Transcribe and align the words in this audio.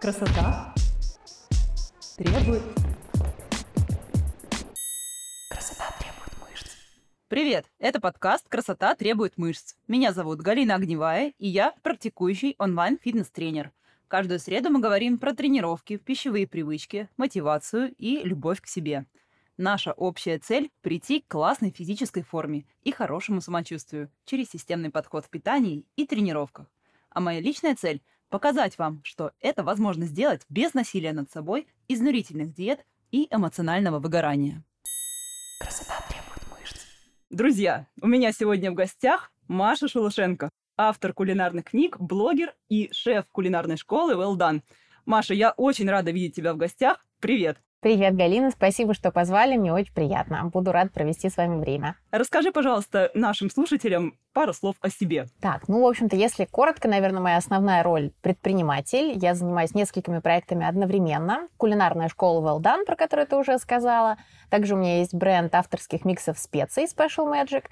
Красота 0.00 0.74
требует... 2.16 2.62
Красота 5.50 5.94
требует 5.98 6.32
мышц. 6.40 6.70
Привет! 7.28 7.66
Это 7.78 8.00
подкаст 8.00 8.48
«Красота 8.48 8.94
требует 8.94 9.36
мышц». 9.36 9.74
Меня 9.88 10.14
зовут 10.14 10.40
Галина 10.40 10.76
Огневая, 10.76 11.34
и 11.38 11.48
я 11.48 11.74
практикующий 11.82 12.54
онлайн-фитнес-тренер. 12.58 13.72
Каждую 14.08 14.40
среду 14.40 14.70
мы 14.70 14.80
говорим 14.80 15.18
про 15.18 15.34
тренировки, 15.34 15.98
пищевые 15.98 16.46
привычки, 16.46 17.10
мотивацию 17.18 17.94
и 17.98 18.22
любовь 18.24 18.62
к 18.62 18.68
себе. 18.68 19.04
Наша 19.58 19.92
общая 19.92 20.38
цель– 20.38 20.70
прийти 20.80 21.20
к 21.20 21.28
классной 21.28 21.72
физической 21.72 22.22
форме 22.22 22.64
и 22.84 22.90
хорошему 22.90 23.42
самочувствию 23.42 24.10
через 24.24 24.48
системный 24.48 24.88
подход 24.88 25.26
в 25.26 25.28
питании 25.28 25.84
и 25.96 26.06
тренировках. 26.06 26.72
А 27.10 27.20
моя 27.20 27.40
личная 27.40 27.74
цель 27.74 28.00
показать 28.30 28.78
вам, 28.78 29.00
что 29.04 29.32
это 29.40 29.62
возможно 29.62 30.06
сделать 30.06 30.42
без 30.48 30.72
насилия 30.72 31.12
над 31.12 31.30
собой, 31.30 31.66
изнурительных 31.88 32.54
диет 32.54 32.86
и 33.10 33.26
эмоционального 33.30 33.98
выгорания. 33.98 34.62
Красота 35.60 36.02
требует 36.08 36.42
мышц. 36.50 36.86
Друзья, 37.28 37.86
у 38.00 38.06
меня 38.06 38.32
сегодня 38.32 38.70
в 38.70 38.74
гостях 38.74 39.30
Маша 39.48 39.88
Шулушенко, 39.88 40.48
автор 40.76 41.12
кулинарных 41.12 41.64
книг, 41.66 41.98
блогер 41.98 42.54
и 42.68 42.88
шеф 42.92 43.26
кулинарной 43.30 43.76
школы 43.76 44.14
Well 44.14 44.36
Done. 44.36 44.62
Маша, 45.04 45.34
я 45.34 45.50
очень 45.50 45.90
рада 45.90 46.12
видеть 46.12 46.36
тебя 46.36 46.54
в 46.54 46.56
гостях. 46.56 47.04
Привет! 47.18 47.60
Привет, 47.82 48.14
Галина, 48.14 48.50
спасибо, 48.50 48.92
что 48.92 49.10
позвали, 49.10 49.56
мне 49.56 49.72
очень 49.72 49.94
приятно. 49.94 50.44
Буду 50.52 50.70
рад 50.70 50.92
провести 50.92 51.30
с 51.30 51.38
вами 51.38 51.58
время. 51.58 51.96
Расскажи, 52.10 52.52
пожалуйста, 52.52 53.10
нашим 53.14 53.48
слушателям 53.48 54.18
пару 54.34 54.52
слов 54.52 54.76
о 54.82 54.90
себе. 54.90 55.28
Так, 55.40 55.66
ну, 55.66 55.80
в 55.80 55.86
общем-то, 55.86 56.14
если 56.14 56.44
коротко, 56.44 56.88
наверное, 56.88 57.22
моя 57.22 57.38
основная 57.38 57.82
роль– 57.82 58.12
предприниматель. 58.20 59.16
Я 59.16 59.34
занимаюсь 59.34 59.74
несколькими 59.74 60.18
проектами 60.18 60.66
одновременно. 60.66 61.48
Кулинарная 61.56 62.10
школа 62.10 62.46
Well 62.46 62.60
Done, 62.60 62.84
про 62.84 62.96
которую 62.96 63.26
ты 63.26 63.36
уже 63.36 63.58
сказала. 63.58 64.18
Также 64.50 64.74
у 64.74 64.78
меня 64.78 64.98
есть 64.98 65.14
бренд 65.14 65.54
авторских 65.54 66.04
миксов 66.04 66.38
специй 66.38 66.84
Special 66.84 67.32
Magic. 67.32 67.64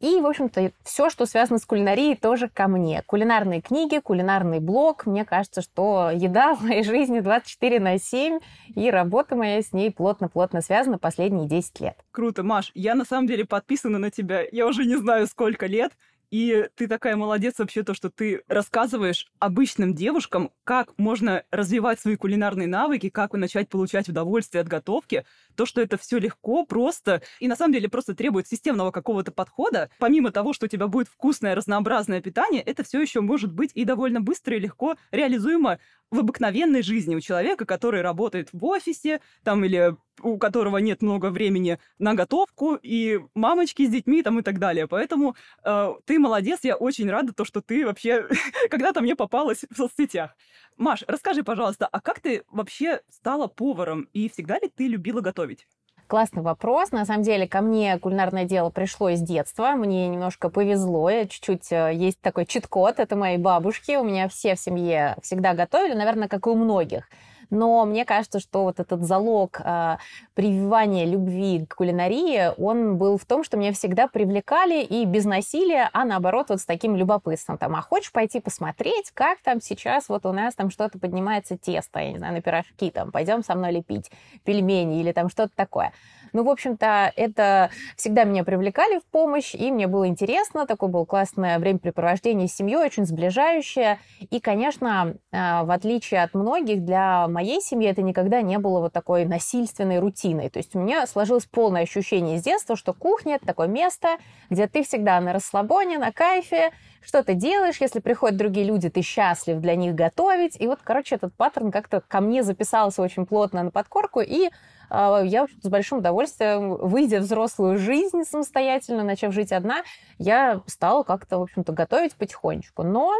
И, 0.00 0.20
в 0.20 0.26
общем-то, 0.26 0.72
все, 0.82 1.10
что 1.10 1.26
связано 1.26 1.58
с 1.58 1.66
кулинарией, 1.66 2.16
тоже 2.16 2.48
ко 2.48 2.68
мне. 2.68 3.02
Кулинарные 3.06 3.60
книги, 3.60 3.98
кулинарный 3.98 4.60
блог. 4.60 5.06
Мне 5.06 5.24
кажется, 5.24 5.62
что 5.62 6.10
еда 6.12 6.54
в 6.54 6.62
моей 6.62 6.82
жизни 6.82 7.20
24 7.20 7.80
на 7.80 7.98
7, 7.98 8.40
и 8.74 8.90
работа 8.90 9.36
моя 9.36 9.62
с 9.62 9.72
ней 9.72 9.90
плотно-плотно 9.90 10.60
связана 10.60 10.98
последние 10.98 11.48
10 11.48 11.80
лет. 11.80 11.96
Круто, 12.10 12.42
Маш. 12.42 12.70
Я 12.74 12.94
на 12.94 13.04
самом 13.04 13.26
деле 13.26 13.44
подписана 13.44 13.98
на 13.98 14.10
тебя, 14.10 14.42
я 14.50 14.66
уже 14.66 14.84
не 14.84 14.96
знаю 14.96 15.26
сколько 15.26 15.66
лет. 15.66 15.92
И 16.34 16.68
ты 16.74 16.88
такая 16.88 17.14
молодец 17.14 17.60
вообще, 17.60 17.84
то, 17.84 17.94
что 17.94 18.10
ты 18.10 18.42
рассказываешь 18.48 19.28
обычным 19.38 19.94
девушкам, 19.94 20.50
как 20.64 20.92
можно 20.98 21.44
развивать 21.52 22.00
свои 22.00 22.16
кулинарные 22.16 22.66
навыки, 22.66 23.08
как 23.08 23.34
начать 23.34 23.68
получать 23.68 24.08
удовольствие 24.08 24.62
от 24.62 24.66
готовки. 24.66 25.24
То, 25.54 25.64
что 25.64 25.80
это 25.80 25.96
все 25.96 26.18
легко, 26.18 26.66
просто, 26.66 27.22
и 27.38 27.46
на 27.46 27.54
самом 27.54 27.72
деле 27.72 27.88
просто 27.88 28.16
требует 28.16 28.48
системного 28.48 28.90
какого-то 28.90 29.30
подхода. 29.30 29.90
Помимо 30.00 30.32
того, 30.32 30.52
что 30.52 30.66
у 30.66 30.68
тебя 30.68 30.88
будет 30.88 31.06
вкусное, 31.06 31.54
разнообразное 31.54 32.20
питание, 32.20 32.62
это 32.62 32.82
все 32.82 33.00
еще 33.00 33.20
может 33.20 33.52
быть 33.52 33.70
и 33.74 33.84
довольно 33.84 34.20
быстро 34.20 34.56
и 34.56 34.58
легко 34.58 34.96
реализуемо 35.12 35.78
в 36.10 36.18
обыкновенной 36.18 36.82
жизни 36.82 37.14
у 37.14 37.20
человека, 37.20 37.64
который 37.64 38.00
работает 38.00 38.48
в 38.52 38.64
офисе, 38.64 39.20
там 39.42 39.64
или 39.64 39.96
у 40.22 40.38
которого 40.38 40.78
нет 40.78 41.02
много 41.02 41.30
времени 41.30 41.78
на 41.98 42.14
готовку, 42.14 42.76
и 42.76 43.20
мамочки 43.34 43.86
с 43.86 43.90
детьми 43.90 44.22
там 44.22 44.38
и 44.38 44.42
так 44.42 44.58
далее. 44.58 44.86
Поэтому 44.86 45.34
э, 45.64 45.94
ты 46.04 46.18
молодец, 46.24 46.60
я 46.62 46.76
очень 46.76 47.10
рада, 47.10 47.32
то, 47.32 47.44
что 47.44 47.60
ты 47.60 47.86
вообще 47.86 48.26
когда-то 48.70 49.00
мне 49.00 49.14
попалась 49.14 49.64
в 49.70 49.76
соцсетях. 49.76 50.36
Маш, 50.76 51.04
расскажи, 51.06 51.44
пожалуйста, 51.44 51.86
а 51.86 52.00
как 52.00 52.20
ты 52.20 52.42
вообще 52.50 53.00
стала 53.08 53.46
поваром, 53.46 54.08
и 54.12 54.28
всегда 54.28 54.58
ли 54.58 54.68
ты 54.74 54.88
любила 54.88 55.20
готовить? 55.20 55.68
Классный 56.06 56.42
вопрос. 56.42 56.92
На 56.92 57.06
самом 57.06 57.22
деле, 57.22 57.48
ко 57.48 57.62
мне 57.62 57.98
кулинарное 57.98 58.44
дело 58.44 58.68
пришло 58.68 59.08
из 59.08 59.22
детства. 59.22 59.72
Мне 59.72 60.06
немножко 60.08 60.50
повезло. 60.50 61.08
Я 61.08 61.26
чуть-чуть 61.26 61.72
э, 61.72 61.92
есть 61.94 62.20
такой 62.20 62.44
чит-код. 62.44 63.00
Это 63.00 63.16
мои 63.16 63.38
бабушки. 63.38 63.96
У 63.96 64.04
меня 64.04 64.28
все 64.28 64.54
в 64.54 64.60
семье 64.60 65.16
всегда 65.22 65.54
готовили, 65.54 65.94
наверное, 65.94 66.28
как 66.28 66.46
и 66.46 66.50
у 66.50 66.56
многих. 66.56 67.08
Но 67.50 67.84
мне 67.84 68.04
кажется, 68.04 68.40
что 68.40 68.64
вот 68.64 68.80
этот 68.80 69.02
залог 69.02 69.60
э, 69.60 69.96
прививания 70.34 71.06
любви 71.06 71.66
к 71.66 71.76
кулинарии, 71.76 72.52
он 72.60 72.96
был 72.96 73.18
в 73.18 73.24
том, 73.24 73.44
что 73.44 73.56
меня 73.56 73.72
всегда 73.72 74.08
привлекали 74.08 74.82
и 74.82 75.04
без 75.04 75.24
насилия, 75.24 75.90
а 75.92 76.04
наоборот 76.04 76.50
вот 76.50 76.60
с 76.60 76.64
таким 76.64 76.96
любопытством. 76.96 77.58
Там, 77.58 77.74
а 77.76 77.82
хочешь 77.82 78.12
пойти 78.12 78.40
посмотреть, 78.40 79.10
как 79.12 79.38
там 79.42 79.60
сейчас 79.60 80.08
вот 80.08 80.26
у 80.26 80.32
нас 80.32 80.54
там 80.54 80.70
что-то 80.70 80.98
поднимается 80.98 81.56
тесто, 81.56 82.00
я 82.00 82.12
не 82.12 82.18
знаю, 82.18 82.34
на 82.34 82.42
пирожки, 82.42 82.90
там, 82.90 83.10
пойдем 83.10 83.42
со 83.44 83.54
мной 83.54 83.72
лепить 83.72 84.10
пельмени 84.44 85.00
или 85.00 85.12
там 85.12 85.28
что-то 85.28 85.52
такое. 85.54 85.92
Ну, 86.34 86.42
в 86.42 86.50
общем-то, 86.50 87.12
это 87.14 87.70
всегда 87.96 88.24
меня 88.24 88.42
привлекали 88.42 88.98
в 88.98 89.04
помощь, 89.04 89.54
и 89.54 89.70
мне 89.70 89.86
было 89.86 90.08
интересно. 90.08 90.66
Такое 90.66 90.90
было 90.90 91.04
классное 91.04 91.60
времяпрепровождение 91.60 92.48
с 92.48 92.54
семьей, 92.56 92.84
очень 92.84 93.06
сближающее. 93.06 94.00
И, 94.30 94.40
конечно, 94.40 95.14
а, 95.32 95.62
в 95.62 95.70
отличие 95.70 96.24
от 96.24 96.34
многих, 96.34 96.84
для 96.84 97.28
моей 97.28 97.60
семьи 97.60 97.88
это 97.88 98.02
никогда 98.02 98.42
не 98.42 98.58
было 98.58 98.80
вот 98.80 98.92
такой 98.92 99.26
насильственной 99.26 100.00
рутиной. 100.00 100.50
То 100.50 100.58
есть 100.58 100.74
у 100.74 100.80
меня 100.80 101.06
сложилось 101.06 101.46
полное 101.46 101.82
ощущение 101.82 102.40
с 102.40 102.42
детства, 102.42 102.74
что 102.74 102.92
кухня— 102.92 103.36
это 103.36 103.46
такое 103.46 103.68
место, 103.68 104.16
где 104.50 104.66
ты 104.66 104.82
всегда 104.82 105.20
на 105.20 105.32
расслабоне, 105.32 105.98
на 105.98 106.10
кайфе, 106.10 106.72
что 107.04 107.22
ты 107.22 107.34
делаешь, 107.34 107.76
если 107.80 108.00
приходят 108.00 108.36
другие 108.36 108.66
люди, 108.66 108.88
ты 108.88 109.02
счастлив 109.02 109.60
для 109.60 109.76
них 109.76 109.94
готовить. 109.94 110.60
И 110.60 110.66
вот, 110.66 110.80
короче, 110.82 111.16
этот 111.16 111.34
паттерн 111.34 111.70
как-то 111.70 112.00
ко 112.00 112.20
мне 112.20 112.42
записался 112.42 113.02
очень 113.02 113.26
плотно 113.26 113.62
на 113.62 113.70
подкорку, 113.70 114.20
и 114.20 114.50
а, 114.90 115.22
я 115.22 115.46
с 115.62 115.68
большим 115.68 115.98
удовольствием, 115.98 116.76
выйдя 116.76 117.20
в 117.20 117.24
взрослую 117.24 117.78
жизнь 117.78 118.24
самостоятельно, 118.24 119.02
начав 119.02 119.32
жить 119.32 119.52
одна, 119.52 119.82
я 120.18 120.60
стала 120.66 121.02
как-то, 121.02 121.38
в 121.38 121.42
общем-то, 121.42 121.72
готовить 121.72 122.14
потихонечку. 122.14 122.82
Но 122.82 123.12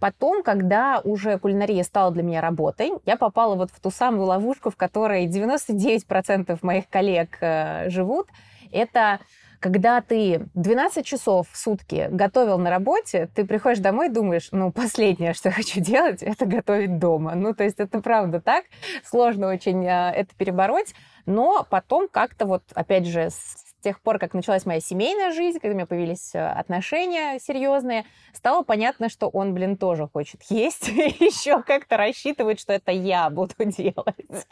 Потом, 0.00 0.44
когда 0.44 1.00
уже 1.02 1.38
кулинария 1.38 1.82
стала 1.82 2.12
для 2.12 2.22
меня 2.22 2.40
работой, 2.40 2.92
я 3.04 3.16
попала 3.16 3.56
вот 3.56 3.70
в 3.72 3.80
ту 3.80 3.90
самую 3.90 4.26
ловушку, 4.26 4.70
в 4.70 4.76
которой 4.76 5.26
99% 5.26 6.56
моих 6.62 6.88
коллег 6.88 7.36
э, 7.40 7.90
живут. 7.90 8.28
Это 8.70 9.18
когда 9.60 10.00
ты 10.00 10.48
12 10.54 11.04
часов 11.04 11.48
в 11.50 11.56
сутки 11.56 12.08
готовил 12.10 12.58
на 12.58 12.70
работе, 12.70 13.28
ты 13.34 13.44
приходишь 13.44 13.80
домой 13.80 14.08
и 14.08 14.10
думаешь, 14.10 14.48
ну, 14.52 14.72
последнее, 14.72 15.34
что 15.34 15.48
я 15.48 15.54
хочу 15.54 15.80
делать, 15.80 16.22
это 16.22 16.46
готовить 16.46 16.98
дома. 16.98 17.34
Ну, 17.34 17.54
то 17.54 17.64
есть 17.64 17.80
это 17.80 18.00
правда 18.00 18.40
так, 18.40 18.64
сложно 19.04 19.48
очень 19.48 19.84
э, 19.84 20.12
это 20.12 20.34
перебороть. 20.36 20.94
Но 21.26 21.66
потом 21.68 22.08
как-то 22.08 22.46
вот, 22.46 22.62
опять 22.74 23.06
же, 23.06 23.28
с 23.30 23.67
тех 23.80 24.00
пор, 24.00 24.18
как 24.18 24.34
началась 24.34 24.66
моя 24.66 24.80
семейная 24.80 25.32
жизнь, 25.32 25.58
когда 25.58 25.72
у 25.72 25.74
меня 25.74 25.86
появились 25.86 26.34
э, 26.34 26.46
отношения 26.46 27.38
серьезные, 27.38 28.04
стало 28.32 28.62
понятно, 28.62 29.08
что 29.08 29.28
он, 29.28 29.54
блин, 29.54 29.76
тоже 29.76 30.08
хочет 30.12 30.42
есть, 30.50 30.88
и 30.88 31.24
еще 31.24 31.62
как-то 31.62 31.96
рассчитывает, 31.96 32.60
что 32.60 32.72
это 32.72 32.92
я 32.92 33.30
буду 33.30 33.54
делать. 33.58 34.46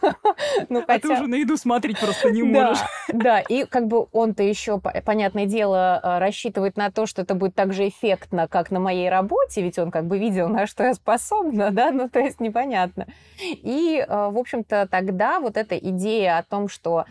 Ну, 0.68 0.80
хотя... 0.80 0.94
А 0.94 0.98
ты 0.98 1.08
уже 1.10 1.26
на 1.26 1.34
еду 1.36 1.56
смотреть 1.56 1.98
просто 1.98 2.30
не 2.30 2.42
можешь. 2.42 2.78
Да, 3.08 3.40
и 3.40 3.64
как 3.64 3.86
бы 3.86 4.06
он-то 4.12 4.42
еще, 4.42 4.78
понятное 4.78 5.46
дело, 5.46 6.00
э, 6.02 6.18
рассчитывает 6.18 6.76
на 6.76 6.90
то, 6.90 7.06
что 7.06 7.22
это 7.22 7.34
будет 7.34 7.54
так 7.54 7.72
же 7.72 7.88
эффектно, 7.88 8.48
как 8.48 8.70
на 8.70 8.80
моей 8.80 9.08
работе, 9.08 9.62
ведь 9.62 9.78
он 9.78 9.90
как 9.90 10.06
бы 10.06 10.18
видел, 10.18 10.48
на 10.48 10.66
что 10.66 10.84
я 10.84 10.94
способна, 10.94 11.70
да, 11.70 11.90
ну, 11.90 12.08
то 12.08 12.20
есть 12.20 12.40
непонятно. 12.40 13.06
И, 13.40 14.04
э, 14.06 14.06
в 14.08 14.38
общем-то, 14.38 14.88
тогда 14.90 15.40
вот 15.40 15.56
эта 15.56 15.76
идея 15.76 16.38
о 16.38 16.42
том, 16.42 16.68
что 16.68 17.04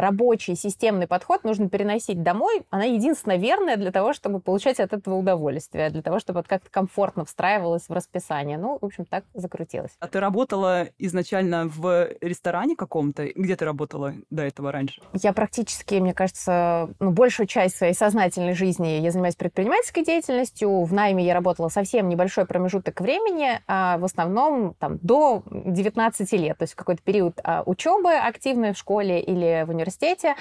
рабочий 0.00 0.54
системный 0.54 1.06
подход 1.06 1.44
нужно 1.44 1.68
переносить 1.68 2.22
домой, 2.22 2.62
она 2.70 2.84
единственная 2.84 3.38
верная 3.38 3.76
для 3.76 3.90
того, 3.90 4.12
чтобы 4.12 4.40
получать 4.40 4.80
от 4.80 4.92
этого 4.92 5.16
удовольствие, 5.16 5.90
для 5.90 6.02
того, 6.02 6.18
чтобы 6.18 6.40
это 6.40 6.48
как-то 6.48 6.70
комфортно 6.70 7.24
встраивалось 7.24 7.88
в 7.88 7.92
расписание. 7.92 8.58
Ну, 8.58 8.78
в 8.80 8.84
общем, 8.84 9.04
так 9.04 9.24
закрутилось. 9.34 9.92
А 10.00 10.08
ты 10.08 10.20
работала 10.20 10.88
изначально 10.98 11.66
в 11.66 12.08
ресторане 12.20 12.76
каком-то? 12.76 13.26
Где 13.34 13.56
ты 13.56 13.64
работала 13.64 14.14
до 14.30 14.42
этого 14.42 14.72
раньше? 14.72 15.00
Я 15.14 15.32
практически, 15.32 15.96
мне 15.96 16.14
кажется, 16.14 16.90
ну, 17.00 17.10
большую 17.10 17.46
часть 17.46 17.76
своей 17.76 17.94
сознательной 17.94 18.54
жизни 18.54 19.00
я 19.00 19.10
занимаюсь 19.10 19.36
предпринимательской 19.36 20.04
деятельностью. 20.04 20.84
В 20.84 20.92
найме 20.92 21.24
я 21.24 21.34
работала 21.34 21.68
совсем 21.68 22.08
небольшой 22.08 22.46
промежуток 22.46 23.00
времени, 23.00 23.60
а 23.66 23.98
в 23.98 24.04
основном 24.04 24.74
там 24.78 24.98
до 24.98 25.42
19 25.50 26.32
лет, 26.32 26.58
то 26.58 26.64
есть 26.64 26.74
в 26.74 26.76
какой-то 26.76 27.02
период 27.02 27.38
а, 27.42 27.62
учебы 27.64 28.12
активной 28.12 28.72
в 28.72 28.78
школе 28.78 29.20
или 29.20 29.64
в 29.66 29.72
университете. 29.78 30.34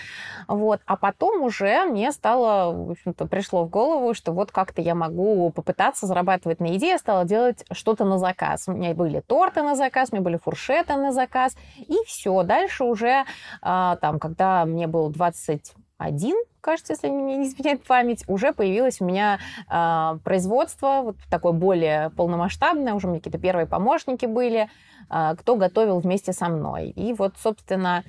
Вот. 0.48 0.81
А 0.86 0.98
потом 0.98 1.42
уже 1.42 1.86
мне 1.86 2.12
стало, 2.12 2.74
в 2.74 2.92
общем-то, 2.92 3.25
пришло 3.28 3.66
в 3.66 3.69
голову, 3.69 4.13
что 4.13 4.31
вот 4.31 4.51
как-то 4.51 4.81
я 4.81 4.95
могу 4.95 5.51
попытаться 5.51 6.07
зарабатывать 6.07 6.60
на 6.60 6.66
еде. 6.66 6.89
Я 6.89 6.98
стала 6.98 7.25
делать 7.25 7.63
что-то 7.72 8.06
на 8.06 8.18
заказ. 8.18 8.68
У 8.68 8.74
меня 8.74 8.94
были 8.94 9.22
торты 9.22 9.63
на 9.63 9.75
заказ, 9.75 10.10
у 10.12 10.16
меня 10.16 10.24
были 10.24 10.38
фуршеты 10.38 10.95
на 10.95 11.12
заказ. 11.12 11.56
И 11.78 11.95
все. 12.06 12.44
Дальше 12.44 12.84
уже, 12.84 13.25
а, 13.62 13.95
там, 13.98 14.19
когда 14.19 14.66
мне 14.66 14.88
было 14.88 15.12
20 15.12 15.74
один, 15.98 16.36
кажется, 16.62 16.94
если 16.94 17.07
не 17.07 17.48
изменяет 17.48 17.83
память, 17.83 18.24
уже 18.28 18.54
появилось 18.54 19.01
у 19.01 19.06
меня 19.06 19.40
э, 19.69 20.19
производство 20.24 21.01
вот 21.04 21.16
такое 21.30 21.54
более 21.54 22.12
полномасштабное, 22.12 22.94
уже 22.94 23.07
у 23.07 23.10
меня 23.10 23.19
какие-то 23.19 23.40
первые 23.40 23.66
помощники 23.66 24.25
были, 24.25 24.69
э, 25.10 25.36
кто 25.40 25.56
готовил 25.56 26.00
вместе 26.00 26.33
со 26.33 26.50
мной. 26.50 26.90
И 26.90 27.13
вот, 27.13 27.36
собственно, 27.42 28.04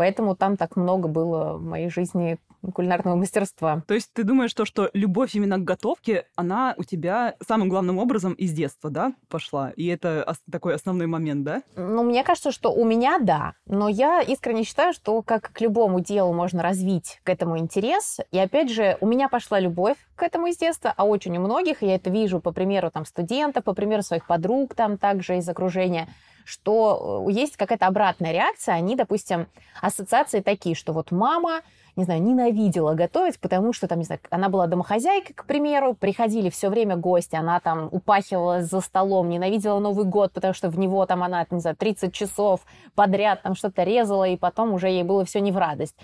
поэтому 0.00 0.34
там 0.34 0.56
так 0.56 0.76
много 0.76 1.08
было 1.08 1.58
в 1.58 1.62
моей 1.62 1.90
жизни 1.90 2.38
кулинарного 2.74 3.16
мастерства. 3.16 3.82
То 3.86 3.92
есть 3.92 4.10
ты 4.14 4.24
думаешь, 4.24 4.54
то, 4.54 4.64
что 4.64 4.88
любовь 4.94 5.34
именно 5.34 5.58
к 5.58 5.64
готовке, 5.64 6.24
она 6.36 6.72
у 6.78 6.84
тебя 6.84 7.34
самым 7.46 7.68
главным 7.68 7.98
образом 7.98 8.32
из 8.32 8.52
детства, 8.52 8.88
да, 8.88 9.12
пошла? 9.28 9.72
И 9.76 9.86
это 9.86 10.34
такой 10.50 10.74
основной 10.74 11.06
момент, 11.06 11.44
да? 11.44 11.62
Ну, 11.76 12.02
мне 12.02 12.24
кажется, 12.24 12.50
что 12.50 12.72
у 12.72 12.86
меня 12.86 13.18
да. 13.18 13.52
Но 13.66 13.90
я 13.90 14.22
искренне 14.22 14.64
считаю, 14.64 14.94
что 14.94 15.20
как 15.20 15.52
к 15.52 15.60
любому 15.60 16.00
делу 16.00 16.32
можно 16.32 16.62
развить 16.62 17.20
к 17.22 17.28
этому 17.28 17.58
интерес. 17.58 18.20
И 18.30 18.38
опять 18.38 18.70
же, 18.70 18.96
у 19.02 19.06
меня 19.06 19.28
пошла 19.28 19.60
любовь 19.60 19.98
к 20.16 20.22
этому 20.22 20.46
из 20.46 20.56
детства, 20.56 20.94
а 20.96 21.04
очень 21.04 21.36
у 21.36 21.40
многих, 21.40 21.82
я 21.82 21.96
это 21.96 22.08
вижу 22.08 22.40
по 22.40 22.52
примеру 22.52 22.90
там 22.90 23.04
студентов, 23.04 23.64
по 23.64 23.74
примеру 23.74 24.02
своих 24.02 24.26
подруг 24.26 24.74
там 24.74 24.96
также 24.96 25.36
из 25.36 25.46
окружения, 25.46 26.08
что 26.50 27.24
э, 27.28 27.32
есть 27.32 27.56
какая-то 27.56 27.86
обратная 27.86 28.32
реакция. 28.32 28.74
Они, 28.74 28.96
допустим, 28.96 29.46
ассоциации 29.80 30.40
такие, 30.40 30.74
что 30.74 30.92
вот 30.92 31.12
мама 31.12 31.62
не 31.96 32.04
знаю, 32.04 32.22
ненавидела 32.22 32.94
готовить, 32.94 33.38
потому 33.40 33.72
что 33.72 33.88
там, 33.88 33.98
не 33.98 34.04
знаю, 34.04 34.20
она 34.30 34.48
была 34.48 34.66
домохозяйкой, 34.66 35.34
к 35.34 35.44
примеру, 35.44 35.94
приходили 35.94 36.48
все 36.48 36.68
время 36.68 36.96
гости, 36.96 37.36
она 37.36 37.60
там 37.60 37.88
упахивалась 37.90 38.66
за 38.66 38.80
столом, 38.80 39.28
ненавидела 39.28 39.78
Новый 39.80 40.04
год, 40.04 40.32
потому 40.32 40.54
что 40.54 40.70
в 40.70 40.78
него 40.78 41.04
там 41.06 41.22
она, 41.22 41.44
не 41.50 41.60
знаю, 41.60 41.76
30 41.76 42.14
часов 42.14 42.60
подряд 42.94 43.42
там 43.42 43.54
что-то 43.54 43.82
резала, 43.82 44.24
и 44.24 44.36
потом 44.36 44.72
уже 44.72 44.88
ей 44.88 45.02
было 45.02 45.24
все 45.24 45.40
не 45.40 45.52
в 45.52 45.58
радость. 45.58 45.96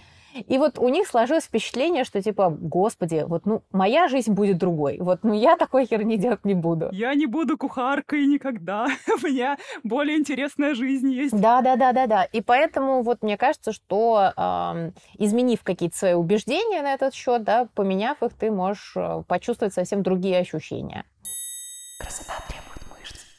И 0.46 0.58
вот 0.58 0.78
у 0.78 0.88
них 0.88 1.06
сложилось 1.06 1.44
впечатление, 1.44 2.04
что 2.04 2.22
типа, 2.22 2.50
господи, 2.50 3.24
вот 3.26 3.46
ну 3.46 3.62
моя 3.72 4.08
жизнь 4.08 4.32
будет 4.32 4.58
другой. 4.58 4.98
Вот 5.00 5.20
ну 5.22 5.32
я 5.32 5.56
такой 5.56 5.86
херни 5.86 6.16
делать 6.16 6.44
не 6.44 6.54
буду. 6.54 6.88
Я 6.92 7.14
не 7.14 7.26
буду 7.26 7.56
кухаркой 7.56 8.26
никогда. 8.26 8.86
У 9.22 9.26
меня 9.26 9.56
более 9.82 10.18
интересная 10.18 10.74
жизнь 10.74 11.10
есть. 11.10 11.38
Да, 11.38 11.60
да, 11.60 11.76
да, 11.76 11.92
да, 11.92 12.06
да. 12.06 12.24
И 12.24 12.40
поэтому 12.40 13.02
вот 13.02 13.22
мне 13.22 13.36
кажется, 13.36 13.72
что 13.72 14.32
э, 14.36 14.90
изменив 15.18 15.62
какие-то 15.62 15.96
свои 15.96 16.14
убеждения 16.14 16.82
на 16.82 16.94
этот 16.94 17.14
счет, 17.14 17.44
да, 17.44 17.68
поменяв 17.74 18.22
их, 18.22 18.32
ты 18.32 18.50
можешь 18.50 18.92
э, 18.96 19.22
почувствовать 19.26 19.74
совсем 19.74 20.02
другие 20.02 20.38
ощущения. 20.38 21.04
Красота 21.98 22.34
требует. 22.48 22.75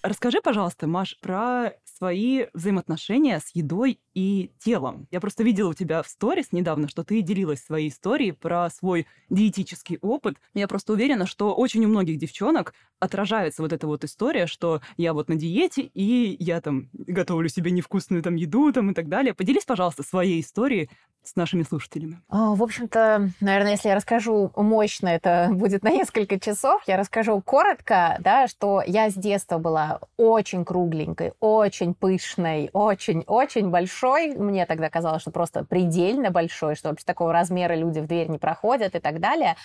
Расскажи, 0.07 0.39
пожалуйста, 0.41 0.87
Маш, 0.87 1.19
про 1.19 1.73
свои 1.83 2.45
взаимоотношения 2.53 3.39
с 3.39 3.49
едой 3.53 3.99
и 4.13 4.51
телом. 4.57 5.05
Я 5.11 5.19
просто 5.19 5.43
видела 5.43 5.71
у 5.71 5.73
тебя 5.73 6.01
в 6.01 6.07
сторис 6.07 6.53
недавно, 6.53 6.87
что 6.87 7.03
ты 7.03 7.21
делилась 7.21 7.61
своей 7.61 7.89
историей 7.89 8.31
про 8.31 8.69
свой 8.69 9.05
диетический 9.29 9.97
опыт. 10.01 10.37
Я 10.53 10.69
просто 10.69 10.93
уверена, 10.93 11.25
что 11.25 11.53
очень 11.53 11.83
у 11.83 11.89
многих 11.89 12.19
девчонок 12.19 12.73
отражается 12.99 13.61
вот 13.61 13.73
эта 13.73 13.85
вот 13.85 14.05
история, 14.05 14.47
что 14.47 14.81
я 14.95 15.13
вот 15.13 15.27
на 15.27 15.35
диете, 15.35 15.81
и 15.81 16.37
я 16.39 16.61
там 16.61 16.89
готовлю 16.93 17.49
себе 17.49 17.71
невкусную 17.71 18.23
там 18.23 18.35
еду 18.35 18.71
там 18.71 18.91
и 18.91 18.93
так 18.93 19.09
далее. 19.09 19.33
Поделись, 19.33 19.65
пожалуйста, 19.65 20.03
своей 20.03 20.39
историей 20.39 20.89
с 21.27 21.35
нашими 21.35 21.63
слушателями? 21.63 22.21
А, 22.29 22.55
в 22.55 22.63
общем-то, 22.63 23.31
наверное, 23.41 23.71
если 23.71 23.89
я 23.89 23.95
расскажу 23.95 24.51
мощно, 24.55 25.09
это 25.09 25.49
будет 25.51 25.83
на 25.83 25.91
несколько 25.91 26.39
часов. 26.39 26.81
Я 26.87 26.97
расскажу 26.97 27.41
коротко, 27.41 28.17
да, 28.21 28.47
что 28.47 28.81
я 28.85 29.09
с 29.09 29.13
детства 29.13 29.57
была 29.57 29.96
очень 30.17 30.65
кругленькой, 30.65 31.33
очень 31.39 31.93
пышной, 31.93 32.69
очень-очень 32.73 33.69
большой. 33.69 34.35
Мне 34.35 34.65
тогда 34.65 34.89
казалось, 34.89 35.21
что 35.21 35.31
просто 35.31 35.63
предельно 35.63 36.31
большой, 36.31 36.75
что 36.75 36.89
вообще 36.89 37.05
такого 37.05 37.33
размера 37.33 37.73
люди 37.73 37.99
в 37.99 38.07
дверь 38.07 38.29
не 38.29 38.37
проходят 38.37 38.95
и 38.95 38.99
так 38.99 39.19
далее. 39.19 39.55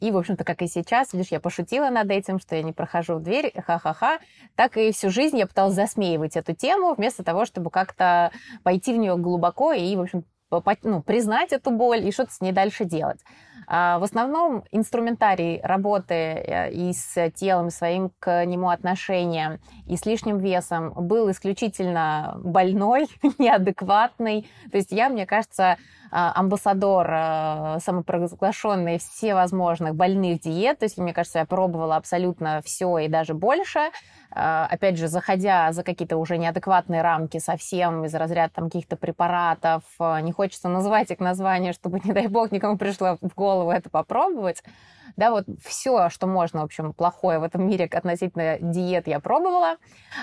И, 0.00 0.10
в 0.10 0.16
общем-то, 0.16 0.44
как 0.44 0.62
и 0.62 0.66
сейчас, 0.66 1.12
видишь, 1.12 1.30
я 1.30 1.40
пошутила 1.40 1.90
над 1.90 2.10
этим, 2.10 2.38
что 2.38 2.56
я 2.56 2.62
не 2.62 2.72
прохожу 2.72 3.14
в 3.14 3.22
дверь, 3.22 3.52
ха-ха-ха. 3.60 4.18
Так 4.56 4.76
и 4.76 4.92
всю 4.92 5.10
жизнь 5.10 5.38
я 5.38 5.46
пыталась 5.46 5.74
засмеивать 5.74 6.36
эту 6.36 6.54
тему, 6.54 6.94
вместо 6.94 7.24
того, 7.24 7.44
чтобы 7.44 7.70
как-то 7.70 8.32
пойти 8.62 8.92
в 8.92 8.96
нее 8.96 9.16
глубоко 9.16 9.72
и, 9.72 9.94
в 9.96 10.00
общем, 10.00 10.24
ну, 10.82 11.02
признать 11.02 11.52
эту 11.52 11.70
боль 11.70 12.06
и 12.06 12.12
что-то 12.12 12.32
с 12.32 12.40
ней 12.40 12.52
дальше 12.52 12.84
делать. 12.84 13.20
А, 13.74 13.98
в 13.98 14.02
основном 14.02 14.64
инструментарий 14.70 15.58
работы 15.62 16.12
э, 16.14 16.72
и 16.72 16.92
с 16.92 17.30
телом, 17.30 17.70
своим 17.70 18.10
к 18.18 18.44
нему 18.44 18.68
отношением, 18.68 19.60
и 19.86 19.96
с 19.96 20.04
лишним 20.04 20.36
весом 20.36 20.92
был 20.92 21.30
исключительно 21.30 22.38
больной, 22.44 23.06
неадекватный. 23.38 24.46
То 24.70 24.76
есть 24.76 24.92
я, 24.92 25.08
мне 25.08 25.24
кажется, 25.24 25.78
амбассадор 26.12 27.10
э, 27.10 27.78
самопровозглашенный 27.80 28.98
всевозможных 28.98 29.94
больных 29.94 30.40
диет. 30.40 30.78
То 30.78 30.84
есть, 30.84 30.98
мне 30.98 31.14
кажется, 31.14 31.38
я 31.38 31.46
пробовала 31.46 31.96
абсолютно 31.96 32.60
все 32.64 32.98
и 32.98 33.08
даже 33.08 33.32
больше. 33.32 33.90
А, 34.30 34.66
опять 34.70 34.98
же, 34.98 35.08
заходя 35.08 35.72
за 35.72 35.82
какие-то 35.82 36.18
уже 36.18 36.36
неадекватные 36.36 37.02
рамки 37.02 37.38
совсем 37.38 38.04
из 38.04 38.14
разряда 38.14 38.52
там 38.54 38.64
каких-то 38.66 38.96
препаратов, 38.96 39.82
не 39.98 40.32
хочется 40.32 40.68
называть 40.68 41.10
их 41.10 41.18
названия, 41.18 41.72
чтобы, 41.72 42.00
не 42.04 42.12
дай 42.12 42.26
бог, 42.26 42.52
никому 42.52 42.76
пришло 42.76 43.18
в 43.20 43.34
голову 43.34 43.70
это 43.70 43.88
попробовать. 43.88 44.62
Да, 45.16 45.30
вот 45.30 45.46
все, 45.64 46.08
что 46.10 46.26
можно, 46.26 46.60
в 46.60 46.64
общем, 46.64 46.92
плохое 46.92 47.38
в 47.38 47.42
этом 47.42 47.66
мире 47.66 47.88
относительно 47.90 48.58
диет 48.60 49.08
я 49.08 49.20
пробовала. 49.20 49.76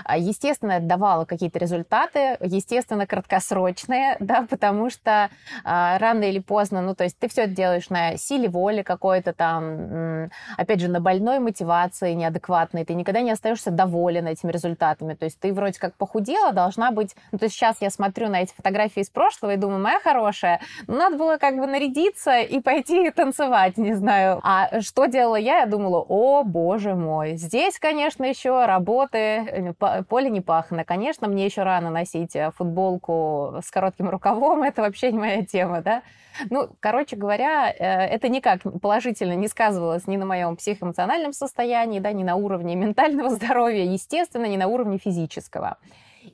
А, 0.04 0.18
естественно, 0.18 0.74
это 0.74 0.86
давало 0.86 1.26
какие-то 1.26 1.60
результаты, 1.60 2.38
естественно, 2.42 3.06
краткосрочные, 3.06 4.18
да, 4.20 4.46
потому 4.50 4.90
что 4.90 5.30
рано 5.64 6.24
или 6.24 6.40
поздно, 6.40 6.82
ну, 6.82 6.96
то 6.96 7.04
есть 7.04 7.18
ты 7.18 7.28
все 7.28 7.44
это 7.44 7.54
делаешь 7.54 7.90
на 7.90 8.18
силе 8.18 8.50
воли 8.50 8.82
какой-то 8.82 9.34
там, 9.34 10.30
опять 10.58 10.80
же, 10.80 10.88
на 10.88 11.00
больной 11.00 11.40
мотивации 11.40 12.14
неадекватной, 12.14 12.86
ты 12.86 12.94
никогда 12.94 13.22
не 13.22 13.32
остаешься 13.32 13.72
доволен 13.72 14.28
этими 14.28 14.52
результатами. 14.52 15.14
То 15.14 15.26
есть 15.26 15.40
ты 15.40 15.54
вроде 15.54 15.80
как 15.80 15.96
похудела, 15.96 16.52
должна 16.52 16.92
быть... 16.92 17.16
Ну, 17.32 17.38
то 17.38 17.46
есть 17.46 17.56
сейчас 17.56 17.78
я 17.82 17.90
смотрю 17.90 18.30
на 18.30 18.42
эти 18.42 18.54
фотографии 18.54 19.02
из 19.02 19.10
прошлого 19.10 19.54
и 19.54 19.58
думаю, 19.58 19.82
моя 19.82 20.00
хорошая, 20.00 20.62
ну, 20.88 20.96
надо 20.96 21.18
было 21.18 21.38
как 21.38 21.58
бы 21.58 21.68
нарядиться 21.68 22.40
и 22.40 22.60
пойти 22.60 23.12
танцевать, 23.12 23.78
не 23.78 23.94
знаю. 23.94 24.40
А 24.44 24.79
что 24.82 25.06
делала 25.06 25.36
я? 25.36 25.60
Я 25.60 25.66
думала, 25.66 26.00
о, 26.08 26.44
боже 26.44 26.96
мой, 26.96 27.36
здесь, 27.36 27.80
конечно, 27.80 28.24
еще 28.24 28.66
работы, 28.66 29.18
э, 29.18 30.04
поле 30.04 30.30
не 30.30 30.42
пахано. 30.42 30.86
Конечно, 30.86 31.28
мне 31.28 31.46
еще 31.46 31.64
рано 31.64 31.90
носить 31.90 32.36
э, 32.36 32.52
футболку 32.56 33.56
с 33.64 33.70
коротким 33.72 34.10
рукавом, 34.10 34.64
это 34.64 34.82
вообще 34.82 35.12
не 35.12 35.20
моя 35.20 35.46
тема, 35.46 35.82
да. 35.82 36.02
Ну, 36.50 36.70
короче 36.80 37.16
говоря, 37.16 37.70
э, 37.70 37.84
это 37.84 38.30
никак 38.30 38.62
положительно 38.82 39.34
не 39.34 39.48
сказывалось 39.48 40.08
ни 40.08 40.18
на 40.18 40.26
моем 40.26 40.56
психоэмоциональном 40.56 41.34
состоянии, 41.34 42.00
да, 42.00 42.12
ни 42.12 42.24
на 42.24 42.36
уровне 42.36 42.76
ментального 42.76 43.30
здоровья, 43.36 43.84
естественно, 43.84 44.46
ни 44.46 44.58
на 44.58 44.68
уровне 44.68 44.98
физического. 44.98 45.78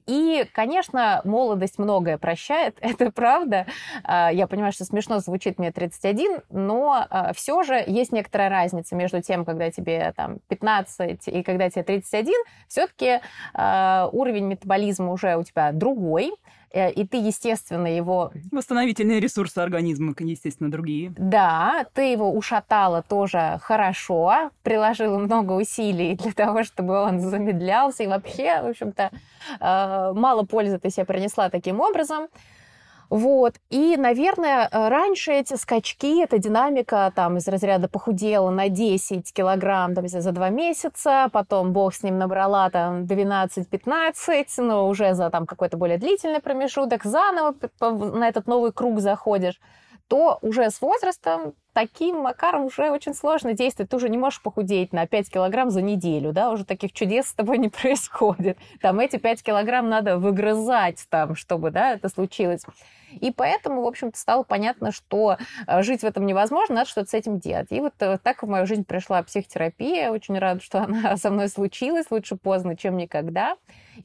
И, 0.05 0.45
конечно, 0.53 1.21
молодость 1.23 1.77
многое 1.77 2.18
прощает, 2.18 2.77
это 2.81 3.11
правда. 3.11 3.65
А, 4.04 4.31
я 4.31 4.47
понимаю, 4.47 4.71
что 4.71 4.85
смешно 4.85 5.19
звучит 5.19 5.59
мне 5.59 5.71
31, 5.71 6.42
но 6.49 7.06
а, 7.09 7.33
все 7.33 7.63
же 7.63 7.83
есть 7.85 8.11
некоторая 8.11 8.49
разница 8.49 8.95
между 8.95 9.21
тем, 9.21 9.45
когда 9.45 9.71
тебе 9.71 10.13
там 10.15 10.39
15 10.47 11.27
и 11.27 11.44
когда 11.44 11.69
тебе 11.69 11.83
31. 11.83 12.33
Все-таки 12.68 13.19
а, 13.54 14.09
уровень 14.11 14.45
метаболизма 14.45 15.11
уже 15.11 15.35
у 15.37 15.44
тебя 15.44 15.71
другой, 15.71 16.33
и 16.74 17.06
ты, 17.06 17.18
естественно, 17.18 17.88
его... 17.88 18.31
Восстановительные 18.52 19.19
ресурсы 19.19 19.60
организма, 19.60 20.14
естественно, 20.19 20.69
другие. 20.72 21.14
Да, 21.18 21.86
ты 21.94 22.12
его 22.12 22.31
ушатала 22.31 23.02
тоже 23.02 23.60
хорошо, 23.62 24.52
приложила 24.64 25.18
много 25.18 25.54
усилий 25.54 26.16
для 26.16 26.31
того, 26.34 26.64
чтобы 26.64 27.00
он 27.02 27.19
замедлялся, 27.19 28.04
и 28.04 28.07
вообще, 28.07 28.62
в 28.62 28.68
общем-то, 28.68 29.12
э, 29.60 30.14
мало 30.16 30.44
пользы 30.44 30.80
ты 30.80 30.90
себе 30.90 31.06
принесла 31.06 31.50
таким 31.50 31.80
образом. 31.80 32.28
Вот. 33.09 33.56
И, 33.69 33.97
наверное, 33.97 34.68
э, 34.71 34.90
раньше 34.90 35.31
эти 35.31 35.56
скачки, 35.56 36.24
эта 36.24 36.38
динамика 36.38 37.12
там 37.16 37.38
из 37.38 37.47
разряда 37.47 37.88
похудела 37.88 38.50
на 38.50 38.69
10 38.69 39.31
килограмм 39.33 39.94
там, 39.94 40.07
за 40.07 40.31
два 40.31 40.50
месяца, 40.50 41.30
потом 41.31 41.74
бог 41.74 41.94
с 41.94 42.04
ним 42.04 42.18
набрала 42.18 42.69
там 42.69 43.06
12-15, 43.06 44.45
но 44.57 44.88
уже 44.88 45.14
за 45.14 45.30
там 45.30 45.45
какой-то 45.45 45.78
более 45.78 45.97
длительный 45.97 46.40
промежуток, 46.40 47.04
заново 47.04 47.56
на 47.80 48.28
этот 48.28 48.47
новый 48.47 48.71
круг 48.71 49.00
заходишь, 49.00 49.59
то 50.07 50.38
уже 50.42 50.69
с 50.69 50.81
возрастом 50.81 51.54
таким 51.74 52.19
макаром 52.19 52.66
уже 52.66 52.90
очень 52.90 53.14
сложно 53.14 53.54
действовать. 53.54 53.90
Ты 53.90 53.97
уже 53.97 54.09
не 54.09 54.18
можешь 54.18 54.42
похудеть 54.42 54.94
на 54.94 55.07
5 55.07 55.30
килограмм 55.30 55.69
за 55.69 55.81
неделю, 55.81 56.31
да, 56.31 56.52
уже 56.52 56.64
таких 56.64 56.94
чудес 56.94 57.28
с 57.28 57.33
тобой 57.33 57.57
не 57.57 57.69
происходит. 57.81 58.57
Там 58.81 59.00
эти 59.00 59.18
5 59.18 59.44
килограмм 59.44 59.90
надо 59.90 60.18
выгрызать 60.18 61.06
там, 61.09 61.35
чтобы, 61.35 61.71
да, 61.71 61.94
это 61.94 62.09
случилось. 62.09 62.64
И 63.21 63.31
поэтому, 63.31 63.81
в 63.81 63.88
общем-то, 63.88 64.18
стало 64.18 64.44
понятно, 64.44 64.92
что 64.92 65.38
э, 65.68 65.83
жить 65.83 66.02
в 66.02 66.06
этом 66.06 66.26
невозможно, 66.26 66.76
надо 66.76 66.90
что-то 66.90 67.09
с 67.09 67.14
этим 67.14 67.40
делать. 67.40 67.68
И 67.69 67.80
вот 67.80 67.94
э, 68.00 68.18
так 68.21 68.44
в 68.44 68.47
мою 68.47 68.66
жизнь 68.66 68.83
пришла 68.83 69.24
психотерапия. 69.24 70.12
Очень 70.12 70.38
рада, 70.38 70.62
что 70.62 70.83
она 70.83 71.18
со 71.18 71.30
мной 71.30 71.50
случилась. 71.50 72.07
Лучше 72.09 72.35
поздно, 72.35 72.76
чем 72.76 72.97
никогда. 72.97 73.56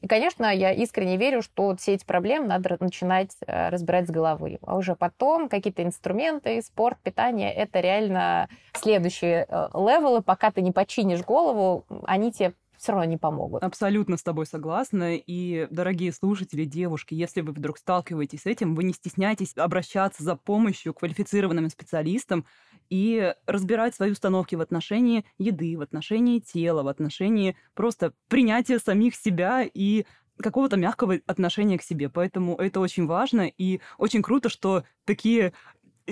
И, 0.01 0.07
конечно, 0.07 0.45
я 0.45 0.71
искренне 0.71 1.17
верю, 1.17 1.41
что 1.41 1.75
все 1.75 1.93
эти 1.93 2.05
проблемы 2.05 2.47
надо 2.47 2.77
начинать 2.79 3.35
э, 3.45 3.69
разбирать 3.69 4.07
с 4.07 4.11
головы. 4.11 4.59
А 4.61 4.77
уже 4.77 4.95
потом 4.95 5.49
какие-то 5.49 5.83
инструменты, 5.83 6.61
спорт, 6.61 6.97
питание 7.03 7.53
это 7.53 7.79
реально 7.79 8.49
следующие 8.73 9.45
э, 9.47 9.69
левелы. 9.73 10.21
Пока 10.21 10.51
ты 10.51 10.61
не 10.61 10.71
починишь 10.71 11.21
голову, 11.21 11.85
они 12.05 12.31
тебе 12.31 12.53
все 12.81 12.93
равно 12.93 13.05
не 13.05 13.17
помогут. 13.17 13.63
Абсолютно 13.63 14.17
с 14.17 14.23
тобой 14.23 14.47
согласна. 14.47 15.15
И, 15.15 15.67
дорогие 15.69 16.11
слушатели, 16.11 16.65
девушки, 16.65 17.13
если 17.13 17.41
вы 17.41 17.51
вдруг 17.51 17.77
сталкиваетесь 17.77 18.41
с 18.41 18.45
этим, 18.47 18.73
вы 18.73 18.83
не 18.83 18.93
стесняйтесь 18.93 19.55
обращаться 19.55 20.23
за 20.23 20.35
помощью 20.35 20.93
к 20.93 20.99
квалифицированным 20.99 21.69
специалистам 21.69 22.45
и 22.91 23.33
разбирать 23.47 23.95
свои 23.95 24.11
установки 24.11 24.55
в 24.55 24.61
отношении 24.61 25.25
еды, 25.39 25.77
в 25.77 25.81
отношении 25.81 26.39
тела, 26.39 26.83
в 26.83 26.89
отношении 26.89 27.55
просто 27.73 28.13
принятия 28.27 28.79
самих 28.79 29.15
себя 29.15 29.63
и 29.63 30.05
какого-то 30.37 30.75
мягкого 30.75 31.19
отношения 31.25 31.77
к 31.77 31.83
себе. 31.83 32.09
Поэтому 32.09 32.55
это 32.57 32.79
очень 32.81 33.05
важно 33.07 33.47
и 33.47 33.79
очень 33.97 34.21
круто, 34.21 34.49
что 34.49 34.83
такие 35.05 35.53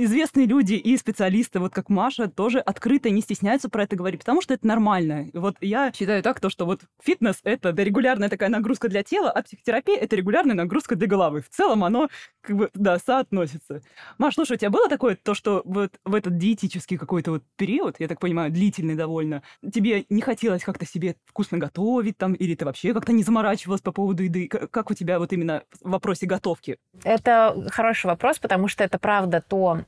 известные 0.03 0.45
люди 0.45 0.73
и 0.73 0.97
специалисты, 0.97 1.59
вот 1.59 1.73
как 1.73 1.89
Маша, 1.89 2.27
тоже 2.27 2.59
открыто 2.59 3.09
не 3.09 3.21
стесняются 3.21 3.69
про 3.69 3.83
это 3.83 3.95
говорить, 3.95 4.21
потому 4.21 4.41
что 4.41 4.53
это 4.53 4.65
нормально. 4.65 5.27
Вот 5.33 5.57
я 5.61 5.91
считаю 5.91 6.23
так, 6.23 6.39
то, 6.39 6.49
что 6.49 6.65
вот 6.65 6.81
фитнес— 7.01 7.39
это 7.43 7.69
регулярная 7.71 8.29
такая 8.29 8.49
нагрузка 8.49 8.89
для 8.89 9.03
тела, 9.03 9.31
а 9.31 9.41
психотерапия— 9.43 9.97
это 10.01 10.15
регулярная 10.15 10.55
нагрузка 10.55 10.95
для 10.95 11.07
головы. 11.07 11.41
В 11.41 11.49
целом 11.49 11.83
оно 11.83 12.09
как 12.41 12.55
бы, 12.55 12.69
да, 12.73 12.97
соотносится. 12.99 13.81
Маш, 14.17 14.35
слушай, 14.35 14.53
у 14.53 14.57
тебя 14.57 14.69
было 14.69 14.89
такое, 14.89 15.15
то, 15.15 15.33
что 15.33 15.61
вот 15.65 15.91
в 16.05 16.15
этот 16.15 16.37
диетический 16.37 16.97
какой-то 16.97 17.31
вот 17.31 17.43
период, 17.57 17.95
я 17.99 18.07
так 18.07 18.19
понимаю, 18.19 18.51
длительный 18.51 18.95
довольно, 18.95 19.43
тебе 19.71 20.05
не 20.09 20.21
хотелось 20.21 20.63
как-то 20.63 20.85
себе 20.85 21.15
вкусно 21.25 21.57
готовить 21.57 22.17
там, 22.17 22.33
или 22.33 22.55
ты 22.55 22.65
вообще 22.65 22.93
как-то 22.93 23.11
не 23.11 23.23
заморачивалась 23.23 23.81
по 23.81 23.91
поводу 23.91 24.23
еды? 24.23 24.47
Как 24.47 24.91
у 24.91 24.93
тебя 24.93 25.19
вот 25.19 25.33
именно 25.33 25.63
в 25.81 25.89
вопросе 25.89 26.25
готовки? 26.25 26.77
Это 27.03 27.67
хороший 27.71 28.07
вопрос, 28.07 28.39
потому 28.39 28.67
что 28.67 28.83
это 28.83 28.97
правда 28.99 29.43
то, 29.47 29.85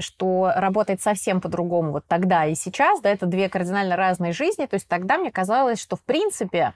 что 0.00 0.52
работает 0.54 1.02
совсем 1.02 1.40
по-другому 1.40 1.90
вот 1.90 2.04
тогда 2.06 2.46
и 2.46 2.54
сейчас, 2.54 3.00
да, 3.00 3.10
это 3.10 3.26
две 3.26 3.48
кардинально 3.48 3.96
разные 3.96 4.32
жизни, 4.32 4.66
то 4.66 4.74
есть 4.74 4.86
тогда 4.86 5.18
мне 5.18 5.32
казалось, 5.32 5.80
что 5.80 5.96
в 5.96 6.02
принципе 6.02 6.74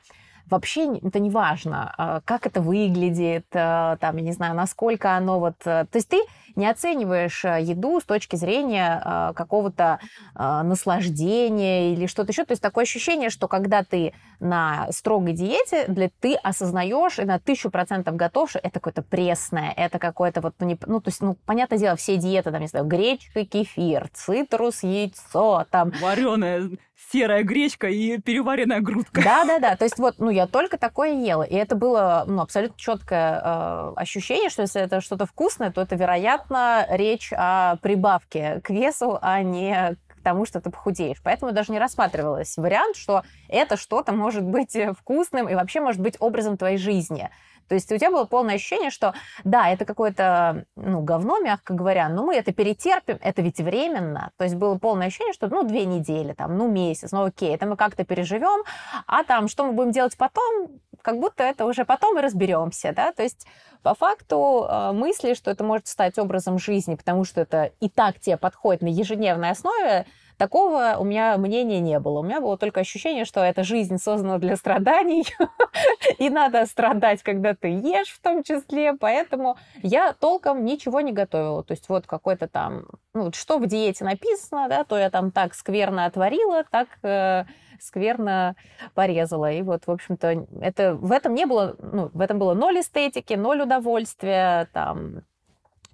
вообще 0.51 0.99
это 0.99 1.19
не 1.19 1.31
важно, 1.31 1.95
а, 1.97 2.21
как 2.25 2.47
это 2.47 2.61
выглядит, 2.61 3.47
а, 3.55 3.97
там, 3.97 4.17
я 4.17 4.23
не 4.23 4.33
знаю, 4.33 4.55
насколько 4.55 5.17
оно 5.17 5.39
вот... 5.39 5.55
Э, 5.65 5.87
то 5.91 5.97
есть 5.97 6.09
ты 6.09 6.21
не 6.57 6.69
оцениваешь 6.69 7.45
э, 7.45 7.63
еду 7.63 8.01
с 8.01 8.05
точки 8.05 8.37
зрения 8.37 9.01
а, 9.05 9.33
какого-то 9.33 10.01
наслаждения 10.35 11.93
или 11.93 12.07
что-то 12.07 12.33
еще. 12.33 12.45
То 12.45 12.53
есть 12.53 12.63
такое 12.63 12.85
ощущение, 12.85 13.31
что 13.31 13.49
когда 13.49 13.83
ты 13.83 14.13
на 14.41 14.91
строгой 14.91 15.33
диете, 15.33 15.87
для, 15.89 16.11
ты 16.21 16.35
осознаешь 16.35 17.19
и 17.19 17.25
на 17.25 17.39
тысячу 17.39 17.71
процентов 17.71 18.17
готов, 18.17 18.51
что 18.51 18.59
это 18.59 18.81
какое-то 18.81 19.03
пресное, 19.03 19.73
это 19.77 19.99
какое-то 19.99 20.41
вот, 20.41 20.55
ну, 20.59 20.67
не, 20.67 20.79
ну, 20.87 21.01
то 21.01 21.09
есть, 21.09 21.21
ну, 21.21 21.37
понятное 21.47 21.79
дело, 21.79 21.97
все 21.97 22.17
диеты, 22.17 22.51
там, 22.51 22.61
не 22.61 22.67
знаю, 22.67 22.87
гречка, 22.87 23.45
кефир, 23.45 24.09
цитрус, 24.13 24.83
яйцо, 24.83 25.67
там... 25.71 25.93
Вареное 26.01 26.71
серая 27.13 27.43
гречка 27.43 27.89
и 27.89 28.19
переваренная 28.19 28.81
грудка. 28.81 29.23
Да-да-да, 29.23 29.77
то 29.77 29.85
есть 29.85 29.99
вот, 29.99 30.15
ну, 30.19 30.31
я 30.31 30.47
только 30.47 30.79
такое 30.79 31.13
ела, 31.13 31.43
и 31.43 31.55
это 31.55 31.77
было, 31.77 32.25
ну, 32.27 32.41
абсолютно 32.41 32.79
четкое 32.79 33.41
э, 33.43 33.93
ощущение, 33.97 34.51
что 34.51 34.63
если 34.63 34.81
это 34.81 35.01
что-то 35.01 35.27
вкусное, 35.27 35.71
то 35.71 35.81
это, 35.83 35.95
вероятно, 35.95 36.42
речь 36.91 37.33
о 37.37 37.77
прибавке 37.77 38.61
к 38.63 38.71
весу, 38.71 39.19
а 39.21 39.43
не 39.43 39.97
к 40.09 40.23
тому, 40.23 40.47
что 40.47 40.61
ты 40.61 40.71
похудеешь. 40.71 41.21
Поэтому 41.23 41.53
даже 41.53 41.73
не 41.73 41.79
рассматривалось 41.79 42.57
вариант, 42.57 42.97
что 42.97 43.23
это 43.49 43.77
что-то 43.77 44.13
может 44.13 44.45
быть 44.45 44.77
вкусным 44.99 45.49
и 45.49 45.55
вообще 45.55 45.81
может 45.81 46.01
быть 46.01 46.17
образом 46.21 46.57
твоей 46.57 46.79
жизни. 46.79 47.31
То 47.69 47.75
есть 47.75 47.91
у 47.93 47.99
тебя 47.99 48.11
было 48.11 48.25
полное 48.25 48.57
ощущение, 48.57 48.91
что 48.91 49.15
да, 49.45 49.69
это 49.69 49.85
какое-то 49.85 50.65
ну, 50.77 51.01
говно, 51.01 51.39
мягко 51.41 51.75
говоря, 51.75 52.09
но 52.09 52.25
мы 52.25 52.37
это 52.37 52.53
перетерпим, 52.53 53.19
это 53.21 53.43
ведь 53.43 53.61
временно. 53.61 54.31
То 54.37 54.45
есть 54.45 54.57
было 54.57 54.79
полное 54.79 55.09
ощущение, 55.09 55.33
что 55.33 55.49
ну 55.49 55.63
две 55.63 55.85
недели, 55.85 56.33
там, 56.33 56.57
ну 56.57 56.71
месяц, 56.71 57.13
ну 57.13 57.25
окей, 57.25 57.55
это 57.55 57.67
мы 57.67 57.77
как-то 57.77 58.05
переживем, 58.05 58.65
а 59.07 59.25
там 59.25 59.49
что 59.49 59.65
мы 59.65 59.73
будем 59.73 59.93
делать 59.93 60.17
потом, 60.17 60.69
как 61.03 61.19
будто 61.19 61.43
это 61.43 61.67
уже 61.67 61.85
потом 61.85 62.19
и 62.19 62.23
разберемся, 62.23 62.93
да, 62.93 63.13
то 63.13 63.23
есть 63.23 63.47
по 63.83 63.95
факту 63.95 64.67
э, 64.69 64.93
мысли, 64.93 65.35
что 65.35 65.51
это 65.51 65.65
может 65.65 65.89
стать 65.89 66.19
образом 66.19 66.59
жизни, 66.59 66.95
потому 66.95 67.25
что 67.25 67.41
это 67.41 67.73
и 67.81 67.89
так 67.89 68.21
тебе 68.21 68.37
подходит 68.37 68.83
на 68.83 68.89
ежедневной 68.89 69.51
основе, 69.51 70.07
Такого 70.43 70.97
у 70.99 71.05
меня 71.05 71.39
мнения 71.39 71.79
не 71.79 72.01
было. 72.01 72.19
У 72.19 72.23
меня 72.25 72.41
было 72.41 72.59
только 72.59 72.81
ощущение, 72.81 73.25
что 73.25 73.45
эта 73.45 73.63
жизнь 73.63 73.99
создана 73.99 74.39
для 74.39 74.57
страданий, 74.57 75.25
и 76.19 76.31
надо 76.31 76.67
страдать, 76.67 77.23
когда 77.23 77.55
ты 77.55 77.69
ешь 77.69 78.09
в 78.09 78.21
том 78.21 78.43
числе. 78.43 78.95
Поэтому 78.95 79.57
я 79.85 80.13
толком 80.15 80.65
ничего 80.65 81.01
не 81.01 81.13
готовила. 81.13 81.63
То 81.63 81.75
есть 81.75 81.89
вот 81.89 82.09
какой-то 82.09 82.49
там, 82.49 82.87
ну, 83.15 83.31
что 83.33 83.59
в 83.59 83.69
диете 83.69 84.05
написано, 84.05 84.69
да, 84.69 84.83
то 84.83 84.99
я 84.99 85.11
там 85.11 85.31
так 85.31 85.55
скверно 85.55 86.07
отварила, 86.07 86.65
так 86.69 86.89
э, 87.05 87.45
скверно 87.79 88.57
порезала. 88.95 89.53
И 89.53 89.63
вот, 89.63 89.87
в 89.87 89.93
общем-то, 89.93 90.49
это, 90.61 90.97
в 90.97 91.13
этом 91.13 91.35
не 91.35 91.47
было, 91.47 91.77
ну, 91.79 92.11
в 92.13 92.21
этом 92.21 92.41
было 92.41 92.55
ноль 92.55 92.81
эстетики, 92.81 93.35
ноль 93.35 93.63
удовольствия, 93.63 94.69
там, 94.73 95.23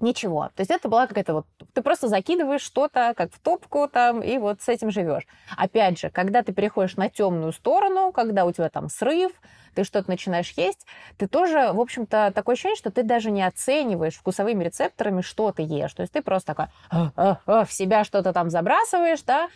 Ничего. 0.00 0.50
То 0.54 0.60
есть 0.60 0.70
это 0.70 0.88
была 0.88 1.06
какая-то 1.06 1.34
вот... 1.34 1.46
Ты 1.74 1.82
просто 1.82 2.06
закидываешь 2.06 2.60
что-то, 2.60 3.14
как 3.16 3.32
в 3.32 3.40
топку 3.40 3.88
там, 3.88 4.22
и 4.22 4.38
вот 4.38 4.62
с 4.62 4.68
этим 4.68 4.90
живешь. 4.90 5.26
Опять 5.56 5.98
же, 5.98 6.10
когда 6.10 6.42
ты 6.42 6.52
переходишь 6.52 6.96
на 6.96 7.08
темную 7.08 7.52
сторону, 7.52 8.12
когда 8.12 8.44
у 8.44 8.52
тебя 8.52 8.68
там 8.68 8.88
срыв, 8.88 9.32
ты 9.74 9.84
что-то 9.84 10.08
начинаешь 10.08 10.52
есть, 10.52 10.86
ты 11.16 11.26
тоже, 11.26 11.72
в 11.72 11.80
общем-то, 11.80 12.32
такое 12.34 12.54
ощущение, 12.54 12.76
что 12.76 12.90
ты 12.90 13.02
даже 13.02 13.30
не 13.30 13.42
оцениваешь 13.42 14.14
вкусовыми 14.14 14.64
рецепторами, 14.64 15.20
что 15.20 15.50
ты 15.52 15.62
ешь. 15.62 15.92
То 15.94 16.02
есть 16.02 16.12
ты 16.12 16.22
просто 16.22 16.54
такой 16.54 16.66
«А, 16.90 17.10
а, 17.16 17.38
а», 17.46 17.64
в 17.64 17.72
себя 17.72 18.04
что-то 18.04 18.32
там 18.32 18.50
забрасываешь, 18.50 19.22
да, 19.22 19.48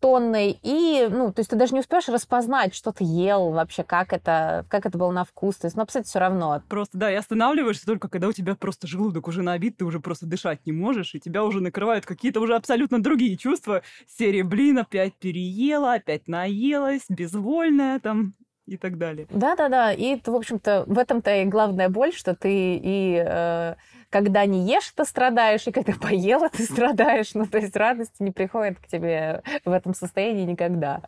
тонной, 0.00 0.58
и, 0.62 1.08
ну, 1.10 1.32
то 1.32 1.40
есть 1.40 1.50
ты 1.50 1.56
даже 1.56 1.74
не 1.74 1.80
успеешь 1.80 2.08
распознать, 2.08 2.74
что 2.74 2.92
ты 2.92 3.04
ел 3.04 3.50
вообще, 3.50 3.82
как 3.82 4.12
это, 4.12 4.64
как 4.68 4.86
это 4.86 4.98
было 4.98 5.10
на 5.10 5.24
вкус, 5.24 5.56
то 5.56 5.66
есть, 5.66 5.76
ну, 5.76 5.82
абсолютно 5.82 6.08
все 6.08 6.18
равно. 6.18 6.62
Просто, 6.68 6.98
да, 6.98 7.10
и 7.10 7.14
останавливаешься 7.14 7.86
только, 7.86 8.08
когда 8.08 8.28
у 8.28 8.32
тебя 8.32 8.54
просто 8.54 8.86
желудок 8.86 9.28
уже 9.28 9.42
набит, 9.42 9.76
ты 9.78 9.84
уже 9.84 10.00
просто 10.00 10.26
дышать 10.26 10.60
не 10.66 10.72
можешь, 10.72 11.14
и 11.14 11.20
тебя 11.20 11.44
уже 11.44 11.60
накрывают 11.60 12.06
какие-то 12.06 12.40
уже 12.40 12.54
абсолютно 12.54 13.02
другие 13.02 13.36
чувства, 13.36 13.82
серии, 14.06 14.42
блин, 14.42 14.78
опять 14.78 15.14
переела, 15.14 15.94
опять 15.94 16.28
наелась, 16.28 17.04
безвольная 17.08 18.00
там, 18.00 18.34
и 18.68 18.76
так 18.76 18.98
далее. 18.98 19.26
Да-да-да, 19.30 19.92
и, 19.92 20.20
в 20.24 20.34
общем-то, 20.34 20.84
в 20.86 20.98
этом-то 20.98 21.42
и 21.42 21.44
главная 21.46 21.88
боль, 21.88 22.12
что 22.12 22.34
ты 22.34 22.76
и 22.76 23.22
э, 23.24 23.74
когда 24.10 24.46
не 24.46 24.66
ешь, 24.66 24.92
ты 24.94 25.04
страдаешь, 25.04 25.66
и 25.66 25.72
когда 25.72 25.92
поела, 26.00 26.48
ты 26.48 26.64
страдаешь. 26.64 27.34
Ну, 27.34 27.46
то 27.46 27.58
есть 27.58 27.76
радость 27.76 28.20
не 28.20 28.30
приходит 28.30 28.78
к 28.78 28.86
тебе 28.86 29.42
в 29.64 29.72
этом 29.72 29.94
состоянии 29.94 30.44
никогда. 30.44 31.02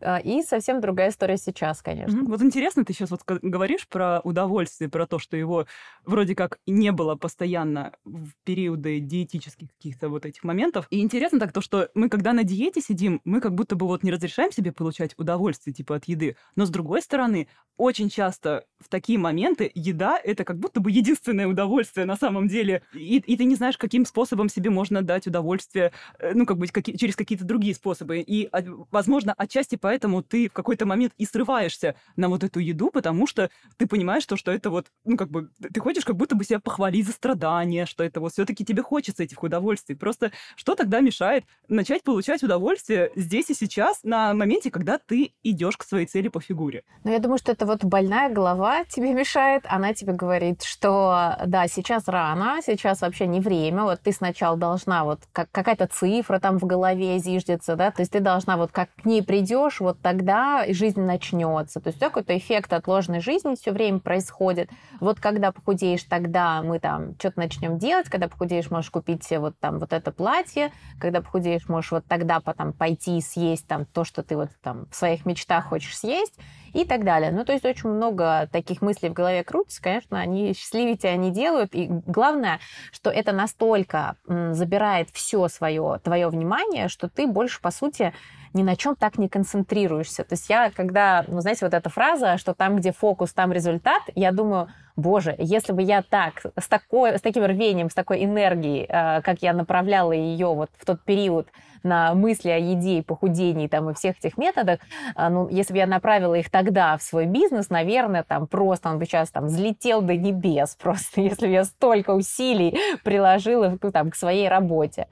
А, 0.00 0.18
и 0.18 0.42
совсем 0.42 0.80
другая 0.80 1.10
история 1.10 1.36
сейчас, 1.36 1.82
конечно. 1.82 2.22
Вот 2.24 2.42
интересно, 2.42 2.84
ты 2.84 2.92
сейчас 2.92 3.10
вот 3.10 3.22
говоришь 3.26 3.88
про 3.88 4.20
удовольствие, 4.20 4.88
про 4.88 5.06
то, 5.06 5.18
что 5.18 5.36
его 5.36 5.66
вроде 6.04 6.34
как 6.34 6.58
не 6.66 6.92
было 6.92 7.16
постоянно 7.16 7.92
в 8.04 8.30
периоды 8.44 9.00
диетических 9.00 9.68
каких-то 9.76 10.08
вот 10.08 10.26
этих 10.26 10.44
моментов. 10.44 10.86
И 10.90 11.00
интересно 11.00 11.40
так 11.40 11.52
то, 11.52 11.60
что 11.60 11.88
мы, 11.94 12.08
когда 12.08 12.32
на 12.32 12.44
диете 12.44 12.80
сидим, 12.80 13.20
мы 13.24 13.40
как 13.40 13.54
будто 13.54 13.76
бы 13.76 13.86
вот 13.86 14.02
не 14.02 14.10
разрешаем 14.10 14.52
себе 14.52 14.72
получать 14.72 15.14
удовольствие 15.16 15.74
типа 15.74 15.96
от 15.96 16.04
еды. 16.04 16.36
Но 16.56 16.64
с 16.66 16.70
другой 16.70 17.02
стороны, 17.02 17.48
очень 17.78 18.10
часто 18.10 18.64
в 18.80 18.88
такие 18.88 19.18
моменты 19.18 19.70
еда— 19.72 20.20
это 20.24 20.44
как 20.44 20.58
будто 20.58 20.80
бы 20.80 20.90
единственное 20.90 21.46
удовольствие 21.46 22.06
на 22.06 22.16
самом 22.16 22.48
деле. 22.48 22.82
И, 22.92 23.18
и 23.18 23.36
ты 23.36 23.44
не 23.44 23.54
знаешь, 23.54 23.78
каким 23.78 24.04
способом 24.04 24.48
себе 24.48 24.70
можно 24.70 25.00
дать 25.00 25.28
удовольствие, 25.28 25.92
э, 26.18 26.32
ну, 26.34 26.44
как 26.44 26.58
бы 26.58 26.66
как, 26.66 26.84
через 26.84 27.14
какие-то 27.14 27.44
другие 27.44 27.74
способы. 27.74 28.18
И, 28.18 28.48
а, 28.50 28.62
возможно, 28.90 29.32
отчасти 29.32 29.76
поэтому 29.88 30.22
ты 30.22 30.50
в 30.50 30.52
какой-то 30.52 30.84
момент 30.84 31.14
и 31.16 31.24
срываешься 31.24 31.94
на 32.14 32.28
вот 32.28 32.44
эту 32.44 32.60
еду, 32.60 32.90
потому 32.90 33.26
что 33.26 33.48
ты 33.78 33.86
понимаешь, 33.86 34.26
то, 34.26 34.36
что 34.36 34.52
это 34.52 34.68
вот, 34.68 34.88
ну, 35.06 35.16
как 35.16 35.30
бы, 35.30 35.48
ты 35.72 35.80
хочешь 35.80 36.04
как 36.04 36.14
будто 36.14 36.36
бы 36.36 36.44
себя 36.44 36.60
похвалить 36.60 37.06
за 37.06 37.12
страдания, 37.12 37.86
что 37.86 38.04
это 38.04 38.20
вот 38.20 38.32
все 38.32 38.44
таки 38.44 38.66
тебе 38.66 38.82
хочется 38.82 39.22
этих 39.22 39.42
удовольствий. 39.42 39.94
Просто 39.94 40.30
что 40.56 40.74
тогда 40.74 41.00
мешает 41.00 41.44
начать 41.68 42.02
получать 42.02 42.42
удовольствие 42.42 43.12
здесь 43.16 43.48
и 43.48 43.54
сейчас 43.54 44.00
на 44.02 44.34
моменте, 44.34 44.70
когда 44.70 44.98
ты 44.98 45.32
идешь 45.42 45.78
к 45.78 45.84
своей 45.84 46.04
цели 46.04 46.28
по 46.28 46.42
фигуре? 46.42 46.84
Ну, 47.04 47.10
я 47.10 47.18
думаю, 47.18 47.38
что 47.38 47.52
это 47.52 47.64
вот 47.64 47.82
больная 47.82 48.28
голова 48.28 48.84
тебе 48.84 49.14
мешает. 49.14 49.64
Она 49.70 49.94
тебе 49.94 50.12
говорит, 50.12 50.64
что 50.64 51.32
да, 51.46 51.66
сейчас 51.66 52.08
рано, 52.08 52.58
сейчас 52.62 53.00
вообще 53.00 53.26
не 53.26 53.40
время. 53.40 53.84
Вот 53.84 54.02
ты 54.02 54.12
сначала 54.12 54.58
должна 54.58 55.04
вот 55.04 55.20
как, 55.32 55.50
какая-то 55.50 55.86
цифра 55.86 56.40
там 56.40 56.58
в 56.58 56.66
голове 56.66 57.18
зиждется, 57.18 57.74
да, 57.74 57.90
то 57.90 58.02
есть 58.02 58.12
ты 58.12 58.20
должна 58.20 58.58
вот 58.58 58.70
как 58.70 58.90
к 58.94 59.06
ней 59.06 59.22
придешь, 59.22 59.77
хочешь, 59.78 59.80
вот 59.80 60.00
тогда 60.02 60.64
жизнь 60.68 61.00
начнется. 61.00 61.80
То 61.80 61.88
есть 61.88 61.98
какой-то 61.98 62.36
эффект 62.36 62.72
отложенной 62.72 63.20
жизни 63.20 63.54
все 63.54 63.72
время 63.72 64.00
происходит. 64.00 64.70
Вот 65.00 65.20
когда 65.20 65.52
похудеешь, 65.52 66.02
тогда 66.04 66.62
мы 66.62 66.78
там 66.78 67.14
что-то 67.18 67.40
начнем 67.40 67.78
делать. 67.78 68.08
Когда 68.08 68.28
похудеешь, 68.28 68.70
можешь 68.70 68.90
купить 68.90 69.26
вот 69.30 69.58
там 69.60 69.78
вот 69.78 69.92
это 69.92 70.12
платье. 70.12 70.72
Когда 71.00 71.20
похудеешь, 71.20 71.68
можешь 71.68 71.92
вот 71.92 72.04
тогда 72.06 72.40
потом 72.40 72.72
пойти 72.72 73.18
и 73.18 73.20
съесть 73.20 73.66
там 73.66 73.84
то, 73.86 74.04
что 74.04 74.22
ты 74.22 74.36
вот 74.36 74.50
там 74.62 74.86
в 74.90 74.96
своих 74.96 75.26
мечтах 75.26 75.66
хочешь 75.68 75.96
съесть. 75.96 76.34
и 76.74 76.84
так 76.84 77.04
далее. 77.04 77.30
Ну, 77.30 77.44
то 77.44 77.52
есть 77.52 77.64
очень 77.64 77.88
много 77.88 78.48
таких 78.52 78.82
мыслей 78.82 79.08
в 79.08 79.12
голове 79.12 79.42
крутится, 79.44 79.82
конечно, 79.82 80.18
они 80.18 80.52
счастливее 80.54 80.96
тебя 80.96 81.16
не 81.16 81.30
делают. 81.30 81.74
И 81.74 81.86
главное, 81.88 82.60
что 82.92 83.10
это 83.10 83.32
настолько 83.32 84.16
забирает 84.26 85.08
все 85.12 85.48
свое 85.48 86.00
твое 86.02 86.28
внимание, 86.28 86.88
что 86.88 87.08
ты 87.08 87.26
больше, 87.26 87.60
по 87.60 87.70
сути, 87.70 88.12
ни 88.58 88.62
на 88.64 88.76
чем 88.76 88.96
так 88.96 89.18
не 89.18 89.28
концентрируешься. 89.28 90.24
То 90.24 90.34
есть 90.34 90.50
я, 90.50 90.70
когда, 90.70 91.24
ну, 91.28 91.40
знаете, 91.40 91.64
вот 91.64 91.74
эта 91.74 91.88
фраза, 91.88 92.36
что 92.38 92.54
там, 92.54 92.76
где 92.76 92.92
фокус, 92.92 93.32
там 93.32 93.52
результат, 93.52 94.02
я 94.16 94.32
думаю, 94.32 94.68
боже, 94.96 95.34
если 95.38 95.72
бы 95.72 95.82
я 95.82 96.02
так, 96.02 96.42
с, 96.58 96.66
такой, 96.66 97.16
с 97.16 97.20
таким 97.20 97.44
рвением, 97.44 97.88
с 97.88 97.94
такой 97.94 98.24
энергией, 98.24 98.84
э, 98.88 99.22
как 99.22 99.42
я 99.42 99.52
направляла 99.52 100.12
ее 100.12 100.48
вот 100.48 100.70
в 100.76 100.84
тот 100.84 101.02
период 101.04 101.46
на 101.84 102.14
мысли 102.14 102.50
о 102.50 102.58
еде 102.58 102.98
и 102.98 103.02
похудении 103.02 103.68
там, 103.68 103.88
и 103.90 103.94
всех 103.94 104.18
этих 104.18 104.36
методах, 104.36 104.80
э, 105.16 105.28
ну, 105.28 105.48
если 105.48 105.72
бы 105.72 105.78
я 105.78 105.86
направила 105.86 106.34
их 106.34 106.50
тогда 106.50 106.96
в 106.96 107.02
свой 107.02 107.26
бизнес, 107.26 107.70
наверное, 107.70 108.24
там 108.24 108.48
просто 108.48 108.88
он 108.88 108.98
бы 108.98 109.04
сейчас 109.04 109.30
там 109.30 109.46
взлетел 109.46 110.02
до 110.02 110.16
небес 110.16 110.76
просто, 110.82 111.20
если 111.20 111.46
бы 111.46 111.52
я 111.52 111.64
столько 111.64 112.10
усилий 112.10 112.76
приложила 113.04 113.78
ну, 113.80 113.92
там, 113.92 114.10
к 114.10 114.16
своей 114.16 114.48
работе. 114.48 115.06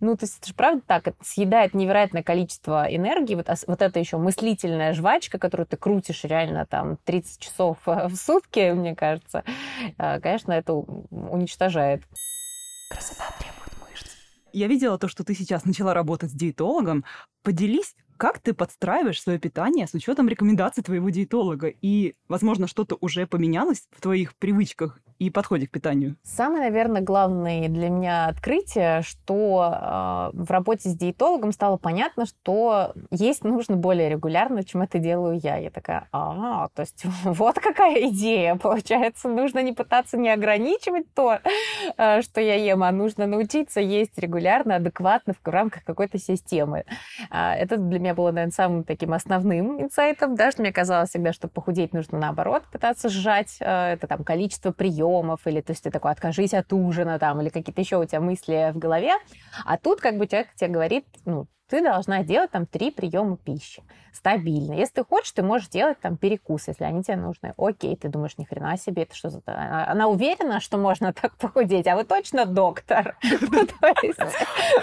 Ну, 0.00 0.16
то 0.16 0.24
есть 0.24 0.38
это 0.38 0.48
же 0.48 0.54
правда 0.54 0.82
так, 0.86 1.08
это 1.08 1.16
съедает 1.24 1.74
невероятное 1.74 2.22
количество 2.22 2.86
энергии. 2.94 3.34
Вот, 3.34 3.48
вот 3.66 3.82
это 3.82 3.98
еще 3.98 4.18
мыслительная 4.18 4.92
жвачка, 4.94 5.38
которую 5.38 5.66
ты 5.66 5.76
крутишь 5.76 6.24
реально 6.24 6.66
там 6.66 6.96
30 7.04 7.40
часов 7.40 7.78
э, 7.86 8.08
в 8.08 8.16
сутки, 8.16 8.72
мне 8.72 8.94
кажется, 8.94 9.44
э, 9.98 10.20
конечно, 10.20 10.52
это 10.52 10.74
уничтожает. 10.74 12.02
Красота 12.90 13.24
требует 13.38 13.90
мышц. 13.90 14.12
Я 14.52 14.66
видела 14.66 14.98
то, 14.98 15.08
что 15.08 15.24
ты 15.24 15.34
сейчас 15.34 15.64
начала 15.64 15.94
работать 15.94 16.30
с 16.30 16.34
диетологом. 16.34 17.04
Поделись, 17.42 17.94
как 18.16 18.38
ты 18.38 18.52
подстраиваешь 18.52 19.22
свое 19.22 19.38
питание 19.38 19.86
с 19.86 19.94
учетом 19.94 20.28
рекомендаций 20.28 20.82
твоего 20.82 21.08
диетолога? 21.10 21.68
И, 21.68 22.14
возможно, 22.28 22.66
что-то 22.66 22.98
уже 23.00 23.26
поменялось 23.26 23.88
в 23.90 24.00
твоих 24.00 24.36
привычках 24.36 25.00
и 25.20 25.28
подходе 25.28 25.66
к 25.66 25.70
питанию? 25.70 26.16
Самое, 26.22 26.62
наверное, 26.62 27.02
главное 27.02 27.68
для 27.68 27.90
меня 27.90 28.26
открытие, 28.26 29.02
что 29.02 29.70
э, 29.70 30.30
в 30.32 30.50
работе 30.50 30.88
с 30.88 30.96
диетологом 30.96 31.52
стало 31.52 31.76
понятно, 31.76 32.24
что 32.24 32.94
есть 33.10 33.44
нужно 33.44 33.76
более 33.76 34.08
регулярно, 34.08 34.64
чем 34.64 34.80
это 34.80 34.98
делаю 34.98 35.38
я. 35.42 35.58
Я 35.58 35.70
такая, 35.70 36.08
а, 36.10 36.68
то 36.74 36.80
есть 36.80 37.04
вот 37.24 37.58
какая 37.58 38.08
идея. 38.08 38.56
Получается, 38.56 39.28
нужно 39.28 39.62
не 39.62 39.72
пытаться 39.72 40.16
не 40.16 40.30
ограничивать 40.30 41.12
то, 41.14 41.38
э, 41.98 42.22
что 42.22 42.40
я 42.40 42.54
ем, 42.54 42.82
а 42.82 42.90
нужно 42.90 43.26
научиться 43.26 43.80
есть 43.80 44.18
регулярно, 44.18 44.76
адекватно 44.76 45.34
в 45.34 45.46
рамках 45.46 45.84
какой-то 45.84 46.18
системы. 46.18 46.84
Э, 47.30 47.52
это 47.52 47.76
для 47.76 47.98
меня 47.98 48.14
было, 48.14 48.32
наверное, 48.32 48.52
самым 48.52 48.84
таким 48.84 49.12
основным 49.12 49.82
инсайтом, 49.82 50.34
да, 50.34 50.50
что 50.50 50.62
мне 50.62 50.72
казалось 50.72 51.10
всегда, 51.10 51.34
что 51.34 51.46
похудеть 51.46 51.92
нужно 51.92 52.18
наоборот, 52.18 52.62
пытаться 52.72 53.10
сжать 53.10 53.58
э, 53.60 53.92
это 53.92 54.06
там 54.06 54.24
количество 54.24 54.72
приемов, 54.72 55.09
приемов, 55.10 55.46
или 55.46 55.60
то 55.60 55.72
есть 55.72 55.84
ты 55.84 55.90
такой, 55.90 56.12
откажись 56.12 56.54
от 56.54 56.72
ужина 56.72 57.18
там, 57.18 57.40
или 57.40 57.48
какие-то 57.48 57.80
еще 57.80 57.98
у 57.98 58.04
тебя 58.04 58.20
мысли 58.20 58.72
в 58.72 58.78
голове. 58.78 59.12
А 59.64 59.76
тут 59.76 60.00
как 60.00 60.16
бы 60.16 60.26
человек 60.26 60.48
тебе 60.54 60.70
говорит, 60.70 61.04
ну, 61.24 61.46
ты 61.68 61.82
должна 61.82 62.24
делать 62.24 62.50
там 62.50 62.66
три 62.66 62.90
приема 62.90 63.36
пищи 63.36 63.82
стабильно. 64.12 64.72
Если 64.72 64.94
ты 64.94 65.04
хочешь, 65.04 65.30
ты 65.30 65.42
можешь 65.42 65.68
делать 65.68 66.00
там 66.00 66.16
перекус, 66.16 66.66
если 66.66 66.82
они 66.82 67.04
тебе 67.04 67.16
нужны. 67.16 67.54
Окей, 67.56 67.94
ты 67.94 68.08
думаешь, 68.08 68.36
ни 68.38 68.44
хрена 68.44 68.76
себе, 68.76 69.04
это 69.04 69.14
что 69.14 69.30
за... 69.30 69.40
Она 69.46 70.08
уверена, 70.08 70.60
что 70.60 70.78
можно 70.78 71.12
так 71.20 71.36
похудеть, 71.36 71.86
а 71.86 71.94
вы 71.94 72.04
точно 72.04 72.44
доктор. 72.44 73.16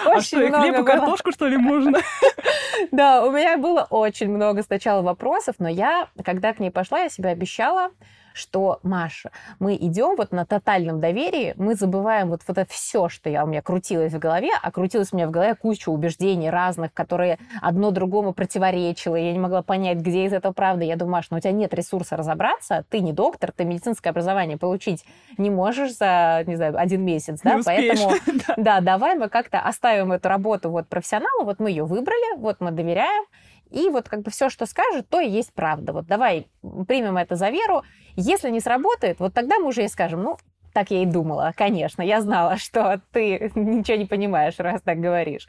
А 0.05 0.22
что, 0.22 0.41
и 0.41 0.50
хлеб 0.50 0.79
и 0.79 0.84
картошку, 0.84 1.31
что 1.31 1.48
ли, 1.48 1.57
можно? 1.57 2.00
Да, 2.91 3.25
у 3.25 3.31
меня 3.31 3.57
было 3.57 3.88
очень 3.89 4.29
много 4.29 4.62
сначала 4.62 5.01
вопросов, 5.01 5.55
но 5.60 5.67
я, 5.67 6.10
когда 6.24 6.53
к 6.53 6.60
ней 6.60 6.69
пошла, 6.69 7.00
я 7.00 7.10
себе 7.10 7.29
обещала, 7.29 7.89
что, 8.38 8.79
Маша, 8.84 9.32
мы 9.60 9.75
идем 9.75 10.15
вот 10.15 10.32
на 10.32 10.46
тотальном 10.46 11.00
доверии, 11.00 11.53
мы 11.58 11.75
забываем 11.75 12.29
вот, 12.29 12.41
вот 12.48 12.58
это 12.58 12.72
все, 12.72 13.10
что 13.10 13.29
я, 13.29 13.44
у 13.44 13.48
меня 13.48 13.62
крутилось 13.62 14.13
в 14.13 14.20
голове, 14.20 14.51
а 14.62 14.72
крутилось 14.72 15.10
у 15.12 15.15
меня 15.15 15.27
в 15.27 15.32
голове 15.32 15.56
куча 15.56 15.89
убеждений 15.89 16.50
разных, 16.50 16.94
которые 16.94 17.39
одно 17.62 17.91
другому 17.91 18.34
противоречило, 18.34 19.15
я 19.15 19.34
не 19.34 19.39
могла 19.39 19.62
понять, 19.62 19.98
где 19.98 20.25
из 20.25 20.34
этого 20.34 20.53
правда. 20.53 20.86
Я 20.86 20.96
думаю, 20.96 21.13
Маша, 21.13 21.27
ну 21.32 21.38
у 21.38 21.39
тебя 21.39 21.51
нет 21.51 21.74
ресурса 21.74 22.15
разобраться, 22.15 22.86
ты 22.89 23.00
не 23.00 23.13
доктор, 23.13 23.51
ты 23.51 23.65
медицинское 23.65 24.12
образование 24.12 24.58
получить 24.58 25.03
не 25.38 25.50
можешь 25.50 25.96
за, 25.96 26.44
не 26.46 26.56
знаю, 26.56 26.77
один 26.77 27.03
месяц, 27.03 27.40
да, 27.44 27.59
поэтому, 27.66 28.14
да, 28.57 28.81
давай 28.81 29.16
мы 29.16 29.29
как-то 29.29 29.59
оставим 29.59 30.11
эту 30.11 30.29
работу 30.29 30.70
вот 30.70 30.88
профессионала, 30.88 31.44
вот 31.44 31.59
мы 31.59 31.70
ее 31.70 31.85
выбрали, 31.85 32.38
вот 32.38 32.57
мы 32.59 32.72
доверяем, 32.72 33.25
и 33.70 33.90
вот 33.90 34.10
как 34.10 34.22
бы 34.22 34.32
все, 34.32 34.50
что 34.50 34.66
скажет, 34.66 35.10
то 35.10 35.20
и 35.20 35.30
есть 35.30 35.53
правда. 35.53 35.94
Вот 35.94 36.08
давай 36.08 36.48
примем 36.88 37.18
это 37.18 37.36
за 37.36 37.50
веру. 37.50 37.84
Если 38.16 38.50
не 38.50 38.60
сработает, 38.60 39.20
вот 39.20 39.34
тогда 39.34 39.60
мы 39.60 39.68
уже 39.68 39.86
и 39.86 39.88
скажем, 39.88 40.24
ну, 40.24 40.38
так 40.74 40.92
я 40.92 41.01
и 41.01 41.06
думала, 41.06 41.53
конечно, 41.56 42.01
я 42.01 42.22
знала, 42.22 42.58
что 42.58 43.01
ты 43.12 43.51
ничего 43.56 43.98
не 43.98 44.06
понимаешь, 44.06 44.56
раз 44.60 44.82
так 44.82 45.00
говоришь. 45.00 45.48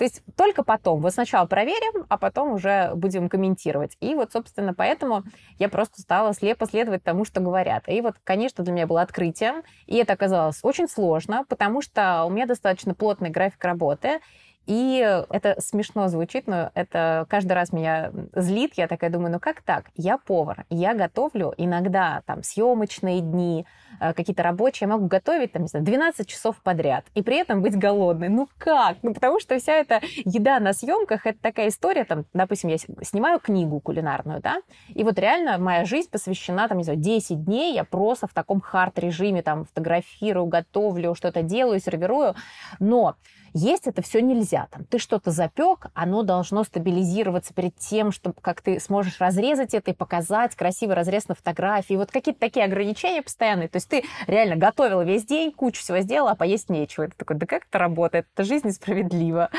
То 0.00 0.04
есть 0.04 0.22
только 0.34 0.62
потом. 0.62 1.02
Вот 1.02 1.12
сначала 1.12 1.44
проверим, 1.44 2.06
а 2.08 2.16
потом 2.16 2.52
уже 2.52 2.92
будем 2.94 3.28
комментировать. 3.28 3.98
И 4.00 4.14
вот, 4.14 4.32
собственно, 4.32 4.72
поэтому 4.72 5.24
я 5.58 5.68
просто 5.68 6.00
стала 6.00 6.32
слепо 6.32 6.64
следовать 6.64 7.04
тому, 7.04 7.26
что 7.26 7.40
говорят. 7.40 7.86
И 7.86 8.00
вот, 8.00 8.14
конечно, 8.24 8.64
для 8.64 8.72
меня 8.72 8.86
было 8.86 9.02
открытие. 9.02 9.62
И 9.84 9.96
это 9.96 10.14
оказалось 10.14 10.60
очень 10.62 10.88
сложно, 10.88 11.44
потому 11.46 11.82
что 11.82 12.24
у 12.24 12.30
меня 12.30 12.46
достаточно 12.46 12.94
плотный 12.94 13.28
график 13.28 13.62
работы. 13.62 14.20
И 14.66 14.98
это 15.30 15.56
смешно 15.58 16.08
звучит, 16.08 16.46
но 16.46 16.70
это 16.74 17.26
каждый 17.28 17.52
раз 17.52 17.72
меня 17.72 18.12
злит. 18.34 18.74
Я 18.76 18.86
такая 18.86 19.10
думаю, 19.10 19.32
ну 19.32 19.40
как 19.40 19.62
так? 19.62 19.86
Я 19.94 20.18
повар, 20.18 20.64
я 20.70 20.94
готовлю 20.94 21.54
иногда 21.56 22.22
там 22.26 22.42
съемочные 22.42 23.20
дни, 23.20 23.66
э, 24.00 24.12
какие-то 24.12 24.42
рабочие, 24.42 24.86
я 24.86 24.94
могу 24.94 25.06
готовить 25.06 25.52
там, 25.52 25.62
не 25.62 25.68
знаю, 25.68 25.84
12 25.84 26.28
часов 26.28 26.62
подряд 26.62 27.04
и 27.14 27.22
при 27.22 27.38
этом 27.38 27.62
быть 27.62 27.76
голодной. 27.76 28.28
Ну 28.28 28.48
как? 28.58 28.98
Ну 29.02 29.14
потому 29.14 29.40
что 29.40 29.58
вся 29.58 29.72
эта 29.72 30.00
еда 30.24 30.60
на 30.60 30.72
съемках, 30.72 31.26
это 31.26 31.38
такая 31.40 31.68
история, 31.68 32.04
там, 32.04 32.26
допустим, 32.32 32.70
я 32.70 32.78
снимаю 32.78 33.40
книгу 33.40 33.80
кулинарную, 33.80 34.40
да, 34.40 34.58
и 34.88 35.02
вот 35.02 35.18
реально 35.18 35.58
моя 35.58 35.84
жизнь 35.84 36.10
посвящена, 36.10 36.68
там, 36.68 36.78
не 36.78 36.84
знаю, 36.84 36.98
10 36.98 37.44
дней, 37.44 37.74
я 37.74 37.84
просто 37.84 38.26
в 38.26 38.34
таком 38.34 38.60
хард-режиме 38.60 39.42
там 39.42 39.64
фотографирую, 39.64 40.46
готовлю, 40.46 41.14
что-то 41.14 41.42
делаю, 41.42 41.80
сервирую, 41.80 42.34
но 42.78 43.16
есть 43.52 43.86
это 43.86 44.02
все 44.02 44.20
нельзя. 44.20 44.68
Там, 44.70 44.84
ты 44.84 44.98
что-то 44.98 45.30
запек, 45.30 45.86
оно 45.94 46.22
должно 46.22 46.64
стабилизироваться 46.64 47.54
перед 47.54 47.76
тем, 47.76 48.12
чтобы 48.12 48.36
как 48.40 48.60
ты 48.60 48.80
сможешь 48.80 49.20
разрезать 49.20 49.74
это 49.74 49.90
и 49.90 49.94
показать 49.94 50.54
красивый 50.54 50.96
разрез 50.96 51.28
на 51.28 51.34
фотографии. 51.34 51.94
Вот 51.94 52.10
какие-то 52.10 52.40
такие 52.40 52.64
ограничения 52.64 53.22
постоянные. 53.22 53.68
То 53.68 53.76
есть 53.76 53.88
ты 53.88 54.04
реально 54.26 54.56
готовила 54.56 55.02
весь 55.02 55.24
день, 55.24 55.52
кучу 55.52 55.80
всего 55.80 55.98
сделала, 56.00 56.32
а 56.32 56.34
поесть 56.36 56.70
нечего. 56.70 57.04
Это 57.04 57.16
такой, 57.16 57.36
да 57.36 57.46
как 57.46 57.64
это 57.68 57.78
работает? 57.78 58.26
Это 58.34 58.44
жизнь 58.44 58.68
несправедлива. 58.68 59.50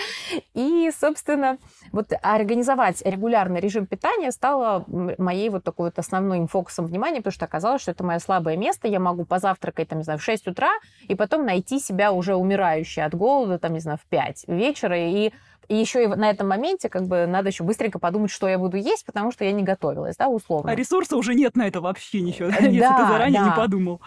И, 0.54 0.90
собственно, 0.98 1.58
вот 1.92 2.12
организовать 2.22 3.02
регулярный 3.04 3.60
режим 3.60 3.86
питания 3.86 4.32
стало 4.32 4.86
моей 4.88 5.50
вот 5.50 5.64
такой 5.64 5.90
вот 5.90 6.00
основным 6.00 6.48
фокусом 6.48 6.86
внимания, 6.86 7.18
потому 7.18 7.34
что 7.34 7.46
оказалось, 7.46 7.82
что 7.82 7.92
это 7.92 8.04
мое 8.04 8.20
слабое 8.20 8.58
место. 8.58 8.88
Я 8.88 9.00
могу 9.00 9.26
позавтракать, 9.26 9.90
там, 9.90 10.00
не 10.00 10.04
знаю, 10.04 10.20
в 10.20 10.24
6 10.24 10.48
утра 10.48 10.72
и 11.08 11.16
потом 11.16 11.46
найти 11.46 11.80
себя 11.80 12.12
уже 12.12 12.36
умирающей 12.36 13.04
от 13.04 13.14
голода, 13.16 13.60
там, 13.60 13.74
не 13.74 13.80
знаю, 13.82 13.98
в 13.98 14.08
5 14.08 14.46
вечера, 14.48 14.98
и 14.98 15.32
и 15.68 15.76
еще 15.76 16.04
и 16.04 16.08
на 16.08 16.30
этом 16.30 16.50
моменте 16.50 16.90
как 16.90 17.08
бы 17.08 17.26
надо 17.26 17.48
еще 17.48 17.64
быстренько 17.64 17.98
подумать, 17.98 18.30
что 18.30 18.50
я 18.50 18.58
буду 18.58 18.76
есть, 18.76 19.06
потому 19.06 19.32
что 19.32 19.46
я 19.46 19.54
не 19.54 19.64
готовилась, 19.64 20.18
да, 20.18 20.28
условно. 20.28 20.70
А 20.70 20.76
ресурса 20.76 21.16
уже 21.16 21.34
нет 21.34 21.56
на 21.56 21.66
это 21.66 21.80
вообще 21.80 22.20
ничего, 22.20 22.50
да, 22.50 22.58
если 22.58 22.80
ты 22.80 23.08
заранее 23.08 23.40
да. 23.40 23.48
не 23.48 23.56
подумал. 23.56 24.02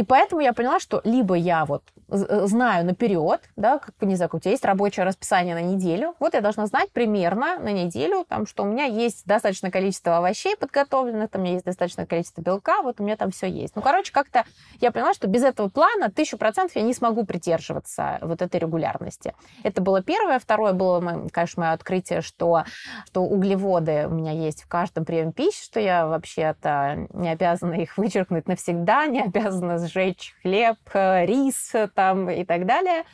И 0.00 0.02
поэтому 0.02 0.40
я 0.40 0.54
поняла, 0.54 0.80
что 0.80 1.02
либо 1.04 1.34
я 1.34 1.66
вот 1.66 1.82
э, 2.08 2.46
знаю 2.46 2.86
наперед, 2.86 3.42
да, 3.56 3.76
как, 3.76 3.94
не 4.00 4.16
знаю, 4.16 4.30
у 4.32 4.38
тебя 4.38 4.52
есть 4.52 4.64
рабочее 4.64 5.04
расписание 5.04 5.54
на 5.54 5.60
неделю, 5.60 6.14
вот 6.18 6.32
я 6.32 6.40
должна 6.40 6.64
знать 6.64 6.90
примерно 6.90 7.58
на 7.58 7.70
неделю, 7.70 8.24
там, 8.26 8.46
что 8.46 8.62
у 8.62 8.66
меня 8.66 8.86
есть 8.86 9.26
достаточное 9.26 9.70
количество 9.70 10.16
овощей 10.16 10.56
подготовленных, 10.56 11.28
там 11.28 11.42
у 11.42 11.44
меня 11.44 11.52
есть 11.52 11.66
достаточное 11.66 12.06
количество 12.06 12.40
белка, 12.40 12.80
вот 12.80 12.98
у 12.98 13.04
меня 13.04 13.18
там 13.18 13.30
все 13.30 13.46
есть. 13.46 13.76
Ну, 13.76 13.82
короче, 13.82 14.10
как-то 14.10 14.46
я 14.80 14.90
поняла, 14.90 15.12
что 15.12 15.28
без 15.28 15.42
этого 15.42 15.68
плана 15.68 16.10
тысячу 16.10 16.38
процентов 16.38 16.76
я 16.76 16.82
не 16.82 16.94
смогу 16.94 17.26
придерживаться 17.26 18.20
вот 18.22 18.40
этой 18.40 18.58
регулярности. 18.58 19.34
Это 19.64 19.82
было 19.82 20.02
первое. 20.02 20.38
Второе 20.38 20.72
было, 20.72 21.28
конечно, 21.30 21.64
мое 21.64 21.72
открытие, 21.72 22.22
что, 22.22 22.64
что 23.04 23.24
углеводы 23.24 24.06
у 24.06 24.14
меня 24.14 24.32
есть 24.32 24.62
в 24.62 24.66
каждом 24.66 25.04
приеме 25.04 25.32
пищи, 25.32 25.62
что 25.62 25.78
я 25.78 26.06
вообще-то 26.06 27.06
не 27.12 27.28
обязана 27.28 27.74
их 27.74 27.98
вычеркнуть 27.98 28.48
навсегда, 28.48 29.04
не 29.04 29.20
обязана 29.20 29.76
сжечь 29.90 30.34
хлеб, 30.42 30.78
э, 30.92 31.26
рис 31.26 31.74
э, 31.74 31.88
там 31.88 32.30
и 32.30 32.44
так 32.44 32.66
далее. 32.66 33.04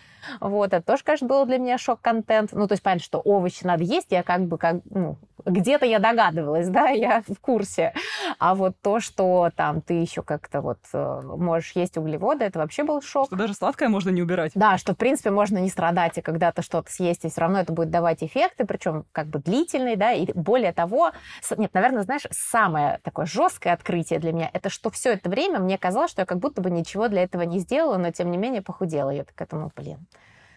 Вот, 0.40 0.72
это 0.72 0.82
тоже, 0.84 1.02
конечно, 1.04 1.28
было 1.28 1.46
для 1.46 1.58
меня 1.58 1.78
шок-контент. 1.78 2.52
Ну, 2.52 2.66
то 2.66 2.72
есть, 2.72 2.82
понятно, 2.82 3.04
что 3.04 3.20
овощи 3.20 3.64
надо 3.64 3.84
есть, 3.84 4.08
я 4.10 4.22
как 4.22 4.46
бы, 4.46 4.58
как, 4.58 4.76
ну, 4.90 5.18
где-то 5.44 5.86
я 5.86 5.98
догадывалась, 5.98 6.68
да, 6.68 6.88
я 6.90 7.22
в 7.26 7.38
курсе. 7.40 7.92
А 8.38 8.54
вот 8.54 8.76
то, 8.82 9.00
что 9.00 9.50
там 9.54 9.80
ты 9.80 9.94
еще 9.94 10.22
как-то 10.22 10.60
вот 10.60 10.78
э, 10.92 11.20
можешь 11.22 11.72
есть 11.72 11.96
углеводы, 11.96 12.44
это 12.44 12.58
вообще 12.58 12.82
был 12.84 13.00
шок. 13.00 13.26
Что 13.26 13.36
даже 13.36 13.54
сладкое 13.54 13.88
можно 13.88 14.10
не 14.10 14.22
убирать. 14.22 14.52
Да, 14.54 14.78
что, 14.78 14.94
в 14.94 14.96
принципе, 14.96 15.30
можно 15.30 15.58
не 15.58 15.70
страдать 15.70 16.18
и 16.18 16.22
когда-то 16.22 16.62
что-то 16.62 16.90
съесть, 16.90 17.24
и 17.24 17.28
все 17.28 17.40
равно 17.40 17.60
это 17.60 17.72
будет 17.72 17.90
давать 17.90 18.22
эффекты, 18.22 18.64
причем 18.64 19.04
как 19.12 19.28
бы 19.28 19.38
длительные, 19.38 19.96
да, 19.96 20.12
и 20.12 20.30
более 20.32 20.72
того, 20.72 21.12
нет, 21.56 21.72
наверное, 21.74 22.02
знаешь, 22.02 22.26
самое 22.30 23.00
такое 23.02 23.26
жесткое 23.26 23.72
открытие 23.72 24.18
для 24.18 24.32
меня, 24.32 24.50
это 24.52 24.68
что 24.70 24.90
все 24.90 25.12
это 25.12 25.30
время 25.30 25.58
мне 25.58 25.78
казалось, 25.78 26.10
что 26.10 26.22
я 26.22 26.26
как 26.26 26.38
будто 26.38 26.60
бы 26.60 26.70
ничего 26.70 27.08
для 27.08 27.22
этого 27.22 27.42
не 27.42 27.58
сделала, 27.58 27.96
но 27.96 28.10
тем 28.10 28.30
не 28.30 28.38
менее 28.38 28.62
похудела. 28.62 29.10
Я 29.10 29.24
так 29.24 29.40
этому, 29.40 29.70
блин, 29.76 30.06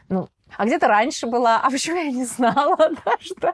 ну, 0.10 0.28
а 0.58 0.66
где-то 0.66 0.88
раньше 0.88 1.28
была, 1.28 1.62
а 1.62 1.70
почему 1.70 1.98
я 1.98 2.12
не 2.12 2.26
знала, 2.26 2.76
да, 3.06 3.14
что 3.20 3.54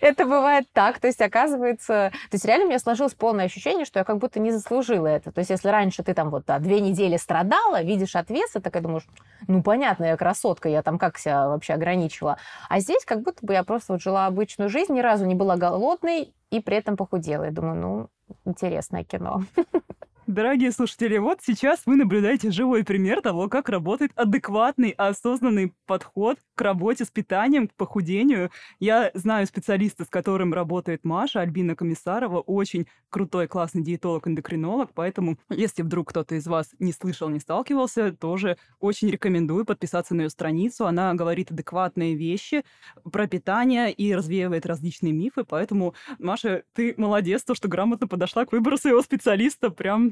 это 0.00 0.24
бывает 0.24 0.66
так. 0.72 0.98
То 0.98 1.06
есть, 1.06 1.20
оказывается, 1.20 2.10
то 2.30 2.34
есть 2.34 2.44
реально 2.44 2.64
у 2.64 2.68
меня 2.68 2.78
сложилось 2.78 3.14
полное 3.14 3.44
ощущение, 3.44 3.84
что 3.84 3.98
я 3.98 4.04
как 4.04 4.18
будто 4.18 4.40
не 4.40 4.50
заслужила 4.50 5.06
это. 5.06 5.30
То 5.30 5.40
есть, 5.40 5.50
если 5.50 5.68
раньше 5.68 6.02
ты 6.02 6.14
там 6.14 6.30
вот 6.30 6.46
да, 6.46 6.58
две 6.58 6.80
недели 6.80 7.16
страдала, 7.16 7.82
видишь 7.82 8.16
отвес, 8.16 8.56
и 8.56 8.60
такая 8.60 8.82
думаешь, 8.82 9.06
ну, 9.46 9.62
понятно, 9.62 10.04
я 10.04 10.16
красотка, 10.16 10.68
я 10.68 10.82
там 10.82 10.98
как 10.98 11.18
себя 11.18 11.48
вообще 11.48 11.74
ограничивала. 11.74 12.38
А 12.68 12.80
здесь 12.80 13.04
как 13.04 13.22
будто 13.22 13.44
бы 13.44 13.52
я 13.52 13.62
просто 13.62 13.92
вот 13.92 14.02
жила 14.02 14.26
обычную 14.26 14.70
жизнь, 14.70 14.94
ни 14.94 15.00
разу 15.00 15.26
не 15.26 15.34
была 15.34 15.56
голодной, 15.56 16.32
и 16.50 16.60
при 16.60 16.76
этом 16.76 16.96
похудела. 16.96 17.44
Я 17.44 17.50
думаю, 17.50 17.76
ну, 17.76 18.08
интересное 18.44 19.04
кино. 19.04 19.42
Дорогие 20.28 20.70
слушатели, 20.70 21.18
вот 21.18 21.40
сейчас 21.42 21.82
вы 21.84 21.96
наблюдаете 21.96 22.52
живой 22.52 22.84
пример 22.84 23.20
того, 23.22 23.48
как 23.48 23.68
работает 23.68 24.12
адекватный, 24.14 24.90
осознанный 24.90 25.74
подход 25.84 26.38
к 26.54 26.60
работе 26.60 27.04
с 27.04 27.10
питанием, 27.10 27.66
к 27.66 27.74
похудению. 27.74 28.52
Я 28.78 29.10
знаю 29.14 29.48
специалиста, 29.48 30.04
с 30.04 30.08
которым 30.08 30.54
работает 30.54 31.04
Маша, 31.04 31.40
Альбина 31.40 31.74
Комиссарова, 31.74 32.38
очень 32.38 32.86
крутой, 33.10 33.48
классный 33.48 33.82
диетолог-эндокринолог, 33.82 34.90
поэтому, 34.94 35.38
если 35.50 35.82
вдруг 35.82 36.10
кто-то 36.10 36.36
из 36.36 36.46
вас 36.46 36.70
не 36.78 36.92
слышал, 36.92 37.28
не 37.28 37.40
сталкивался, 37.40 38.12
тоже 38.12 38.58
очень 38.78 39.10
рекомендую 39.10 39.64
подписаться 39.64 40.14
на 40.14 40.22
ее 40.22 40.30
страницу. 40.30 40.86
Она 40.86 41.12
говорит 41.14 41.50
адекватные 41.50 42.14
вещи 42.14 42.64
про 43.10 43.26
питание 43.26 43.90
и 43.92 44.14
развеивает 44.14 44.66
различные 44.66 45.12
мифы, 45.12 45.42
поэтому, 45.42 45.94
Маша, 46.20 46.62
ты 46.74 46.94
молодец, 46.96 47.42
то, 47.42 47.56
что 47.56 47.66
грамотно 47.66 48.06
подошла 48.06 48.46
к 48.46 48.52
выбору 48.52 48.78
своего 48.78 49.02
специалиста, 49.02 49.70
прям 49.70 50.11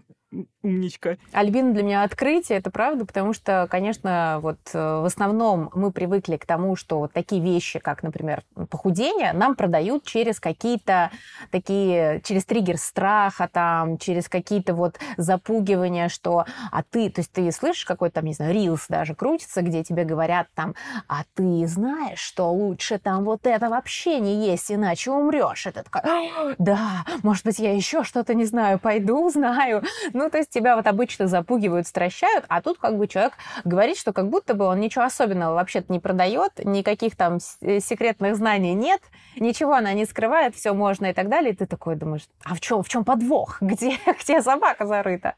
умничка. 0.63 1.17
Альбина 1.33 1.73
для 1.73 1.83
меня 1.83 2.03
открытие, 2.03 2.59
это 2.59 2.71
правда, 2.71 3.05
потому 3.05 3.33
что, 3.33 3.67
конечно, 3.71 4.39
вот 4.43 4.59
э, 4.73 4.79
в 4.79 5.05
основном 5.05 5.71
мы 5.75 5.91
привыкли 5.91 6.37
к 6.37 6.47
тому, 6.47 6.77
что 6.77 7.01
вот 7.01 7.13
такие 7.13 7.43
вещи, 7.43 7.79
как, 7.79 8.03
например, 8.03 8.43
похудение, 8.71 9.33
нам 9.33 9.55
продают 9.57 10.05
через 10.05 10.39
какие-то 10.39 11.11
такие, 11.51 12.21
через 12.25 12.45
триггер 12.45 12.77
страха, 12.79 13.49
там, 13.53 13.99
через 13.99 14.29
какие-то 14.29 14.75
вот 14.75 14.99
запугивания, 15.17 16.09
что, 16.09 16.45
а 16.71 16.83
ты, 16.83 17.11
то 17.11 17.21
есть 17.21 17.33
ты 17.33 17.51
слышишь 17.51 17.85
какой-то 17.85 18.17
там, 18.17 18.27
не 18.27 18.35
знаю, 18.35 18.55
рилс 18.55 18.87
даже 18.89 19.15
крутится, 19.15 19.63
где 19.63 19.83
тебе 19.83 20.05
говорят 20.05 20.49
там, 20.55 20.75
а 21.09 21.23
ты 21.35 21.67
знаешь, 21.67 22.21
что 22.21 22.53
лучше 22.53 22.99
там 22.99 23.25
вот 23.25 23.47
это 23.47 23.69
вообще 23.69 24.21
не 24.21 24.47
есть, 24.47 24.71
иначе 24.71 25.11
умрешь. 25.11 25.67
Это 25.67 25.83
такая, 25.83 26.55
да, 26.59 27.05
может 27.23 27.45
быть, 27.45 27.59
я 27.59 27.75
еще 27.75 28.05
что-то 28.05 28.35
не 28.35 28.45
знаю, 28.45 28.79
пойду, 28.79 29.27
узнаю. 29.27 29.83
Ну, 30.13 30.31
то 30.31 30.39
есть 30.39 30.51
тебя 30.51 30.77
вот 30.77 30.87
обычно 30.87 31.27
запугивают, 31.29 31.87
стращают, 31.87 32.45
а 32.49 32.61
тут 32.63 32.79
как 32.79 32.97
бы 32.99 33.07
человек 33.07 33.35
говорит, 33.65 33.97
что 33.97 34.13
как 34.13 34.29
будто 34.29 34.55
бы 34.55 34.65
он 34.65 34.81
ничего 34.81 35.05
особенного 35.05 35.55
вообще-то 35.55 35.93
не 35.93 36.01
продает, 36.01 36.53
никаких 36.65 37.17
там 37.17 37.39
э, 37.63 37.81
секретных 37.81 38.37
знаний 38.37 38.75
нет, 38.75 39.01
ничего 39.37 39.75
она 39.75 39.93
не 39.93 40.05
скрывает, 40.05 40.55
все 40.55 40.73
можно 40.73 41.07
и 41.07 41.13
так 41.13 41.29
далее. 41.29 41.53
И 41.53 41.57
ты 41.57 41.67
такой 41.67 41.97
думаешь, 41.97 42.27
а 42.45 42.55
в 42.55 42.61
чем, 42.61 42.83
в 42.83 42.89
чем 42.89 43.05
подвох? 43.05 43.59
Где, 43.61 43.99
где 44.21 44.43
собака 44.43 44.87
зарыта? 44.87 45.35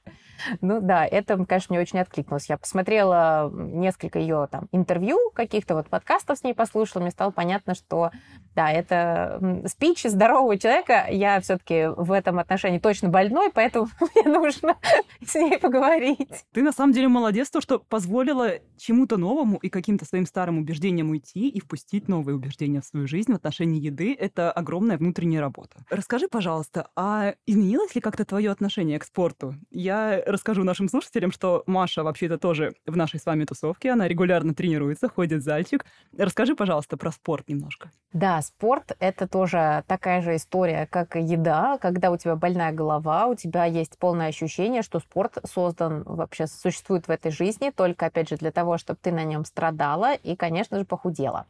Ну 0.61 0.81
да, 0.81 1.07
это, 1.07 1.43
конечно, 1.45 1.75
мне 1.75 1.81
очень 1.81 1.99
откликнулось. 1.99 2.49
Я 2.49 2.59
посмотрела 2.59 3.51
несколько 3.53 4.19
ее 4.19 4.49
там 4.51 4.69
интервью, 4.73 5.19
каких-то 5.35 5.75
вот 5.75 5.89
подкастов 5.89 6.39
с 6.39 6.45
ней 6.45 6.55
послушала, 6.55 7.03
мне 7.03 7.11
стало 7.11 7.31
понятно, 7.31 7.75
что 7.75 8.11
да, 8.55 8.71
это 8.71 9.63
спич 9.67 10.03
здорового 10.05 10.59
человека. 10.59 11.07
Я 11.11 11.41
все-таки 11.41 11.87
в 11.97 12.13
этом 12.13 12.39
отношении 12.39 12.79
точно 12.79 13.09
больной, 13.09 13.51
поэтому 13.53 13.89
мне 14.15 14.33
нужно 14.33 14.77
с 15.27 15.35
ней 15.35 15.59
поговорить. 15.59 16.45
Ты 16.53 16.63
на 16.63 16.73
самом 16.73 16.93
деле 16.93 17.09
молодец, 17.09 17.51
то, 17.51 17.61
что 17.61 17.79
позволила 17.79 18.53
чему-то 18.77 19.17
новому 19.17 19.59
и 19.59 19.69
каким-то 19.69 20.05
своим 20.05 20.27
старым 20.27 20.59
убеждениям 20.59 21.11
уйти 21.11 21.49
и 21.49 21.61
впустить 21.61 22.09
новые 22.09 22.37
убеждения 22.37 22.81
в 22.81 22.85
свою 22.85 23.07
жизнь 23.07 23.33
в 23.33 23.37
отношении 23.37 23.81
еды. 23.81 24.15
Это 24.19 24.53
огромная 24.53 24.99
внутренняя 24.99 25.41
работа. 25.41 25.85
Расскажи, 25.89 26.29
пожалуйста, 26.29 26.89
а 26.97 27.35
изменилось 27.47 27.95
ли 27.95 28.01
как-то 28.01 28.25
твое 28.25 28.51
отношение 28.51 28.99
к 28.99 29.05
спорту? 29.05 29.55
Я 29.71 30.23
расскажу 30.33 30.65
нашим 30.65 30.89
слушателям, 30.89 31.31
что 31.31 31.63
Маша 31.67 32.03
вообще-то 32.03 32.39
тоже 32.39 32.75
в 32.87 32.97
нашей 32.97 33.21
с 33.21 33.27
вами 33.27 33.45
тусовке. 33.45 33.93
Она 33.93 34.09
регулярно 34.09 34.55
тренируется, 34.55 35.09
ходит 35.09 35.41
в 35.41 35.45
зальчик. 35.45 35.85
Расскажи, 36.17 36.55
пожалуйста, 36.57 36.97
про 36.97 37.13
спорт 37.13 37.49
немножко. 37.49 37.91
Да, 38.13 38.43
спорт— 38.43 38.95
это 38.99 39.27
тоже 39.27 39.85
такая 39.87 40.21
же 40.21 40.37
история, 40.37 40.87
как 40.91 41.17
и 41.17 41.23
еда. 41.23 41.79
Когда 41.81 42.11
у 42.11 42.17
тебя 42.17 42.37
больная 42.37 42.73
голова, 42.73 43.27
у 43.27 43.35
тебя 43.35 43.65
есть 43.65 43.99
полное 43.99 44.29
ощущение, 44.29 44.83
что 44.83 44.99
спорт 44.99 45.39
создан, 45.45 46.03
вообще 46.05 46.47
существует 46.47 47.09
в 47.09 47.11
этой 47.11 47.31
жизни 47.31 47.71
только, 47.71 48.07
опять 48.07 48.29
же, 48.29 48.37
для 48.37 48.51
того, 48.51 48.77
чтобы 48.77 48.99
ты 49.01 49.13
на 49.13 49.25
нем 49.25 49.47
страдала 49.47 50.15
и, 50.15 50.37
конечно 50.37 50.79
же, 50.79 50.85
похудела. 50.85 51.47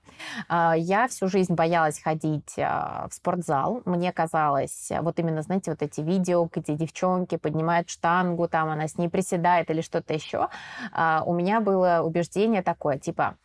А, 0.49 0.75
я 0.77 1.09
всю 1.09 1.27
жизнь 1.27 1.55
боялась 1.55 2.01
ходить 2.01 2.55
а, 2.59 3.09
в 3.11 3.15
спортзал. 3.15 3.83
Мне 3.85 4.13
казалось, 4.13 4.91
вот 5.01 5.19
именно, 5.19 5.43
знаете, 5.43 5.73
вот 5.73 5.83
эти 5.83 6.01
видео, 6.01 6.49
где 6.53 6.75
девчонки 6.75 7.37
поднимают 7.37 7.89
штангу, 7.91 8.47
там 8.47 8.72
она 8.73 8.89
с 8.89 8.99
ней 8.99 9.09
приседает 9.09 9.71
или 9.71 9.81
что-то 9.81 10.15
еще, 10.15 10.49
а, 10.93 11.23
у 11.27 11.35
меня 11.35 11.61
было 11.61 12.03
убеждение 12.05 12.63
такое, 12.63 12.99
типа, 12.99 13.37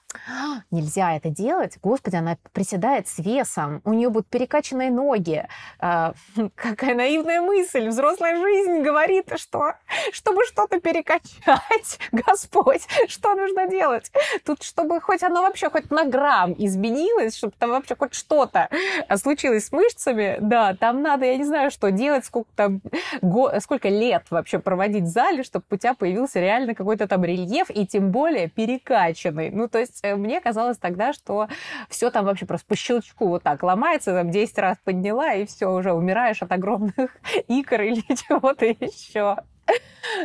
нельзя 0.72 1.16
это 1.16 1.30
делать. 1.30 1.78
Господи, 1.82 2.16
она 2.16 2.38
приседает 2.54 3.08
с 3.08 3.20
весом, 3.20 3.82
у 3.84 3.94
нее 3.94 4.10
будут 4.10 4.28
перекачанные 4.28 4.92
ноги. 4.92 5.48
А, 5.80 6.14
какая 6.56 6.96
наивная 6.96 7.42
мысль. 7.42 7.88
Взрослая 7.88 8.38
жизнь 8.38 8.82
говорит, 8.82 9.32
что 9.38 9.74
чтобы 10.12 10.46
что-то 10.46 10.80
перекачать, 10.80 12.00
Господь, 12.12 12.88
что 13.08 13.36
нужно 13.36 13.68
делать? 13.68 14.12
Тут, 14.46 14.64
чтобы 14.64 15.02
хоть 15.02 15.24
оно 15.24 15.42
вообще 15.42 15.70
хоть 15.70 15.90
на 15.92 16.06
грамм 16.06 16.54
изменилось, 16.58 17.36
чтобы 17.36 17.54
там 17.58 17.72
вообще 17.72 17.96
хоть 17.96 18.14
что-то 18.14 18.70
случилось 19.18 19.68
с 19.68 19.72
мышцами, 19.72 20.38
да, 20.40 20.76
там 20.76 21.02
надо, 21.02 21.26
я 21.26 21.38
не 21.38 21.44
знаю, 21.44 21.72
что 21.72 21.92
делать, 21.92 22.26
сколько 22.26 22.50
там, 22.56 22.82
го, 23.22 23.52
сколько 23.60 23.90
лет 23.90 24.26
вообще 24.30 24.60
проводить 24.60 25.04
в 25.04 25.08
зале, 25.08 25.44
чтобы 25.44 25.66
у 25.72 25.78
тебя 25.78 25.94
появился 25.94 26.40
реально 26.40 26.76
какой-то 26.76 27.08
там 27.08 27.24
рельеф, 27.24 27.70
и 27.70 27.86
тем 27.86 28.12
более 28.12 28.50
перекачанный. 28.50 29.50
Ну, 29.50 29.68
то 29.68 29.80
есть 29.80 30.02
мне 30.16 30.42
казалось 30.42 30.78
тогда, 30.78 31.14
что 31.14 31.48
все 31.90 32.10
там 32.12 32.26
вообще 32.26 32.46
просто 32.46 32.68
по 32.68 32.76
щелчку 32.76 33.28
вот 33.28 33.44
так 33.44 33.64
ломается, 33.64 34.14
там 34.14 34.32
10 34.32 34.58
раз 34.60 34.78
подняла, 34.84 35.34
и 35.34 35.46
все, 35.46 35.68
уже 35.72 35.94
умираешь 35.94 36.42
от 36.42 36.52
огромных 36.52 37.18
икр 37.48 37.82
или 37.82 38.02
чего-то 38.16 38.66
еще. 38.66 39.38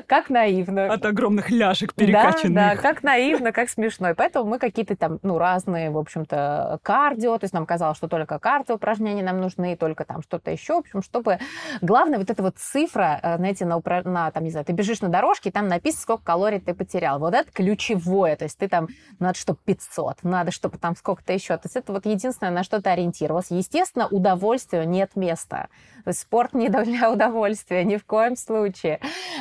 Как 0.07 0.31
наивно. 0.31 0.92
От 0.92 1.05
огромных 1.05 1.50
ляжек 1.50 1.94
перекачанных. 1.94 2.55
Да, 2.55 2.74
да, 2.74 2.81
как 2.81 3.02
наивно, 3.02 3.52
как 3.52 3.68
смешно. 3.68 4.11
И 4.11 4.14
поэтому 4.14 4.48
мы 4.48 4.59
какие-то 4.59 4.96
там, 4.96 5.18
ну, 5.22 5.38
разные, 5.38 5.90
в 5.90 5.98
общем-то, 5.98 6.78
кардио, 6.83 7.37
то 7.38 7.44
есть 7.44 7.55
нам 7.55 7.66
казалось, 7.66 7.96
что 7.96 8.09
только 8.09 8.38
кардио 8.38 8.76
упражнения 8.76 9.22
нам 9.22 9.40
нужны, 9.40 9.76
только 9.76 10.05
там 10.05 10.22
что-то 10.22 10.50
еще, 10.50 10.74
в 10.74 10.78
общем, 10.78 11.02
чтобы... 11.02 11.38
Главное, 11.81 12.18
вот 12.18 12.31
эта 12.31 12.42
вот 12.42 12.57
цифра, 12.59 13.18
э, 13.22 13.37
знаете, 13.37 13.64
на, 13.64 13.76
упра... 13.76 14.02
на 14.05 14.31
там, 14.31 14.44
не 14.44 14.50
знаю, 14.50 14.64
ты 14.64 14.72
бежишь 14.72 15.00
на 15.00 15.09
дорожке, 15.09 15.50
и 15.50 15.52
там 15.52 15.68
написано, 15.68 16.02
сколько 16.02 16.24
калорий 16.24 16.61
ты 16.61 16.74
потерял. 16.74 17.18
Вот 17.18 17.35
это 17.35 17.50
ключевое, 17.50 18.37
то 18.37 18.44
есть 18.44 18.59
ты 18.59 18.68
там, 18.68 18.88
надо, 19.18 19.38
чтобы 19.38 19.59
500, 19.64 20.22
надо, 20.22 20.50
чтобы 20.50 20.78
там 20.78 20.96
сколько-то 20.96 21.33
еще. 21.33 21.57
То 21.57 21.62
есть 21.64 21.76
это 21.76 21.92
вот 21.92 22.07
единственное, 22.07 22.52
на 22.52 22.62
что 22.62 22.81
ты 22.81 22.90
ориентировался. 22.90 23.55
Естественно, 23.55 24.07
удовольствию 24.09 24.88
нет 24.88 25.16
места. 25.16 25.68
То 26.05 26.09
есть 26.09 26.20
спорт 26.20 26.55
не 26.55 26.68
для 26.68 27.11
удовольствия, 27.11 27.85
ни 27.85 27.96
в 27.96 28.05
коем 28.05 28.37
случае. 28.37 29.00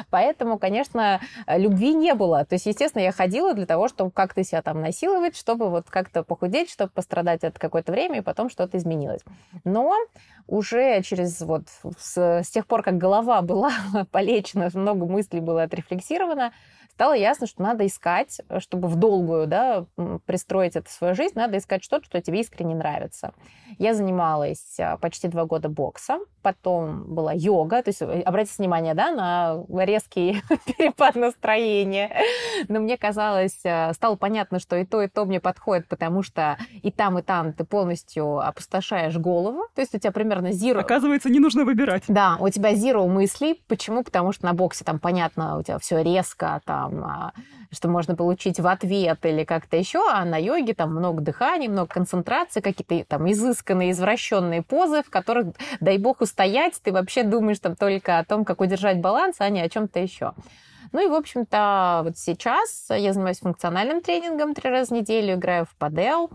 Поэтому, 0.10 0.58
конечно, 0.60 1.20
любви 1.48 1.94
не 1.94 2.14
было. 2.14 2.46
То 2.46 2.56
есть, 2.56 2.66
естественно, 2.66 3.04
я 3.04 3.12
ходила 3.12 3.54
для 3.54 3.66
того, 3.66 3.88
чтобы 3.88 4.12
как-то 4.12 4.44
себя 4.44 4.62
там 4.62 4.82
насиловать, 4.82 5.36
чтобы 5.36 5.70
вот 5.70 5.90
как-то 5.90 6.24
похудеть, 6.24 6.70
чтобы 6.70 6.92
пострадать 6.92 7.44
от 7.44 7.60
какое-то 7.60 7.92
время, 7.92 8.20
и 8.20 8.22
потом 8.22 8.50
что-то 8.50 8.78
изменилось. 8.78 9.22
Но 9.64 9.96
уже 10.48 11.02
через 11.04 11.42
вот 11.42 11.64
с, 11.98 12.18
с 12.18 12.50
тех 12.50 12.66
пор, 12.66 12.84
как 12.84 12.98
голова 12.98 13.42
была 13.42 13.72
полечена, 14.12 14.70
много 14.74 15.06
мыслей 15.06 15.40
было 15.40 15.64
отрефлексировано, 15.64 16.52
стало 17.02 17.14
ясно, 17.14 17.48
что 17.48 17.64
надо 17.64 17.88
искать, 17.88 18.42
чтобы 18.60 18.88
в 18.88 18.96
долгую 18.96 19.48
да, 19.48 19.88
пристроить 20.28 20.76
это 20.76 20.88
в 20.88 20.92
свою 20.92 21.16
жизнь, 21.16 21.34
надо 21.34 21.58
искать 21.58 21.84
что-то, 21.84 22.06
что 22.06 22.22
тебе 22.22 22.42
искренне 22.42 22.76
нравится. 22.76 23.34
Я 23.80 23.96
занималась 23.96 24.80
а, 24.80 24.98
почти 24.98 25.28
два 25.28 25.46
года 25.46 25.68
боксом, 25.68 26.22
потом 26.44 27.06
была 27.14 27.34
йога, 27.34 27.82
то 27.82 27.90
есть 27.90 28.02
э, 28.02 28.22
обратите 28.22 28.56
внимание 28.60 28.94
да, 28.94 29.12
на 29.12 29.84
резкий 29.84 30.44
перепад 30.78 31.16
настроения. 31.16 32.12
Но 32.68 32.80
мне 32.80 32.98
казалось, 32.98 33.60
э, 33.64 33.94
стало 33.94 34.16
понятно, 34.16 34.60
что 34.60 34.76
и 34.76 34.86
то, 34.86 35.02
и 35.02 35.08
то 35.08 35.26
мне 35.26 35.40
подходит, 35.40 35.88
потому 35.88 36.22
что 36.22 36.58
и 36.84 36.92
там, 36.92 37.18
и 37.18 37.22
там 37.22 37.54
ты 37.54 37.64
полностью 37.64 38.40
опустошаешь 38.40 39.18
голову. 39.18 39.64
То 39.74 39.82
есть 39.82 39.96
у 39.96 40.00
тебя 40.00 40.12
примерно 40.12 40.48
zero... 40.48 40.80
Оказывается, 40.80 41.30
не 41.30 41.40
нужно 41.40 41.64
выбирать. 41.64 42.04
Да, 42.08 42.38
у 42.40 42.50
тебя 42.50 42.74
zero 42.74 43.08
мыслей. 43.08 43.64
Почему? 43.68 44.04
Потому 44.04 44.34
что 44.34 44.46
на 44.46 44.54
боксе 44.54 44.84
там, 44.84 45.00
понятно, 45.00 45.58
у 45.58 45.64
тебя 45.64 45.80
все 45.80 46.04
резко, 46.04 46.62
там, 46.66 46.91
а, 46.94 47.34
что 47.72 47.88
можно 47.88 48.16
получить 48.16 48.60
в 48.60 48.68
ответ 48.68 49.20
или 49.24 49.44
как-то 49.44 49.78
еще, 49.78 50.02
а 50.12 50.26
на 50.26 50.38
йоге 50.38 50.74
там 50.74 50.92
много 50.92 51.22
дыхания, 51.22 51.70
много 51.70 51.88
концентрации, 51.88 52.62
какие-то 52.62 53.06
там 53.08 53.32
изысканные, 53.32 53.92
извращенные 53.92 54.62
позы, 54.62 55.04
в 55.04 55.10
которых, 55.10 55.56
дай 55.80 55.98
бог, 55.98 56.22
устоять, 56.22 56.80
ты 56.84 56.92
вообще 56.92 57.24
думаешь 57.24 57.60
там 57.60 57.76
только 57.76 58.20
о 58.20 58.26
том, 58.26 58.46
как 58.46 58.62
удержать 58.62 59.00
баланс, 59.00 59.38
а 59.40 59.50
не 59.50 59.62
о 59.62 59.70
чем-то 59.70 60.00
еще. 60.00 60.34
Ну 60.92 61.06
и, 61.06 61.08
в 61.08 61.14
общем-то, 61.14 62.02
вот 62.04 62.18
сейчас 62.18 62.88
я 62.90 63.14
занимаюсь 63.14 63.40
функциональным 63.40 64.02
тренингом 64.02 64.54
три 64.54 64.70
раза 64.70 64.94
в 64.94 64.98
неделю, 64.98 65.36
играю 65.36 65.66
в 65.66 65.76
падел, 65.76 66.30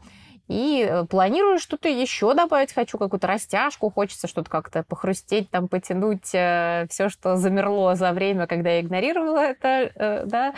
и 0.49 0.87
э, 0.89 1.05
планирую 1.07 1.59
что-то 1.59 1.89
еще 1.89 2.35
добавить, 2.35 2.73
хочу 2.73 2.99
какую-то 2.99 3.27
растяжку, 3.27 3.91
хочется 3.91 4.29
что-то 4.29 4.49
как-то 4.49 4.85
похрустеть, 4.85 5.51
там, 5.51 5.69
потянуть 5.69 6.35
э, 6.35 6.87
все, 6.91 7.09
что 7.09 7.37
замерло 7.37 7.95
за 7.97 8.13
время, 8.13 8.47
когда 8.47 8.71
я 8.71 8.81
игнорировала 8.81 9.39
это, 9.39 9.91
э, 9.95 10.25
да. 10.27 10.55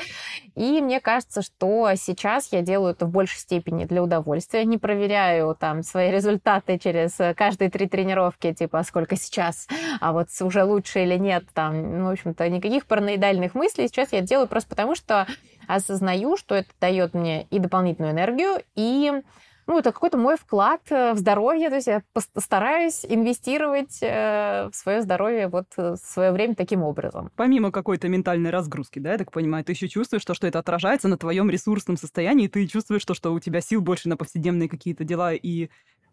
И 0.55 0.81
мне 0.81 1.01
кажется, 1.01 1.43
что 1.43 1.91
сейчас 1.97 2.53
я 2.53 2.63
делаю 2.63 2.93
это 2.93 3.07
в 3.07 3.11
большей 3.11 3.39
степени 3.39 3.85
для 3.85 4.03
удовольствия, 4.03 4.65
не 4.65 4.77
проверяю 4.77 5.57
там 5.59 5.83
свои 5.83 6.11
результаты 6.11 6.79
через 6.79 7.19
э, 7.21 7.35
каждые 7.35 7.71
три 7.71 7.89
тренировки, 7.89 8.53
типа, 8.53 8.83
сколько 8.83 9.17
сейчас, 9.17 9.69
а 10.01 10.13
вот 10.13 10.29
уже 10.41 10.65
лучше 10.65 11.03
или 11.03 11.17
нет, 11.17 11.45
там, 11.55 11.99
ну, 11.99 12.07
в 12.07 12.13
общем-то, 12.13 12.49
никаких 12.49 12.87
параноидальных 12.87 13.55
мыслей. 13.55 13.89
Сейчас 13.89 14.13
я 14.13 14.21
делаю 14.21 14.49
просто 14.49 14.69
потому, 14.69 14.95
что 14.95 15.27
осознаю, 15.67 16.37
что 16.37 16.55
это 16.55 16.69
дает 16.81 17.15
мне 17.15 17.45
и 17.51 17.59
дополнительную 17.59 18.13
энергию, 18.13 18.63
и 18.75 19.23
ну, 19.69 19.79
это 19.79 19.93
какой-то 19.93 20.17
мой 20.17 20.37
вклад 20.37 20.81
э, 20.89 21.13
в 21.13 21.19
здоровье, 21.19 21.69
то 21.69 21.77
есть 21.77 21.87
я 21.87 22.03
стараюсь 22.39 23.05
инвестировать 23.07 23.99
э, 24.01 24.71
в 24.73 24.75
свое 24.75 25.03
здоровье 25.03 25.49
вот 25.49 25.67
э, 25.77 25.93
в 25.93 25.97
свое 25.99 26.33
время 26.33 26.55
таким 26.55 26.83
образом. 26.83 27.31
Помимо 27.37 27.71
какой-то 27.71 28.09
ментальной 28.09 28.49
разгрузки, 28.49 28.99
да, 28.99 29.13
я 29.13 29.19
так 29.19 29.31
понимаю, 29.31 29.65
ты 29.65 29.73
еще 29.73 29.87
чувствуешь, 29.87 30.23
что, 30.23 30.33
что 30.33 30.47
это 30.47 30.59
отражается 30.59 31.07
на 31.07 31.19
твоем 31.19 31.51
ресурсном 31.51 31.99
состоянии, 31.99 32.49
ты 32.49 32.67
чувствуешь, 32.67 33.03
что, 33.03 33.13
что 33.13 33.31
у 33.33 33.41
тебя 33.41 33.61
сил 33.61 33.83
больше 33.83 34.09
на 34.09 34.17
повседневные 34.17 34.71
какие-то 34.71 35.05
дела 35.05 35.35
и 35.35 35.69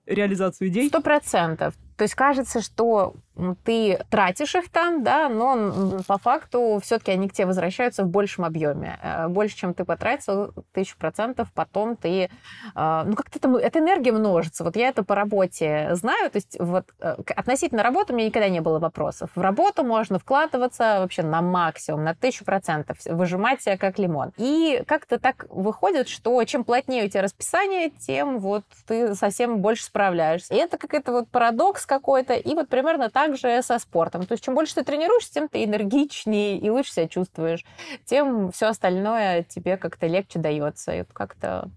реализацию 0.05 0.67
идей? 0.67 0.89
Сто 0.89 1.01
процентов. 1.01 1.75
То 1.97 2.03
есть 2.03 2.15
кажется, 2.15 2.61
что 2.61 3.15
ты 3.63 3.99
тратишь 4.09 4.55
их 4.55 4.69
там, 4.69 5.03
да, 5.03 5.29
но 5.29 5.99
по 6.07 6.17
факту 6.17 6.79
все-таки 6.81 7.11
они 7.11 7.27
к 7.27 7.33
тебе 7.33 7.47
возвращаются 7.47 8.03
в 8.03 8.07
большем 8.07 8.45
объеме. 8.45 8.97
Э, 9.03 9.27
больше, 9.27 9.57
чем 9.57 9.73
ты 9.73 9.83
потратил, 9.83 10.53
тысячу 10.73 10.97
процентов, 10.97 11.49
потом 11.53 11.97
ты... 11.97 12.29
Э, 12.75 13.03
ну, 13.05 13.13
как-то 13.15 13.39
это, 13.39 13.57
эта 13.57 13.79
энергия 13.79 14.11
множится. 14.11 14.63
Вот 14.63 14.75
я 14.75 14.87
это 14.87 15.03
по 15.03 15.15
работе 15.15 15.89
знаю. 15.93 16.31
То 16.31 16.37
есть 16.37 16.57
вот 16.59 16.85
э, 16.99 17.15
относительно 17.35 17.83
работы 17.83 18.13
у 18.13 18.15
меня 18.15 18.27
никогда 18.27 18.49
не 18.49 18.61
было 18.61 18.79
вопросов. 18.79 19.29
В 19.35 19.41
работу 19.41 19.83
можно 19.83 20.17
вкладываться 20.17 20.99
вообще 20.99 21.23
на 21.23 21.41
максимум, 21.41 22.03
на 22.03 22.15
тысячу 22.15 22.45
процентов, 22.45 22.97
выжимать 23.05 23.61
себя 23.61 23.77
как 23.77 23.99
лимон. 23.99 24.31
И 24.37 24.81
как-то 24.87 25.19
так 25.19 25.45
выходит, 25.49 26.07
что 26.07 26.41
чем 26.45 26.63
плотнее 26.63 27.05
у 27.05 27.09
тебя 27.09 27.21
расписание, 27.21 27.89
тем 27.89 28.39
вот 28.39 28.63
ты 28.87 29.13
совсем 29.15 29.59
больше 29.59 29.83
справляешься. 29.83 30.53
И 30.53 30.57
это 30.57 30.77
какой-то 30.77 31.11
вот 31.11 31.29
парадокс, 31.29 31.84
какой-то. 31.85 32.33
И 32.33 32.53
вот 32.55 32.69
примерно 32.69 33.09
так 33.09 33.37
же 33.37 33.61
со 33.61 33.79
спортом. 33.79 34.25
То 34.25 34.33
есть 34.33 34.43
чем 34.43 34.55
больше 34.55 34.75
ты 34.75 34.83
тренируешься, 34.83 35.33
тем 35.33 35.47
ты 35.47 35.63
энергичнее 35.63 36.57
и 36.57 36.69
лучше 36.69 36.93
себя 36.93 37.07
чувствуешь. 37.07 37.65
Тем 38.05 38.51
все 38.51 38.67
остальное 38.67 39.43
тебе 39.43 39.77
как-то 39.77 40.07
легче 40.07 40.39
дается. 40.39 40.93
И 40.93 40.99
вот 40.99 41.09
как-то 41.13 41.69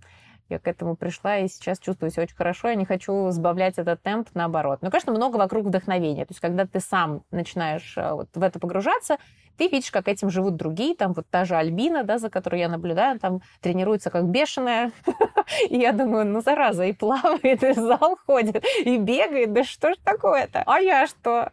я 0.48 0.58
к 0.58 0.66
этому 0.66 0.96
пришла 0.96 1.38
и 1.38 1.48
сейчас 1.48 1.78
чувствую 1.78 2.10
себя 2.10 2.24
очень 2.24 2.36
хорошо. 2.36 2.68
Я 2.68 2.74
не 2.74 2.84
хочу 2.84 3.30
сбавлять 3.30 3.78
этот 3.78 4.02
темп, 4.02 4.28
наоборот. 4.34 4.78
Ну, 4.82 4.90
конечно, 4.90 5.12
много 5.12 5.36
вокруг 5.36 5.66
вдохновения. 5.66 6.24
То 6.24 6.32
есть, 6.32 6.40
когда 6.40 6.66
ты 6.66 6.80
сам 6.80 7.22
начинаешь 7.30 7.94
э, 7.96 8.12
вот 8.12 8.28
в 8.34 8.42
это 8.42 8.58
погружаться, 8.58 9.18
ты 9.58 9.66
видишь, 9.68 9.90
как 9.90 10.08
этим 10.08 10.30
живут 10.30 10.56
другие, 10.56 10.94
там 10.94 11.12
вот 11.12 11.26
та 11.28 11.44
же 11.44 11.56
Альбина, 11.56 12.04
да, 12.04 12.18
за 12.18 12.30
которой 12.30 12.60
я 12.60 12.68
наблюдаю, 12.68 13.18
там 13.18 13.42
тренируется 13.60 14.08
как 14.08 14.24
бешеная, 14.24 14.92
и 15.68 15.76
я 15.76 15.92
думаю, 15.92 16.26
ну, 16.26 16.40
зараза, 16.40 16.84
и 16.84 16.92
плавает, 16.92 17.62
и 17.62 17.72
в 17.72 17.74
зал 17.74 18.16
ходит, 18.24 18.64
и 18.84 18.96
бегает, 18.96 19.52
да 19.52 19.64
что 19.64 19.92
ж 19.92 19.96
такое-то? 20.04 20.62
А 20.64 20.78
я 20.78 21.06
что? 21.08 21.50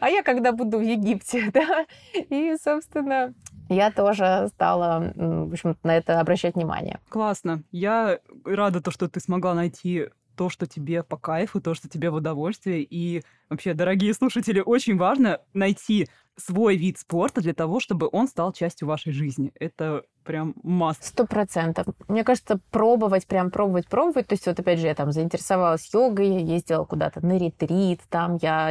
А 0.00 0.08
я 0.08 0.22
когда 0.22 0.52
буду 0.52 0.78
в 0.78 0.82
Египте, 0.82 1.50
да? 1.52 1.84
И, 2.14 2.56
собственно, 2.62 3.34
я 3.68 3.90
тоже 3.90 4.48
стала, 4.54 5.12
в 5.14 5.52
общем 5.52 5.76
на 5.82 5.96
это 5.96 6.20
обращать 6.20 6.54
внимание. 6.54 6.98
Классно. 7.08 7.62
Я 7.70 8.18
рада 8.44 8.80
то, 8.80 8.90
что 8.90 9.08
ты 9.08 9.20
смогла 9.20 9.54
найти 9.54 10.08
то, 10.36 10.48
что 10.50 10.66
тебе 10.68 11.02
по 11.02 11.16
кайфу, 11.16 11.60
то, 11.60 11.74
что 11.74 11.88
тебе 11.88 12.10
в 12.10 12.14
удовольствие. 12.14 12.82
И 12.82 13.24
вообще, 13.50 13.74
дорогие 13.74 14.14
слушатели, 14.14 14.62
очень 14.64 14.96
важно 14.96 15.40
найти 15.52 16.08
свой 16.36 16.76
вид 16.76 16.96
спорта 16.96 17.40
для 17.40 17.54
того, 17.54 17.80
чтобы 17.80 18.08
он 18.12 18.28
стал 18.28 18.52
частью 18.52 18.86
вашей 18.86 19.12
жизни. 19.12 19.50
Это 19.58 20.04
прям 20.22 20.54
масс. 20.62 20.98
Сто 21.00 21.26
процентов. 21.26 21.86
Мне 22.06 22.22
кажется, 22.22 22.60
пробовать, 22.70 23.26
прям 23.26 23.50
пробовать, 23.50 23.88
пробовать. 23.88 24.28
То 24.28 24.34
есть 24.34 24.46
вот 24.46 24.60
опять 24.60 24.78
же 24.78 24.86
я 24.86 24.94
там 24.94 25.10
заинтересовалась 25.10 25.92
йогой, 25.92 26.40
ездила 26.44 26.84
куда-то 26.84 27.26
на 27.26 27.36
ретрит, 27.36 28.02
там 28.08 28.36
я 28.40 28.70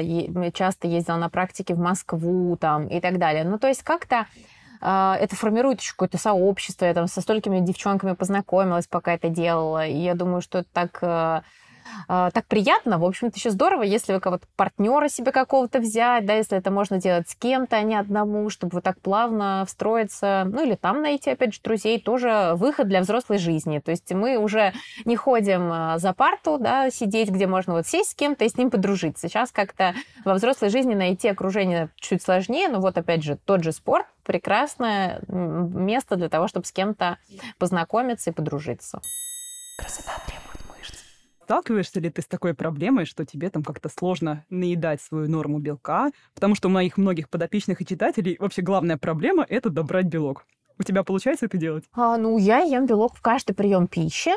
часто 0.54 0.88
ездила 0.88 1.18
на 1.18 1.28
практике 1.28 1.76
в 1.76 1.80
Москву 1.80 2.56
там 2.56 2.88
и 2.88 3.02
так 3.02 3.20
далее. 3.20 3.44
Ну 3.44 3.60
то 3.60 3.68
есть 3.68 3.84
как-то 3.84 4.26
это 4.82 5.36
формирует 5.36 5.82
еще 5.82 5.92
какое-то 5.92 6.18
сообщество. 6.18 6.86
Я 6.86 6.94
там 6.94 7.08
со 7.08 7.22
столькими 7.22 7.60
девчонками 7.60 8.14
познакомилась, 8.14 8.88
пока 8.88 9.14
это 9.14 9.30
делала. 9.30 9.86
И 9.86 9.98
я 9.98 10.16
думаю, 10.16 10.42
что 10.42 10.60
это 10.60 10.70
так 10.72 11.00
а, 11.02 11.44
так 12.08 12.46
приятно. 12.48 12.98
В 12.98 13.06
общем-то, 13.06 13.38
еще 13.38 13.50
здорово, 13.50 13.84
если 13.84 14.14
вы 14.14 14.20
кого-то 14.20 14.46
партнера 14.56 15.08
себе 15.10 15.32
какого-то 15.32 15.80
взять, 15.80 16.26
да, 16.26 16.34
если 16.34 16.58
это 16.58 16.72
можно 16.72 17.00
делать 17.00 17.30
с 17.30 17.36
кем-то, 17.36 17.78
а 17.78 17.82
не 17.82 17.96
одному, 17.96 18.50
чтобы 18.50 18.76
вот 18.76 18.84
так 18.84 19.00
плавно 19.00 19.64
встроиться. 19.68 20.44
Ну, 20.46 20.66
или 20.66 20.76
там 20.76 21.02
найти, 21.02 21.32
опять 21.32 21.54
же, 21.54 21.62
друзей. 21.64 22.00
Тоже 22.00 22.54
выход 22.56 22.88
для 22.88 23.02
взрослой 23.02 23.38
жизни. 23.38 23.80
То 23.80 23.92
есть 23.92 24.12
мы 24.14 24.38
уже 24.38 24.74
не 25.06 25.16
ходим 25.16 25.72
а, 25.72 25.98
за 25.98 26.14
парту, 26.14 26.58
да, 26.60 26.90
сидеть, 26.90 27.30
где 27.30 27.48
можно 27.48 27.74
вот 27.74 27.88
сесть 27.88 28.12
с 28.12 28.16
кем-то 28.16 28.46
и 28.46 28.50
с 28.50 28.58
ним 28.58 28.70
подружиться. 28.70 29.28
Сейчас 29.28 29.52
как-то 29.52 29.94
во 30.26 30.34
взрослой 30.34 30.70
жизни 30.70 30.94
найти 30.94 31.28
окружение 31.28 31.90
чуть 31.96 32.22
сложнее, 32.22 32.68
но 32.68 32.80
вот, 32.80 32.98
опять 32.98 33.24
же, 33.24 33.38
тот 33.46 33.64
же 33.64 33.72
спорт 33.72 34.06
прекрасное 34.24 35.22
место 35.28 36.18
для 36.18 36.30
того, 36.30 36.48
чтобы 36.48 36.66
с 36.66 36.72
кем-то 36.72 37.18
познакомиться 37.58 38.30
и 38.30 38.34
подружиться. 38.34 39.00
Красота 39.78 40.12
требует 40.26 40.67
Сталкиваешься 41.48 42.02
ли 42.02 42.10
ты 42.10 42.22
с 42.22 42.26
такой 42.26 42.54
проблемой, 42.54 43.06
что 43.06 43.24
тебе 43.24 43.50
там 43.50 43.64
как-то 43.64 43.88
сложно 43.88 44.44
наедать 44.50 45.02
свою 45.02 45.30
норму 45.30 45.60
белка? 45.60 46.12
Потому 46.36 46.56
что 46.56 46.68
у 46.68 46.72
моих 46.72 46.98
многих 46.98 47.30
подопечных 47.30 47.82
и 47.82 47.86
читателей 47.86 48.36
вообще 48.38 48.62
главная 48.62 48.98
проблема— 48.98 49.46
это 49.50 49.70
добрать 49.70 50.08
белок. 50.08 50.46
У 50.78 50.84
тебя 50.84 51.06
получается 51.06 51.46
это 51.46 51.58
делать? 51.58 51.86
А, 51.94 52.18
ну, 52.18 52.38
я 52.38 52.60
ем 52.60 52.86
белок 52.86 53.16
в 53.16 53.22
каждый 53.22 53.54
прием 53.54 53.88
пищи. 53.88 54.32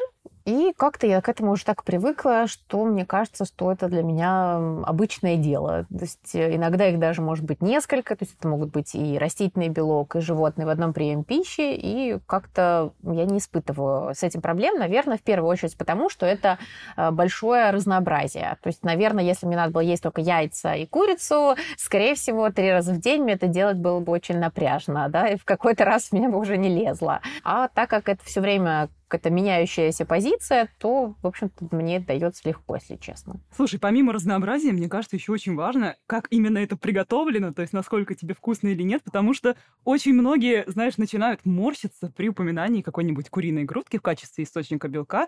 И 0.51 0.73
как-то 0.77 1.07
я 1.07 1.21
к 1.21 1.29
этому 1.29 1.53
уже 1.53 1.65
так 1.65 1.85
привыкла, 1.85 2.49
что 2.49 2.85
мне 2.85 3.07
кажется, 3.07 3.45
что 3.45 3.71
это 3.71 3.87
для 3.87 4.03
меня 4.03 4.57
обычное 4.85 5.37
дело. 5.37 5.87
То 5.89 6.01
есть 6.01 6.35
э, 6.35 6.57
иногда 6.57 6.89
их 6.89 6.99
даже 6.99 7.23
может 7.23 7.45
быть 7.45 7.63
несколько, 7.63 8.17
то 8.17 8.25
есть 8.25 8.35
это 8.37 8.49
могут 8.49 8.73
быть 8.73 8.97
и 8.97 9.17
растительный 9.17 9.69
белок, 9.69 10.17
и 10.17 10.21
животный 10.21 10.65
в 10.65 10.69
одном 10.69 10.93
приеме 10.93 11.23
пищи, 11.23 11.73
и 11.73 12.19
как-то 12.27 12.93
я 13.05 13.27
не 13.27 13.39
испытываю 13.39 14.13
с 14.13 14.25
этим 14.25 14.41
проблем, 14.41 14.77
наверное, 14.77 15.19
в 15.19 15.23
первую 15.23 15.49
очередь 15.49 15.79
потому, 15.79 16.11
что 16.11 16.27
это 16.27 16.59
э, 16.97 17.13
большое 17.13 17.71
разнообразие. 17.71 18.59
То 18.61 18.71
есть, 18.71 18.83
наверное, 18.83 19.23
если 19.23 19.47
мне 19.47 19.57
надо 19.57 19.73
было 19.73 19.83
есть 19.83 20.03
только 20.03 20.21
яйца 20.21 20.75
и 20.75 20.85
курицу, 20.85 21.55
скорее 21.77 22.17
всего, 22.17 22.51
три 22.51 22.73
раза 22.73 22.93
в 22.93 22.99
день 22.99 23.23
мне 23.23 23.35
это 23.35 23.47
делать 23.47 23.77
было 23.77 24.01
бы 24.01 24.11
очень 24.11 24.39
напряжно, 24.39 25.09
да, 25.11 25.29
и 25.29 25.37
в 25.37 25.45
какой-то 25.45 25.85
раз 25.85 26.11
меня 26.11 26.29
бы 26.29 26.41
уже 26.41 26.57
не 26.57 26.69
лезло. 26.69 27.21
А 27.45 27.69
так 27.69 27.89
как 27.89 28.09
это 28.09 28.25
все 28.25 28.41
время 28.41 28.89
какая-то 29.11 29.31
меняющаяся 29.31 30.07
позиция, 30.07 30.69
то, 30.79 31.17
в 31.21 31.27
общем-то, 31.27 31.69
мне 31.75 31.99
дается 31.99 32.49
легко, 32.49 32.77
если 32.77 32.95
честно. 32.95 33.41
Слушай, 33.55 33.81
помимо 33.81 34.13
разнообразия, 34.13 34.73
мне 34.73 34.89
кажется, 34.89 35.17
еще 35.17 35.33
очень 35.33 35.57
важно, 35.57 35.97
как 36.07 36.29
именно 36.31 36.59
это 36.59 36.77
приготовлено, 36.77 37.53
то 37.53 37.63
есть 37.63 37.73
насколько 37.75 38.15
тебе 38.15 38.35
вкусно 38.35 38.69
или 38.69 38.83
нет, 38.85 39.03
потому 39.03 39.35
что 39.35 39.57
очень 39.85 40.15
многие, 40.15 40.65
знаешь, 40.69 40.97
начинают 40.97 41.45
морщиться 41.45 42.13
при 42.17 42.29
упоминании 42.29 42.83
какой-нибудь 42.83 43.31
куриной 43.31 43.65
грудки 43.65 43.99
в 43.99 44.03
качестве 44.03 44.45
источника 44.45 44.87
белка, 44.89 45.27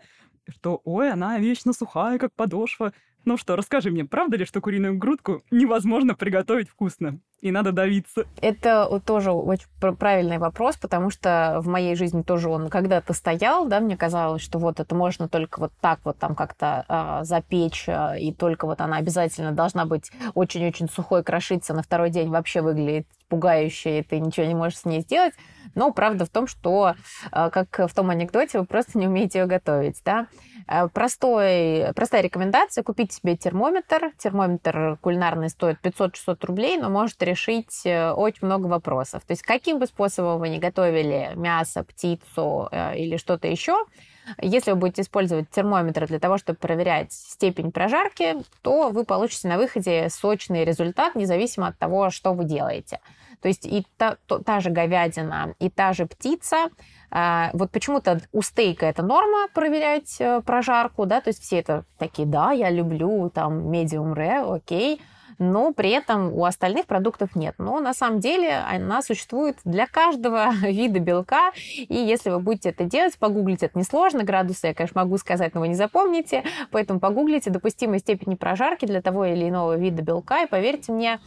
что, 0.48 0.80
ой, 0.84 1.10
она 1.10 1.38
вечно 1.38 1.72
сухая, 1.72 2.18
как 2.18 2.32
подошва. 2.34 2.92
Ну 3.24 3.36
что, 3.36 3.56
расскажи 3.56 3.90
мне, 3.90 4.04
правда 4.04 4.36
ли, 4.36 4.44
что 4.44 4.60
куриную 4.60 4.98
грудку 4.98 5.42
невозможно 5.50 6.14
приготовить 6.14 6.68
вкусно? 6.68 7.20
и 7.42 7.50
надо 7.50 7.72
давиться? 7.72 8.24
Это 8.40 9.00
тоже 9.04 9.32
очень 9.32 9.66
правильный 9.98 10.38
вопрос, 10.38 10.76
потому 10.76 11.10
что 11.10 11.58
в 11.60 11.66
моей 11.66 11.96
жизни 11.96 12.22
тоже 12.22 12.48
он 12.48 12.70
когда-то 12.70 13.12
стоял, 13.12 13.66
да, 13.66 13.80
мне 13.80 13.96
казалось, 13.96 14.40
что 14.40 14.58
вот 14.58 14.78
это 14.80 14.94
можно 14.94 15.28
только 15.28 15.58
вот 15.58 15.72
так 15.80 15.98
вот 16.04 16.16
там 16.18 16.36
как-то 16.36 16.84
э, 16.88 17.24
запечь, 17.24 17.84
э, 17.88 18.20
и 18.20 18.32
только 18.32 18.66
вот 18.66 18.80
она 18.80 18.96
обязательно 18.96 19.50
должна 19.50 19.86
быть 19.86 20.12
очень-очень 20.34 20.88
сухой, 20.88 21.24
крошиться, 21.24 21.74
на 21.74 21.82
второй 21.82 22.10
день 22.10 22.30
вообще 22.30 22.62
выглядит 22.62 23.08
пугающая, 23.32 24.00
и 24.00 24.02
ты 24.02 24.20
ничего 24.20 24.44
не 24.44 24.54
можешь 24.54 24.80
с 24.80 24.84
ней 24.84 25.00
сделать. 25.00 25.32
Но 25.74 25.90
правда 25.90 26.26
в 26.26 26.28
том, 26.28 26.46
что, 26.46 26.94
э, 27.32 27.50
как 27.50 27.88
в 27.88 27.94
том 27.94 28.10
анекдоте, 28.10 28.58
вы 28.58 28.66
просто 28.66 28.98
не 28.98 29.08
умеете 29.08 29.38
ее 29.38 29.46
готовить, 29.46 30.02
да. 30.04 30.26
Э, 30.68 30.88
простой, 30.88 31.94
простая 31.94 32.20
рекомендация– 32.20 32.84
купить 32.84 33.10
себе 33.10 33.38
термометр. 33.38 34.12
Термометр 34.18 34.98
кулинарный 35.00 35.48
стоит 35.48 35.78
500-600 35.82 36.44
рублей, 36.44 36.76
но 36.76 36.90
может 36.90 37.22
решить 37.22 37.86
э, 37.86 38.10
очень 38.10 38.46
много 38.46 38.66
вопросов. 38.66 39.24
То 39.24 39.32
есть 39.32 39.42
каким 39.42 39.78
бы 39.78 39.86
способом 39.86 40.40
вы 40.40 40.50
ни 40.50 40.58
готовили 40.58 41.30
мясо, 41.36 41.84
птицу 41.84 42.68
или 42.94 43.16
что-то 43.16 43.48
еще, 43.48 43.86
если 44.40 44.72
вы 44.72 44.76
будете 44.76 45.02
использовать 45.02 45.50
термометр 45.50 46.06
для 46.06 46.18
того, 46.18 46.38
чтобы 46.38 46.58
проверять 46.58 47.12
степень 47.12 47.72
прожарки, 47.72 48.36
то 48.62 48.90
вы 48.90 49.04
получите 49.04 49.48
на 49.48 49.58
выходе 49.58 50.08
сочный 50.10 50.64
результат, 50.64 51.14
независимо 51.14 51.68
от 51.68 51.78
того, 51.78 52.10
что 52.10 52.32
вы 52.32 52.44
делаете. 52.44 53.00
То 53.42 53.48
есть 53.48 53.66
и 53.66 53.84
та, 53.96 54.16
то, 54.26 54.38
та 54.38 54.60
же 54.60 54.70
говядина, 54.70 55.54
и 55.58 55.68
та 55.68 55.92
же 55.92 56.06
птица. 56.06 56.68
А, 57.10 57.50
вот 57.52 57.70
почему-то 57.70 58.20
у 58.32 58.40
стейка 58.40 58.86
это 58.86 59.02
норма 59.02 59.48
проверять 59.52 60.16
э, 60.20 60.40
прожарку, 60.40 61.04
да, 61.04 61.20
то 61.20 61.28
есть 61.28 61.42
все 61.42 61.58
это 61.58 61.84
такие, 61.98 62.26
да, 62.26 62.52
я 62.52 62.70
люблю 62.70 63.28
там 63.28 63.70
medium 63.70 64.14
rare, 64.14 64.54
окей, 64.54 65.02
но 65.38 65.72
при 65.72 65.90
этом 65.90 66.32
у 66.32 66.44
остальных 66.44 66.86
продуктов 66.86 67.34
нет. 67.34 67.56
Но 67.58 67.80
на 67.80 67.92
самом 67.94 68.20
деле 68.20 68.54
она 68.54 69.02
существует 69.02 69.58
для 69.64 69.86
каждого 69.86 70.52
вида 70.62 71.00
белка, 71.00 71.52
и 71.76 71.94
если 71.94 72.30
вы 72.30 72.38
будете 72.38 72.70
это 72.70 72.84
делать, 72.84 73.18
погуглить 73.18 73.62
это 73.62 73.78
несложно, 73.78 74.24
градусы 74.24 74.68
я, 74.68 74.74
конечно, 74.74 75.02
могу 75.02 75.18
сказать, 75.18 75.54
но 75.54 75.60
вы 75.60 75.68
не 75.68 75.74
запомните, 75.74 76.44
поэтому 76.70 77.00
погуглите 77.00 77.50
допустимой 77.50 77.98
степени 77.98 78.36
прожарки 78.36 78.86
для 78.86 79.02
того 79.02 79.26
или 79.26 79.48
иного 79.48 79.76
вида 79.76 80.02
белка, 80.02 80.44
и 80.44 80.46
поверьте 80.46 80.92
мне, 80.92 81.20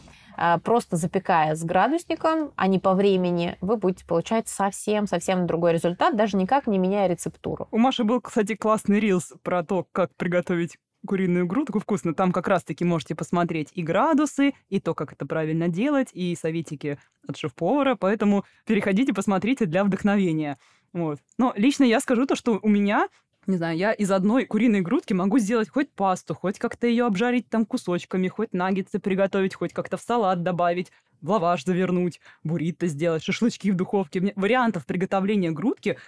просто 0.64 0.96
запекая 0.96 1.54
с 1.54 1.64
градусником, 1.64 2.52
а 2.56 2.66
не 2.66 2.78
по 2.78 2.94
времени, 2.94 3.56
вы 3.60 3.76
будете 3.76 4.04
получать 4.04 4.48
совсем-совсем 4.48 5.46
другой 5.46 5.72
результат, 5.72 6.16
даже 6.16 6.36
никак 6.36 6.66
не 6.66 6.78
меняя 6.78 7.08
рецептуру. 7.08 7.68
У 7.70 7.78
Маши 7.78 8.04
был, 8.04 8.20
кстати, 8.20 8.54
классный 8.54 9.00
рилс 9.00 9.32
про 9.42 9.62
то, 9.62 9.86
как 9.92 10.14
приготовить 10.14 10.78
куриную 11.06 11.46
грудку 11.46 11.78
вкусно. 11.78 12.14
Там 12.14 12.32
как 12.32 12.48
раз-таки 12.48 12.84
можете 12.84 13.14
посмотреть 13.14 13.70
и 13.74 13.82
градусы, 13.82 14.54
и 14.68 14.80
то, 14.80 14.94
как 14.94 15.12
это 15.12 15.24
правильно 15.24 15.68
делать, 15.68 16.08
и 16.12 16.34
советики 16.34 16.98
от 17.28 17.36
шеф-повара. 17.36 17.94
Поэтому 17.94 18.44
переходите, 18.66 19.14
посмотрите 19.14 19.66
для 19.66 19.84
вдохновения. 19.84 20.58
Вот. 20.92 21.18
Но 21.38 21.52
лично 21.56 21.84
я 21.84 22.00
скажу 22.00 22.26
то, 22.26 22.34
что 22.34 22.58
у 22.60 22.68
меня 22.68 23.08
не 23.46 23.56
знаю, 23.56 23.76
я 23.76 23.92
из 23.92 24.10
одной 24.10 24.44
куриной 24.44 24.80
грудки 24.80 25.12
могу 25.12 25.38
сделать 25.38 25.68
хоть 25.68 25.90
пасту, 25.90 26.34
хоть 26.34 26.58
как-то 26.58 26.86
ее 26.86 27.06
обжарить 27.06 27.48
там 27.48 27.64
кусочками, 27.66 28.28
хоть 28.28 28.52
наггетсы 28.52 28.98
приготовить, 28.98 29.54
хоть 29.54 29.72
как-то 29.72 29.96
в 29.96 30.00
салат 30.00 30.42
добавить, 30.42 30.92
в 31.20 31.30
лаваш 31.30 31.64
завернуть, 31.64 32.20
буррито 32.44 32.86
сделать, 32.86 33.22
шашлычки 33.22 33.70
в 33.70 33.76
духовке. 33.76 34.32
Вариантов 34.36 34.86
приготовления 34.86 35.50
грудки 35.50 35.98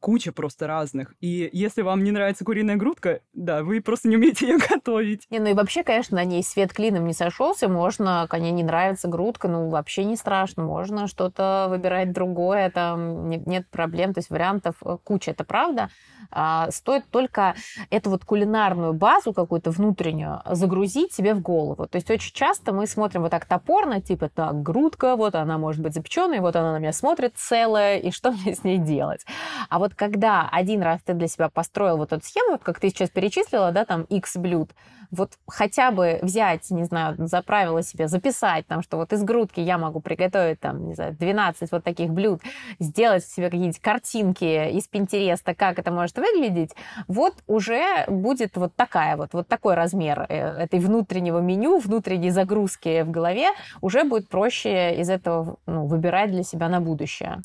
куча 0.00 0.32
просто 0.32 0.66
разных. 0.66 1.14
И 1.20 1.48
если 1.52 1.82
вам 1.82 2.02
не 2.02 2.10
нравится 2.10 2.44
куриная 2.44 2.76
грудка, 2.76 3.20
да, 3.32 3.62
вы 3.62 3.80
просто 3.80 4.08
не 4.08 4.16
умеете 4.16 4.48
ее 4.48 4.58
готовить. 4.70 5.26
Не, 5.30 5.38
ну 5.38 5.50
и 5.50 5.54
вообще, 5.54 5.84
конечно, 5.84 6.16
на 6.16 6.24
ней 6.24 6.42
свет 6.42 6.72
клином 6.72 7.06
не 7.06 7.12
сошелся. 7.12 7.68
Можно, 7.68 8.26
конечно, 8.28 8.54
не 8.54 8.64
нравится 8.64 9.08
грудка, 9.08 9.48
ну 9.48 9.68
вообще 9.68 10.04
не 10.04 10.16
страшно. 10.16 10.64
Можно 10.64 11.06
что-то 11.06 11.66
выбирать 11.68 12.12
другое, 12.12 12.70
там 12.70 13.28
нет, 13.28 13.46
нет 13.46 13.68
проблем. 13.68 14.14
То 14.14 14.18
есть 14.18 14.30
вариантов 14.30 14.76
э, 14.84 14.96
куча, 15.04 15.30
это 15.30 15.44
правда. 15.44 15.90
А, 16.30 16.70
стоит 16.70 17.04
только 17.10 17.54
эту 17.90 18.10
вот 18.10 18.24
кулинарную 18.24 18.92
базу 18.92 19.32
какую-то 19.32 19.70
внутреннюю 19.70 20.42
загрузить 20.46 21.12
себе 21.12 21.34
в 21.34 21.40
голову. 21.40 21.86
То 21.86 21.96
есть 21.96 22.10
очень 22.10 22.32
часто 22.32 22.72
мы 22.72 22.86
смотрим 22.86 23.22
вот 23.22 23.30
так 23.30 23.46
топорно, 23.46 24.00
типа, 24.00 24.28
так, 24.28 24.62
грудка, 24.62 25.16
вот 25.16 25.34
она 25.34 25.58
может 25.58 25.82
быть 25.82 25.94
запеченная, 25.94 26.40
вот 26.40 26.56
она 26.56 26.72
на 26.72 26.78
меня 26.78 26.92
смотрит 26.92 27.34
целая, 27.36 27.98
и 27.98 28.10
что 28.10 28.30
мне 28.30 28.54
с 28.54 28.64
ней 28.64 28.78
делать? 28.78 29.26
А 29.68 29.78
вот 29.78 29.89
когда 29.94 30.48
один 30.50 30.82
раз 30.82 31.00
ты 31.04 31.14
для 31.14 31.28
себя 31.28 31.48
построил 31.48 31.96
вот 31.96 32.12
эту 32.12 32.24
схему, 32.24 32.52
вот 32.52 32.62
как 32.62 32.80
ты 32.80 32.88
сейчас 32.90 33.10
перечислила, 33.10 33.72
да, 33.72 33.84
там 33.84 34.02
X 34.04 34.36
блюд, 34.36 34.70
вот 35.10 35.32
хотя 35.46 35.90
бы 35.90 36.18
взять, 36.22 36.70
не 36.70 36.84
знаю, 36.84 37.16
за 37.18 37.42
правило 37.42 37.82
себе 37.82 38.08
записать, 38.08 38.66
там, 38.66 38.82
что 38.82 38.96
вот 38.96 39.12
из 39.12 39.22
грудки 39.22 39.60
я 39.60 39.76
могу 39.78 40.00
приготовить, 40.00 40.60
там, 40.60 40.86
не 40.86 40.94
знаю, 40.94 41.16
12 41.18 41.72
вот 41.72 41.84
таких 41.84 42.10
блюд, 42.10 42.40
сделать 42.78 43.24
себе 43.24 43.46
какие-нибудь 43.46 43.80
картинки 43.80 44.70
из 44.70 44.86
Пинтереста, 44.86 45.54
как 45.54 45.78
это 45.78 45.90
может 45.90 46.16
выглядеть, 46.16 46.74
вот 47.08 47.34
уже 47.46 48.04
будет 48.06 48.56
вот 48.56 48.74
такая 48.76 49.16
вот, 49.16 49.30
вот 49.32 49.48
такой 49.48 49.74
размер 49.74 50.26
э, 50.28 50.62
этой 50.62 50.78
внутреннего 50.78 51.40
меню, 51.40 51.78
внутренней 51.78 52.30
загрузки 52.30 53.02
в 53.02 53.10
голове, 53.10 53.48
уже 53.80 54.04
будет 54.04 54.28
проще 54.28 54.94
из 54.96 55.10
этого 55.10 55.56
ну, 55.66 55.86
выбирать 55.86 56.30
для 56.30 56.44
себя 56.44 56.68
на 56.68 56.80
будущее. 56.80 57.40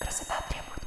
Красота 0.00 0.34
требует 0.48 0.81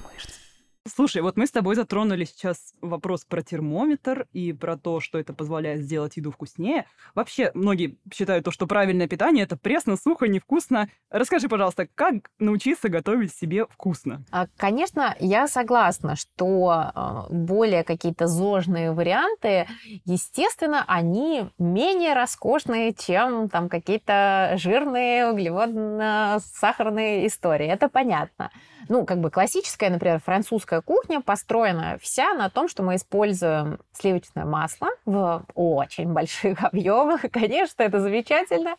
Слушай, 0.87 1.23
вот 1.23 1.35
мы 1.35 1.47
с 1.47 1.51
тобой 1.51 1.75
затронули 1.75 2.25
сейчас 2.25 2.75
вопрос 2.79 3.25
про 3.25 3.41
термометр 3.41 4.27
и 4.33 4.53
про 4.53 4.77
то, 4.77 4.99
что 4.99 5.17
это 5.17 5.33
позволяет 5.33 5.81
сделать 5.81 6.15
еду 6.17 6.29
вкуснее. 6.29 6.85
Вообще, 7.15 7.49
многие 7.55 7.97
считают 8.13 8.45
то, 8.45 8.51
что 8.51 8.67
правильное 8.67 9.07
питание— 9.07 9.43
это 9.45 9.57
пресно, 9.57 9.95
сухо, 9.97 10.27
невкусно. 10.27 10.87
Расскажи, 11.09 11.49
пожалуйста, 11.49 11.87
как 11.95 12.29
научиться 12.37 12.89
готовить 12.89 13.33
себе 13.33 13.65
вкусно? 13.65 14.23
А, 14.29 14.45
конечно, 14.57 15.15
я 15.19 15.47
согласна, 15.47 16.15
что 16.15 16.69
а, 16.69 17.25
более 17.31 17.83
какие-то 17.83 18.27
зожные 18.27 18.91
варианты, 18.91 19.67
естественно, 20.05 20.85
они 20.87 21.49
менее 21.57 22.13
роскошные, 22.13 22.93
чем 22.93 23.49
там 23.49 23.69
какие-то 23.69 24.53
жирные 24.57 25.31
углеводно-сахарные 25.31 27.25
истории. 27.25 27.65
Это 27.65 27.89
понятно 27.89 28.51
ну, 28.89 29.05
как 29.05 29.19
бы 29.19 29.29
классическая, 29.29 29.89
например, 29.89 30.19
французская 30.19 30.74
кухня 30.81 31.21
построена 31.21 31.97
вся 32.01 32.33
на 32.33 32.49
том, 32.49 32.67
что 32.67 32.83
мы 32.83 32.95
используем 32.95 33.79
сливочное 33.93 34.45
масло 34.45 34.89
в 35.05 35.45
очень 35.53 36.11
больших 36.11 36.63
объемах. 36.63 37.21
Конечно, 37.31 37.83
это 37.83 37.99
замечательно. 37.99 38.75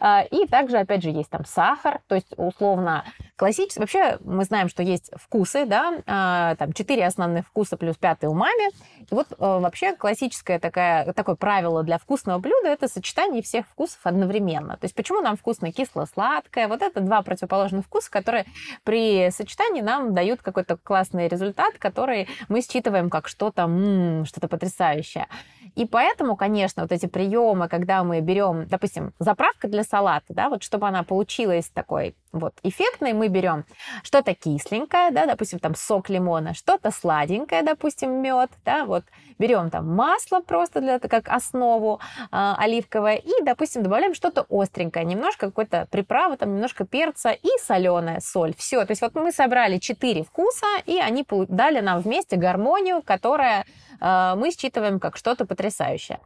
А, 0.00 0.22
и 0.22 0.46
также, 0.46 0.78
опять 0.78 1.02
же, 1.02 1.10
есть 1.10 1.30
там 1.30 1.44
сахар, 1.44 2.00
то 2.08 2.14
есть, 2.14 2.32
условно, 2.36 3.04
классический... 3.36 3.80
Вообще, 3.80 4.18
мы 4.20 4.44
знаем, 4.44 4.68
что 4.68 4.82
есть 4.82 5.10
вкусы, 5.16 5.64
да, 5.64 5.94
а, 6.06 6.56
там 6.56 6.72
четыре 6.72 7.06
основных 7.06 7.46
вкуса 7.46 7.76
плюс 7.76 7.96
пятый 7.96 8.26
умами. 8.26 8.72
И 9.00 9.14
вот 9.14 9.28
а, 9.38 9.60
вообще 9.60 9.94
классическое 9.94 10.58
такое, 10.58 11.12
такое 11.12 11.36
правило 11.36 11.82
для 11.82 11.98
вкусного 11.98 12.38
блюда– 12.38 12.68
это 12.70 12.88
сочетание 12.88 13.42
всех 13.42 13.66
вкусов 13.66 14.00
одновременно. 14.04 14.76
То 14.76 14.84
есть, 14.84 14.94
почему 14.94 15.20
нам 15.20 15.36
вкусно 15.36 15.72
кисло-сладкое? 15.72 16.68
Вот 16.68 16.82
это 16.82 17.00
два 17.00 17.22
противоположных 17.22 17.86
вкуса, 17.86 18.10
которые 18.10 18.46
при 18.84 19.30
сочетании 19.30 19.80
нам 19.80 20.14
дают 20.14 20.42
какой-то 20.42 20.76
классный 20.76 21.28
результат, 21.28 21.37
который 21.78 22.28
мы 22.48 22.60
считываем 22.60 23.10
как 23.10 23.28
что-то, 23.28 24.24
что-то 24.26 24.48
потрясающее. 24.48 25.26
И 25.74 25.86
поэтому, 25.86 26.36
конечно, 26.36 26.82
вот 26.82 26.92
эти 26.92 27.06
приемы, 27.06 27.68
когда 27.68 28.02
мы 28.02 28.20
берем, 28.20 28.66
допустим, 28.66 29.12
заправка 29.18 29.68
для 29.68 29.84
салата, 29.84 30.34
да, 30.34 30.48
вот 30.48 30.62
чтобы 30.62 30.88
она 30.88 31.04
получилась 31.04 31.70
такой 31.70 32.16
вот 32.32 32.54
эффектной, 32.62 33.12
мы 33.12 33.28
берем 33.28 33.64
что-то 34.02 34.34
кисленькое, 34.34 35.10
да, 35.10 35.26
допустим, 35.26 35.58
там 35.58 35.74
сок 35.74 36.08
лимона, 36.08 36.54
что-то 36.54 36.90
сладенькое, 36.90 37.62
допустим, 37.62 38.22
мед, 38.22 38.50
да, 38.64 38.84
вот 38.84 39.04
берем 39.38 39.70
там 39.70 39.94
масло 39.94 40.40
просто 40.40 40.80
для 40.80 40.98
как 40.98 41.28
основу 41.28 42.00
э, 42.20 42.26
оливковое 42.30 43.16
и, 43.16 43.42
допустим, 43.42 43.82
добавляем 43.82 44.14
что-то 44.14 44.46
остренькое, 44.48 45.04
немножко 45.04 45.46
какой-то 45.46 45.86
приправы, 45.90 46.36
там 46.36 46.54
немножко 46.54 46.84
перца 46.84 47.30
и 47.30 47.48
соленая 47.62 48.20
соль. 48.20 48.54
Все, 48.56 48.84
то 48.84 48.92
есть 48.92 49.02
вот 49.02 49.14
мы 49.14 49.32
собрали 49.32 49.78
четыре 49.78 50.24
вкуса, 50.24 50.66
и 50.86 50.98
они 50.98 51.24
дали 51.48 51.80
нам 51.80 52.00
вместе 52.00 52.36
гармонию, 52.36 53.02
которая 53.02 53.64
э, 54.00 54.34
мы 54.36 54.50
считываем 54.50 55.00
как 55.00 55.16
что-то 55.16 55.46
потрясающее. 55.46 56.20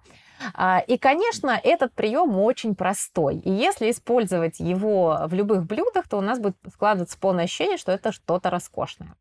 А, 0.55 0.81
и, 0.87 0.98
конечно, 0.98 1.59
этот 1.62 1.92
прием 1.92 2.38
очень 2.38 2.74
простой. 2.74 3.37
И 3.37 3.50
если 3.50 3.90
использовать 3.90 4.61
его 4.61 5.22
в 5.26 5.35
любых 5.35 5.64
блюдах, 5.64 6.09
то 6.09 6.18
у 6.18 6.20
нас 6.20 6.38
будет 6.38 6.57
складываться 6.72 7.18
полное 7.18 7.44
ощущение, 7.44 7.78
что 7.78 7.92
это 7.92 8.12
что-то 8.12 8.50
роскошное. 8.50 9.14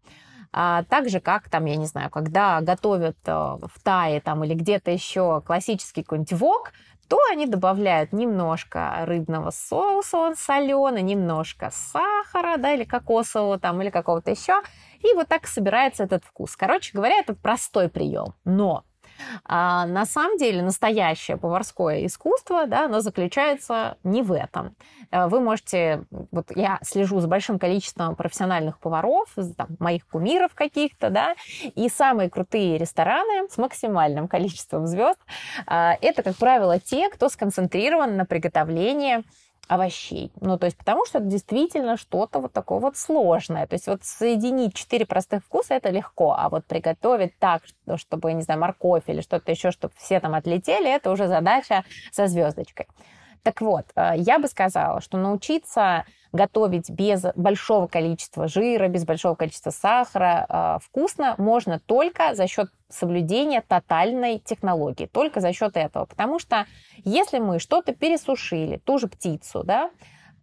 А 0.54 0.84
так 0.84 1.10
же, 1.10 1.20
как 1.20 1.50
там, 1.50 1.66
я 1.66 1.78
не 1.78 1.86
знаю, 1.86 2.10
когда 2.10 2.60
готовят 2.62 3.18
э, 3.26 3.32
в 3.32 3.84
Тае 3.84 4.20
там, 4.20 4.44
или 4.44 4.54
где-то 4.54 4.92
еще 4.92 5.42
классический 5.46 6.04
какой-нибудь 6.04 6.34
вок, 6.34 6.74
то 7.08 7.20
они 7.30 7.46
добавляют 7.46 8.14
немножко 8.14 9.00
рыбного 9.06 9.52
соуса, 9.52 10.18
он 10.18 10.36
соленый, 10.36 11.02
немножко 11.02 11.70
сахара, 11.72 12.58
да, 12.58 12.74
или 12.74 12.84
кокосового 12.84 13.60
там, 13.60 13.82
или 13.82 13.90
какого-то 13.90 14.32
еще. 14.32 14.62
И 15.00 15.14
вот 15.14 15.28
так 15.28 15.48
собирается 15.48 16.04
этот 16.04 16.24
вкус. 16.24 16.56
Короче 16.56 16.92
говоря, 16.94 17.18
это 17.18 17.34
простой 17.34 17.90
прием. 17.90 18.34
Но 18.46 18.86
а 19.46 19.86
на 19.86 20.06
самом 20.06 20.38
деле 20.38 20.62
настоящее 20.62 21.38
поварское 21.38 22.06
искусство, 22.06 22.68
да, 22.68 22.86
оно 22.86 23.02
заключается 23.02 23.98
не 24.04 24.22
в 24.22 24.32
этом. 24.32 24.76
Э, 25.12 25.28
вы 25.28 25.40
можете, 25.40 26.06
вот 26.32 26.52
я 26.56 26.80
слежу 26.82 27.20
за 27.20 27.28
большим 27.28 27.60
количеством 27.60 28.16
профессиональных 28.16 28.80
поваров, 28.80 29.30
там, 29.58 29.68
моих 29.80 30.08
кумиров 30.08 30.54
каких-то, 30.54 31.10
да, 31.10 31.36
и 31.64 31.90
самые 31.90 32.30
крутые 32.30 32.78
рестораны 32.78 33.50
с 33.50 33.58
максимальным 33.58 34.28
количеством 34.28 34.88
звезд, 34.88 35.20
а, 35.66 35.98
это, 36.02 36.24
как 36.24 36.36
правило, 36.36 36.80
те, 36.80 37.10
кто 37.10 37.30
сконцентрирован 37.30 38.18
на 38.18 38.26
приготовлении 38.26 39.24
овощей. 39.72 40.34
Ну, 40.42 40.58
то 40.58 40.66
есть 40.66 40.78
потому 40.78 41.06
что 41.06 41.20
это 41.20 41.28
действительно 41.28 41.96
что-то 41.96 42.40
вот 42.40 42.52
такое 42.52 42.80
вот 42.80 42.98
сложное. 42.98 43.68
То 43.68 43.76
есть 43.76 43.88
вот 43.88 44.04
соединить 44.04 44.74
четыре 44.76 45.06
простых 45.06 45.46
вкуса 45.46 45.76
это 45.76 45.90
легко, 45.92 46.36
а 46.38 46.50
вот 46.50 46.66
приготовить 46.66 47.40
так, 47.40 47.64
чтобы, 47.96 48.34
не 48.34 48.42
знаю, 48.42 48.60
морковь 48.60 49.04
или 49.08 49.22
что-то 49.22 49.50
еще, 49.50 49.72
чтобы 49.72 49.94
все 49.98 50.20
там 50.20 50.36
отлетели, 50.36 50.94
это 50.94 51.10
уже 51.10 51.28
задача 51.28 51.86
со 52.12 52.28
звездочкой. 52.28 52.88
Так 53.44 53.62
вот, 53.62 53.86
э, 53.96 54.14
я 54.18 54.40
бы 54.40 54.48
сказала, 54.48 55.02
что 55.02 55.18
научиться 55.18 56.06
готовить 56.32 56.90
без 56.90 57.26
большого 57.36 57.88
количества 57.88 58.48
жира, 58.48 58.88
без 58.88 59.04
большого 59.04 59.36
количества 59.36 59.72
сахара 59.72 60.46
э, 60.48 60.80
вкусно 60.84 61.36
можно 61.38 61.80
только 61.80 62.36
за 62.36 62.48
счет 62.48 62.70
соблюдения 62.90 63.62
тотальной 63.62 64.40
технологии, 64.40 65.08
только 65.08 65.42
за 65.42 65.54
счет 65.54 65.76
этого. 65.76 66.06
Потому 66.06 66.40
что 66.40 66.66
если 67.04 67.40
мы 67.40 67.60
что-то 67.60 67.94
пересушили, 67.94 68.78
ту 68.78 68.98
же 68.98 69.08
птицу, 69.08 69.64
да, 69.64 69.90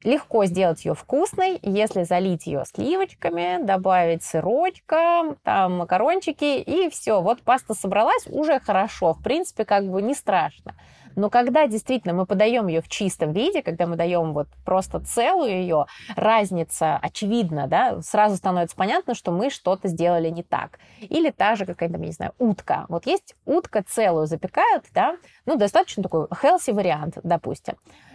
Легко 0.05 0.45
сделать 0.45 0.85
ее 0.85 0.95
вкусной, 0.95 1.59
если 1.61 2.05
залить 2.05 2.47
ее 2.47 2.63
сливочками, 2.73 3.61
добавить 3.65 4.23
сырочка, 4.23 5.37
там 5.43 5.79
макарончики 5.79 6.61
и 6.61 6.89
все. 6.89 7.21
Вот 7.21 7.43
паста 7.43 7.75
собралась, 7.75 8.25
уже 8.29 8.61
хорошо, 8.61 9.15
в 9.15 9.23
принципе, 9.23 9.65
как 9.65 9.89
бы 9.89 10.01
не 10.01 10.15
страшно. 10.15 10.77
Но 11.19 11.31
когда 11.31 11.67
действительно 11.67 12.15
мы 12.15 12.27
подаем 12.27 12.69
ее 12.69 12.81
в 12.81 12.89
чистом 12.89 13.33
виде, 13.33 13.61
когда 13.61 13.87
мы 13.87 13.97
даем 13.97 14.33
вот 14.33 14.47
просто 14.65 15.01
целую 15.01 15.51
ее, 15.51 15.87
разница 16.15 16.97
очевидна, 16.97 17.67
да, 17.67 18.01
сразу 18.03 18.37
становится 18.37 18.77
понятно, 18.77 19.15
что 19.15 19.33
мы 19.33 19.51
что-то 19.51 19.89
сделали 19.89 20.31
не 20.31 20.45
так. 20.45 20.79
Или 21.01 21.31
та 21.31 21.57
же 21.57 21.67
какая-то, 21.67 21.99
не 21.99 22.13
знаю, 22.13 22.33
утка. 22.39 22.87
Вот 22.89 23.07
есть 23.07 23.35
утка 23.45 23.83
целую 23.83 24.27
запекают, 24.27 24.85
да, 24.95 25.17
ну, 25.45 25.57
достаточно 25.57 26.05
такой 26.05 26.27
healthy 26.27 26.73
вариант, 26.73 27.19
допустим. 27.25 27.75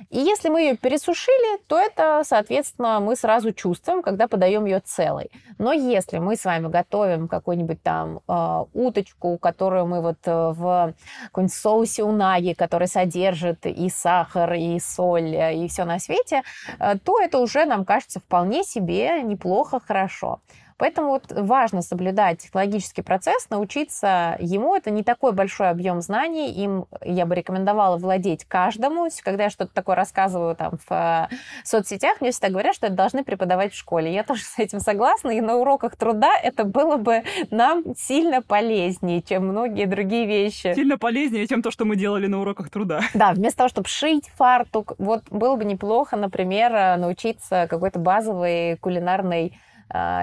И 0.10 0.20
если 0.20 0.50
мы 0.50 0.62
ее 0.62 0.78
пересушили, 0.78 1.60
то 1.68 1.80
это, 1.80 2.22
соответственно, 2.24 3.00
мы 3.00 3.16
сразу 3.16 3.52
чувствуем, 3.52 4.02
когда 4.02 4.28
подаем 4.28 4.66
ее 4.66 4.80
целой. 4.80 5.32
Но 5.58 5.74
если 5.74 6.20
мы 6.20 6.36
с 6.36 6.46
вами 6.46 6.68
готовим 6.68 7.28
какую-нибудь 7.28 7.82
там 7.82 8.20
э, 8.28 8.66
уточку, 8.74 9.38
которую 9.38 9.88
мы 9.88 10.02
вот 10.02 10.20
э, 10.26 10.54
в 10.56 10.94
каком-нибудь 11.26 11.54
соусе 11.54 12.04
унаги, 12.04 12.54
который 12.54 12.88
содержит 12.94 13.66
и 13.66 13.90
сахар, 13.90 14.54
и 14.54 14.80
соль, 14.80 15.36
и 15.36 15.68
все 15.68 15.86
на 15.86 16.00
свете, 16.00 16.44
э, 16.80 16.96
то 17.04 17.20
это 17.20 17.40
уже 17.40 17.66
нам 17.66 17.86
кажется 17.86 18.20
вполне 18.20 18.64
себе 18.64 19.22
неплохо, 19.24 19.80
хорошо. 19.80 20.40
Поэтому 20.78 21.10
вот 21.10 21.26
важно 21.30 21.82
соблюдать 21.82 22.40
технологический 22.40 23.02
процесс, 23.02 23.50
научиться 23.50 24.38
ему. 24.40 24.76
Это 24.76 24.92
не 24.92 25.04
такой 25.04 25.32
большой 25.32 25.70
объем 25.70 26.02
знаний, 26.02 26.52
им 26.52 26.86
я 27.02 27.26
бы 27.26 27.36
рекомендовала 27.36 27.98
владеть 27.98 28.46
каждому. 28.46 29.08
Когда 29.24 29.46
я 29.46 29.50
что-то 29.50 29.74
такое 29.74 29.96
рассказываю 29.96 30.56
там 30.56 30.78
в 30.88 30.92
э, 30.92 31.28
соцсетях, 31.64 32.22
мне 32.22 32.32
всегда 32.32 32.50
говорят, 32.50 32.76
что 32.76 32.88
это 32.88 32.96
должны 32.96 33.24
преподавать 33.24 33.74
в 33.74 33.78
школе. 33.78 34.14
Я 34.14 34.24
тоже 34.24 34.44
с 34.44 34.60
этим 34.60 34.80
согласна, 34.80 35.30
и 35.30 35.42
на 35.42 35.56
уроках 35.56 35.96
труда 35.96 36.32
это 36.42 36.64
было 36.64 36.98
бы 36.98 37.24
нам 37.52 37.84
сильно 37.96 38.42
полезнее, 38.42 39.22
чем 39.22 39.48
многие 39.48 39.86
другие 39.86 40.26
вещи. 40.26 40.74
Сильно 40.74 40.98
полезнее, 40.98 41.48
чем 41.48 41.62
то, 41.62 41.72
что 41.72 41.86
мы 41.86 41.96
делали 41.96 42.28
на 42.28 42.42
уроках 42.42 42.70
труда. 42.70 43.02
Да, 43.14 43.32
вместо 43.32 43.60
того, 43.60 43.70
чтобы 43.70 43.88
шить 43.88 44.30
фартук, 44.36 44.94
вот 44.98 45.24
было 45.30 45.56
бы 45.56 45.64
неплохо, 45.66 46.18
например, 46.18 46.74
э, 46.74 46.98
научиться 46.98 47.68
какой-то 47.70 48.00
базовой 48.00 48.78
кулинарной 48.78 49.58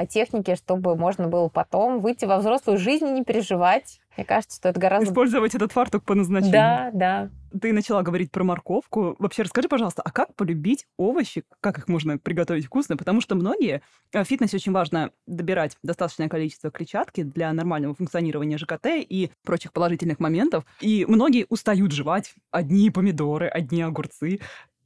техники, 0.08 0.54
чтобы 0.56 0.96
можно 0.96 1.28
было 1.28 1.48
потом 1.48 2.00
выйти 2.00 2.24
во 2.24 2.38
взрослую 2.38 2.78
жизнь 2.78 3.06
и 3.06 3.10
не 3.12 3.24
переживать. 3.24 4.00
Мне 4.16 4.24
кажется, 4.24 4.56
что 4.56 4.68
это 4.68 4.80
гораздо... 4.80 5.08
Использовать 5.08 5.54
этот 5.54 5.72
фартук 5.72 6.04
по 6.04 6.14
назначению. 6.14 6.52
Да, 6.52 6.90
да. 6.92 7.30
Ты 7.58 7.72
начала 7.72 8.02
говорить 8.02 8.30
про 8.30 8.44
морковку. 8.44 9.16
Вообще 9.18 9.42
расскажи, 9.42 9.68
пожалуйста, 9.68 10.02
а 10.02 10.10
как 10.10 10.34
полюбить 10.34 10.86
овощи? 10.98 11.44
Как 11.60 11.78
их 11.78 11.88
можно 11.88 12.18
приготовить 12.18 12.66
вкусно? 12.66 12.96
Потому 12.96 13.20
что 13.20 13.34
многие... 13.34 13.82
А, 14.12 14.24
в 14.24 14.26
фитнесе 14.26 14.56
очень 14.56 14.72
важно 14.72 15.10
добирать 15.26 15.76
достаточное 15.82 16.28
количество 16.28 16.70
клетчатки 16.70 17.22
для 17.22 17.52
нормального 17.52 17.94
функционирования 17.94 18.58
ЖКТ 18.58 18.86
и 18.86 19.30
прочих 19.44 19.72
положительных 19.72 20.18
моментов. 20.20 20.64
И 20.80 21.04
многие 21.06 21.46
устают 21.48 21.92
жевать 21.92 22.34
одни 22.50 22.90
помидоры, 22.90 23.46
одни 23.46 23.82
огурцы. 23.82 24.40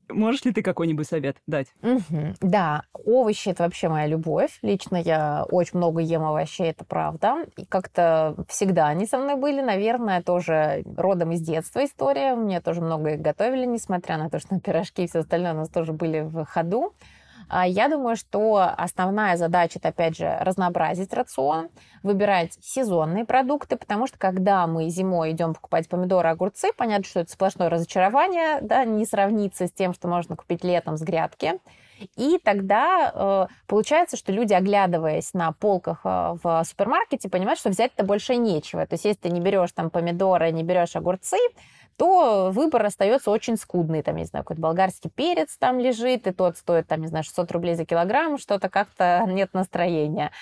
Можешь 0.08 0.44
ли 0.44 0.52
ты 0.52 0.62
какой-нибудь 0.62 1.06
совет 1.06 1.36
дать? 1.46 1.68
Угу. 1.82 2.34
Да, 2.40 2.82
овощи 2.92 3.48
это 3.48 3.64
вообще 3.64 3.88
моя 3.88 4.06
любовь. 4.06 4.58
Лично 4.62 4.96
я 4.96 5.44
очень 5.50 5.78
много 5.78 6.00
ем 6.00 6.24
овощей, 6.24 6.70
это 6.70 6.84
правда. 6.84 7.46
И 7.56 7.64
как-то 7.64 8.36
всегда 8.48 8.88
они 8.88 9.06
со 9.06 9.18
мной 9.18 9.36
были, 9.36 9.60
наверное, 9.60 10.22
тоже 10.22 10.82
родом 10.96 11.32
из 11.32 11.40
детства 11.40 11.84
история. 11.84 12.34
Мне 12.34 12.60
тоже 12.60 12.80
много 12.80 13.14
их 13.14 13.20
готовили, 13.20 13.66
несмотря 13.66 14.18
на 14.18 14.30
то, 14.30 14.38
что 14.38 14.58
пирожки 14.60 15.04
и 15.04 15.08
все 15.08 15.20
остальное 15.20 15.54
у 15.54 15.56
нас 15.56 15.68
тоже 15.68 15.92
были 15.92 16.20
в 16.20 16.44
ходу. 16.44 16.94
А 17.48 17.66
я 17.66 17.88
думаю, 17.88 18.16
что 18.16 18.72
основная 18.76 19.36
задача 19.36 19.78
это, 19.78 19.88
опять 19.88 20.16
же, 20.16 20.36
разнообразить 20.40 21.12
рацион, 21.12 21.68
выбирать 22.02 22.58
сезонные 22.60 23.24
продукты, 23.24 23.76
потому 23.76 24.06
что 24.06 24.18
когда 24.18 24.66
мы 24.66 24.88
зимой 24.88 25.32
идем 25.32 25.54
покупать 25.54 25.88
помидоры, 25.88 26.28
огурцы, 26.28 26.70
понятно, 26.76 27.04
что 27.04 27.20
это 27.20 27.30
сплошное 27.30 27.68
разочарование, 27.68 28.60
да, 28.60 28.84
не 28.84 29.04
сравнится 29.06 29.66
с 29.66 29.72
тем, 29.72 29.94
что 29.94 30.08
можно 30.08 30.36
купить 30.36 30.64
летом 30.64 30.96
с 30.96 31.02
грядки. 31.02 31.60
И 32.16 32.38
тогда 32.42 33.12
э, 33.14 33.46
получается, 33.66 34.16
что 34.16 34.32
люди, 34.32 34.52
оглядываясь 34.52 35.34
на 35.34 35.52
полках 35.52 36.00
э, 36.04 36.36
в 36.42 36.64
супермаркете, 36.64 37.28
понимают, 37.28 37.58
что 37.58 37.70
взять-то 37.70 38.04
больше 38.04 38.36
нечего. 38.36 38.86
То 38.86 38.94
есть, 38.94 39.04
если 39.04 39.20
ты 39.20 39.30
не 39.30 39.40
берешь 39.40 39.72
там 39.72 39.90
помидоры, 39.90 40.50
не 40.50 40.62
берешь 40.62 40.96
огурцы, 40.96 41.38
то 41.96 42.50
выбор 42.52 42.84
остается 42.86 43.30
очень 43.30 43.56
скудный. 43.56 44.02
Там, 44.02 44.16
не 44.16 44.24
знаю, 44.24 44.44
какой-то 44.44 44.60
болгарский 44.60 45.10
перец 45.10 45.56
там 45.56 45.78
лежит, 45.78 46.26
и 46.26 46.32
тот 46.32 46.56
стоит, 46.56 46.88
там, 46.88 47.00
не 47.00 47.06
знаю, 47.06 47.24
600 47.24 47.52
рублей 47.52 47.74
за 47.74 47.84
килограмм, 47.84 48.38
что-то 48.38 48.68
как-то 48.68 49.24
нет 49.28 49.54
настроения. 49.54 50.32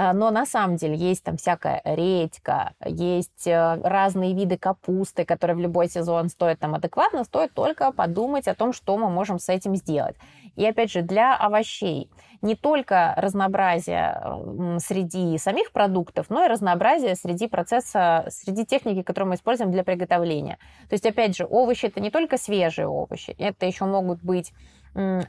А, 0.00 0.12
но 0.12 0.30
на 0.30 0.46
самом 0.46 0.76
деле 0.76 0.94
есть 0.94 1.24
там 1.24 1.36
всякая 1.36 1.82
редька, 1.84 2.72
есть 2.84 3.48
э, 3.48 3.80
разные 3.82 4.32
виды 4.32 4.56
капусты, 4.56 5.24
которые 5.24 5.56
в 5.56 5.58
любой 5.58 5.88
сезон 5.88 6.28
стоят 6.28 6.60
там 6.60 6.76
адекватно, 6.76 7.24
стоит 7.24 7.52
только 7.52 7.90
подумать 7.90 8.46
о 8.46 8.54
том, 8.54 8.72
что 8.72 8.96
мы 8.96 9.10
можем 9.10 9.40
с 9.40 9.48
этим 9.48 9.74
сделать. 9.74 10.14
И 10.54 10.64
опять 10.64 10.92
же, 10.92 11.02
для 11.02 11.36
овощей 11.36 12.08
не 12.42 12.54
только 12.54 13.12
разнообразие 13.16 14.78
среди 14.78 15.36
самих 15.36 15.72
продуктов, 15.72 16.26
но 16.30 16.44
и 16.44 16.48
разнообразие 16.48 17.16
среди 17.16 17.48
процесса, 17.48 18.24
среди 18.30 18.64
техники, 18.64 19.02
которую 19.02 19.30
мы 19.30 19.34
используем 19.34 19.72
для 19.72 19.82
приготовления. 19.82 20.58
То 20.88 20.94
есть, 20.94 21.06
опять 21.06 21.36
же, 21.36 21.44
овощи 21.44 21.86
это 21.86 21.98
не 21.98 22.12
только 22.12 22.38
свежие 22.38 22.86
овощи, 22.86 23.34
это 23.36 23.66
еще 23.66 23.84
могут 23.84 24.22
быть 24.22 24.52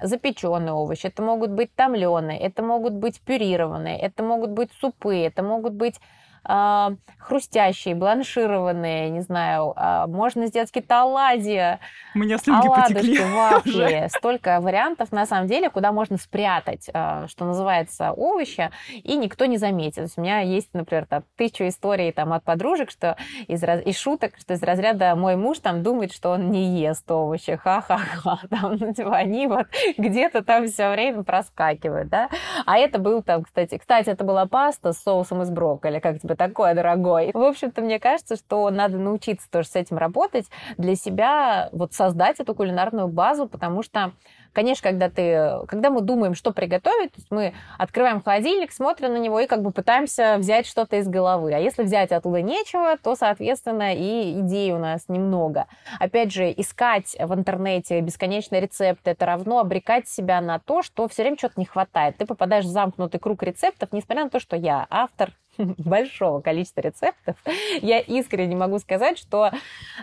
запеченные 0.01 0.73
овощи, 0.73 1.07
это 1.07 1.21
могут 1.21 1.51
быть 1.51 1.73
томленые, 1.75 2.39
это 2.39 2.63
могут 2.63 2.93
быть 2.93 3.21
пюрированные, 3.21 3.99
это 3.99 4.23
могут 4.23 4.51
быть 4.51 4.71
супы, 4.79 5.17
это 5.17 5.43
могут 5.43 5.73
быть 5.73 5.99
хрустящие, 6.43 7.95
бланшированные, 7.95 9.09
не 9.09 9.21
знаю, 9.21 9.73
э, 9.75 10.05
можно 10.07 10.47
сделать 10.47 10.69
какие-то 10.71 11.01
оладьи. 11.01 11.79
У 12.15 12.19
меня 12.19 12.37
слюнки 12.37 12.67
оладушки, 12.67 12.93
потекли 12.93 13.19
вафли. 13.19 14.07
Столько 14.09 14.59
вариантов, 14.61 15.11
на 15.11 15.25
самом 15.25 15.47
деле, 15.47 15.69
куда 15.69 15.91
можно 15.91 16.17
спрятать, 16.17 16.89
э, 16.91 17.27
что 17.27 17.45
называется, 17.45 18.11
овощи, 18.11 18.71
и 18.91 19.15
никто 19.15 19.45
не 19.45 19.57
заметит. 19.57 19.95
То 19.95 20.01
есть 20.03 20.17
у 20.17 20.21
меня 20.21 20.39
есть, 20.39 20.73
например, 20.73 21.05
там, 21.05 21.23
тысячу 21.35 21.67
историй 21.67 22.11
там, 22.11 22.33
от 22.33 22.43
подружек, 22.43 22.89
что 22.89 23.15
из, 23.47 23.63
из 23.63 23.97
шуток, 23.97 24.33
что 24.39 24.53
из 24.53 24.63
разряда 24.63 25.15
мой 25.15 25.35
муж 25.35 25.59
там 25.59 25.83
думает, 25.83 26.13
что 26.13 26.31
он 26.31 26.49
не 26.49 26.79
ест 26.79 27.09
овощи, 27.11 27.55
ха-ха-ха. 27.55 28.39
Там, 28.49 28.77
ну, 28.79 28.93
типа, 28.93 29.15
они 29.15 29.47
вот 29.47 29.67
где-то 29.97 30.43
там 30.43 30.67
все 30.67 30.89
время 30.91 31.23
проскакивают, 31.23 32.09
да. 32.09 32.29
А 32.65 32.77
это 32.77 32.99
был 32.99 33.21
там, 33.21 33.43
кстати, 33.43 33.77
кстати, 33.77 34.09
это 34.09 34.23
была 34.23 34.45
паста 34.45 34.93
с 34.93 35.03
соусом 35.03 35.41
из 35.43 35.49
брокколи, 35.49 35.99
как 35.99 36.19
тебе 36.19 36.28
такое, 36.35 36.73
дорогой. 36.73 37.31
В 37.33 37.41
общем-то, 37.41 37.81
мне 37.81 37.99
кажется, 37.99 38.35
что 38.35 38.69
надо 38.69 38.97
научиться 38.97 39.49
тоже 39.49 39.67
с 39.67 39.75
этим 39.75 39.97
работать, 39.97 40.47
для 40.77 40.95
себя 40.95 41.69
вот 41.71 41.93
создать 41.93 42.39
эту 42.39 42.55
кулинарную 42.55 43.07
базу, 43.07 43.47
потому 43.47 43.83
что 43.83 44.13
Конечно, 44.53 44.89
когда, 44.89 45.09
ты, 45.09 45.65
когда 45.67 45.89
мы 45.89 46.01
думаем, 46.01 46.33
что 46.33 46.51
приготовить, 46.51 47.11
то 47.11 47.17
есть 47.17 47.31
мы 47.31 47.53
открываем 47.77 48.21
холодильник, 48.21 48.71
смотрим 48.71 49.13
на 49.13 49.17
него 49.17 49.39
и 49.39 49.47
как 49.47 49.61
бы 49.61 49.71
пытаемся 49.71 50.37
взять 50.37 50.65
что-то 50.65 50.97
из 50.97 51.07
головы. 51.07 51.53
А 51.53 51.59
если 51.59 51.83
взять 51.83 52.11
оттуда 52.11 52.41
нечего, 52.41 52.97
то, 52.97 53.15
соответственно, 53.15 53.95
и 53.95 54.39
идей 54.39 54.71
у 54.71 54.79
нас 54.79 55.07
немного. 55.07 55.67
Опять 55.99 56.33
же, 56.33 56.51
искать 56.51 57.15
в 57.19 57.33
интернете 57.33 58.01
бесконечные 58.01 58.61
рецепты, 58.61 59.11
это 59.11 59.25
равно 59.25 59.59
обрекать 59.59 60.07
себя 60.07 60.41
на 60.41 60.59
то, 60.59 60.81
что 60.81 61.07
все 61.07 61.23
время 61.23 61.37
что-то 61.37 61.55
не 61.57 61.65
хватает. 61.65 62.17
Ты 62.17 62.25
попадаешь 62.25 62.65
в 62.65 62.69
замкнутый 62.69 63.19
круг 63.19 63.43
рецептов, 63.43 63.89
несмотря 63.91 64.23
на 64.23 64.29
то, 64.29 64.39
что 64.39 64.55
я 64.55 64.87
автор 64.89 65.31
большого 65.77 66.41
количества 66.41 66.81
рецептов, 66.81 67.35
я 67.81 67.99
искренне 67.99 68.55
могу 68.55 68.79
сказать, 68.79 69.17
что 69.17 69.51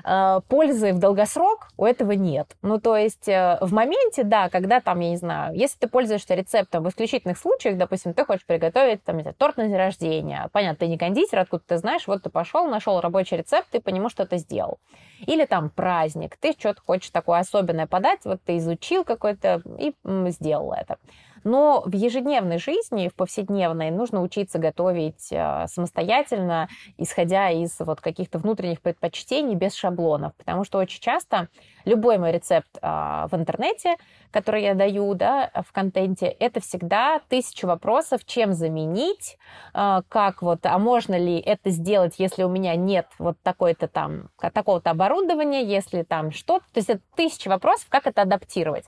э, 0.05 0.41
пользы 0.49 0.93
в 0.93 0.99
долгосрок 0.99 1.69
у 1.77 1.85
этого 1.85 2.13
нет. 2.13 2.57
Ну, 2.63 2.79
то 2.79 2.97
есть 2.97 3.29
э, 3.29 3.59
в 3.61 3.73
моменте, 3.73 4.23
да, 4.23 4.49
когда 4.49 4.81
там, 4.81 5.01
я 5.01 5.11
не 5.11 5.17
знаю, 5.17 5.57
если 5.57 5.79
ты 5.79 5.89
пользуешься 5.89 6.35
рецептом 6.35 6.85
в 6.85 6.89
исключительных 6.89 7.39
случаях, 7.39 7.77
допустим, 7.77 8.15
ты 8.15 8.25
хочешь 8.25 8.47
приготовить 8.47 9.03
там, 9.05 9.21
знаю, 9.21 9.35
торт 9.37 9.57
на 9.57 9.67
день 9.67 9.77
рождения, 9.77 10.49
понятно, 10.53 10.77
ты 10.77 10.87
не 10.89 10.99
кондитер, 10.99 11.39
откуда 11.39 11.63
ты 11.67 11.79
знаешь, 11.79 12.07
вот 12.07 12.23
ты 12.23 12.31
пошел, 12.31 12.67
нашел 12.67 13.01
рабочий 13.01 13.37
рецепт, 13.37 13.69
ты 13.71 13.81
по 13.81 13.89
нему 13.89 14.09
что-то 14.09 14.37
сделал. 14.37 14.79
Или 15.27 15.47
там 15.47 15.71
праздник, 15.71 16.37
ты 16.37 16.53
что-то 16.59 16.83
хочешь 16.85 17.11
такое 17.11 17.39
особенное 17.39 17.87
подать, 17.87 18.21
вот 18.25 18.43
ты 18.45 18.59
изучил 18.59 19.05
какой-то 19.05 19.63
и 19.79 19.95
сделал 20.31 20.73
это. 20.73 20.99
Но 21.47 21.85
в 21.87 21.95
ежедневной 21.95 22.59
жизни, 22.59 23.09
в 23.09 23.15
повседневной, 23.15 23.93
нужно 23.93 24.21
учиться 24.21 24.59
готовить 24.59 25.29
э, 25.31 25.67
самостоятельно, 25.69 26.69
исходя 26.99 27.51
из 27.51 27.79
вот 27.79 28.01
каких-то 28.01 28.39
внутренних 28.39 28.81
предпочтений, 28.81 29.55
без 29.55 29.73
шаблонов. 29.75 30.35
Потому 30.35 30.65
что 30.65 30.79
очень 30.79 31.01
часто 31.01 31.47
любой 31.87 32.19
мой 32.19 32.33
рецепт 32.33 32.77
а, 32.83 33.29
в 33.29 33.35
интернете, 33.35 33.97
который 34.31 34.63
я 34.63 34.75
даю 34.75 35.15
да, 35.15 35.51
в 35.55 35.73
контенте, 35.73 36.27
это 36.27 36.61
всегда 36.61 37.21
тысяча 37.29 37.65
вопросов, 37.65 38.25
чем 38.27 38.53
заменить, 38.53 39.39
а, 39.73 40.03
как 40.09 40.43
вот, 40.43 40.67
а 40.67 40.79
можно 40.79 41.17
ли 41.17 41.39
это 41.39 41.71
сделать, 41.71 42.17
если 42.19 42.43
у 42.43 42.49
меня 42.49 42.75
нет 42.75 43.07
вот 43.19 43.37
такой-то 43.43 43.89
там, 43.89 44.31
такого-то 44.53 44.91
оборудования, 44.91 45.65
если 45.65 46.03
там 46.03 46.33
что-то. 46.33 46.65
То 46.73 46.79
есть 46.79 46.91
это 46.91 47.01
тысяча 47.15 47.49
вопросов, 47.49 47.87
как 47.89 48.07
это 48.07 48.23
адаптировать. 48.23 48.85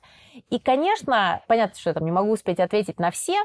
И, 0.51 0.59
конечно, 0.59 1.41
понятно, 1.47 1.79
что 1.79 1.91
я 1.91 1.95
там 1.95 2.05
не 2.05 2.13
могу 2.13 2.33
успеть 2.33 2.48
ответить 2.57 2.99
на 2.99 3.11
все, 3.11 3.37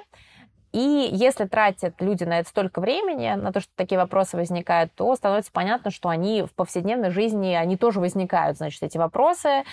и 0.74 1.10
если 1.12 1.46
тратят 1.46 2.02
люди 2.02 2.24
на 2.24 2.40
это 2.40 2.50
столько 2.50 2.82
времени, 2.82 3.32
на 3.36 3.54
то, 3.54 3.60
что 3.60 3.72
такие 3.76 4.00
вопросы 4.00 4.38
возникают, 4.38 4.92
то 4.96 5.16
становится 5.16 5.52
понятно, 5.52 5.92
что 5.92 6.10
они 6.10 6.42
в 6.42 6.52
повседневной 6.54 7.12
жизни, 7.12 7.54
они 7.54 7.78
тоже 7.78 8.00
возникают, 8.00 8.58
значит, 8.58 8.82
эти 8.82 8.98
вопросы, 8.98 9.64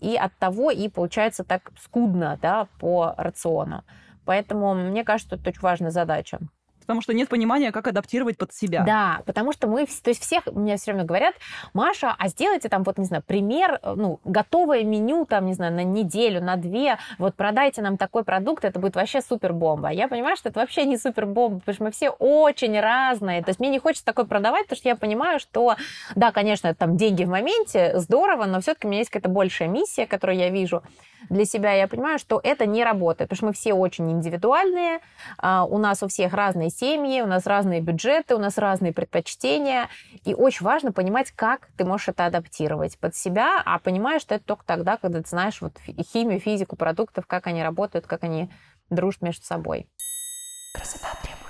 и 0.00 0.16
от 0.16 0.36
того 0.38 0.70
и 0.70 0.88
получается 0.88 1.44
так 1.44 1.70
скудно, 1.80 2.38
да, 2.42 2.68
по 2.78 3.14
рациону. 3.16 3.84
Поэтому 4.26 4.74
мне 4.74 5.02
кажется, 5.02 5.36
это 5.36 5.48
очень 5.48 5.62
важная 5.62 5.90
задача 5.90 6.38
потому 6.90 7.02
что 7.02 7.14
нет 7.14 7.28
понимания, 7.28 7.70
как 7.70 7.86
адаптировать 7.86 8.36
под 8.36 8.52
себя. 8.52 8.82
Да, 8.82 9.22
потому 9.24 9.52
что 9.52 9.68
мы, 9.68 9.86
то 9.86 10.10
есть 10.10 10.20
всех, 10.22 10.46
мне 10.46 10.76
все 10.76 10.90
время 10.90 11.06
говорят, 11.06 11.36
Маша, 11.72 12.16
а 12.18 12.26
сделайте 12.26 12.68
там 12.68 12.82
вот, 12.82 12.98
не 12.98 13.04
знаю, 13.04 13.22
пример, 13.24 13.78
э, 13.80 13.94
ну, 13.96 14.18
готовое 14.24 14.82
меню 14.82 15.24
там, 15.24 15.46
не 15.46 15.54
знаю, 15.54 15.72
на 15.72 15.84
неделю, 15.84 16.42
на 16.42 16.56
две, 16.56 16.98
вот 17.18 17.36
продайте 17.36 17.80
нам 17.80 17.96
такой 17.96 18.24
продукт, 18.24 18.64
это 18.64 18.80
будет 18.80 18.96
вообще 18.96 19.22
супер 19.22 19.52
бомба. 19.52 19.90
Я 19.90 20.08
понимаю, 20.08 20.36
что 20.36 20.48
это 20.48 20.58
вообще 20.58 20.84
не 20.84 20.98
супер 20.98 21.26
бомба, 21.26 21.60
потому 21.60 21.74
что 21.76 21.84
мы 21.84 21.90
все 21.92 22.10
очень 22.10 22.80
разные. 22.80 23.44
То 23.44 23.50
есть 23.50 23.60
мне 23.60 23.68
не 23.68 23.78
хочется 23.78 24.04
такой 24.04 24.26
продавать, 24.26 24.64
потому 24.64 24.78
что 24.78 24.88
я 24.88 24.96
понимаю, 24.96 25.38
что, 25.38 25.76
да, 26.16 26.32
конечно, 26.32 26.74
там 26.74 26.96
деньги 26.96 27.22
в 27.22 27.28
моменте, 27.28 28.00
здорово, 28.00 28.46
но 28.46 28.60
все-таки 28.60 28.88
у 28.88 28.90
меня 28.90 28.98
есть 28.98 29.10
какая-то 29.10 29.28
большая 29.28 29.68
миссия, 29.68 30.08
которую 30.08 30.38
я 30.38 30.50
вижу 30.50 30.82
для 31.28 31.44
себя. 31.44 31.72
Я 31.72 31.88
понимаю, 31.88 32.18
что 32.18 32.40
это 32.42 32.66
не 32.66 32.84
работает, 32.84 33.28
потому 33.28 33.36
что 33.36 33.46
мы 33.46 33.52
все 33.52 33.74
очень 33.74 34.10
индивидуальные, 34.10 35.00
а, 35.38 35.64
у 35.64 35.78
нас 35.78 36.02
у 36.02 36.08
всех 36.08 36.32
разные 36.32 36.70
семьи, 36.80 37.20
у 37.20 37.26
нас 37.26 37.46
разные 37.46 37.80
бюджеты, 37.80 38.34
у 38.34 38.38
нас 38.38 38.58
разные 38.58 38.92
предпочтения. 38.92 39.88
И 40.24 40.34
очень 40.34 40.64
важно 40.64 40.92
понимать, 40.92 41.30
как 41.30 41.68
ты 41.76 41.84
можешь 41.84 42.08
это 42.08 42.26
адаптировать 42.26 42.98
под 42.98 43.14
себя, 43.14 43.62
а 43.64 43.78
понимаешь, 43.78 44.22
что 44.22 44.34
это 44.34 44.44
только 44.44 44.64
тогда, 44.64 44.96
когда 44.96 45.22
ты 45.22 45.28
знаешь 45.28 45.60
вот 45.60 45.74
химию, 46.12 46.40
физику 46.40 46.76
продуктов, 46.76 47.26
как 47.26 47.46
они 47.46 47.62
работают, 47.62 48.06
как 48.06 48.24
они 48.24 48.50
дружат 48.88 49.22
между 49.22 49.44
собой. 49.44 49.88
Красота 50.74 51.08
требует 51.22 51.40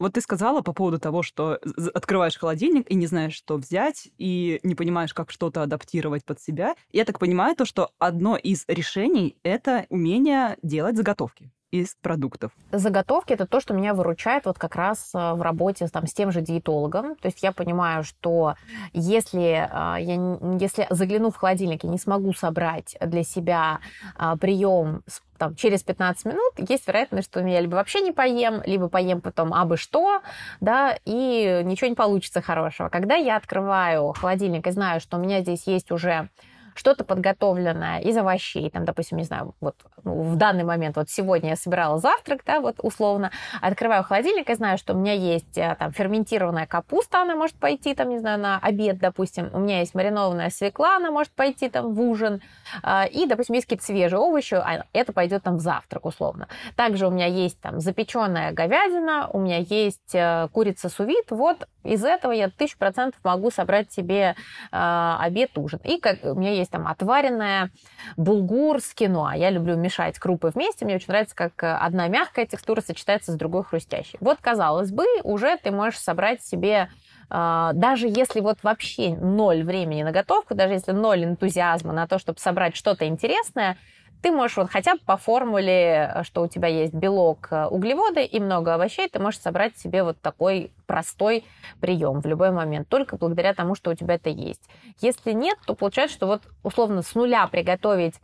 вот 0.00 0.14
ты 0.14 0.22
сказала 0.22 0.62
по 0.62 0.72
поводу 0.72 0.98
того, 0.98 1.22
что 1.22 1.60
открываешь 1.92 2.38
холодильник 2.38 2.90
и 2.90 2.94
не 2.94 3.06
знаешь, 3.06 3.34
что 3.34 3.58
взять, 3.58 4.08
и 4.16 4.58
не 4.62 4.74
понимаешь, 4.74 5.12
как 5.12 5.30
что-то 5.30 5.62
адаптировать 5.62 6.24
под 6.24 6.40
себя. 6.40 6.74
Я 6.90 7.04
так 7.04 7.18
понимаю 7.18 7.54
то, 7.54 7.66
что 7.66 7.90
одно 7.98 8.38
из 8.38 8.64
решений— 8.66 9.36
это 9.42 9.84
умение 9.90 10.56
делать 10.62 10.96
заготовки 10.96 11.52
из 11.70 11.94
продуктов? 12.00 12.52
Заготовки– 12.72 13.32
это 13.34 13.46
то, 13.46 13.60
что 13.60 13.74
меня 13.74 13.94
выручает 13.94 14.46
вот 14.46 14.58
как 14.58 14.76
раз 14.76 15.10
э, 15.14 15.34
в 15.34 15.42
работе 15.42 15.86
там, 15.88 16.06
с 16.06 16.12
тем 16.12 16.32
же 16.32 16.40
диетологом. 16.40 17.16
То 17.16 17.26
есть 17.26 17.42
я 17.42 17.52
понимаю, 17.52 18.04
что 18.04 18.54
если, 18.92 19.68
а, 19.70 19.96
я, 19.96 20.14
если 20.58 20.86
загляну 20.90 21.30
в 21.30 21.36
холодильник 21.36 21.84
и 21.84 21.88
не 21.88 21.98
смогу 21.98 22.32
собрать 22.32 22.96
для 23.00 23.22
себя 23.22 23.80
а, 24.16 24.36
прием 24.36 25.02
там, 25.38 25.54
через 25.54 25.82
15 25.82 26.26
минут, 26.26 26.52
есть 26.58 26.86
вероятность, 26.86 27.28
что 27.30 27.40
я 27.40 27.60
либо 27.60 27.76
вообще 27.76 28.02
не 28.02 28.12
поем, 28.12 28.62
либо 28.66 28.88
поем 28.88 29.20
потом 29.20 29.54
абы 29.54 29.76
что, 29.76 30.20
да, 30.60 30.98
и 31.04 31.62
ничего 31.64 31.88
не 31.88 31.94
получится 31.94 32.42
хорошего. 32.42 32.88
Когда 32.88 33.14
я 33.14 33.36
открываю 33.36 34.12
холодильник 34.12 34.66
и 34.66 34.70
знаю, 34.70 35.00
что 35.00 35.16
у 35.16 35.20
меня 35.20 35.40
здесь 35.40 35.66
есть 35.66 35.90
уже 35.90 36.28
что-то 36.74 37.04
подготовленное 37.04 38.00
из 38.00 38.16
овощей, 38.16 38.70
там, 38.70 38.84
допустим, 38.84 39.18
не 39.18 39.24
знаю, 39.24 39.54
вот 39.60 39.76
ну, 40.04 40.22
в 40.22 40.36
данный 40.36 40.64
момент, 40.64 40.96
вот 40.96 41.10
сегодня 41.10 41.50
я 41.50 41.56
собирала 41.56 41.98
завтрак, 41.98 42.42
да, 42.46 42.60
вот 42.60 42.76
условно, 42.82 43.30
открываю 43.60 44.02
холодильник 44.04 44.48
и 44.50 44.54
знаю, 44.54 44.78
что 44.78 44.94
у 44.94 44.96
меня 44.96 45.12
есть 45.12 45.58
э, 45.58 45.76
там 45.78 45.92
ферментированная 45.92 46.66
капуста, 46.66 47.22
она 47.22 47.34
может 47.34 47.56
пойти 47.56 47.94
там, 47.94 48.08
не 48.08 48.18
знаю, 48.18 48.38
на 48.38 48.58
обед, 48.58 48.98
допустим, 48.98 49.50
у 49.52 49.58
меня 49.58 49.80
есть 49.80 49.94
маринованная 49.94 50.50
свекла, 50.50 50.96
она 50.96 51.10
может 51.10 51.32
пойти 51.32 51.68
там 51.68 51.94
в 51.94 52.00
ужин, 52.00 52.40
а, 52.82 53.04
и, 53.04 53.26
допустим, 53.26 53.54
есть 53.54 53.66
какие-то 53.66 53.84
свежие 53.84 54.18
овощи, 54.18 54.54
а 54.54 54.84
это 54.92 55.12
пойдет 55.12 55.42
там 55.42 55.56
в 55.56 55.60
завтрак, 55.60 56.06
условно. 56.06 56.48
Также 56.76 57.06
у 57.06 57.10
меня 57.10 57.26
есть 57.26 57.60
там 57.60 57.80
запеченная 57.80 58.52
говядина, 58.52 59.28
у 59.32 59.38
меня 59.38 59.58
есть 59.58 60.14
э, 60.14 60.48
курица 60.52 60.88
сувит, 60.88 61.30
вот 61.30 61.68
из 61.84 62.04
этого 62.04 62.32
я 62.32 62.50
тысячу 62.50 62.78
процентов 62.78 63.20
могу 63.24 63.50
собрать 63.50 63.92
себе 63.92 64.34
э, 64.72 65.16
обед, 65.20 65.56
ужин. 65.56 65.80
И 65.84 65.98
как 65.98 66.18
у 66.24 66.34
меня 66.34 66.52
есть 66.52 66.70
там 66.70 66.86
отваренная 66.86 67.70
булгур 68.16 68.80
с 68.80 68.94
киноа. 68.94 69.34
Я 69.34 69.50
люблю 69.50 69.76
мешать 69.76 70.18
крупы 70.18 70.50
вместе. 70.54 70.84
Мне 70.84 70.96
очень 70.96 71.08
нравится, 71.08 71.34
как 71.34 71.52
одна 71.62 72.08
мягкая 72.08 72.46
текстура 72.46 72.80
сочетается 72.80 73.32
с 73.32 73.36
другой 73.36 73.64
хрустящей. 73.64 74.18
Вот, 74.20 74.38
казалось 74.40 74.92
бы, 74.92 75.04
уже 75.22 75.56
ты 75.58 75.70
можешь 75.70 75.98
собрать 75.98 76.42
себе 76.42 76.90
э, 77.30 77.70
даже 77.74 78.08
если 78.08 78.40
вот 78.40 78.58
вообще 78.62 79.16
ноль 79.16 79.62
времени 79.62 80.02
на 80.02 80.12
готовку, 80.12 80.54
даже 80.54 80.74
если 80.74 80.92
ноль 80.92 81.24
энтузиазма 81.24 81.92
на 81.92 82.06
то, 82.06 82.18
чтобы 82.18 82.38
собрать 82.38 82.76
что-то 82.76 83.06
интересное, 83.06 83.76
ты 84.22 84.30
можешь 84.30 84.56
вот 84.56 84.70
хотя 84.70 84.94
бы 84.94 85.00
по 85.04 85.16
формуле, 85.16 86.12
э, 86.14 86.22
что 86.24 86.42
у 86.42 86.48
тебя 86.48 86.68
есть 86.68 86.94
белок, 86.94 87.48
э, 87.50 87.66
углеводы 87.66 88.24
и 88.24 88.40
много 88.40 88.74
овощей, 88.74 89.08
ты 89.08 89.18
можешь 89.18 89.40
собрать 89.40 89.76
себе 89.78 90.02
вот 90.02 90.20
такой 90.20 90.72
простой 90.86 91.44
прием 91.80 92.20
в 92.20 92.26
любой 92.26 92.50
момент, 92.50 92.88
только 92.88 93.16
благодаря 93.16 93.54
тому, 93.54 93.74
что 93.74 93.90
у 93.90 93.94
тебя 93.94 94.14
это 94.14 94.30
есть. 94.30 94.68
Если 95.00 95.32
нет, 95.32 95.58
то 95.66 95.74
получается, 95.74 96.16
что 96.16 96.26
вот 96.26 96.42
условно 96.62 97.02
с 97.02 97.14
нуля 97.14 97.46
приготовить 97.46 98.14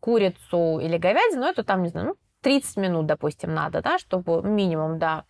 курицу 0.00 0.80
или 0.80 0.98
говядину, 0.98 1.44
это 1.44 1.62
там, 1.62 1.82
не 1.82 1.88
знаю, 1.88 2.08
ну, 2.08 2.16
30 2.42 2.76
минут, 2.76 3.06
допустим, 3.06 3.54
надо, 3.54 3.80
да, 3.80 3.98
чтобы 3.98 4.42
минимум, 4.42 4.98
да. 4.98 5.24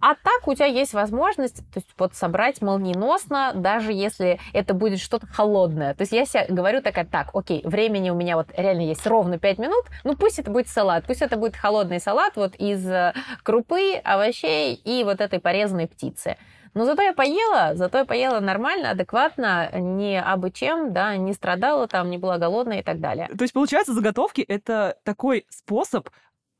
А 0.00 0.14
так 0.14 0.46
у 0.46 0.54
тебя 0.54 0.66
есть 0.66 0.94
возможность 0.94 1.58
то 1.72 1.78
есть, 1.78 1.88
вот 1.98 2.14
собрать 2.14 2.62
молниеносно, 2.62 3.52
даже 3.54 3.92
если 3.92 4.40
это 4.52 4.72
будет 4.74 4.98
что-то 4.98 5.26
холодное. 5.26 5.94
То 5.94 6.02
есть 6.02 6.12
я 6.12 6.24
себе 6.24 6.46
говорю 6.48 6.80
такая, 6.80 7.04
так, 7.04 7.30
окей, 7.34 7.60
времени 7.64 8.10
у 8.10 8.14
меня 8.14 8.36
вот 8.36 8.48
реально 8.56 8.82
есть 8.82 9.06
ровно 9.06 9.38
5 9.38 9.58
минут, 9.58 9.84
ну 10.04 10.16
пусть 10.16 10.38
это 10.38 10.50
будет 10.50 10.68
салат, 10.68 11.04
пусть 11.06 11.22
это 11.22 11.36
будет 11.36 11.56
холодный 11.56 12.00
салат 12.00 12.36
вот 12.36 12.54
из 12.56 12.86
э, 12.86 13.12
крупы, 13.42 13.96
овощей 14.02 14.74
и 14.74 15.04
вот 15.04 15.20
этой 15.20 15.38
порезанной 15.38 15.86
птицы. 15.86 16.36
Но 16.72 16.84
зато 16.84 17.02
я 17.02 17.12
поела, 17.12 17.72
зато 17.74 17.98
я 17.98 18.04
поела 18.04 18.38
нормально, 18.38 18.90
адекватно, 18.90 19.70
не 19.74 20.20
абы 20.20 20.52
чем, 20.52 20.92
да, 20.92 21.16
не 21.16 21.32
страдала 21.32 21.88
там, 21.88 22.10
не 22.10 22.18
была 22.18 22.38
голодная 22.38 22.80
и 22.80 22.82
так 22.82 23.00
далее. 23.00 23.28
То 23.36 23.42
есть, 23.42 23.52
получается, 23.52 23.92
заготовки— 23.92 24.40
это 24.48 24.96
такой 25.04 25.46
способ 25.48 26.08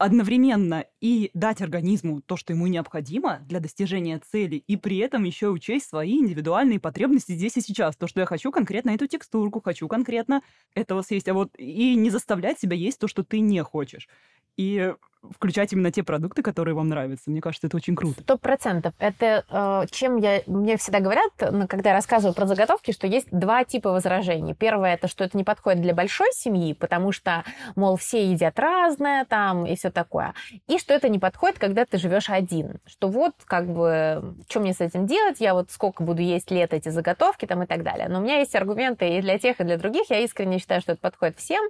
одновременно 0.00 0.86
и 1.02 1.30
дать 1.34 1.60
организму 1.60 2.22
то, 2.22 2.36
что 2.36 2.54
ему 2.54 2.66
необходимо 2.66 3.40
для 3.46 3.60
достижения 3.60 4.18
цели, 4.18 4.56
и 4.56 4.76
при 4.76 4.96
этом 4.96 5.24
еще 5.24 5.48
учесть 5.50 5.88
свои 5.90 6.18
индивидуальные 6.18 6.80
потребности 6.80 7.32
здесь 7.32 7.58
и 7.58 7.60
сейчас. 7.60 7.96
То, 7.96 8.06
что 8.06 8.20
я 8.20 8.26
хочу 8.26 8.50
конкретно 8.50 8.90
эту 8.90 9.06
текстурку, 9.06 9.60
хочу 9.60 9.88
конкретно 9.88 10.42
этого 10.74 11.02
съесть, 11.02 11.28
а 11.28 11.34
вот 11.34 11.50
и 11.58 11.94
не 11.96 12.08
заставлять 12.08 12.58
себя 12.58 12.76
есть 12.76 12.98
то, 12.98 13.08
что 13.08 13.22
ты 13.22 13.40
не 13.40 13.62
хочешь. 13.62 14.08
И 14.56 14.94
включать 15.34 15.72
именно 15.72 15.90
те 15.90 16.02
продукты, 16.02 16.42
которые 16.42 16.74
вам 16.74 16.88
нравятся. 16.88 17.30
Мне 17.30 17.40
кажется, 17.40 17.66
это 17.66 17.76
очень 17.76 17.94
круто. 17.94 18.22
Сто 18.22 18.38
процентов. 18.38 18.94
Это 18.98 19.44
э, 19.48 19.86
чем 19.90 20.16
я... 20.16 20.42
Мне 20.46 20.76
всегда 20.76 21.00
говорят, 21.00 21.30
когда 21.68 21.90
я 21.90 21.94
рассказываю 21.94 22.34
про 22.34 22.46
заготовки, 22.46 22.92
что 22.92 23.06
есть 23.06 23.28
два 23.30 23.64
типа 23.64 23.90
возражений. 23.90 24.54
Первое, 24.54 24.94
это 24.94 25.08
что 25.08 25.24
это 25.24 25.36
не 25.36 25.44
подходит 25.44 25.82
для 25.82 25.94
большой 25.94 26.28
семьи, 26.32 26.72
потому 26.72 27.12
что, 27.12 27.44
мол, 27.76 27.96
все 27.96 28.30
едят 28.30 28.58
разное 28.58 29.24
там 29.24 29.66
и 29.66 29.76
все 29.76 29.90
такое. 29.90 30.34
И 30.68 30.78
что 30.78 30.94
это 30.94 31.08
не 31.08 31.18
подходит, 31.18 31.58
когда 31.58 31.84
ты 31.84 31.98
живешь 31.98 32.30
один. 32.30 32.78
Что 32.86 33.08
вот, 33.08 33.34
как 33.44 33.66
бы, 33.66 34.34
что 34.48 34.60
мне 34.60 34.72
с 34.72 34.80
этим 34.80 35.06
делать? 35.06 35.40
Я 35.40 35.54
вот 35.54 35.70
сколько 35.70 36.02
буду 36.02 36.22
есть 36.22 36.50
лет 36.50 36.72
эти 36.72 36.88
заготовки 36.88 37.46
там 37.46 37.62
и 37.62 37.66
так 37.66 37.82
далее. 37.82 38.08
Но 38.08 38.20
у 38.20 38.22
меня 38.22 38.38
есть 38.38 38.54
аргументы 38.54 39.18
и 39.18 39.20
для 39.20 39.38
тех, 39.38 39.60
и 39.60 39.64
для 39.64 39.76
других. 39.76 40.10
Я 40.10 40.20
искренне 40.20 40.58
считаю, 40.58 40.80
что 40.80 40.92
это 40.92 41.00
подходит 41.00 41.36
всем 41.36 41.62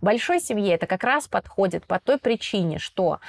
Большой 0.00 0.40
семье 0.40 0.74
это 0.74 0.86
как 0.86 1.04
раз 1.04 1.28
подходит 1.28 1.86
по 1.86 1.98
той 1.98 2.18
причине, 2.18 2.78
что 2.78 3.20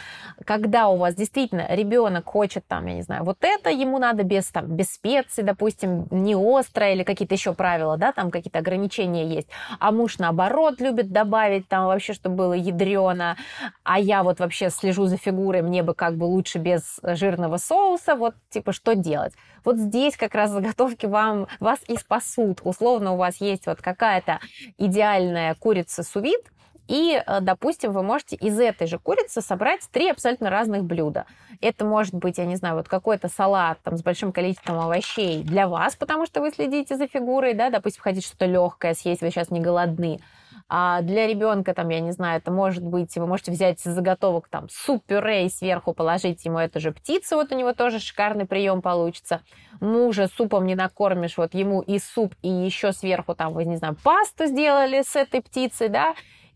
когда 0.45 0.87
у 0.87 0.97
вас 0.97 1.15
действительно 1.15 1.65
ребенок 1.69 2.25
хочет 2.25 2.65
там, 2.67 2.85
я 2.85 2.95
не 2.95 3.01
знаю, 3.01 3.23
вот 3.23 3.37
это 3.41 3.69
ему 3.69 3.97
надо 3.99 4.23
без, 4.23 4.45
там, 4.47 4.67
без 4.67 4.93
специй, 4.93 5.43
допустим, 5.43 6.07
не 6.11 6.35
острое 6.35 6.93
или 6.93 7.03
какие-то 7.03 7.35
еще 7.35 7.53
правила, 7.53 7.97
да, 7.97 8.11
там 8.11 8.31
какие-то 8.31 8.59
ограничения 8.59 9.27
есть, 9.27 9.47
а 9.79 9.91
муж 9.91 10.17
наоборот 10.17 10.81
любит 10.81 11.11
добавить 11.11 11.67
там 11.67 11.85
вообще, 11.85 12.13
чтобы 12.13 12.35
было 12.35 12.53
ядрено, 12.53 13.37
а 13.83 13.99
я 13.99 14.23
вот 14.23 14.39
вообще 14.39 14.69
слежу 14.69 15.05
за 15.05 15.17
фигурой, 15.17 15.61
мне 15.61 15.83
бы 15.83 15.93
как 15.93 16.15
бы 16.15 16.25
лучше 16.25 16.57
без 16.57 16.99
жирного 17.03 17.57
соуса, 17.57 18.15
вот 18.15 18.35
типа 18.49 18.71
что 18.71 18.95
делать? 18.95 19.33
Вот 19.65 19.77
здесь 19.77 20.15
как 20.15 20.35
раз 20.35 20.51
заготовки 20.51 21.07
вам, 21.07 21.47
вас 21.59 21.79
и 21.87 21.97
спасут. 21.97 22.61
Условно 22.63 23.13
у 23.13 23.17
вас 23.17 23.41
есть 23.41 23.65
вот 23.65 23.81
какая-то 23.81 24.39
идеальная 24.77 25.55
курица 25.55 26.03
сувид, 26.03 26.41
и, 26.87 27.21
э, 27.25 27.39
допустим, 27.41 27.91
вы 27.91 28.03
можете 28.03 28.35
из 28.35 28.59
этой 28.59 28.85
же 28.87 28.99
курицы 28.99 29.41
собрать 29.41 29.81
три 29.91 30.09
абсолютно 30.09 30.49
разных 30.49 30.83
блюда. 30.83 31.25
Это 31.61 31.83
может 31.83 32.13
быть, 32.13 32.37
я 32.37 32.45
не 32.45 32.57
знаю, 32.57 32.75
вот 32.75 32.87
какой-то 32.87 33.27
салат 33.27 33.79
там, 33.81 33.97
с 33.97 34.03
большим 34.03 34.31
количеством 34.31 34.79
овощей 34.79 35.41
для 35.43 35.67
вас, 35.67 35.95
потому 35.95 36.25
что 36.25 36.41
вы 36.41 36.51
следите 36.51 36.95
за 36.95 37.07
фигурой, 37.07 37.53
да, 37.53 37.69
допустим, 37.69 38.03
хотите 38.03 38.27
что-то 38.27 38.45
легкое 38.45 38.93
съесть, 38.93 39.21
вы 39.21 39.31
сейчас 39.31 39.49
не 39.49 39.61
голодны. 39.61 40.19
А 40.67 41.01
для 41.01 41.27
ребенка, 41.27 41.75
там, 41.75 41.89
я 41.89 41.99
не 41.99 42.11
знаю, 42.11 42.39
это 42.39 42.51
может 42.51 42.83
быть, 42.83 43.15
вы 43.15 43.27
можете 43.27 43.51
взять 43.51 43.79
заготовок 43.79 44.47
там 44.47 44.67
суп-пюре 44.69 45.45
и 45.45 45.49
сверху 45.49 45.93
положить 45.93 46.43
ему 46.43 46.57
эту 46.57 46.79
же 46.79 46.91
птицу, 46.91 47.35
вот 47.35 47.51
у 47.51 47.55
него 47.55 47.73
тоже 47.73 47.99
шикарный 47.99 48.45
прием 48.45 48.81
получится. 48.81 49.41
Мужа 49.79 50.27
супом 50.27 50.65
не 50.65 50.73
накормишь, 50.73 51.37
вот 51.37 51.53
ему 51.53 51.81
и 51.81 51.99
суп, 51.99 52.33
и 52.41 52.49
еще 52.49 52.93
сверху 52.93 53.35
там, 53.35 53.53
вы, 53.53 53.65
не 53.65 53.75
знаю, 53.75 53.95
пасту 54.03 54.47
сделали 54.47 55.03
с 55.03 55.15
этой 55.15 55.41
птицей, 55.41 55.89
да, 55.89 56.15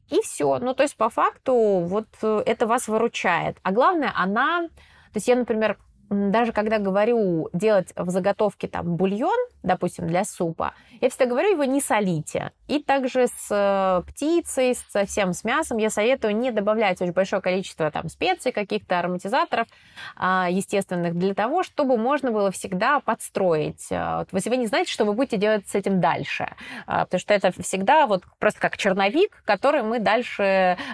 и 0.10 0.22
все. 0.22 0.58
Ну, 0.58 0.74
то 0.74 0.82
есть, 0.82 0.98
по 0.98 1.10
факту, 1.10 1.54
вот 1.54 2.08
э, 2.24 2.42
это 2.48 2.66
вас 2.66 2.88
выручает. 2.88 3.58
А 3.62 3.72
главное, 3.72 4.12
она... 4.16 4.64
То 4.64 5.18
есть 5.18 5.28
я, 5.28 5.36
например, 5.36 5.78
даже 6.10 6.52
когда 6.52 6.80
говорю 6.80 7.50
делать 7.54 7.94
в 7.96 8.10
заготовке 8.10 8.68
там 8.68 8.96
бульон, 8.96 9.38
допустим, 9.64 10.08
для 10.08 10.24
супа, 10.24 10.74
я 11.02 11.10
всегда 11.10 11.28
говорю 11.28 11.52
его 11.52 11.64
не 11.64 11.82
солите. 11.82 12.52
И 12.68 12.82
также 12.82 13.28
с 13.28 13.48
э, 13.52 14.02
птицей, 14.10 14.76
со 14.76 15.06
всем 15.06 15.34
с 15.34 15.44
мясом 15.44 15.78
я 15.78 15.90
советую 15.90 16.36
не 16.36 16.52
добавлять 16.52 17.02
очень 17.02 17.14
большое 17.14 17.42
количество 17.42 17.90
там 17.92 18.10
специй, 18.10 18.52
каких-то 18.52 19.00
ароматизаторов 19.00 19.68
а, 20.16 20.48
естественных, 20.50 21.16
для 21.18 21.34
того, 21.34 21.64
чтобы 21.64 21.98
можно 21.98 22.32
было 22.32 22.52
всегда 22.52 23.00
подстроить. 23.00 23.88
Э, 23.92 24.20
вот, 24.20 24.30
если 24.34 24.50
вы 24.50 24.58
не 24.58 24.68
знаете, 24.68 24.92
что 24.92 25.06
вы 25.06 25.14
будете 25.14 25.38
делать 25.38 25.68
с 25.68 25.76
этим 25.76 26.02
дальше. 26.02 26.54
А, 26.86 27.06
потому 27.06 27.20
что 27.20 27.34
это 27.34 27.52
всегда 27.62 28.08
вот 28.08 28.24
просто 28.40 28.60
как 28.60 28.78
черновик, 28.78 29.44
который 29.46 29.84
мы 29.84 30.00
дальше 30.00 30.44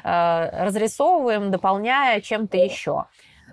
э, 0.04 0.66
разрисовываем, 0.66 1.52
дополняя 1.52 2.22
чем-то 2.22 2.58
еще. 2.58 3.06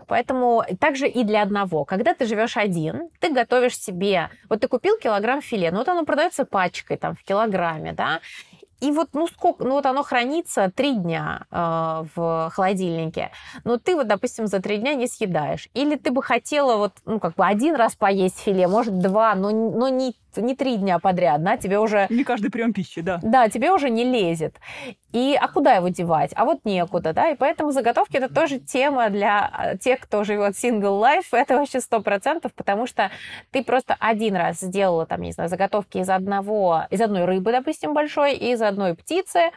Поэтому 0.09 0.65
также 0.81 1.09
и 1.09 1.25
для 1.25 1.43
одного. 1.43 1.85
Когда 1.85 2.15
ты 2.15 2.27
живешь 2.27 2.57
один, 2.57 3.09
ты 3.21 3.33
готовишь 3.33 3.79
себе... 3.79 4.31
Вот 4.49 4.61
ты 4.61 4.69
купил 4.69 4.99
килограмм 4.99 5.43
филе, 5.43 5.71
ну 5.71 5.79
вот 5.79 5.89
оно 5.89 6.05
продается 6.05 6.45
пачкой 6.45 6.97
там 6.97 7.15
в 7.15 7.23
килограмме, 7.23 7.93
да, 7.93 8.21
и 8.83 8.91
вот, 8.91 9.11
ну, 9.13 9.29
сколько, 9.29 9.63
ну, 9.63 9.75
вот 9.75 9.87
оно 9.87 10.03
хранится 10.03 10.69
три 10.75 10.97
дня 10.97 11.47
э, 11.53 12.05
в 12.17 12.51
холодильнике. 12.53 13.31
Но 13.63 13.79
ты 13.79 13.95
вот, 13.95 14.09
допустим, 14.09 14.49
за 14.49 14.61
три 14.61 14.79
дня 14.79 14.95
не 14.95 15.07
съедаешь. 15.07 15.69
Или 15.73 15.95
ты 15.95 16.11
бы 16.11 16.21
хотела 16.21 16.77
вот, 16.77 16.93
ну, 17.05 17.21
как 17.21 17.37
бы 17.37 17.47
один 17.47 17.77
раз 17.77 17.95
поесть 17.95 18.41
филе, 18.41 18.67
может, 18.67 18.99
два, 18.99 19.37
но, 19.37 19.53
но 19.53 19.89
не 19.89 20.17
не 20.41 20.55
три 20.55 20.77
дня 20.77 20.99
подряд, 20.99 21.43
да, 21.43 21.57
тебе 21.57 21.79
уже... 21.79 22.07
Не 22.11 22.25
каждый 22.25 22.51
прием 22.51 22.73
пищи, 22.73 23.01
да. 23.01 23.21
Да, 23.23 23.49
тебе 23.49 23.73
уже 23.73 23.91
не 23.91 24.05
лезет. 24.05 24.57
И 25.13 25.37
а 25.39 25.49
куда 25.49 25.75
его 25.75 25.89
девать? 25.89 26.33
А 26.35 26.45
вот 26.45 26.65
некуда, 26.65 27.13
да, 27.13 27.31
и 27.31 27.37
поэтому 27.37 27.71
заготовки 27.73 28.17
это 28.17 28.33
тоже 28.33 28.59
тема 28.59 29.11
для 29.11 29.51
а, 29.53 29.77
тех, 29.77 30.01
кто 30.01 30.25
живет 30.25 30.55
single 30.55 31.01
life, 31.01 31.27
это 31.33 31.59
вообще 31.59 31.81
сто 31.81 32.01
процентов, 32.01 32.55
потому 32.55 32.87
что 32.87 33.11
ты 33.51 33.63
просто 33.63 33.95
один 33.99 34.37
раз 34.37 34.61
сделала, 34.61 35.05
там, 35.05 35.21
не 35.21 35.33
знаю, 35.33 35.51
заготовки 35.51 35.99
из 35.99 36.09
одного, 36.09 36.85
из 36.91 37.01
одной 37.01 37.27
рыбы, 37.27 37.53
допустим, 37.53 37.93
большой, 37.93 38.35
и 38.35 38.53
из 38.53 38.63
одной 38.63 38.95
птицы, 38.95 39.51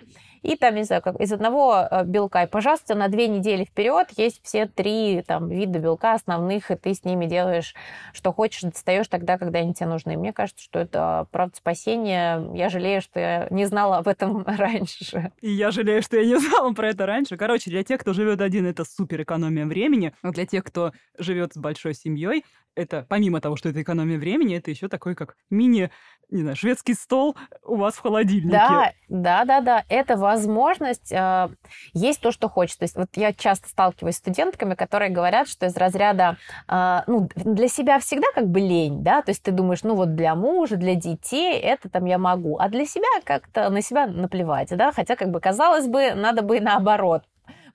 и 0.45 0.55
там, 0.55 0.75
не 0.75 0.83
знаю, 0.83 1.01
как 1.01 1.19
из 1.19 1.31
одного 1.31 1.87
э, 1.89 2.03
белка, 2.05 2.43
и, 2.43 2.47
пожалуйста, 2.47 2.95
на 2.95 3.07
две 3.07 3.27
недели 3.27 3.63
вперед 3.63 4.07
есть 4.15 4.41
все 4.43 4.67
три 4.67 5.23
там 5.25 5.49
вида 5.49 5.79
белка 5.79 6.13
основных, 6.13 6.69
и 6.69 6.75
ты 6.75 6.93
с 6.93 7.03
ними 7.03 7.25
делаешь, 7.25 7.73
что 8.13 8.31
хочешь, 8.31 8.61
достаешь 8.61 9.07
тогда, 9.07 9.37
когда 9.37 9.59
они 9.59 9.73
тебе 9.73 9.87
нужны. 9.87 10.17
Мне 10.17 10.33
кажется, 10.33 10.63
что 10.63 10.79
это, 10.79 11.27
правда, 11.31 11.55
спасение. 11.57 12.51
Я 12.53 12.69
жалею, 12.69 13.01
что 13.01 13.19
я 13.19 13.47
не 13.49 13.65
знала 13.65 13.97
об 13.97 14.07
этом 14.07 14.43
раньше. 14.45 15.31
И 15.41 15.49
я 15.49 15.71
жалею, 15.71 16.01
что 16.01 16.17
я 16.17 16.25
не 16.25 16.37
знала 16.37 16.71
про 16.73 16.89
это 16.89 17.05
раньше. 17.05 17.37
Короче, 17.37 17.71
для 17.71 17.83
тех, 17.83 18.01
кто 18.01 18.13
живет 18.13 18.41
один, 18.41 18.67
это 18.67 18.85
супер 18.85 19.23
экономия 19.23 19.65
времени. 19.65 20.13
А 20.21 20.31
для 20.31 20.45
тех, 20.45 20.63
кто 20.63 20.91
живет 21.17 21.53
с 21.53 21.57
большой 21.57 21.95
семьей, 21.95 22.43
это 22.75 23.05
помимо 23.07 23.41
того, 23.41 23.55
что 23.55 23.69
это 23.69 23.81
экономия 23.81 24.19
времени, 24.19 24.57
это 24.57 24.69
еще 24.69 24.87
такой 24.87 25.15
как 25.15 25.35
мини, 25.49 25.89
не 26.29 26.41
знаю, 26.41 26.55
шведский 26.55 26.93
стол 26.93 27.35
у 27.63 27.75
вас 27.75 27.95
в 27.95 28.01
холодильнике. 28.01 28.51
Да, 28.51 28.91
да, 29.07 29.45
да, 29.45 29.61
да. 29.61 29.83
Это 29.89 30.17
возможность 30.35 31.11
э, 31.11 31.49
есть 31.93 32.19
то, 32.19 32.31
что 32.31 32.49
хочется. 32.49 32.79
То 32.79 32.83
есть 32.83 32.95
вот 32.95 33.09
я 33.15 33.33
часто 33.33 33.69
сталкиваюсь 33.69 34.15
с 34.15 34.19
студентками, 34.19 34.75
которые 34.75 35.11
говорят, 35.11 35.47
что 35.47 35.65
из 35.65 35.75
разряда, 35.77 36.37
э, 36.67 37.01
ну, 37.07 37.29
для 37.35 37.67
себя 37.67 37.99
всегда 37.99 38.27
как 38.33 38.47
бы 38.47 38.59
лень, 38.59 39.03
да, 39.03 39.21
то 39.21 39.31
есть 39.31 39.43
ты 39.43 39.51
думаешь, 39.51 39.83
ну 39.83 39.95
вот 39.95 40.15
для 40.15 40.35
мужа, 40.35 40.75
для 40.75 40.95
детей 40.95 41.57
это 41.59 41.89
там 41.89 42.05
я 42.05 42.17
могу, 42.17 42.57
а 42.59 42.69
для 42.69 42.85
себя 42.85 43.07
как-то 43.23 43.69
на 43.69 43.81
себя 43.81 44.07
наплевать, 44.07 44.69
да, 44.75 44.91
хотя 44.91 45.15
как 45.15 45.29
бы 45.29 45.39
казалось 45.39 45.87
бы, 45.87 46.13
надо 46.13 46.41
бы 46.41 46.59
наоборот 46.59 47.23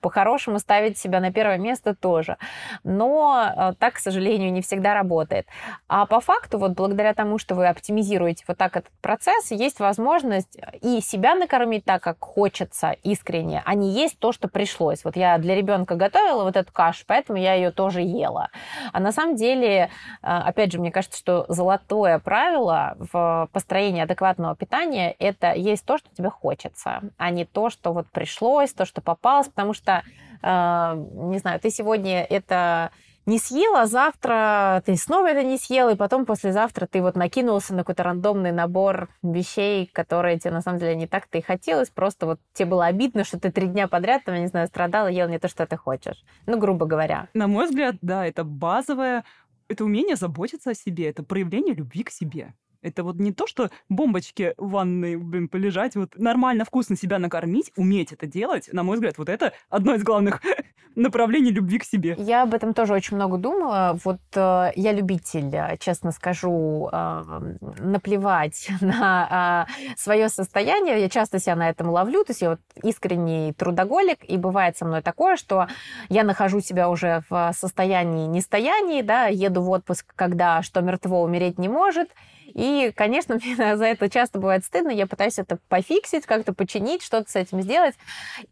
по-хорошему 0.01 0.59
ставить 0.59 0.97
себя 0.97 1.19
на 1.19 1.31
первое 1.31 1.57
место 1.57 1.95
тоже. 1.95 2.37
Но 2.83 3.51
э, 3.55 3.73
так, 3.79 3.95
к 3.95 3.99
сожалению, 3.99 4.51
не 4.51 4.61
всегда 4.61 4.93
работает. 4.93 5.47
А 5.87 6.05
по 6.05 6.19
факту, 6.19 6.57
вот 6.57 6.71
благодаря 6.71 7.13
тому, 7.13 7.37
что 7.37 7.55
вы 7.55 7.67
оптимизируете 7.67 8.43
вот 8.47 8.57
так 8.57 8.77
этот 8.77 8.91
процесс, 9.01 9.51
есть 9.51 9.79
возможность 9.79 10.57
и 10.81 11.01
себя 11.01 11.35
накормить 11.35 11.85
так, 11.85 12.01
как 12.01 12.17
хочется 12.19 12.91
искренне, 13.03 13.61
а 13.65 13.75
не 13.75 13.91
есть 13.91 14.19
то, 14.19 14.31
что 14.31 14.47
пришлось. 14.47 15.05
Вот 15.05 15.15
я 15.15 15.37
для 15.37 15.55
ребенка 15.55 15.95
готовила 15.95 16.43
вот 16.43 16.57
эту 16.57 16.71
кашу, 16.73 17.03
поэтому 17.07 17.37
я 17.37 17.53
ее 17.53 17.71
тоже 17.71 18.01
ела. 18.01 18.49
А 18.91 18.99
на 18.99 19.11
самом 19.11 19.35
деле, 19.35 19.89
э, 20.21 20.27
опять 20.27 20.71
же, 20.71 20.79
мне 20.79 20.91
кажется, 20.91 21.17
что 21.17 21.45
золотое 21.47 22.19
правило 22.19 22.95
в 22.97 23.49
построении 23.51 24.01
адекватного 24.01 24.55
питания– 24.55 25.15
это 25.19 25.53
есть 25.53 25.85
то, 25.85 25.97
что 25.97 26.09
тебе 26.15 26.29
хочется, 26.29 27.01
а 27.17 27.29
не 27.29 27.45
то, 27.45 27.69
что 27.69 27.93
вот 27.93 28.07
пришлось, 28.11 28.73
то, 28.73 28.85
что 28.85 29.01
попалось, 29.01 29.47
потому 29.47 29.73
что 29.73 29.90
что, 29.91 30.03
э, 30.41 31.05
не 31.29 31.39
знаю, 31.39 31.59
ты 31.59 31.69
сегодня 31.69 32.23
это 32.23 32.91
не 33.27 33.37
съел, 33.37 33.75
а 33.75 33.85
завтра 33.85 34.81
ты 34.85 34.95
снова 34.97 35.29
это 35.29 35.43
не 35.43 35.57
съел, 35.57 35.89
и 35.89 35.95
потом 35.95 36.25
послезавтра 36.25 36.87
ты 36.87 37.01
вот 37.01 37.15
накинулся 37.15 37.73
на 37.73 37.79
какой-то 37.79 38.03
рандомный 38.03 38.51
набор 38.51 39.09
вещей, 39.21 39.89
которые 39.93 40.39
тебе 40.39 40.51
на 40.51 40.61
самом 40.61 40.79
деле 40.79 40.95
не 40.95 41.07
так-то 41.07 41.37
и 41.37 41.41
хотелось, 41.41 41.89
просто 41.89 42.25
вот 42.25 42.39
тебе 42.53 42.69
было 42.69 42.85
обидно, 42.87 43.23
что 43.23 43.39
ты 43.39 43.51
три 43.51 43.67
дня 43.67 43.87
подряд, 43.87 44.23
там, 44.25 44.35
я 44.35 44.41
не 44.41 44.47
знаю, 44.47 44.67
страдал 44.67 45.07
и 45.07 45.13
ел 45.13 45.29
не 45.29 45.37
то, 45.37 45.47
что 45.47 45.67
ты 45.67 45.77
хочешь. 45.77 46.23
Ну, 46.47 46.57
грубо 46.57 46.85
говоря. 46.87 47.27
На 47.33 47.47
мой 47.47 47.67
взгляд, 47.67 47.95
да, 48.01 48.25
это 48.25 48.43
базовое, 48.43 49.23
это 49.67 49.85
умение 49.85 50.15
заботиться 50.15 50.71
о 50.71 50.75
себе, 50.75 51.09
это 51.09 51.23
проявление 51.23 51.75
любви 51.75 52.03
к 52.03 52.09
себе. 52.09 52.53
Это 52.81 53.03
вот 53.03 53.17
не 53.17 53.31
то, 53.31 53.47
что 53.47 53.69
бомбочки 53.89 54.53
в 54.57 54.71
ванной, 54.71 55.15
блин, 55.15 55.47
полежать, 55.47 55.95
вот 55.95 56.17
нормально, 56.17 56.65
вкусно 56.65 56.95
себя 56.95 57.19
накормить, 57.19 57.71
уметь 57.75 58.11
это 58.11 58.25
делать, 58.25 58.69
на 58.71 58.83
мой 58.83 58.95
взгляд, 58.95 59.17
вот 59.17 59.29
это 59.29 59.53
одно 59.69 59.93
из 59.93 60.03
главных 60.03 60.41
направлений 60.95 61.51
любви 61.51 61.79
к 61.79 61.83
себе. 61.83 62.15
Я 62.17 62.43
об 62.43 62.53
этом 62.53 62.73
тоже 62.73 62.93
очень 62.93 63.17
много 63.17 63.37
думала. 63.37 63.97
Вот 64.03 64.19
э, 64.35 64.71
я 64.75 64.91
любитель, 64.93 65.77
честно 65.79 66.11
скажу, 66.11 66.89
э, 66.91 67.55
наплевать 67.79 68.69
на 68.81 69.67
э, 69.67 69.93
свое 69.97 70.29
состояние. 70.29 70.99
Я 71.01 71.09
часто 71.09 71.39
себя 71.39 71.55
на 71.55 71.69
этом 71.69 71.89
ловлю. 71.89 72.23
То 72.23 72.31
есть 72.31 72.41
я 72.41 72.51
вот 72.51 72.59
искренний 72.83 73.53
трудоголик, 73.53 74.19
и 74.27 74.37
бывает 74.37 74.77
со 74.77 74.85
мной 74.85 75.01
такое, 75.01 75.35
что 75.37 75.67
я 76.09 76.23
нахожу 76.23 76.61
себя 76.61 76.89
уже 76.89 77.23
в 77.29 77.51
состоянии 77.55 78.27
нестоянии, 78.27 79.01
да, 79.01 79.27
еду 79.27 79.61
в 79.61 79.69
отпуск, 79.69 80.05
когда 80.15 80.61
что 80.61 80.81
мертво 80.81 81.21
умереть 81.21 81.57
не 81.57 81.69
может, 81.69 82.09
и, 82.53 82.91
конечно, 82.95 83.35
мне 83.43 83.55
за 83.55 83.85
это 83.85 84.09
часто 84.09 84.39
бывает 84.39 84.65
стыдно. 84.65 84.89
Я 84.89 85.07
пытаюсь 85.07 85.39
это 85.39 85.57
пофиксить, 85.69 86.25
как-то 86.25 86.53
починить, 86.53 87.03
что-то 87.03 87.29
с 87.29 87.35
этим 87.35 87.61
сделать. 87.61 87.95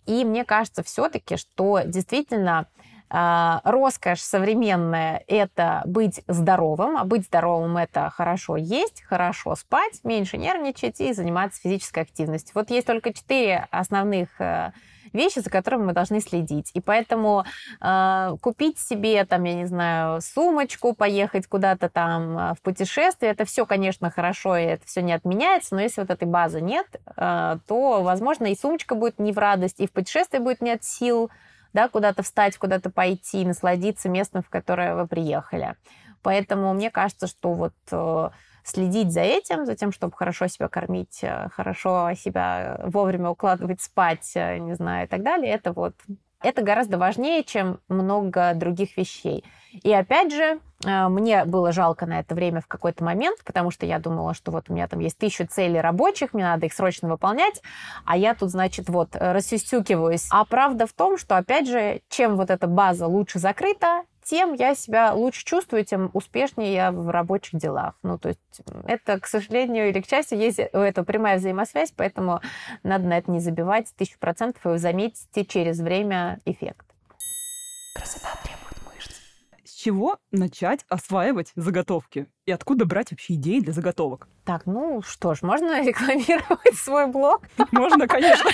И 0.05 0.23
мне 0.25 0.45
кажется 0.45 0.83
все-таки, 0.83 1.37
что 1.37 1.81
действительно 1.85 2.67
а, 3.11 3.61
роскошь 3.63 4.21
современная– 4.21 5.23
это 5.27 5.81
быть 5.85 6.21
здоровым, 6.27 6.95
а 6.95 7.05
быть 7.05 7.25
здоровым– 7.25 7.77
это 7.77 8.11
хорошо 8.11 8.55
есть, 8.55 9.01
хорошо 9.01 9.55
спать, 9.55 10.01
меньше 10.03 10.37
нервничать 10.37 11.01
и 11.01 11.11
заниматься 11.13 11.59
физической 11.59 12.03
активностью. 12.03 12.51
Вот 12.53 12.69
есть 12.69 12.85
только 12.85 13.11
четыре 13.11 13.67
основных 13.71 14.29
э, 14.39 14.73
вещи, 15.13 15.39
за 15.39 15.49
которыми 15.49 15.85
мы 15.85 15.93
должны 15.93 16.19
следить. 16.21 16.71
И 16.73 16.81
поэтому 16.81 17.45
э, 17.81 18.35
купить 18.41 18.79
себе, 18.79 19.25
там, 19.25 19.43
я 19.43 19.55
не 19.55 19.65
знаю, 19.65 20.21
сумочку, 20.21 20.93
поехать 20.93 21.47
куда-то 21.47 21.89
там 21.89 22.37
э, 22.37 22.53
в 22.55 22.61
путешествие, 22.61 23.31
это 23.31 23.45
все, 23.45 23.65
конечно, 23.65 24.09
хорошо, 24.11 24.57
и 24.57 24.63
это 24.63 24.85
все 24.85 25.01
не 25.01 25.13
отменяется, 25.13 25.75
но 25.75 25.81
если 25.81 26.01
вот 26.01 26.09
этой 26.09 26.27
базы 26.27 26.61
нет, 26.61 26.87
э, 27.15 27.57
то, 27.67 28.03
возможно, 28.03 28.47
и 28.47 28.55
сумочка 28.55 28.95
будет 28.95 29.19
не 29.19 29.31
в 29.31 29.37
радость, 29.37 29.79
и 29.79 29.87
в 29.87 29.91
путешествие 29.91 30.41
будет 30.41 30.61
нет 30.61 30.83
сил, 30.83 31.29
да, 31.73 31.87
куда-то 31.87 32.23
встать, 32.23 32.57
куда-то 32.57 32.89
пойти, 32.89 33.45
насладиться 33.45 34.09
местом, 34.09 34.41
в 34.43 34.49
которое 34.49 34.95
вы 34.95 35.07
приехали. 35.07 35.75
Поэтому 36.21 36.73
мне 36.73 36.91
кажется, 36.91 37.27
что 37.27 37.53
вот 37.53 37.73
э, 37.91 38.29
следить 38.63 39.11
за 39.11 39.21
этим, 39.21 39.65
за 39.65 39.75
тем, 39.75 39.91
чтобы 39.91 40.15
хорошо 40.15 40.47
себя 40.47 40.67
кормить, 40.67 41.19
э, 41.23 41.49
хорошо 41.49 42.11
себя 42.15 42.79
вовремя 42.83 43.29
укладывать 43.29 43.81
спать, 43.81 44.31
э, 44.35 44.57
не 44.57 44.75
знаю, 44.75 45.05
и 45.05 45.09
так 45.09 45.23
далее, 45.23 45.53
это 45.53 45.73
вот 45.73 45.93
это 46.41 46.61
гораздо 46.61 46.97
важнее, 46.97 47.43
чем 47.43 47.79
много 47.89 48.53
других 48.55 48.95
вещей. 48.95 49.43
И 49.71 49.93
опять 49.93 50.33
же, 50.33 50.59
мне 50.83 51.43
было 51.43 51.71
жалко 51.71 52.05
на 52.05 52.21
это 52.21 52.33
время 52.33 52.61
в 52.61 52.67
какой-то 52.67 53.03
момент, 53.03 53.39
потому 53.43 53.71
что 53.71 53.85
я 53.85 53.99
думала, 53.99 54.33
что 54.33 54.51
вот 54.51 54.69
у 54.69 54.73
меня 54.73 54.87
там 54.87 54.99
есть 54.99 55.17
тысячу 55.17 55.45
целей 55.45 55.81
рабочих, 55.81 56.33
мне 56.33 56.43
надо 56.43 56.65
их 56.65 56.73
срочно 56.73 57.09
выполнять, 57.09 57.61
а 58.05 58.15
я 58.15 58.33
тут, 58.33 58.49
значит, 58.49 58.87
вот 58.87 59.09
рассюсюкиваюсь. 59.11 60.27
А 60.31 60.45
правда 60.45 60.87
в 60.87 60.93
том, 60.93 61.17
что, 61.17 61.35
опять 61.35 61.67
же, 61.67 62.01
чем 62.09 62.37
вот 62.37 62.49
эта 62.49 62.67
база 62.67 63.05
лучше 63.07 63.37
закрыта, 63.39 64.03
тем 64.29 64.53
я 64.53 64.75
себя 64.75 65.13
лучше 65.13 65.43
чувствую, 65.43 65.83
тем 65.83 66.11
успешнее 66.13 66.71
я 66.73 66.91
в 66.91 67.09
рабочих 67.09 67.59
делах. 67.59 67.95
Ну, 68.03 68.19
то 68.19 68.29
есть 68.29 68.61
это, 68.85 69.19
к 69.19 69.25
сожалению 69.25 69.89
или 69.89 70.01
к 70.01 70.07
счастью, 70.07 70.37
есть 70.37 70.59
у 70.59 70.77
этого 70.77 71.03
прямая 71.03 71.39
взаимосвязь, 71.39 71.91
поэтому 71.95 72.39
надо 72.83 73.07
на 73.07 73.17
это 73.17 73.31
не 73.31 73.39
забивать 73.39 73.91
тысячу 73.97 74.19
процентов, 74.19 74.63
и 74.65 74.69
вы 74.69 74.77
заметите 74.77 75.45
через 75.45 75.79
время 75.79 76.39
эффект. 76.45 76.85
Красота 77.95 78.29
требует 78.43 78.77
мышц. 78.85 79.15
С 79.63 79.73
чего 79.73 80.19
начать 80.29 80.85
осваивать 80.89 81.51
заготовки? 81.55 82.27
И 82.45 82.51
откуда 82.51 82.85
брать 82.85 83.09
вообще 83.09 83.33
идеи 83.33 83.61
для 83.61 83.73
заготовок? 83.73 84.27
Так, 84.49 84.65
ну 84.65 85.03
что 85.03 85.35
ж, 85.35 85.43
можно 85.43 85.83
рекламировать 85.85 86.73
свой 86.73 87.05
блог? 87.05 87.43
Можно, 87.71 88.07
конечно. 88.07 88.49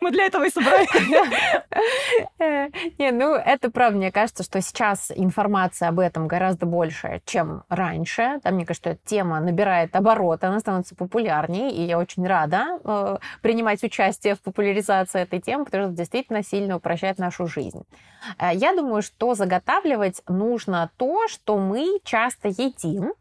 Мы 0.00 0.10
для 0.10 0.26
этого 0.26 0.42
и 0.42 0.50
собрались. 0.50 0.88
Не, 2.98 3.12
ну 3.12 3.34
это 3.34 3.70
правда. 3.70 3.96
Мне 3.96 4.10
кажется, 4.10 4.42
что 4.42 4.60
сейчас 4.60 5.12
информация 5.14 5.90
об 5.90 6.00
этом 6.00 6.26
гораздо 6.26 6.66
больше, 6.66 7.22
чем 7.26 7.62
раньше. 7.68 8.40
Там, 8.42 8.54
мне 8.54 8.66
кажется, 8.66 8.90
эта 8.90 9.00
тема 9.04 9.38
набирает 9.38 9.94
обороты, 9.94 10.48
она 10.48 10.58
становится 10.58 10.96
популярнее, 10.96 11.70
и 11.70 11.82
я 11.82 12.00
очень 12.00 12.26
рада 12.26 12.80
э, 12.82 13.18
принимать 13.40 13.84
участие 13.84 14.34
в 14.34 14.40
популяризации 14.40 15.20
этой 15.20 15.40
темы, 15.40 15.64
потому 15.64 15.84
что 15.84 15.92
действительно 15.92 16.42
сильно 16.42 16.74
упрощает 16.74 17.18
нашу 17.18 17.46
жизнь. 17.46 17.84
Э, 18.40 18.50
я 18.52 18.74
думаю, 18.74 19.00
что 19.00 19.34
заготавливать 19.34 20.22
нужно 20.26 20.90
то, 20.96 21.28
что 21.28 21.56
мы 21.56 22.00
часто 22.02 22.48
едим, 22.48 23.12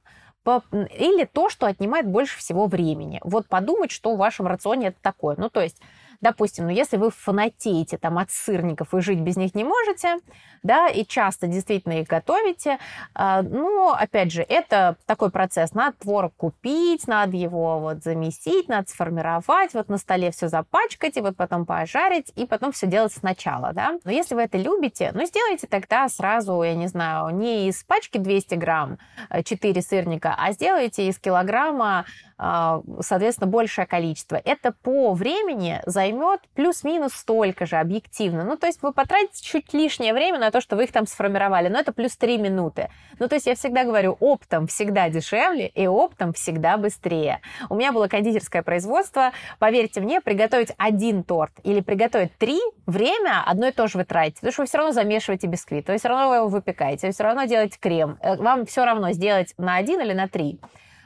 или 0.72 1.26
то, 1.26 1.50
что 1.50 1.66
отнимает 1.66 2.08
больше 2.08 2.38
всего 2.38 2.68
времени. 2.68 3.20
Вот 3.24 3.48
подумать, 3.48 3.92
что 3.92 4.16
в 4.16 4.18
вашем 4.18 4.48
рационе 4.48 4.88
это 4.88 4.98
такое. 5.02 5.36
Ну, 5.38 5.50
то 5.50 5.62
есть 5.62 5.82
Допустим, 6.22 6.66
ну 6.66 6.72
если 6.72 6.98
вы 6.98 7.12
фанатеете 7.12 7.98
там 7.98 8.18
от 8.18 8.32
сырников 8.32 8.94
и 8.94 9.02
жить 9.02 9.20
без 9.20 9.38
них 9.38 9.56
не 9.56 9.64
можете, 9.64 10.18
да, 10.64 10.88
и 10.88 11.06
часто 11.06 11.48
действительно 11.48 12.02
их 12.02 12.08
готовите, 12.08 12.80
э, 13.14 13.42
ну, 13.44 13.92
опять 13.92 14.32
же, 14.32 14.42
это 14.42 14.98
такой 15.06 15.30
процесс. 15.30 15.74
Надо 15.74 15.96
творог 15.98 16.34
купить, 16.36 17.08
надо 17.08 17.38
его 17.38 17.80
вот 17.80 18.04
замесить, 18.04 18.68
надо 18.68 18.90
сформировать, 18.90 19.74
вот 19.74 19.90
на 19.90 19.98
столе 19.98 20.32
все 20.32 20.48
запачкать, 20.48 21.18
и 21.18 21.22
вот 21.22 21.38
потом 21.38 21.66
пожарить, 21.66 22.32
и 22.36 22.46
потом 22.46 22.72
все 22.72 22.88
делать 22.88 23.14
сначала, 23.14 23.74
да. 23.74 24.00
Но 24.04 24.12
если 24.12 24.36
вы 24.36 24.42
это 24.42 24.58
любите, 24.58 25.12
ну, 25.14 25.26
сделайте 25.26 25.68
тогда 25.68 26.10
сразу, 26.10 26.62
я 26.64 26.74
не 26.74 26.88
знаю, 26.88 27.36
не 27.36 27.70
из 27.70 27.84
пачки 27.84 28.18
200 28.18 28.56
грамм 28.56 28.98
4 29.44 29.80
э, 29.80 29.82
сырника, 29.84 30.36
а 30.38 30.52
сделайте 30.52 31.08
из 31.08 31.20
килограмма 31.20 31.86
а, 31.96 32.06
соответственно, 32.38 33.50
большее 33.50 33.86
количество. 33.86 34.36
Это 34.36 34.74
по 34.74 35.14
времени 35.14 35.82
займет 35.86 36.42
плюс-минус 36.54 37.14
столько 37.14 37.66
же 37.66 37.78
объективно. 37.78 38.44
Ну, 38.44 38.58
то 38.58 38.68
есть 38.68 38.82
вы 38.82 38.92
потратите 38.92 39.44
чуть 39.44 39.74
лишнее 39.74 40.14
время 40.14 40.40
на 40.40 40.52
то, 40.52 40.60
что 40.60 40.76
вы 40.76 40.84
их 40.84 40.92
там 40.92 41.08
сформировали, 41.08 41.70
но 41.70 41.80
это 41.80 41.94
плюс 41.94 42.18
3 42.18 42.38
минуты. 42.38 42.90
Ну, 43.20 43.30
то 43.30 43.36
есть 43.36 43.48
я 43.48 43.56
всегда 43.56 43.86
говорю, 43.86 44.18
оптом 44.20 44.68
всегда 44.68 45.10
дешевле 45.10 45.68
и 45.68 45.88
оптом 45.88 46.34
всегда 46.34 46.78
быстрее. 46.78 47.40
У 47.70 47.76
меня 47.76 47.94
было 47.94 48.08
кондитерское 48.08 48.64
производство. 48.64 49.32
Поверьте 49.60 50.02
мне, 50.02 50.20
приготовить 50.20 50.74
один 50.78 51.24
торт 51.24 51.54
или 51.64 51.80
приготовить 51.80 52.38
три, 52.38 52.60
время 52.86 53.44
одно 53.46 53.68
и 53.68 53.72
то 53.72 53.88
же 53.88 53.98
вы 53.98 54.04
тратите, 54.04 54.36
потому 54.42 54.52
что 54.52 54.62
вы 54.64 54.68
все 54.68 54.78
равно 54.78 54.92
замешиваете 54.92 55.48
бисквит, 55.48 55.88
вы 55.88 55.98
все 55.98 56.10
равно 56.10 56.36
его 56.36 56.48
выпекаете, 56.48 57.08
вы 57.08 57.14
все 57.14 57.24
равно 57.24 57.46
делаете 57.46 57.78
крем. 57.80 58.18
Э, 58.22 58.36
вам 58.36 58.66
все 58.66 58.84
равно 58.84 59.12
сделать 59.14 59.54
на 59.58 59.78
один 59.78 60.02
или 60.02 60.14
на 60.14 60.28
три. 60.28 60.60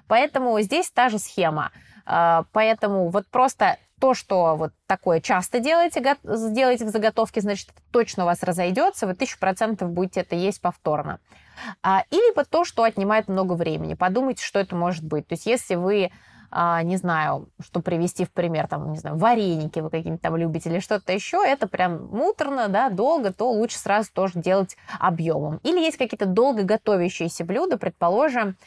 Поэтому 0.09 0.59
здесь 0.59 0.91
та 0.91 1.07
же 1.07 1.19
схема. 1.19 1.71
А, 2.05 2.43
поэтому 2.51 3.09
вот 3.09 3.27
просто 3.27 3.77
то, 4.01 4.13
что 4.13 4.55
вот 4.55 4.73
такое 4.87 5.21
часто 5.21 5.59
делаете, 5.59 6.17
сделаете 6.23 6.85
в 6.85 6.89
заготовке, 6.89 7.41
значит, 7.41 7.69
точно 7.91 8.23
у 8.23 8.25
вас 8.25 8.41
разойдется, 8.43 9.05
вы 9.05 9.13
тысячу 9.13 9.37
процентов 9.39 9.91
будете 9.91 10.21
это 10.21 10.35
есть 10.35 10.61
повторно. 10.61 11.19
А, 11.83 12.03
или 12.09 12.35
вот 12.35 12.49
то, 12.49 12.65
что 12.65 12.83
отнимает 12.83 13.27
много 13.27 13.53
времени. 13.53 13.93
Подумайте, 13.93 14.43
что 14.43 14.59
это 14.59 14.75
может 14.75 15.03
быть. 15.03 15.27
То 15.27 15.33
есть 15.33 15.45
если 15.45 15.75
вы 15.75 16.11
а, 16.49 16.81
не 16.81 16.97
знаю, 16.97 17.49
что 17.61 17.79
привести 17.79 18.25
в 18.25 18.31
пример, 18.31 18.67
там, 18.67 18.91
не 18.91 18.97
знаю, 18.97 19.17
вареники 19.17 19.79
вы 19.79 19.91
какие-нибудь 19.91 20.21
там 20.21 20.35
любите 20.35 20.69
или 20.69 20.79
что-то 20.79 21.13
еще, 21.13 21.43
это 21.45 21.67
прям 21.67 22.07
муторно, 22.07 22.67
да, 22.69 22.89
долго, 22.89 23.31
то 23.31 23.51
лучше 23.51 23.77
сразу 23.77 24.11
тоже 24.11 24.39
делать 24.39 24.75
объемом. 24.99 25.59
Или 25.63 25.79
есть 25.79 25.97
какие-то 25.97 26.25
долго 26.25 26.63
готовящиеся 26.63 27.45
блюда, 27.45 27.77
предположим, 27.77 28.57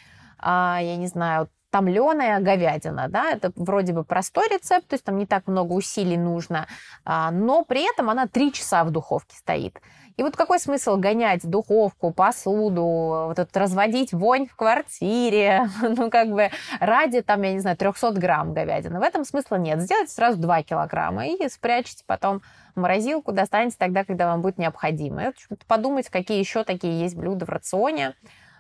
я 0.43 0.97
не 0.97 1.07
знаю, 1.07 1.49
томленая 1.73 2.39
говядина, 2.41 3.09
да, 3.09 3.31
это 3.31 3.51
вроде 3.57 3.95
бы 3.95 4.05
простой 4.05 4.47
рецепт, 4.49 4.89
то 4.89 4.95
есть 4.95 5.05
там 5.05 5.17
не 5.17 5.27
так 5.27 5.47
много 5.47 5.73
усилий 5.73 6.19
нужно, 6.19 6.67
а, 7.05 7.31
но 7.31 7.65
при 7.65 7.91
этом 7.91 8.11
она 8.11 8.27
три 8.27 8.53
часа 8.53 8.85
в 8.85 8.91
духовке 8.91 9.35
стоит. 9.37 9.81
И 10.19 10.23
вот 10.23 10.37
какой 10.37 10.59
смысл 10.61 10.97
гонять 10.97 11.49
духовку, 11.49 12.13
посуду, 12.13 12.83
вот 13.29 13.39
этот 13.39 13.57
разводить 13.57 14.13
вонь 14.13 14.47
в 14.47 14.55
квартире, 14.57 15.71
ну, 15.83 16.11
как 16.11 16.31
бы 16.31 16.51
ради, 16.81 17.23
там, 17.23 17.43
я 17.43 17.55
не 17.55 17.61
знаю, 17.61 17.79
300 17.79 18.13
грамм 18.13 18.53
говядины. 18.53 19.01
В 19.01 19.03
этом 19.03 19.25
смысла 19.25 19.57
нет. 19.57 19.81
Сделайте 19.81 20.13
сразу 20.13 20.39
2 20.39 20.63
килограмма 20.65 21.29
и 21.29 21.49
спрячьте 21.49 22.05
потом 22.07 22.43
в 22.75 22.81
морозилку, 22.81 23.33
достанете 23.33 23.77
тогда, 23.79 24.05
когда 24.05 24.27
вам 24.27 24.43
будет 24.43 24.59
необходимо. 24.59 25.29
И 25.29 25.33
подумать, 25.67 26.11
какие 26.11 26.39
еще 26.39 26.65
такие 26.65 27.01
есть 27.01 27.17
блюда 27.17 27.47
в 27.47 27.49
рационе. 27.49 28.15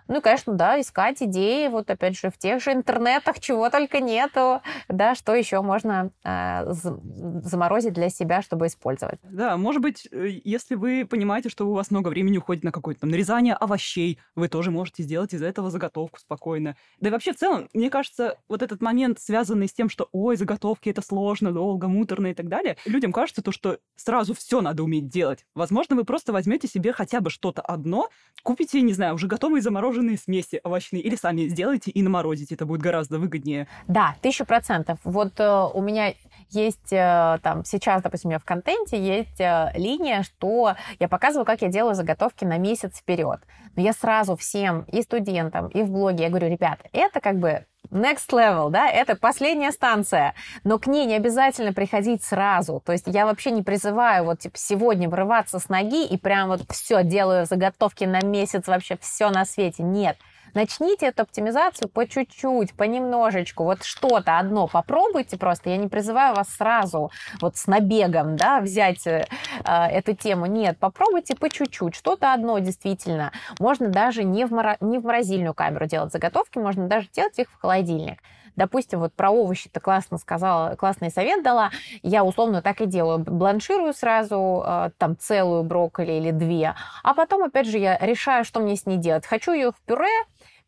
Ну 0.09 0.19
и, 0.19 0.21
конечно, 0.21 0.55
да, 0.55 0.81
искать 0.81 1.23
идеи, 1.23 1.69
вот 1.69 1.91
опять 1.91 2.19
же, 2.19 2.31
в 2.31 2.39
тех 2.39 2.63
же 2.63 2.73
интернетах, 2.73 3.41
чего 3.41 3.71
только 3.71 4.01
нету, 4.01 4.61
да, 4.89 5.15
что 5.15 5.35
еще 5.35 5.63
можно 5.63 6.11
э, 6.25 6.65
заморозить 6.73 7.93
для 7.93 8.09
себя, 8.11 8.43
чтобы 8.43 8.67
использовать. 8.67 9.19
Да, 9.23 9.57
может 9.57 9.83
быть, 9.83 10.09
э, 10.11 10.41
если 10.45 10.75
вы 10.75 11.07
понимаете, 11.09 11.49
что 11.49 11.69
у 11.69 11.75
вас 11.75 11.91
много 11.91 12.09
времени 12.09 12.39
уходит 12.39 12.65
на 12.65 12.73
какое-то 12.73 13.03
там 13.03 13.11
нарезание 13.11 13.55
овощей, 13.55 14.19
вы 14.35 14.49
тоже 14.49 14.71
можете 14.71 15.03
сделать 15.03 15.35
из 15.35 15.43
этого 15.43 15.71
заготовку 15.71 16.19
спокойно. 16.19 16.77
Да 17.01 17.09
и 17.09 17.13
вообще, 17.13 17.33
в 17.33 17.37
целом, 17.37 17.69
мне 17.73 17.91
кажется, 17.91 18.39
вот 18.49 18.63
этот 18.63 18.83
момент, 18.83 19.21
связанный 19.21 19.69
с 19.69 19.73
тем, 19.73 19.89
что, 19.89 20.09
ой, 20.13 20.37
заготовки 20.37 20.89
это 20.89 21.03
сложно, 21.03 21.53
долго, 21.53 21.89
муторно 21.89 22.29
и 22.29 22.35
так 22.35 22.49
далее, 22.49 22.77
людям 22.85 23.13
кажется 23.13 23.43
то, 23.43 23.53
что 23.53 23.79
сразу 23.97 24.35
все 24.35 24.61
надо 24.61 24.83
уметь 24.83 25.09
делать. 25.09 25.47
Возможно, 25.55 25.97
вы 25.97 26.05
просто 26.05 26.33
возьмете 26.33 26.69
себе 26.69 26.93
хотя 26.93 27.21
бы 27.21 27.31
что-то 27.31 27.63
одно, 27.63 28.09
купите, 28.43 28.81
не 28.83 28.93
знаю, 28.93 29.15
уже 29.15 29.27
готовые 29.27 29.63
замороженные 29.63 29.92
замороженные 29.93 30.17
смеси 30.17 30.61
овощные, 30.65 31.03
или 31.03 31.17
сами 31.17 31.49
сделайте 31.49 31.91
и 31.91 32.03
наморозите, 32.03 32.55
это 32.55 32.67
будет 32.67 32.81
гораздо 32.81 33.19
выгоднее. 33.19 33.69
Да, 33.89 34.17
тысячу 34.21 34.45
процентов. 34.45 34.99
Вот 35.05 35.39
э, 35.39 35.69
у 35.75 35.81
меня 35.83 36.15
есть 36.51 36.93
э, 36.93 37.39
там 37.43 37.65
сейчас, 37.65 38.03
допустим, 38.03 38.29
у 38.29 38.31
меня 38.31 38.39
в 38.39 38.45
контенте 38.45 38.99
есть 38.99 39.41
э, 39.41 39.71
линия, 39.75 40.23
что 40.23 40.75
я 40.99 41.09
показываю, 41.09 41.45
как 41.45 41.63
я 41.63 41.69
делаю 41.69 41.95
заготовки 41.95 42.45
на 42.45 42.59
месяц 42.59 42.99
вперед. 42.99 43.41
Но 43.77 43.83
я 43.83 43.93
сразу 43.93 44.37
всем 44.37 44.83
и 44.93 45.03
студентам, 45.03 45.69
и 45.69 45.83
в 45.83 45.91
блоге 45.91 46.25
я 46.25 46.29
говорю, 46.31 46.49
ребят, 46.49 46.81
это 46.93 47.21
как 47.21 47.39
бы 47.39 47.67
next 47.93 48.31
level, 48.31 48.71
да, 48.71 48.89
это 48.89 49.17
последняя 49.17 49.71
станция, 49.71 50.35
но 50.65 50.79
к 50.79 50.87
ней 50.87 51.07
не 51.07 51.15
обязательно 51.15 51.73
приходить 51.73 52.25
сразу. 52.25 52.83
То 52.85 52.93
есть 52.93 53.05
я 53.07 53.27
вообще 53.27 53.51
не 53.51 53.63
призываю 53.63 54.25
вот 54.25 54.41
типа 54.41 54.57
сегодня 54.59 55.09
врываться 55.09 55.59
с 55.59 55.69
ноги 55.69 56.05
и 56.07 56.17
прям 56.17 56.49
вот 56.49 56.63
все 56.71 57.05
делаю 57.05 57.47
заготовки 57.47 58.05
на 58.05 58.21
месяц, 58.21 58.67
вообще 58.67 58.97
все 59.01 59.31
на 59.31 59.45
свете. 59.45 59.83
Нет. 59.83 60.17
Начните 60.55 61.07
эту 61.07 61.23
оптимизацию 61.23 61.89
по 61.89 62.07
чуть-чуть, 62.07 62.75
понемножечку. 62.75 63.65
Вот 63.65 63.85
что-то 63.85 64.39
одно 64.39 64.67
попробуйте 64.67 65.39
просто. 65.39 65.71
Я 65.71 65.79
не 65.79 65.89
призываю 65.89 66.35
вас 66.35 66.49
сразу 66.51 67.11
вот 67.41 67.57
с 67.57 67.67
набегом 67.67 68.37
да, 68.37 68.61
взять 68.61 69.07
э, 69.07 69.27
э, 69.65 69.73
эту 69.87 70.15
тему. 70.15 70.47
Нет, 70.47 70.79
попробуйте 70.79 71.35
по 71.35 71.49
чуть-чуть. 71.49 71.95
Что-то 71.95 72.35
одно 72.35 72.59
действительно. 72.59 73.33
Можно 73.59 73.89
даже 73.89 74.25
не 74.25 74.45
в, 74.45 74.51
моро... 74.53 74.77
не 74.81 74.99
в 74.99 75.05
морозильную 75.05 75.55
камеру 75.55 75.87
делать 75.87 76.13
заготовки, 76.13 76.59
можно 76.59 76.87
даже 76.87 77.09
делать 77.09 77.39
их 77.39 77.51
в 77.51 77.59
холодильник. 77.59 78.19
Допустим, 78.57 79.01
вот 79.01 79.15
про 79.15 79.31
овощи 79.31 79.71
ты 79.71 79.81
классно 79.81 80.19
сказала, 80.19 80.77
классный 80.77 81.11
совет 81.11 81.43
дала. 81.43 81.71
Я 82.03 82.25
условно 82.25 82.61
так 82.61 82.81
и 82.81 82.87
делаю. 82.87 83.19
Бланширую 83.19 83.95
сразу 83.95 84.63
э, 84.67 84.91
там 84.99 85.17
целую 85.17 85.63
брокколи 85.63 86.13
или 86.13 86.31
две. 86.31 86.75
А 87.03 87.15
потом, 87.15 87.45
опять 87.45 87.67
же, 87.67 87.79
я 87.79 87.97
решаю, 87.99 88.45
что 88.45 88.61
мне 88.61 88.77
с 88.77 88.85
ней 88.85 88.99
делать. 88.99 89.27
Хочу 89.27 89.53
ее 89.53 89.73
в 89.73 89.81
пюре, 89.87 90.07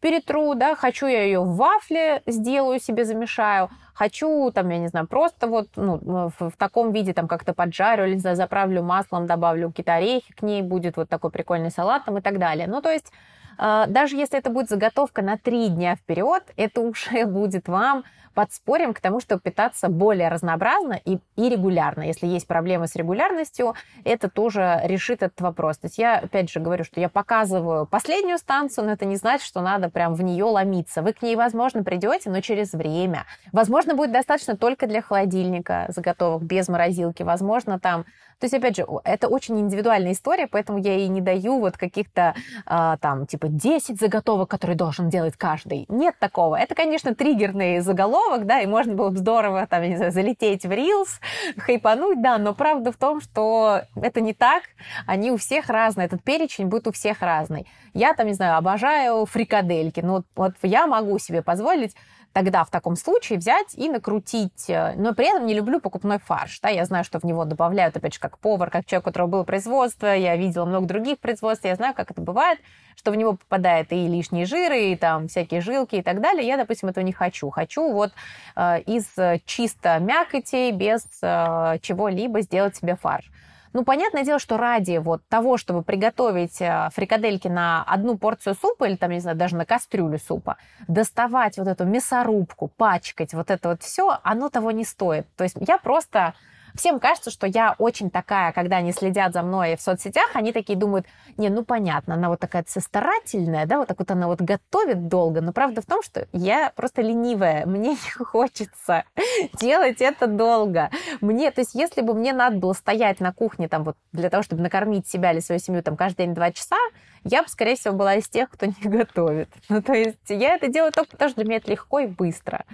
перетру, 0.05 0.55
да, 0.55 0.75
хочу 0.75 1.07
я 1.07 1.23
ее 1.23 1.41
в 1.41 1.57
вафле 1.57 2.21
сделаю, 2.27 2.79
себе 2.79 3.07
замешаю, 3.07 3.71
хочу, 3.95 4.51
там, 4.53 4.69
я 4.69 4.77
не 4.77 4.89
знаю, 4.89 5.07
просто 5.07 5.47
вот 5.47 5.69
ну, 5.77 5.99
в, 6.39 6.51
в 6.51 6.57
таком 6.59 6.93
виде 6.93 7.15
там 7.15 7.27
как-то 7.27 7.55
поджарю 7.55 8.05
или 8.05 8.19
заправлю 8.19 8.83
маслом, 8.83 9.27
добавлю 9.27 9.71
какие-то 9.71 9.95
орехи 9.95 10.35
к 10.35 10.43
ней, 10.43 10.61
будет 10.61 10.99
вот 10.99 11.09
такой 11.09 11.31
прикольный 11.31 11.71
салат 11.71 12.05
там 12.05 12.19
и 12.19 12.21
так 12.21 12.39
далее. 12.39 12.67
Ну, 12.67 12.83
то 12.83 12.91
есть 12.91 13.13
даже 13.59 14.17
если 14.17 14.39
это 14.39 14.51
будет 14.51 14.69
заготовка 14.69 15.23
на 15.23 15.37
три 15.37 15.69
дня 15.69 15.97
вперед, 15.97 16.43
это 16.57 16.81
уже 16.81 17.25
будет 17.27 17.69
вам 17.69 18.05
подспорьем 18.35 18.93
к 18.93 19.01
тому, 19.01 19.21
чтобы 19.21 19.41
питаться 19.41 19.89
более 19.89 20.29
разнообразно 20.29 21.01
и, 21.05 21.19
и 21.37 21.49
регулярно. 21.49 22.03
Если 22.03 22.27
есть 22.27 22.47
проблемы 22.47 22.89
с 22.89 22.97
регулярностью, 22.97 23.75
это 24.05 24.29
тоже 24.29 24.81
решит 24.85 25.23
этот 25.23 25.41
вопрос. 25.41 25.79
То 25.79 25.87
есть 25.87 25.99
я, 25.99 26.19
опять 26.19 26.51
же, 26.51 26.61
говорю, 26.61 26.85
что 26.85 27.01
я 27.01 27.09
показываю 27.09 27.87
последнюю 27.87 28.39
станцию, 28.39 28.87
но 28.87 28.93
это 28.93 29.05
не 29.05 29.17
значит, 29.17 29.47
что 29.47 29.61
надо 29.61 29.89
прям 29.89 30.15
в 30.15 30.23
нее 30.23 30.45
ломиться. 30.45 31.03
Вы 31.03 31.13
к 31.13 31.23
ней, 31.23 31.37
возможно, 31.37 31.83
придете, 31.83 32.31
но 32.31 32.41
через 32.41 32.73
время. 32.73 33.25
Возможно, 33.53 33.95
будет 33.95 34.13
достаточно 34.13 34.57
только 34.57 34.87
для 34.87 35.01
холодильника 35.01 35.87
заготовок, 35.89 36.43
без 36.43 36.69
морозилки. 36.69 37.23
Возможно, 37.23 37.79
там 37.79 38.05
то 38.39 38.45
есть, 38.45 38.55
опять 38.55 38.77
же, 38.77 38.87
это 39.05 39.29
очень 39.29 39.59
индивидуальная 39.59 40.13
история, 40.13 40.47
поэтому 40.47 40.79
я 40.79 40.97
и 40.97 41.09
не 41.09 41.21
даю 41.21 41.61
вот 41.61 41.77
каких-то 41.77 42.35
э, 42.67 42.97
там, 43.01 43.27
типа, 43.27 43.49
10 43.49 43.99
заготовок, 43.99 44.51
которые 44.51 44.77
должен 44.77 45.09
делать 45.09 45.37
каждый. 45.37 45.87
Нет 45.89 46.17
такого. 46.19 46.57
Это, 46.57 46.75
конечно, 46.75 47.15
триггерный 47.15 47.81
заголовок, 47.81 48.47
да, 48.47 48.61
и 48.61 48.67
можно 48.67 48.95
было 48.95 49.11
бы 49.11 49.19
здорово, 49.19 49.67
там, 49.67 49.83
не 49.83 49.97
знаю, 49.97 50.13
залететь 50.13 50.65
в 50.65 50.71
Reels, 50.71 51.21
хайпануть, 51.59 52.23
да, 52.23 52.39
но 52.39 52.55
правда 52.55 52.93
в 52.93 52.97
том, 52.97 53.21
что 53.21 53.83
это 53.97 54.21
не 54.21 54.35
так. 54.35 54.63
Они 55.07 55.31
у 55.31 55.37
всех 55.37 55.69
разные. 55.69 56.07
Этот 56.07 56.23
перечень 56.23 56.67
будет 56.67 56.87
у 56.87 56.93
всех 56.93 57.23
разный. 57.23 57.67
Я 57.93 58.15
там, 58.15 58.27
не 58.27 58.35
знаю, 58.35 58.57
обожаю 58.57 59.25
фрикадельки. 59.27 60.01
но 60.01 60.15
вот, 60.15 60.27
вот 60.35 60.55
я 60.63 60.87
могу 60.87 61.19
себе 61.19 61.43
позволить 61.43 61.95
тогда 62.35 62.65
в 62.65 62.71
таком 62.71 62.97
случае 62.97 63.39
взять 63.39 63.75
и 63.75 63.89
накрутить, 63.89 64.69
э, 64.69 64.95
но 64.97 65.15
при 65.15 65.27
этом 65.27 65.47
не 65.47 65.55
люблю 65.55 65.81
покупной 65.81 66.19
фарш, 66.19 66.61
да, 66.61 66.69
я 66.69 66.85
знаю, 66.85 67.05
что 67.05 67.21
в 67.21 67.25
него 67.25 67.45
добавляют, 67.45 67.97
опять 67.97 68.15
же, 68.15 68.21
как 68.21 68.39
повар, 68.39 68.71
как 68.71 68.85
человек, 68.85 69.07
у 69.07 69.09
которого 69.09 69.29
было 69.29 69.45
производство, 69.45 70.09
я 70.09 70.37
видела 70.37 70.67
много 70.67 70.87
других 70.87 71.21
производств, 71.21 71.65
я 71.65 71.77
знаю, 71.77 71.95
как 71.95 72.11
это 72.11 72.21
бывает, 72.21 72.59
что 72.97 73.13
в 73.13 73.15
него 73.15 73.35
попадает 73.35 73.93
и 73.93 74.09
лишние 74.09 74.47
жиры, 74.47 74.91
и 74.91 74.97
там 74.97 75.29
всякие 75.29 75.61
жилки 75.61 75.95
и 75.95 76.03
так 76.03 76.21
далее, 76.21 76.47
я, 76.47 76.57
допустим, 76.57 76.89
этого 76.89 77.05
не 77.05 77.13
хочу, 77.13 77.49
хочу 77.51 77.93
вот 77.93 78.13
э, 78.57 78.81
из 78.81 79.07
чисто 79.47 80.01
мякоти, 80.01 80.73
без 80.73 81.07
э, 81.23 81.79
чего-либо 81.83 82.41
сделать 82.41 82.77
себе 82.77 82.97
фарш. 82.97 83.31
Ну, 83.75 83.85
понятное 83.85 84.25
дело, 84.25 84.39
что 84.39 84.57
ради 84.57 84.99
вот 84.99 85.27
того, 85.29 85.57
чтобы 85.57 85.83
приготовить 85.83 86.61
э, 86.61 86.89
фрикадельки 86.95 87.49
на 87.49 87.83
одну 87.83 88.17
порцию 88.17 88.55
супа 88.55 88.85
или 88.85 88.95
там, 88.95 89.11
не 89.11 89.19
знаю, 89.19 89.37
даже 89.37 89.57
на 89.57 89.67
кастрюлю 89.67 90.19
супа, 90.21 90.59
доставать 90.87 91.59
вот 91.59 91.67
эту 91.67 91.85
мясорубку, 91.85 92.69
пачкать 92.69 93.35
вот 93.35 93.51
это 93.51 93.71
вот 93.71 93.83
все, 93.83 94.17
оно 94.23 94.49
того 94.49 94.71
не 94.71 94.85
стоит. 94.85 95.27
То 95.37 95.43
есть 95.43 95.57
я 95.59 95.79
просто 95.79 96.35
Всем 96.75 96.99
кажется, 96.99 97.31
что 97.31 97.47
я 97.47 97.77
очень 97.79 98.11
такая, 98.11 98.53
когда 98.53 98.79
они 98.79 98.93
следят 98.93 99.33
за 99.33 99.43
мной 99.43 99.77
в 99.77 99.81
соцсетях, 99.81 100.31
они 100.35 100.53
такие 100.53 100.77
думают, 100.77 101.07
не, 101.37 101.49
ну 101.49 101.65
понятно, 101.65 102.15
она 102.15 102.29
вот 102.29 102.41
такая 102.41 102.65
вся 102.65 102.81
старательная, 102.81 103.65
да, 103.67 103.79
вот 103.79 103.89
так 103.89 103.99
вот 103.99 104.11
она 104.11 104.27
вот 104.27 104.41
готовит 104.41 105.07
долго, 105.07 105.41
но 105.41 105.53
правда 105.53 105.83
в 105.83 105.87
том, 105.87 106.03
что 106.03 106.27
я 106.33 106.73
просто 106.75 107.03
ленивая, 107.03 107.65
мне 107.67 107.91
не 107.91 108.25
хочется 108.25 109.05
делать 109.61 110.01
это 110.01 110.27
долго. 110.27 110.91
Мне, 111.21 111.53
то 111.53 111.61
есть 111.61 111.75
если 111.75 112.01
бы 112.01 112.13
мне 112.13 112.33
надо 112.33 112.57
было 112.57 112.73
стоять 112.73 113.21
на 113.21 113.33
кухне 113.33 113.69
там 113.69 113.85
вот 113.85 113.97
для 114.13 114.29
того, 114.29 114.43
чтобы 114.43 114.63
накормить 114.63 115.07
себя 115.07 115.33
или 115.33 115.41
свою 115.41 115.61
семью 115.61 115.83
там 115.83 115.97
каждый 115.97 116.25
день 116.25 116.35
два 116.35 116.51
часа, 116.51 116.79
я 117.23 117.43
бы, 117.43 117.49
скорее 117.49 117.77
всего, 117.77 117.95
была 117.95 118.17
из 118.17 118.29
тех, 118.29 118.51
кто 118.51 118.67
не 118.83 118.83
готовит. 118.83 119.49
Ну, 119.69 119.81
то 119.81 119.93
есть 119.93 120.19
я 120.29 120.55
это 120.55 120.69
делаю 120.69 120.93
только 120.93 121.13
потому, 121.13 121.31
что 121.31 121.41
для 121.41 121.49
меня 121.49 121.59
это 121.59 121.71
легко 121.71 122.01
и 122.01 122.07
быстро. 122.07 122.65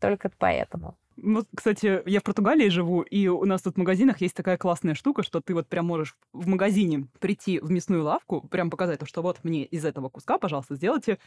Только 0.00 0.28
поэтому. 0.38 0.96
Вот, 1.22 1.46
кстати, 1.54 2.02
я 2.06 2.20
в 2.20 2.22
Португалии 2.22 2.68
живу, 2.68 3.02
и 3.02 3.28
у 3.28 3.44
нас 3.44 3.62
тут 3.62 3.74
в 3.74 3.78
магазинах 3.78 4.20
есть 4.20 4.34
такая 4.34 4.56
классная 4.56 4.94
штука, 4.94 5.22
что 5.22 5.40
ты 5.40 5.54
вот 5.54 5.66
прям 5.66 5.86
можешь 5.86 6.16
в 6.32 6.46
магазине 6.46 7.08
прийти 7.18 7.58
в 7.58 7.70
мясную 7.70 8.04
лавку, 8.04 8.40
прям 8.42 8.70
показать, 8.70 9.00
что 9.04 9.22
вот 9.22 9.38
мне 9.42 9.64
из 9.64 9.84
этого 9.84 10.08
куска, 10.08 10.38
пожалуйста, 10.38 10.76
сделайте 10.76 11.18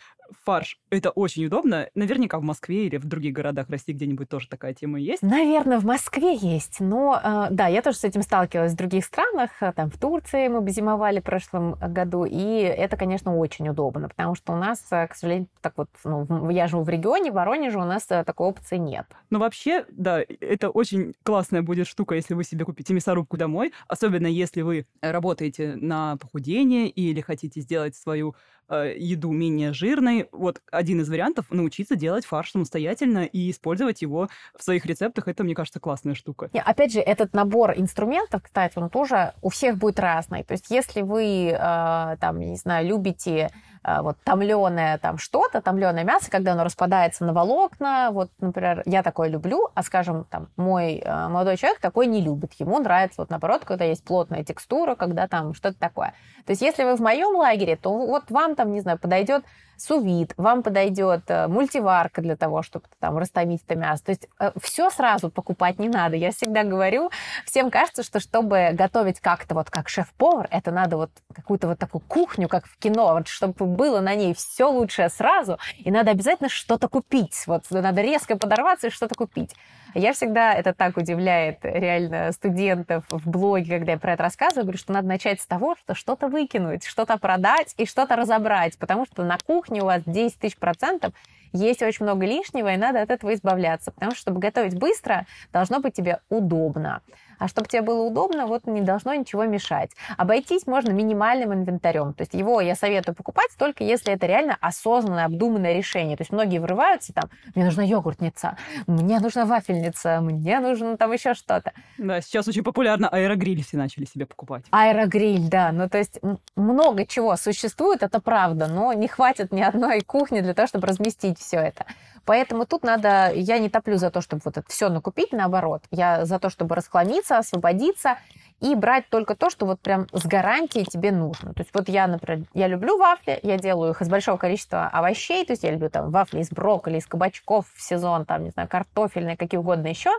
фарш. 0.44 0.80
Это 0.90 1.10
очень 1.10 1.46
удобно. 1.46 1.90
Наверняка 1.96 2.40
в 2.40 2.44
Москве 2.44 2.88
или 2.88 2.98
в 2.98 3.06
других 3.06 3.34
городах 3.34 3.70
России 3.70 3.94
где-нибудь 3.94 4.30
тоже 4.30 4.48
такая 4.48 4.74
тема 4.74 5.00
есть. 5.00 5.22
Наверное, 5.22 5.80
в 5.80 5.86
Москве 5.86 6.36
есть, 6.36 6.80
но 6.80 7.20
э, 7.22 7.48
да, 7.52 7.68
я 7.68 7.82
тоже 7.82 7.98
с 7.98 8.04
этим 8.04 8.22
сталкивалась 8.22 8.74
в 8.74 8.78
других 8.78 9.06
странах. 9.06 9.52
Там 9.76 9.90
в 9.90 9.98
Турции 9.98 10.48
мы 10.48 10.68
зимовали 10.70 11.20
в 11.20 11.24
прошлом 11.24 11.74
году, 11.74 12.26
и 12.26 12.62
это, 12.62 12.98
конечно, 12.98 13.36
очень 13.38 13.68
удобно, 13.70 14.10
потому 14.10 14.36
что 14.36 14.54
у 14.54 14.58
нас, 14.58 14.86
э, 14.92 15.08
к 15.08 15.16
сожалению, 15.16 15.48
так 15.62 15.74
вот, 15.76 15.90
ну, 16.04 16.50
я 16.50 16.68
живу 16.68 16.84
в 16.84 16.90
регионе, 16.90 17.32
в 17.32 17.36
Воронеже 17.36 17.78
у 17.80 17.86
нас 17.86 18.04
такой 18.04 18.48
опции 18.48 18.78
нет. 18.78 19.06
Но 19.30 19.40
вообще 19.40 19.81
да, 19.90 20.24
это 20.40 20.70
очень 20.70 21.14
классная 21.24 21.62
будет 21.62 21.88
штука, 21.88 22.16
если 22.16 22.34
вы 22.34 22.44
себе 22.44 22.66
купите 22.66 22.94
мясорубку 22.94 23.38
домой, 23.38 23.74
особенно 23.88 24.28
если 24.28 24.62
вы 24.62 24.86
работаете 25.02 25.76
на 25.76 26.18
похудение 26.18 26.90
или 26.90 27.22
хотите 27.22 27.62
сделать 27.62 27.96
свою 27.96 28.36
э, 28.72 28.96
еду 28.98 29.32
менее 29.32 29.74
жирной. 29.74 30.30
Вот 30.32 30.62
один 30.72 31.02
из 31.02 31.10
вариантов 31.10 31.46
научиться 31.50 31.96
делать 31.96 32.26
фарш 32.26 32.52
самостоятельно 32.52 33.26
и 33.26 33.52
использовать 33.52 34.02
его 34.02 34.30
в 34.58 34.64
своих 34.64 34.86
рецептах. 34.86 35.28
Это, 35.28 35.44
мне 35.44 35.54
кажется, 35.54 35.80
классная 35.80 36.16
штука. 36.16 36.50
И, 36.54 36.58
опять 36.58 36.94
же, 36.94 37.00
этот 37.00 37.34
набор 37.34 37.74
инструментов, 37.76 38.42
кстати, 38.44 38.78
он 38.78 38.90
тоже 38.90 39.34
у 39.42 39.50
всех 39.50 39.78
будет 39.78 40.00
разный. 40.00 40.44
То 40.44 40.54
есть, 40.54 40.70
если 40.70 41.02
вы, 41.02 41.50
э, 41.50 42.18
там, 42.20 42.40
не 42.40 42.56
знаю, 42.56 42.88
любите 42.88 43.50
э, 43.84 44.02
вот 44.02 44.18
томленое 44.24 44.98
там 44.98 45.18
что-то, 45.18 45.62
томленое 45.62 46.06
мясо, 46.06 46.32
когда 46.32 46.54
оно 46.54 46.64
распадается 46.64 47.26
на 47.26 47.34
волокна, 47.34 48.10
вот, 48.12 48.32
например, 48.40 48.84
я 48.86 49.04
такое 49.04 49.30
люблю, 49.30 49.70
а, 49.74 49.84
скажем, 49.84 50.26
там, 50.30 50.50
мой 50.56 51.02
э, 51.04 51.28
молодой 51.28 51.58
человек 51.58 51.80
такой 51.80 52.08
не 52.08 52.22
любит. 52.22 52.54
Ему 52.54 52.80
нравится, 52.80 53.22
вот, 53.22 53.30
наоборот, 53.30 53.64
когда 53.66 53.86
есть 53.86 54.04
плотная 54.04 54.44
текстура, 54.44 54.96
когда 54.96 55.28
там 55.28 55.54
что-то 55.54 55.78
такое. 55.78 56.14
То 56.46 56.52
есть, 56.52 56.62
если 56.62 56.84
вы 56.84 56.96
в 56.96 57.00
моем 57.00 57.36
лагере, 57.36 57.76
то 57.76 57.92
вот 57.92 58.30
вам 58.30 58.56
там, 58.62 58.72
не 58.72 58.82
знаю, 58.82 59.00
подойдет 59.00 59.44
сувид, 59.76 60.36
вам 60.38 60.62
подойдет 60.62 61.24
э, 61.30 61.48
мультиварка 61.48 62.22
для 62.22 62.36
того, 62.36 62.62
чтобы 62.62 62.86
там 63.00 63.18
растомить 63.18 63.64
это 63.68 63.76
мясо. 63.76 64.04
То 64.06 64.12
есть 64.12 64.28
э, 64.40 64.52
все 64.62 64.92
сразу 64.92 65.32
покупать 65.32 65.80
не 65.80 65.90
надо. 65.90 66.16
Я 66.16 66.32
всегда 66.32 66.64
говорю, 66.64 67.10
всем 67.48 67.72
кажется, 67.72 68.04
что 68.04 68.20
чтобы 68.20 68.70
готовить 68.74 69.20
как-то 69.20 69.56
вот 69.56 69.72
как 69.72 69.90
шеф-повар, 69.90 70.48
это 70.52 70.70
надо 70.70 70.98
вот 70.98 71.10
какую-то 71.34 71.70
вот 71.70 71.80
такую 71.80 72.04
кухню, 72.08 72.48
как 72.48 72.68
в 72.68 72.78
кино, 72.78 73.14
вот, 73.16 73.28
чтобы 73.28 73.66
было 73.66 74.00
на 74.00 74.14
ней 74.14 74.36
все 74.36 74.70
лучшее 74.70 75.10
сразу, 75.10 75.58
и 75.80 75.90
надо 75.90 76.12
обязательно 76.12 76.50
что-то 76.50 76.88
купить. 76.88 77.44
Вот 77.48 77.64
надо 77.72 78.02
резко 78.02 78.38
подорваться 78.38 78.88
и 78.88 78.92
что-то 78.92 79.16
купить. 79.16 79.56
Я 79.94 80.14
всегда, 80.14 80.54
это 80.54 80.74
так 80.74 80.98
удивляет 80.98 81.60
реально 81.64 82.32
студентов 82.32 83.04
в 83.10 83.30
блоге, 83.30 83.78
когда 83.78 83.94
я 83.94 83.98
про 83.98 84.14
это 84.14 84.24
рассказываю, 84.24 84.64
говорю, 84.64 84.78
что 84.78 84.94
надо 84.94 85.08
начать 85.08 85.42
с 85.42 85.46
того, 85.46 85.76
что 85.76 85.96
что-то 85.96 86.28
выкинуть, 86.28 86.86
что-то 86.86 87.18
продать 87.18 87.74
и 87.78 87.86
что-то 87.86 88.16
разобрать, 88.16 88.78
потому 88.78 89.06
что 89.06 89.24
на 89.24 89.38
кухне 89.38 89.82
у 89.82 89.86
вас 89.86 90.04
10 90.06 90.40
тысяч 90.40 90.58
процентов 90.58 91.14
есть 91.54 91.82
очень 91.82 92.06
много 92.06 92.26
лишнего, 92.26 92.74
и 92.74 92.78
надо 92.78 93.02
от 93.02 93.12
этого 93.12 93.34
избавляться, 93.34 93.92
потому 93.92 94.12
что, 94.12 94.22
чтобы 94.22 94.40
готовить 94.40 94.78
быстро, 94.78 95.26
должно 95.52 95.82
быть 95.82 95.94
тебе 95.94 96.20
удобно. 96.30 97.02
А 97.42 97.48
чтобы 97.48 97.68
тебе 97.68 97.82
было 97.82 98.04
удобно, 98.04 98.46
вот 98.46 98.68
не 98.68 98.82
должно 98.82 99.16
ничего 99.16 99.46
мешать. 99.46 99.90
Обойтись 100.16 100.68
можно 100.68 100.92
минимальным 100.92 101.52
инвентарем. 101.56 102.14
То 102.14 102.22
есть 102.22 102.36
его 102.36 102.62
я 102.62 102.76
советую 102.76 103.16
покупать 103.16 103.50
только 103.58 103.84
если 103.84 104.14
это 104.14 104.28
реально 104.28 104.60
осознанное, 104.62 105.26
обдуманное 105.26 105.74
решение. 105.74 106.16
То 106.16 106.22
есть 106.22 106.32
многие 106.32 106.60
врываются 106.60 107.14
там, 107.14 107.32
мне 107.56 107.66
нужна 107.66 107.82
йогуртница, 107.82 108.58
мне 108.86 109.20
нужна 109.20 109.46
вафельница, 109.46 110.22
мне 110.22 110.60
нужно 110.60 110.98
там 110.98 111.12
еще 111.14 111.34
что-то. 111.34 111.74
Да, 111.98 112.22
сейчас 112.22 112.48
очень 112.48 112.64
популярно 112.64 113.10
аэрогриль 113.10 113.64
все 113.64 113.78
начали 113.78 114.06
себе 114.06 114.28
покупать. 114.28 114.64
Аэрогриль, 114.70 115.50
да. 115.50 115.72
Ну, 115.72 115.90
то 115.90 115.98
есть 115.98 116.20
много 116.56 117.08
чего 117.08 117.36
существует, 117.38 118.04
это 118.04 118.22
правда, 118.22 118.68
но 118.68 118.94
не 118.94 119.08
хватит 119.08 119.52
ни 119.52 119.62
одной 119.62 120.02
кухни 120.02 120.42
для 120.42 120.54
того, 120.54 120.68
чтобы 120.68 120.86
разместить 120.86 121.40
все 121.40 121.58
это. 121.58 121.88
Поэтому 122.26 122.66
тут 122.66 122.84
надо, 122.84 123.32
я 123.34 123.58
не 123.58 123.70
топлю 123.70 123.98
за 123.98 124.12
то, 124.12 124.22
чтобы 124.22 124.42
вот 124.46 124.58
это 124.58 124.68
все 124.70 124.90
накупить, 124.90 125.32
наоборот. 125.32 125.84
Я 125.92 126.26
за 126.26 126.40
то, 126.40 126.50
чтобы 126.50 126.76
расклониться, 126.76 127.38
освободиться 127.38 128.18
и 128.60 128.76
брать 128.76 129.10
только 129.10 129.36
то, 129.36 129.50
что 129.50 129.66
вот 129.66 129.82
прям 129.82 130.08
с 130.14 130.26
гарантией 130.26 130.86
тебе 130.86 131.12
нужно. 131.12 131.54
То 131.54 131.62
есть 131.62 131.72
вот 131.74 131.90
я, 131.90 132.08
например, 132.08 132.46
я 132.54 132.68
люблю 132.68 132.98
вафли, 132.98 133.40
я 133.42 133.58
делаю 133.58 133.92
их 133.92 134.02
из 134.02 134.08
большого 134.08 134.38
количества 134.38 134.88
овощей, 134.88 135.44
то 135.46 135.54
есть 135.54 135.64
я 135.64 135.72
люблю 135.72 135.90
там 135.90 136.12
вафли 136.12 136.40
из 136.40 136.50
брокколи, 136.50 137.00
из 137.00 137.08
кабачков 137.08 137.66
в 137.74 137.82
сезон, 137.82 138.26
там, 138.26 138.44
не 138.44 138.52
знаю, 138.52 138.70
картофельные, 138.70 139.36
какие 139.36 139.60
угодно 139.60 139.88
еще. 139.88 140.12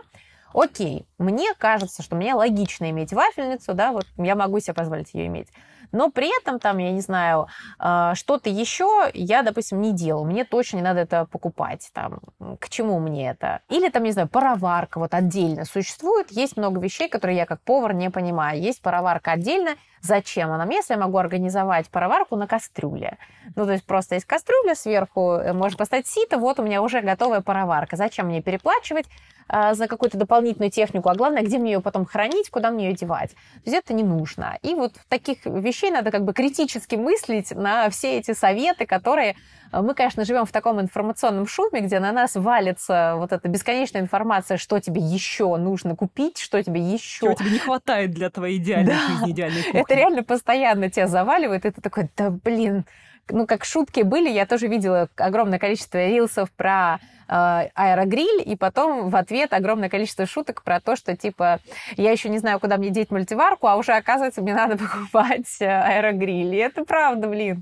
Окей, 0.53 1.07
мне 1.17 1.53
кажется, 1.57 2.03
что 2.03 2.15
мне 2.15 2.35
логично 2.35 2.89
иметь 2.89 3.13
вафельницу, 3.13 3.73
да, 3.73 3.91
вот 3.91 4.05
я 4.17 4.35
могу 4.35 4.59
себе 4.59 4.73
позволить 4.73 5.13
ее 5.13 5.27
иметь. 5.27 5.47
Но 5.93 6.11
при 6.11 6.35
этом 6.41 6.59
там, 6.59 6.79
я 6.79 6.91
не 6.91 7.01
знаю, 7.01 7.47
а, 7.79 8.15
что-то 8.15 8.49
еще 8.49 9.09
я, 9.13 9.43
допустим, 9.43 9.79
не 9.79 9.93
делаю. 9.93 10.25
Мне 10.25 10.43
точно 10.43 10.77
не 10.77 10.83
надо 10.83 11.01
это 11.01 11.25
покупать. 11.25 11.89
Там, 11.93 12.19
к 12.59 12.67
чему 12.67 12.99
мне 12.99 13.29
это? 13.29 13.61
Или 13.69 13.89
там, 13.89 14.03
не 14.03 14.11
знаю, 14.11 14.27
пароварка 14.27 14.99
вот 14.99 15.13
отдельно 15.13 15.65
существует. 15.65 16.31
Есть 16.31 16.57
много 16.57 16.81
вещей, 16.81 17.07
которые 17.07 17.37
я 17.37 17.45
как 17.45 17.61
повар 17.61 17.93
не 17.93 18.09
понимаю. 18.09 18.59
Есть 18.59 18.81
пароварка 18.81 19.31
отдельно, 19.31 19.75
Зачем 20.03 20.51
она 20.51 20.65
мне, 20.65 20.77
если 20.77 20.95
я 20.95 20.99
могу 20.99 21.17
организовать 21.17 21.87
пароварку 21.87 22.35
на 22.35 22.45
кастрюле? 22.45 23.17
Ну, 23.55 23.65
то 23.65 23.71
есть 23.71 23.85
просто 23.85 24.15
есть 24.15 24.27
кастрюля 24.27 24.75
сверху, 24.75 25.35
э, 25.35 25.53
можно 25.53 25.77
поставить 25.77 26.07
сито, 26.07 26.37
вот 26.37 26.59
у 26.59 26.63
меня 26.63 26.81
уже 26.81 26.99
готовая 26.99 27.39
пароварка. 27.39 27.95
Зачем 27.95 28.27
мне 28.27 28.41
переплачивать 28.41 29.05
а, 29.47 29.73
за 29.73 29.87
какую-то 29.87 30.17
дополнительную 30.17 30.71
технику, 30.71 31.07
а 31.09 31.15
главное, 31.15 31.41
где 31.41 31.57
мне 31.57 31.73
ее 31.73 31.81
потом 31.81 32.05
хранить, 32.05 32.49
куда 32.49 32.69
мне 32.69 32.89
ее 32.89 32.95
девать. 32.95 33.31
То 33.31 33.71
есть 33.71 33.77
это 33.77 33.93
не 33.93 34.03
нужно. 34.03 34.57
И 34.61 34.75
вот 34.75 34.93
таких 35.07 35.45
вещей 35.45 35.82
надо 35.91 36.11
как 36.11 36.23
бы 36.23 36.33
критически 36.33 36.95
мыслить 36.95 37.51
на 37.51 37.89
все 37.89 38.17
эти 38.17 38.33
советы, 38.33 38.85
которые 38.85 39.35
а, 39.71 39.81
мы, 39.81 39.95
конечно, 39.95 40.23
живем 40.23 40.45
в 40.45 40.51
таком 40.51 40.79
информационном 40.79 41.47
шуме, 41.47 41.81
где 41.81 41.99
на 41.99 42.11
нас 42.11 42.35
валится 42.35 43.15
вот 43.17 43.33
эта 43.33 43.47
бесконечная 43.47 44.01
информация, 44.01 44.57
что 44.57 44.79
тебе 44.79 45.01
еще 45.01 45.57
нужно 45.57 45.95
купить, 45.95 46.37
что 46.37 46.61
тебе 46.61 46.79
еще... 46.79 47.25
Чего 47.25 47.33
тебе 47.33 47.49
не 47.49 47.59
хватает 47.59 48.11
для 48.11 48.29
твоей 48.29 48.57
идеальной 48.57 48.93
да. 48.93 49.07
жизни, 49.07 49.31
идеальной 49.31 49.63
кухни. 49.63 49.81
Это 49.81 49.95
реально 49.95 50.23
постоянно 50.23 50.89
тебя 50.91 51.07
заваливает, 51.07 51.65
и 51.65 51.71
ты 51.71 51.81
такой, 51.81 52.09
да 52.15 52.29
блин, 52.29 52.85
ну, 53.29 53.47
как 53.47 53.65
шутки 53.65 54.01
были, 54.01 54.29
я 54.29 54.45
тоже 54.45 54.67
видела 54.67 55.09
огромное 55.15 55.59
количество 55.59 56.05
рилсов 56.05 56.51
про 56.51 56.99
э, 57.27 57.69
аэрогриль, 57.73 58.43
и 58.45 58.55
потом 58.55 59.09
в 59.09 59.15
ответ 59.15 59.53
огромное 59.53 59.89
количество 59.89 60.25
шуток 60.25 60.63
про 60.63 60.79
то, 60.79 60.95
что, 60.95 61.15
типа, 61.15 61.59
я 61.97 62.11
еще 62.11 62.29
не 62.29 62.37
знаю, 62.37 62.59
куда 62.59 62.77
мне 62.77 62.89
деть 62.89 63.11
мультиварку, 63.11 63.67
а 63.67 63.75
уже, 63.75 63.93
оказывается, 63.93 64.41
мне 64.41 64.53
надо 64.53 64.77
покупать 64.77 65.61
э, 65.61 65.65
аэрогриль. 65.65 66.53
И 66.55 66.57
это 66.57 66.83
правда, 66.83 67.27
блин. 67.27 67.61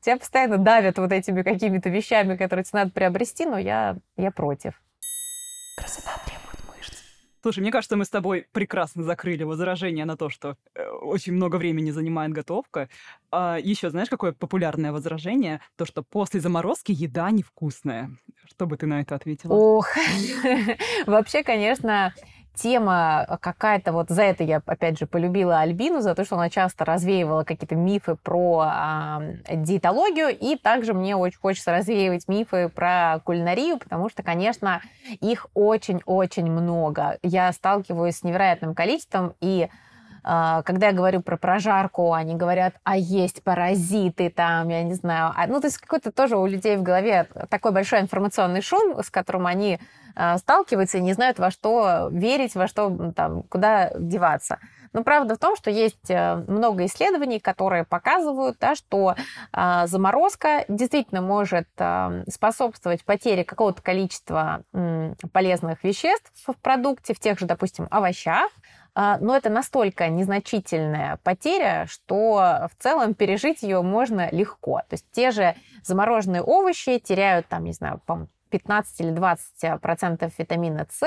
Тебя 0.00 0.16
постоянно 0.16 0.58
давят 0.58 0.98
вот 0.98 1.12
этими 1.12 1.42
какими-то 1.42 1.88
вещами, 1.88 2.36
которые 2.36 2.64
тебе 2.64 2.80
надо 2.80 2.90
приобрести, 2.90 3.46
но 3.46 3.58
я, 3.58 3.96
я 4.16 4.30
против. 4.30 4.74
Красота 5.76 6.12
Слушай, 7.40 7.60
мне 7.60 7.70
кажется, 7.70 7.96
мы 7.96 8.04
с 8.04 8.10
тобой 8.10 8.46
прекрасно 8.52 9.02
закрыли 9.04 9.44
возражение 9.44 10.04
на 10.04 10.16
то, 10.16 10.28
что 10.28 10.56
э, 10.74 10.86
очень 10.88 11.32
много 11.32 11.56
времени 11.56 11.90
занимает 11.90 12.32
готовка. 12.32 12.88
А 13.30 13.58
еще 13.60 13.90
знаешь, 13.90 14.08
какое 14.08 14.32
популярное 14.32 14.92
возражение? 14.92 15.60
То, 15.76 15.84
что 15.84 16.02
после 16.02 16.40
заморозки 16.40 16.92
еда 16.92 17.30
невкусная. 17.30 18.10
Что 18.46 18.66
бы 18.66 18.76
ты 18.76 18.86
на 18.86 19.00
это 19.00 19.14
ответила? 19.14 19.52
Ох, 19.54 19.88
вообще, 21.06 21.42
конечно, 21.44 22.12
тема 22.60 23.26
э, 23.28 23.36
какая-то, 23.38 23.92
вот 23.92 24.08
за 24.10 24.22
это 24.22 24.44
я, 24.44 24.60
опять 24.66 24.98
же, 24.98 25.06
полюбила 25.06 25.60
Альбину, 25.60 26.00
за 26.00 26.14
то, 26.14 26.24
что 26.24 26.36
она 26.36 26.50
часто 26.50 26.84
развеивала 26.84 27.44
какие-то 27.44 27.76
мифы 27.76 28.16
про 28.16 28.70
э, 29.48 29.56
диетологию, 29.56 30.36
и 30.36 30.56
также 30.56 30.94
мне 30.94 31.16
очень 31.16 31.38
хочется 31.38 31.72
развеивать 31.72 32.28
мифы 32.28 32.68
про 32.68 33.20
кулинарию, 33.24 33.78
потому 33.78 34.08
что, 34.08 34.22
конечно, 34.22 34.82
их 35.20 35.46
очень-очень 35.54 36.50
много. 36.50 37.18
Я 37.22 37.52
сталкиваюсь 37.52 38.16
с 38.16 38.22
невероятным 38.22 38.74
количеством, 38.74 39.34
и 39.40 39.68
а, 40.30 40.62
когда 40.62 40.88
я 40.88 40.92
говорю 40.92 41.22
про 41.22 41.38
прожарку, 41.38 42.12
они 42.12 42.34
говорят, 42.34 42.74
а 42.84 42.98
есть 42.98 43.42
паразиты 43.42 44.30
там, 44.30 44.68
я 44.68 44.82
не 44.82 44.92
знаю. 44.92 45.32
А, 45.34 45.46
ну, 45.46 45.58
то 45.58 45.68
есть 45.68 45.78
какой-то 45.78 46.12
тоже 46.12 46.36
у 46.36 46.46
людей 46.46 46.76
в 46.76 46.82
голове 46.82 47.26
такой 47.48 47.72
большой 47.72 48.00
информационный 48.00 48.60
шум, 48.60 49.02
с 49.02 49.10
которым 49.10 49.46
они 49.46 49.78
а, 49.78 50.07
сталкиваются 50.38 50.98
и 50.98 51.02
не 51.02 51.12
знают, 51.12 51.38
во 51.38 51.50
что 51.50 52.08
верить, 52.10 52.54
во 52.54 52.66
что 52.66 53.12
там, 53.14 53.42
куда 53.44 53.90
деваться. 53.98 54.58
Но 54.92 55.04
правда 55.04 55.34
в 55.34 55.38
том, 55.38 55.56
что 55.56 55.70
есть 55.70 56.10
э, 56.10 56.36
много 56.46 56.84
исследований, 56.86 57.40
которые 57.40 57.84
показывают, 57.84 58.58
да, 58.58 58.74
что 58.74 59.14
э, 59.52 59.86
заморозка 59.86 60.64
действительно 60.68 61.20
может 61.20 61.68
э, 61.78 62.24
способствовать 62.28 63.04
потере 63.04 63.44
какого-то 63.44 63.82
количества 63.82 64.62
полезных 65.32 65.84
веществ 65.84 66.32
в 66.46 66.54
продукте, 66.54 67.14
в 67.14 67.20
тех 67.20 67.38
же, 67.38 67.46
допустим, 67.46 67.88
овощах, 67.90 68.50
а, 68.94 69.18
но 69.18 69.36
это 69.36 69.48
настолько 69.50 70.08
незначительная 70.08 71.18
потеря, 71.22 71.86
что 71.88 72.68
в 72.72 72.82
целом 72.82 73.14
пережить 73.14 73.62
ее 73.62 73.82
можно 73.82 74.28
легко. 74.32 74.80
То 74.88 74.94
есть 74.94 75.06
те 75.12 75.30
же 75.30 75.54
замороженные 75.84 76.42
овощи 76.42 76.98
теряют, 76.98 77.46
там, 77.46 77.64
не 77.64 77.72
знаю, 77.72 78.00
15 78.50 79.00
или 79.00 79.10
20 79.10 79.80
процентов 79.80 80.32
витамина 80.38 80.86
С, 80.90 81.06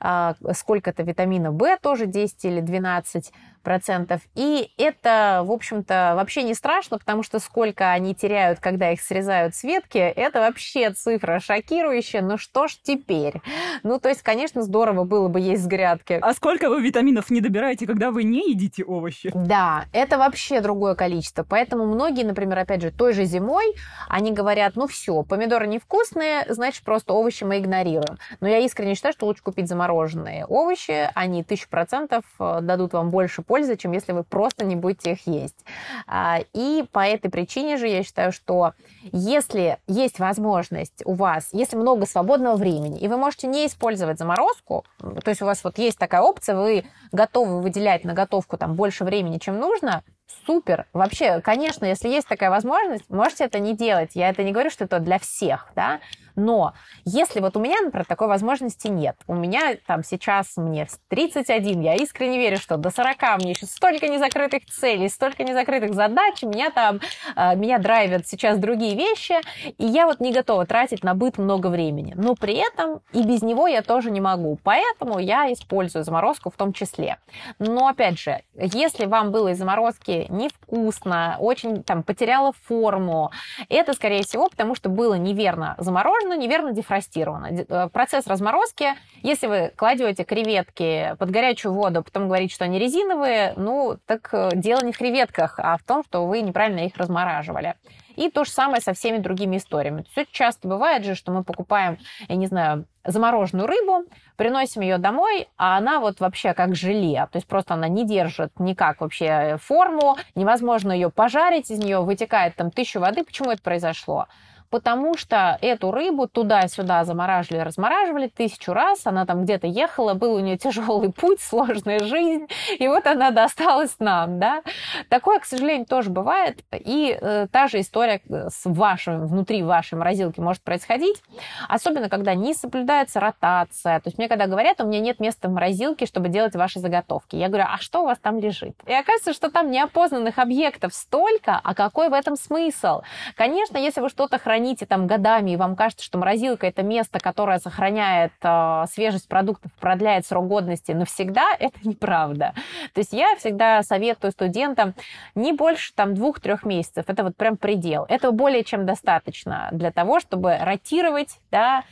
а, 0.00 0.34
сколько-то 0.52 1.02
витамина 1.02 1.50
В, 1.50 1.76
тоже 1.78 2.06
10 2.06 2.44
или 2.44 2.60
12 2.60 3.32
процентов. 3.68 4.22
И 4.34 4.72
это, 4.78 5.42
в 5.44 5.52
общем-то, 5.52 6.14
вообще 6.16 6.42
не 6.42 6.54
страшно, 6.54 6.98
потому 6.98 7.22
что 7.22 7.38
сколько 7.38 7.90
они 7.90 8.14
теряют, 8.14 8.60
когда 8.60 8.92
их 8.92 9.02
срезают 9.02 9.54
с 9.54 9.62
ветки, 9.62 9.98
это 9.98 10.40
вообще 10.40 10.90
цифра 10.92 11.38
шокирующая. 11.38 12.22
Ну 12.22 12.38
что 12.38 12.66
ж 12.66 12.76
теперь? 12.82 13.42
Ну, 13.82 14.00
то 14.00 14.08
есть, 14.08 14.22
конечно, 14.22 14.62
здорово 14.62 15.04
было 15.04 15.28
бы 15.28 15.38
есть 15.38 15.64
с 15.64 15.66
грядки. 15.66 16.18
А 16.22 16.32
сколько 16.32 16.70
вы 16.70 16.80
витаминов 16.80 17.28
не 17.28 17.42
добираете, 17.42 17.86
когда 17.86 18.10
вы 18.10 18.24
не 18.24 18.52
едите 18.52 18.84
овощи? 18.84 19.30
Да, 19.34 19.84
это 19.92 20.16
вообще 20.16 20.62
другое 20.62 20.94
количество. 20.94 21.44
Поэтому 21.46 21.84
многие, 21.84 22.24
например, 22.24 22.60
опять 22.60 22.80
же, 22.80 22.90
той 22.90 23.12
же 23.12 23.24
зимой, 23.26 23.74
они 24.08 24.32
говорят, 24.32 24.76
ну 24.76 24.86
все, 24.86 25.22
помидоры 25.24 25.66
невкусные, 25.66 26.46
значит, 26.48 26.84
просто 26.84 27.12
овощи 27.12 27.44
мы 27.44 27.58
игнорируем. 27.58 28.16
Но 28.40 28.48
я 28.48 28.60
искренне 28.60 28.94
считаю, 28.94 29.12
что 29.12 29.26
лучше 29.26 29.42
купить 29.42 29.68
замороженные 29.68 30.46
овощи, 30.46 31.10
они 31.14 31.44
тысячу 31.44 31.68
процентов 31.68 32.24
э, 32.40 32.60
дадут 32.62 32.94
вам 32.94 33.10
больше 33.10 33.42
пользы, 33.42 33.57
чем 33.76 33.92
если 33.92 34.12
вы 34.12 34.24
просто 34.24 34.64
не 34.64 34.76
будете 34.76 35.12
их 35.12 35.26
есть. 35.26 35.64
А, 36.06 36.40
и 36.54 36.84
по 36.92 37.00
этой 37.06 37.30
причине 37.30 37.76
же 37.76 37.88
я 37.88 38.02
считаю, 38.02 38.32
что 38.32 38.72
если 39.12 39.78
есть 39.86 40.18
возможность 40.18 41.02
у 41.04 41.14
вас, 41.14 41.48
если 41.52 41.76
много 41.76 42.06
свободного 42.06 42.56
времени, 42.56 42.98
и 42.98 43.08
вы 43.08 43.16
можете 43.16 43.46
не 43.46 43.66
использовать 43.66 44.18
заморозку, 44.18 44.84
то 44.98 45.28
есть 45.28 45.42
у 45.42 45.46
вас 45.46 45.62
вот 45.64 45.78
есть 45.78 45.98
такая 45.98 46.22
опция, 46.22 46.56
вы 46.56 46.84
готовы 47.12 47.60
выделять 47.60 48.04
на 48.04 48.14
готовку 48.14 48.56
там 48.56 48.74
больше 48.74 49.04
времени, 49.04 49.38
чем 49.38 49.58
нужно, 49.58 50.02
супер. 50.46 50.86
Вообще, 50.92 51.40
конечно, 51.40 51.84
если 51.84 52.08
есть 52.08 52.28
такая 52.28 52.50
возможность, 52.50 53.08
можете 53.08 53.44
это 53.44 53.58
не 53.58 53.74
делать. 53.74 54.10
Я 54.14 54.28
это 54.30 54.42
не 54.42 54.52
говорю, 54.52 54.70
что 54.70 54.84
это 54.84 54.98
для 54.98 55.18
всех, 55.18 55.70
да, 55.74 56.00
но 56.38 56.74
если 57.04 57.40
вот 57.40 57.56
у 57.56 57.60
меня, 57.60 57.80
например, 57.82 58.06
такой 58.06 58.28
возможности 58.28 58.88
нет, 58.88 59.16
у 59.26 59.34
меня 59.34 59.76
там 59.86 60.02
сейчас 60.02 60.56
мне 60.56 60.86
31, 61.08 61.80
я 61.80 61.94
искренне 61.96 62.38
верю, 62.38 62.56
что 62.56 62.76
до 62.76 62.90
40 62.90 63.16
мне 63.38 63.50
еще 63.50 63.66
столько 63.66 64.08
незакрытых 64.08 64.64
целей, 64.66 65.08
столько 65.08 65.44
незакрытых 65.44 65.94
задач, 65.94 66.42
меня 66.42 66.70
там, 66.70 67.00
а, 67.34 67.54
меня 67.54 67.78
драйвят 67.78 68.26
сейчас 68.26 68.58
другие 68.58 68.94
вещи, 68.94 69.34
и 69.78 69.84
я 69.84 70.06
вот 70.06 70.20
не 70.20 70.32
готова 70.32 70.66
тратить 70.66 71.02
на 71.02 71.14
быт 71.14 71.38
много 71.38 71.68
времени. 71.68 72.14
Но 72.16 72.34
при 72.34 72.54
этом 72.54 73.00
и 73.12 73.22
без 73.22 73.42
него 73.42 73.66
я 73.66 73.82
тоже 73.82 74.10
не 74.10 74.20
могу. 74.20 74.58
Поэтому 74.62 75.18
я 75.18 75.52
использую 75.52 76.04
заморозку 76.04 76.50
в 76.50 76.54
том 76.54 76.72
числе. 76.72 77.18
Но 77.58 77.88
опять 77.88 78.18
же, 78.18 78.42
если 78.54 79.06
вам 79.06 79.32
было 79.32 79.48
из 79.48 79.58
заморозки 79.58 80.26
невкусно, 80.28 81.36
очень 81.40 81.82
там 81.82 82.02
потеряла 82.02 82.52
форму, 82.52 83.30
это, 83.68 83.94
скорее 83.94 84.22
всего, 84.22 84.48
потому 84.48 84.74
что 84.74 84.88
было 84.88 85.14
неверно 85.14 85.74
заморожено, 85.78 86.27
заморожено, 86.28 86.38
неверно 86.40 86.72
дефростировано. 86.72 87.48
Э, 87.68 87.88
процесс 87.88 88.26
разморозки, 88.26 88.94
если 89.22 89.46
вы 89.46 89.72
кладете 89.76 90.24
креветки 90.24 91.16
под 91.18 91.30
горячую 91.30 91.74
воду, 91.74 92.02
потом 92.02 92.26
говорите, 92.26 92.54
что 92.54 92.64
они 92.64 92.78
резиновые, 92.78 93.54
ну, 93.56 93.96
так 94.06 94.28
э, 94.32 94.50
дело 94.54 94.80
не 94.84 94.92
в 94.92 94.98
креветках, 94.98 95.58
а 95.58 95.76
в 95.76 95.82
том, 95.82 96.04
что 96.04 96.26
вы 96.26 96.40
неправильно 96.42 96.80
их 96.80 96.96
размораживали. 96.96 97.74
И 98.16 98.30
то 98.30 98.44
же 98.44 98.50
самое 98.50 98.80
со 98.80 98.92
всеми 98.94 99.18
другими 99.18 99.58
историями. 99.58 100.04
Все 100.10 100.26
часто 100.30 100.66
бывает 100.66 101.04
же, 101.04 101.14
что 101.14 101.30
мы 101.30 101.44
покупаем, 101.44 101.98
я 102.28 102.34
не 102.34 102.46
знаю, 102.46 102.84
замороженную 103.04 103.68
рыбу, 103.68 104.04
приносим 104.36 104.82
ее 104.82 104.98
домой, 104.98 105.48
а 105.56 105.78
она 105.78 106.00
вот 106.00 106.20
вообще 106.20 106.52
как 106.52 106.74
желе. 106.74 107.28
То 107.30 107.38
есть 107.38 107.46
просто 107.46 107.74
она 107.74 107.88
не 107.88 108.04
держит 108.04 108.50
никак 108.58 109.00
вообще 109.00 109.56
форму, 109.62 110.16
невозможно 110.34 110.92
ее 110.92 111.10
пожарить, 111.10 111.70
из 111.70 111.78
нее 111.78 112.00
вытекает 112.00 112.56
там 112.56 112.70
тысячу 112.70 112.98
воды. 112.98 113.22
Почему 113.22 113.52
это 113.52 113.62
произошло? 113.62 114.26
Потому 114.70 115.16
что 115.16 115.58
эту 115.60 115.90
рыбу 115.90 116.28
туда-сюда 116.28 117.04
замораживали, 117.04 117.62
размораживали 117.62 118.28
тысячу 118.28 118.72
раз, 118.72 119.06
она 119.06 119.26
там 119.26 119.44
где-то 119.44 119.66
ехала, 119.66 120.14
был 120.14 120.34
у 120.34 120.40
нее 120.40 120.58
тяжелый 120.58 121.12
путь, 121.12 121.40
сложная 121.40 122.00
жизнь, 122.00 122.46
и 122.78 122.88
вот 122.88 123.06
она 123.06 123.30
досталась 123.30 123.96
нам, 123.98 124.38
да. 124.38 124.62
Такое, 125.08 125.38
к 125.40 125.44
сожалению, 125.44 125.86
тоже 125.86 126.10
бывает, 126.10 126.64
и 126.72 127.16
э, 127.20 127.46
та 127.50 127.68
же 127.68 127.80
история 127.80 128.20
э, 128.28 128.48
с 128.50 128.62
вашим, 128.64 129.26
внутри 129.26 129.62
вашей 129.62 129.94
морозилки 129.94 130.40
может 130.40 130.62
происходить, 130.62 131.22
особенно 131.68 132.08
когда 132.08 132.34
не 132.34 132.54
соблюдается 132.54 133.20
ротация, 133.20 134.00
то 134.00 134.08
есть 134.08 134.18
мне 134.18 134.28
когда 134.28 134.46
говорят, 134.46 134.80
у 134.80 134.86
меня 134.86 135.00
нет 135.00 135.20
места 135.20 135.48
в 135.48 135.52
морозилке, 135.52 136.06
чтобы 136.06 136.28
делать 136.28 136.54
ваши 136.54 136.80
заготовки, 136.80 137.36
я 137.36 137.48
говорю, 137.48 137.64
а 137.68 137.78
что 137.78 138.02
у 138.02 138.04
вас 138.04 138.18
там 138.18 138.38
лежит? 138.38 138.74
И 138.86 138.92
оказывается, 138.92 139.32
что 139.32 139.50
там 139.50 139.70
неопознанных 139.70 140.38
объектов 140.38 140.94
столько, 140.94 141.60
а 141.62 141.74
какой 141.74 142.08
в 142.08 142.12
этом 142.12 142.36
смысл? 142.36 143.02
Конечно, 143.34 143.76
если 143.78 144.00
вы 144.00 144.08
что-то 144.08 144.38
храните 144.38 144.57
храните 144.58 144.86
там 144.86 145.06
годами, 145.06 145.52
и 145.52 145.56
вам 145.56 145.76
кажется, 145.76 146.04
что 146.04 146.18
морозилка 146.18 146.66
это 146.66 146.82
место, 146.82 147.20
которое 147.20 147.60
сохраняет 147.60 148.32
э, 148.42 148.84
свежесть 148.92 149.28
продуктов, 149.28 149.70
продляет 149.78 150.26
срок 150.26 150.48
годности 150.48 150.90
навсегда, 150.90 151.54
это 151.60 151.78
неправда. 151.84 152.54
То 152.92 152.98
есть 152.98 153.12
я 153.12 153.36
всегда 153.36 153.84
советую 153.84 154.32
студентам 154.32 154.94
не 155.36 155.52
больше 155.52 155.92
там 155.94 156.14
двух-трех 156.14 156.64
месяцев. 156.64 157.04
Это 157.06 157.22
вот 157.22 157.36
прям 157.36 157.56
предел. 157.56 158.04
Этого 158.08 158.32
более 158.32 158.64
чем 158.64 158.84
достаточно 158.84 159.68
для 159.70 159.92
того, 159.92 160.18
чтобы 160.18 160.56
ротировать, 160.60 161.38
да, 161.52 161.84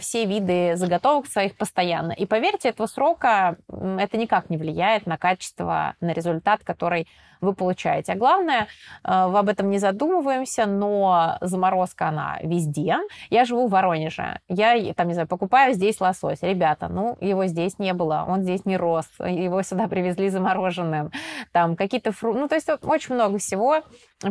все 0.00 0.24
виды 0.24 0.76
заготовок 0.76 1.26
своих 1.26 1.56
постоянно. 1.56 2.12
И 2.12 2.26
поверьте, 2.26 2.70
этого 2.70 2.86
срока 2.86 3.56
это 3.68 4.16
никак 4.16 4.50
не 4.50 4.56
влияет 4.56 5.06
на 5.06 5.16
качество, 5.16 5.94
на 6.00 6.12
результат, 6.12 6.60
который 6.64 7.06
вы 7.40 7.54
получаете. 7.54 8.12
А 8.12 8.16
главное, 8.16 8.68
э, 9.04 9.26
вы 9.26 9.38
об 9.38 9.48
этом 9.48 9.70
не 9.70 9.78
задумываемся, 9.78 10.66
но 10.66 11.38
заморозка, 11.40 12.08
она 12.08 12.38
везде. 12.42 12.98
Я 13.30 13.44
живу 13.44 13.66
в 13.66 13.70
Воронеже. 13.70 14.40
Я, 14.48 14.92
там, 14.94 15.08
не 15.08 15.14
знаю, 15.14 15.28
покупаю 15.28 15.74
здесь 15.74 16.00
лосось. 16.00 16.42
Ребята, 16.42 16.88
ну, 16.88 17.16
его 17.20 17.46
здесь 17.46 17.78
не 17.78 17.92
было, 17.94 18.24
он 18.28 18.42
здесь 18.42 18.64
не 18.64 18.76
рос, 18.76 19.06
его 19.18 19.62
сюда 19.62 19.88
привезли 19.88 20.28
замороженным. 20.28 21.10
Там 21.52 21.76
какие-то 21.76 22.12
фрукты, 22.12 22.40
ну, 22.40 22.48
то 22.48 22.54
есть 22.54 22.68
очень 22.82 23.14
много 23.14 23.38
всего. 23.38 23.82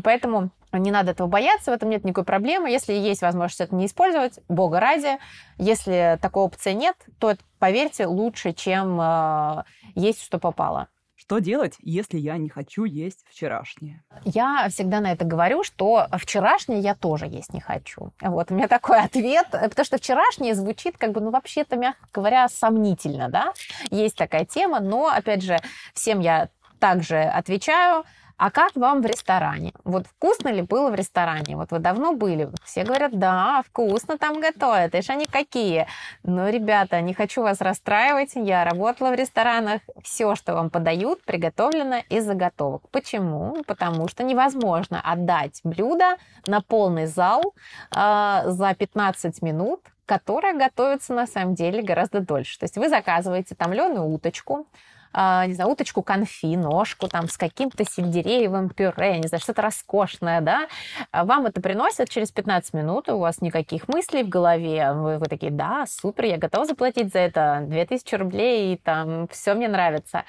Поэтому 0.04 0.52
не 0.72 0.92
надо 0.92 1.12
этого 1.12 1.28
бояться, 1.28 1.72
в 1.72 1.74
этом 1.74 1.90
нет 1.90 2.04
никакой 2.04 2.24
проблемы. 2.24 2.70
Если 2.70 2.94
есть 2.94 3.22
возможность 3.22 3.62
это 3.62 3.76
не 3.76 3.86
использовать, 3.86 4.40
бога 4.48 4.80
ради. 4.80 5.18
Если 5.58 6.20
такой 6.22 6.44
опции 6.44 6.74
нет, 6.74 6.96
то, 7.20 7.36
поверьте, 7.58 8.06
лучше, 8.06 8.54
чем 8.54 9.00
э, 9.02 9.64
есть, 9.96 10.24
что 10.24 10.40
попало. 10.40 10.88
Что 11.16 11.40
делать, 11.40 11.76
если 11.82 12.18
я 12.18 12.38
не 12.38 12.50
хочу 12.50 12.86
есть 12.86 13.26
вчерашнее? 13.30 14.04
Я 14.24 14.68
всегда 14.70 15.02
на 15.02 15.12
это 15.12 15.26
говорю, 15.26 15.64
что 15.64 16.08
вчерашнее 16.14 16.80
я 16.80 16.96
тоже 16.96 17.28
есть 17.28 17.54
не 17.54 17.60
хочу. 17.60 18.14
Вот 18.22 18.52
у 18.52 18.56
меня 18.56 18.68
такой 18.68 19.00
ответ, 19.04 19.48
потому 19.52 19.86
что 19.86 19.98
вчерашнее 19.98 20.56
звучит 20.56 20.98
как 20.98 21.12
бы, 21.12 21.20
ну, 21.20 21.30
вообще-то, 21.30 21.76
мягко 21.76 22.08
говоря, 22.14 22.48
сомнительно, 22.48 23.30
да? 23.30 23.54
Есть 23.92 24.16
такая 24.16 24.46
тема, 24.46 24.80
но, 24.80 25.08
опять 25.08 25.44
же, 25.44 25.60
всем 25.94 26.20
я 26.20 26.50
также 26.80 27.20
отвечаю, 27.20 28.06
а 28.40 28.52
как 28.52 28.74
вам 28.76 29.02
в 29.02 29.06
ресторане? 29.06 29.74
Вот 29.84 30.08
вкусно 30.08 30.48
ли 30.48 30.62
было 30.62 30.90
в 30.90 30.96
ресторане? 30.96 31.58
Вот 31.58 31.72
вы 31.72 31.80
давно 31.80 32.14
были? 32.14 32.50
Все 32.64 32.84
говорят, 32.86 33.12
да, 33.20 33.62
вкусно 33.68 34.18
там 34.18 34.40
готовят. 34.40 34.96
И 34.96 35.02
они 35.10 35.26
какие? 35.26 35.88
Но, 36.24 36.48
ребята, 36.48 37.02
не 37.02 37.14
хочу 37.14 37.42
вас 37.42 37.60
расстраивать. 37.60 38.32
Я 38.36 38.64
работала 38.64 39.10
в 39.10 39.16
ресторанах. 39.16 39.82
Все, 40.02 40.36
что 40.36 40.54
вам 40.54 40.70
подают, 40.70 41.22
приготовлено 41.26 41.98
из 42.08 42.24
заготовок. 42.24 42.90
Почему? 42.92 43.58
Потому 43.68 44.08
что 44.08 44.24
невозможно 44.24 45.02
отдать 45.02 45.60
блюдо 45.66 46.16
на 46.48 46.62
полный 46.62 47.08
зал 47.08 47.54
э, 47.94 48.42
за 48.46 48.74
15 48.74 49.42
минут, 49.42 49.82
которая 50.06 50.58
готовится 50.58 51.14
на 51.14 51.28
самом 51.28 51.56
деле 51.56 51.82
гораздо 51.82 52.22
дольше. 52.22 52.58
То 52.58 52.64
есть 52.64 52.78
вы 52.78 52.88
заказываете 52.88 53.54
томленую 53.54 54.06
уточку, 54.06 54.66
не 55.14 55.54
знаю, 55.54 55.72
уточку 55.72 56.02
конфи, 56.02 56.56
ножку 56.56 57.08
там 57.08 57.28
с 57.28 57.38
каким-то 57.38 57.84
сельдереевым 57.84 58.70
пюре, 58.70 59.18
не 59.20 59.28
знаю, 59.28 59.42
что-то 59.42 59.62
роскошное, 59.62 60.42
да, 60.42 60.68
а 61.12 61.26
вам 61.26 61.46
это 61.46 61.62
приносят 61.62 62.10
через 62.10 62.32
15 62.32 62.74
минут, 62.74 63.10
у 63.10 63.20
вас 63.20 63.42
никаких 63.42 63.88
мыслей 63.88 64.24
в 64.24 64.30
голове, 64.30 64.94
вы, 64.94 65.18
вы 65.18 65.26
такие, 65.26 65.52
да, 65.52 65.86
супер, 65.88 66.26
я 66.26 66.38
готова 66.38 66.66
заплатить 66.66 67.12
за 67.12 67.20
это 67.20 67.64
2000 67.68 68.16
рублей, 68.16 68.74
и 68.74 68.78
там 68.78 69.28
все 69.28 69.54
мне 69.54 69.68
нравится. 69.68 70.24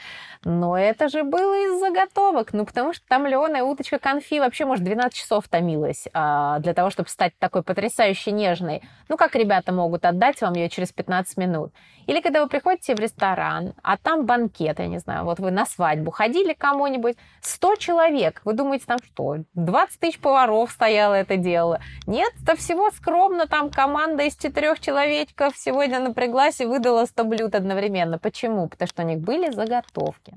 Но 0.44 0.76
это 0.76 1.08
же 1.08 1.22
было 1.22 1.54
из 1.66 1.78
заготовок, 1.78 2.52
ну, 2.52 2.64
потому 2.64 2.92
что 2.92 3.06
там 3.06 3.20
томленая 3.20 3.62
уточка 3.62 3.98
конфи 3.98 4.40
вообще, 4.40 4.64
может, 4.64 4.84
12 4.84 5.14
часов 5.14 5.48
томилась 5.48 6.08
а, 6.12 6.58
для 6.60 6.74
того, 6.74 6.90
чтобы 6.90 7.08
стать 7.08 7.32
такой 7.38 7.62
потрясающе 7.62 8.32
нежной. 8.32 8.82
Ну, 9.08 9.16
как 9.16 9.34
ребята 9.34 9.72
могут 9.72 10.04
отдать 10.04 10.40
вам 10.40 10.54
ее 10.54 10.68
через 10.68 10.92
15 10.92 11.36
минут? 11.36 11.72
Или 12.06 12.20
когда 12.20 12.42
вы 12.42 12.48
приходите 12.48 12.94
в 12.94 12.98
ресторан, 12.98 13.74
а 13.82 13.96
там 13.96 14.26
банкет, 14.26 14.69
я 14.78 14.88
не 14.88 14.98
знаю, 14.98 15.24
вот 15.24 15.40
вы 15.40 15.50
на 15.50 15.66
свадьбу 15.66 16.10
ходили 16.10 16.52
кому-нибудь, 16.52 17.16
100 17.42 17.76
человек, 17.76 18.40
вы 18.44 18.52
думаете, 18.52 18.84
там 18.86 18.98
что, 19.04 19.38
20 19.54 20.00
тысяч 20.00 20.18
поваров 20.18 20.70
стояло 20.70 21.14
это 21.14 21.36
дело? 21.36 21.80
Нет, 22.06 22.32
это 22.42 22.56
всего 22.56 22.90
скромно, 22.90 23.46
там 23.46 23.70
команда 23.70 24.24
из 24.24 24.36
четырех 24.36 24.80
человечков 24.80 25.54
сегодня 25.56 26.00
напряглась 26.00 26.60
и 26.60 26.66
выдала 26.66 27.06
100 27.06 27.24
блюд 27.24 27.54
одновременно. 27.54 28.18
Почему? 28.18 28.68
Потому 28.68 28.88
что 28.88 29.02
у 29.02 29.06
них 29.06 29.18
были 29.18 29.50
заготовки. 29.50 30.34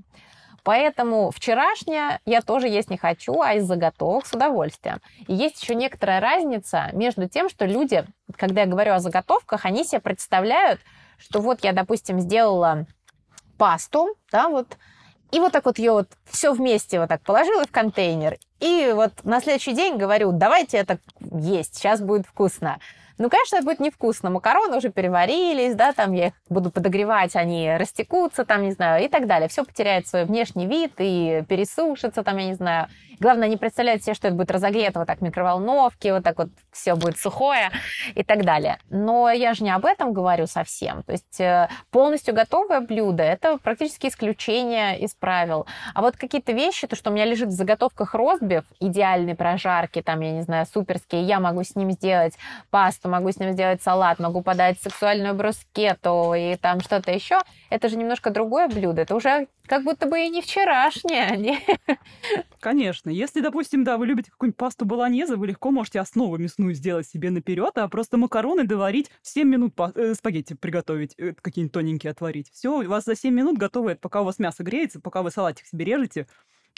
Поэтому 0.63 1.29
вчерашнее 1.31 2.19
я 2.25 2.41
тоже 2.41 2.69
есть 2.69 2.89
не 2.89 2.97
хочу, 2.97 3.41
а 3.41 3.55
из 3.55 3.65
заготовок 3.65 4.25
с 4.25 4.33
удовольствием. 4.33 5.01
И 5.27 5.33
есть 5.33 5.61
еще 5.61 5.75
некоторая 5.75 6.21
разница 6.21 6.89
между 6.93 7.27
тем, 7.27 7.49
что 7.49 7.65
люди, 7.65 8.05
когда 8.37 8.61
я 8.61 8.67
говорю 8.67 8.93
о 8.93 8.99
заготовках, 8.99 9.65
они 9.65 9.83
себе 9.83 9.99
представляют, 9.99 10.79
что 11.17 11.41
вот 11.41 11.63
я, 11.63 11.73
допустим, 11.73 12.19
сделала 12.19 12.85
пасту, 13.63 14.09
да, 14.29 14.49
вот, 14.49 14.77
и 15.31 15.39
вот 15.39 15.53
так 15.53 15.63
вот 15.63 15.79
ее 15.79 15.93
вот 15.93 16.09
все 16.29 16.51
вместе 16.51 16.99
вот 16.99 17.07
так 17.07 17.21
положила 17.21 17.63
в 17.63 17.71
контейнер, 17.71 18.37
и 18.59 18.91
вот 18.93 19.23
на 19.23 19.39
следующий 19.39 19.71
день 19.71 19.95
говорю, 19.95 20.33
давайте 20.33 20.75
это 20.75 20.99
есть, 21.21 21.75
сейчас 21.75 22.01
будет 22.01 22.25
вкусно. 22.27 22.79
Ну, 23.17 23.29
конечно, 23.29 23.57
это 23.57 23.65
будет 23.65 23.79
невкусно. 23.79 24.29
Макароны 24.29 24.77
уже 24.77 24.89
переварились, 24.89 25.75
да, 25.75 25.93
там 25.93 26.13
я 26.13 26.27
их 26.27 26.33
буду 26.49 26.71
подогревать, 26.71 27.35
они 27.35 27.75
растекутся, 27.77 28.45
там, 28.45 28.63
не 28.63 28.71
знаю, 28.71 29.05
и 29.05 29.07
так 29.07 29.27
далее. 29.27 29.47
Все 29.49 29.63
потеряет 29.63 30.07
свой 30.07 30.25
внешний 30.25 30.67
вид 30.67 30.93
и 30.97 31.43
пересушится, 31.47 32.23
там, 32.23 32.37
я 32.37 32.47
не 32.47 32.53
знаю, 32.55 32.87
Главное, 33.23 33.47
не 33.47 33.55
представлять 33.55 34.03
себе, 34.03 34.15
что 34.15 34.27
это 34.27 34.35
будет 34.35 34.51
разогрето 34.51 34.99
вот 34.99 35.07
так 35.07 35.19
в 35.19 35.21
микроволновке, 35.21 36.13
вот 36.13 36.23
так 36.23 36.37
вот 36.37 36.49
все 36.71 36.95
будет 36.95 37.17
сухое 37.17 37.71
и 38.15 38.23
так 38.23 38.43
далее. 38.43 38.79
Но 38.89 39.29
я 39.29 39.53
же 39.53 39.63
не 39.63 39.71
об 39.71 39.85
этом 39.85 40.11
говорю 40.11 40.47
совсем. 40.47 41.03
То 41.03 41.13
есть 41.13 41.39
э, 41.39 41.69
полностью 41.91 42.33
готовое 42.33 42.81
блюдо– 42.81 43.23
это 43.23 43.57
практически 43.59 44.07
исключение 44.07 44.99
из 44.99 45.13
правил. 45.13 45.67
А 45.93 46.01
вот 46.01 46.17
какие-то 46.17 46.51
вещи, 46.51 46.85
то, 46.85 46.95
что 46.95 47.11
у 47.11 47.13
меня 47.13 47.23
лежит 47.23 47.49
в 47.49 47.51
заготовках 47.51 48.13
ростбиф, 48.13 48.63
идеальной 48.81 49.35
прожарки, 49.35 50.01
там, 50.01 50.19
я 50.21 50.31
не 50.31 50.41
знаю, 50.41 50.65
суперские, 50.65 51.23
я 51.23 51.39
могу 51.39 51.63
с 51.63 51.75
ним 51.75 51.91
сделать 51.91 52.33
пасту, 52.71 53.02
могу 53.07 53.31
с 53.31 53.37
ним 53.37 53.53
сделать 53.53 53.81
салат, 53.81 54.19
могу 54.19 54.41
подать 54.41 54.79
сексуальную 54.81 55.33
брускету 55.33 56.33
и 56.33 56.55
там 56.55 56.79
что-то 56.79 57.11
еще, 57.11 57.39
это 57.69 57.89
же 57.89 57.97
немножко 57.97 58.29
другое 58.29 58.67
блюдо. 58.67 59.01
Это 59.01 59.15
уже 59.15 59.47
как 59.67 59.83
будто 59.83 60.07
бы 60.07 60.19
и 60.19 60.29
не 60.29 60.41
вчерашнее. 60.41 61.59
Конечно. 62.59 63.09
Если, 63.09 63.41
допустим, 63.41 63.83
да, 63.83 63.97
вы 63.97 64.07
любите 64.07 64.31
какую-нибудь 64.31 64.57
пасту 64.57 64.85
баланьезе, 64.85 65.35
вы 65.35 65.47
легко 65.47 65.71
можете 65.71 65.99
основу 65.99 66.37
мясную 66.37 66.73
сделать 66.73 67.07
себе 67.07 67.29
наперед, 67.29 67.77
а 67.77 67.87
просто 67.87 68.17
макароны 68.17 68.65
доварить, 68.65 69.09
7 69.21 69.47
минут 69.47 69.75
па- 69.75 69.91
э, 69.95 70.13
спагетти 70.13 70.53
приготовить, 70.53 71.13
э, 71.17 71.33
какие-нибудь 71.41 71.73
тоненькие 71.73 72.11
отварить. 72.11 72.51
Все, 72.51 72.79
у 72.81 72.87
вас 72.87 73.05
за 73.05 73.15
7 73.15 73.33
минут 73.33 73.57
готово, 73.57 73.95
пока 73.95 74.21
у 74.21 74.25
вас 74.25 74.39
мясо 74.39 74.63
греется, 74.63 74.99
пока 74.99 75.21
вы 75.21 75.31
салатик 75.31 75.65
себе 75.65 75.85
режете, 75.85 76.27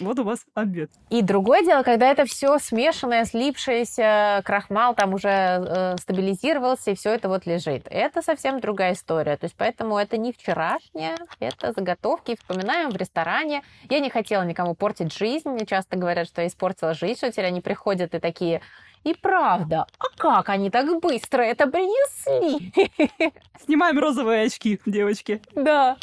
вот 0.01 0.19
у 0.19 0.23
вас 0.23 0.45
обед. 0.53 0.91
И 1.09 1.21
другое 1.21 1.63
дело, 1.63 1.83
когда 1.83 2.11
это 2.11 2.25
все 2.25 2.59
смешанное, 2.59 3.23
слипшееся, 3.25 4.41
крахмал 4.43 4.93
там 4.93 5.13
уже 5.13 5.29
э, 5.29 5.95
стабилизировался, 5.97 6.91
и 6.91 6.95
все 6.95 7.11
это 7.11 7.29
вот 7.29 7.45
лежит. 7.45 7.87
Это 7.89 8.21
совсем 8.21 8.59
другая 8.59 8.93
история. 8.93 9.37
То 9.37 9.45
есть 9.45 9.55
поэтому 9.57 9.97
это 9.97 10.17
не 10.17 10.33
вчерашнее, 10.33 11.15
это 11.39 11.71
заготовки. 11.71 12.35
Вспоминаем 12.35 12.89
в 12.89 12.97
ресторане. 12.97 13.63
Я 13.89 13.99
не 13.99 14.09
хотела 14.09 14.43
никому 14.43 14.75
портить 14.75 15.13
жизнь. 15.13 15.47
Мне 15.49 15.65
часто 15.65 15.95
говорят, 15.95 16.27
что 16.27 16.41
я 16.41 16.47
испортила 16.47 16.93
жизнь, 16.93 17.17
что 17.17 17.31
теперь 17.31 17.45
они 17.45 17.61
приходят 17.61 18.13
и 18.13 18.19
такие, 18.19 18.61
и 19.05 19.13
правда, 19.13 19.85
а 19.99 20.05
как 20.17 20.49
они 20.49 20.71
так 20.71 20.99
быстро 20.99 21.43
это 21.43 21.67
принесли? 21.67 22.73
Снимаем 23.63 23.99
розовые 23.99 24.45
очки, 24.45 24.79
девочки. 24.87 25.41
Да. 25.53 25.97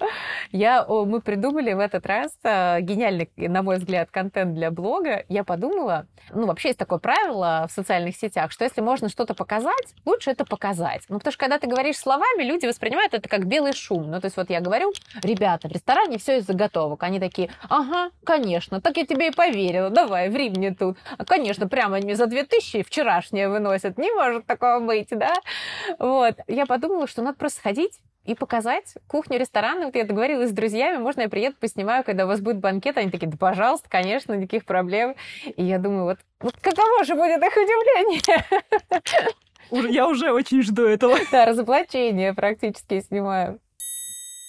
Я, 0.53 0.85
о, 0.85 1.05
мы 1.05 1.21
придумали 1.21 1.73
в 1.73 1.81
этот 1.81 2.07
раз 2.07 2.33
э, 2.45 2.81
гениальный, 2.81 3.29
на 3.37 3.63
мой 3.63 3.79
взгляд, 3.79 4.11
контент 4.13 4.55
для 4.55 4.71
блога. 4.71 5.25
Я 5.29 5.43
подумала, 5.43 6.07
ну, 6.33 6.47
вообще 6.47 6.69
есть 6.69 6.79
такое 6.79 7.01
правило 7.01 7.67
в 7.69 7.73
социальных 7.73 8.17
сетях, 8.17 8.53
что 8.53 8.65
если 8.65 8.81
можно 8.81 9.09
что-то 9.09 9.35
показать, 9.35 9.95
лучше 10.05 10.31
это 10.31 10.45
показать. 10.45 11.03
Ну, 11.09 11.19
потому 11.19 11.33
что 11.33 11.41
когда 11.41 11.59
ты 11.59 11.67
говоришь 11.67 11.97
словами, 11.97 12.45
люди 12.45 12.67
воспринимают 12.67 13.15
это 13.15 13.29
как 13.29 13.47
белый 13.47 13.73
шум. 13.73 14.11
Ну, 14.13 14.21
то 14.21 14.27
есть 14.27 14.37
вот 14.37 14.49
я 14.49 14.61
говорю, 14.61 14.93
ребята, 15.25 15.69
в 15.69 15.73
ресторане 15.73 16.19
все 16.19 16.39
из 16.39 16.47
заготовок. 16.47 17.03
Они 17.03 17.19
такие, 17.19 17.51
ага, 17.69 18.11
конечно, 18.23 18.81
так 18.81 18.97
я 18.97 19.07
тебе 19.07 19.29
и 19.29 19.33
поверила, 19.33 19.91
давай, 19.91 20.29
ври 20.29 20.51
мне 20.51 20.73
тут. 20.73 20.97
А, 21.19 21.25
конечно, 21.25 21.67
прямо 21.69 21.97
они 21.97 22.15
за 22.15 22.27
2000 22.27 22.92
вчерашнее 22.93 23.49
выносят. 23.49 23.97
Не 23.97 24.13
может 24.13 24.47
такого 24.47 24.79
быть, 24.81 25.09
да? 25.11 25.33
Вот. 25.99 26.37
Я 26.47 26.67
подумала, 26.67 27.07
что 27.07 27.23
надо 27.23 27.39
просто 27.39 27.61
сходить 27.61 27.99
и 28.25 28.35
показать 28.35 28.95
кухню 29.09 29.39
ресторана. 29.39 29.87
Вот 29.87 29.97
я 29.97 30.05
договорилась 30.05 30.51
с 30.51 30.53
друзьями, 30.53 30.99
можно 30.99 31.23
я 31.23 31.29
приеду, 31.29 31.57
поснимаю, 31.59 32.05
когда 32.05 32.25
у 32.25 32.29
вас 32.29 32.41
будет 32.41 32.59
банкет. 32.59 32.99
Они 32.99 33.11
такие, 33.11 33.29
да, 33.29 33.37
пожалуйста, 33.39 33.89
конечно, 33.89 34.35
никаких 34.35 34.67
проблем. 34.67 35.17
И 35.57 35.65
я 35.65 35.79
думаю, 35.79 36.05
вот, 36.05 36.19
вот 36.41 36.55
каково 36.61 37.05
же 37.05 37.15
будет 37.15 37.43
их 37.43 37.57
удивление? 37.57 38.21
Я 39.91 40.07
уже 40.07 40.31
очень 40.33 40.63
жду 40.63 40.85
этого. 40.85 41.17
Да, 41.31 41.47
разоблачение 41.47 42.35
практически 42.35 43.01
снимаю. 43.01 43.59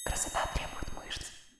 Красота 0.06 0.42
требует. 0.54 0.83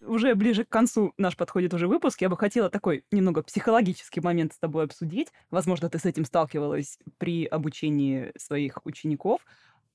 Уже 0.06 0.36
ближе 0.36 0.66
к 0.66 0.70
концу 0.70 1.14
наш 1.18 1.38
подходит 1.38 1.74
уже 1.74 1.88
выпуск. 1.88 2.22
Я 2.22 2.30
бы 2.30 2.38
хотела 2.38 2.70
такой 2.70 3.06
немного 3.12 3.42
психологический 3.44 4.22
момент 4.22 4.54
с 4.54 4.60
тобой 4.60 4.86
обсудить. 4.86 5.30
Возможно, 5.50 5.90
ты 5.90 6.00
с 6.00 6.06
этим 6.06 6.26
сталкивалась 6.26 7.00
при 7.18 7.46
обучении 7.46 8.32
своих 8.38 8.86
учеников 8.86 9.42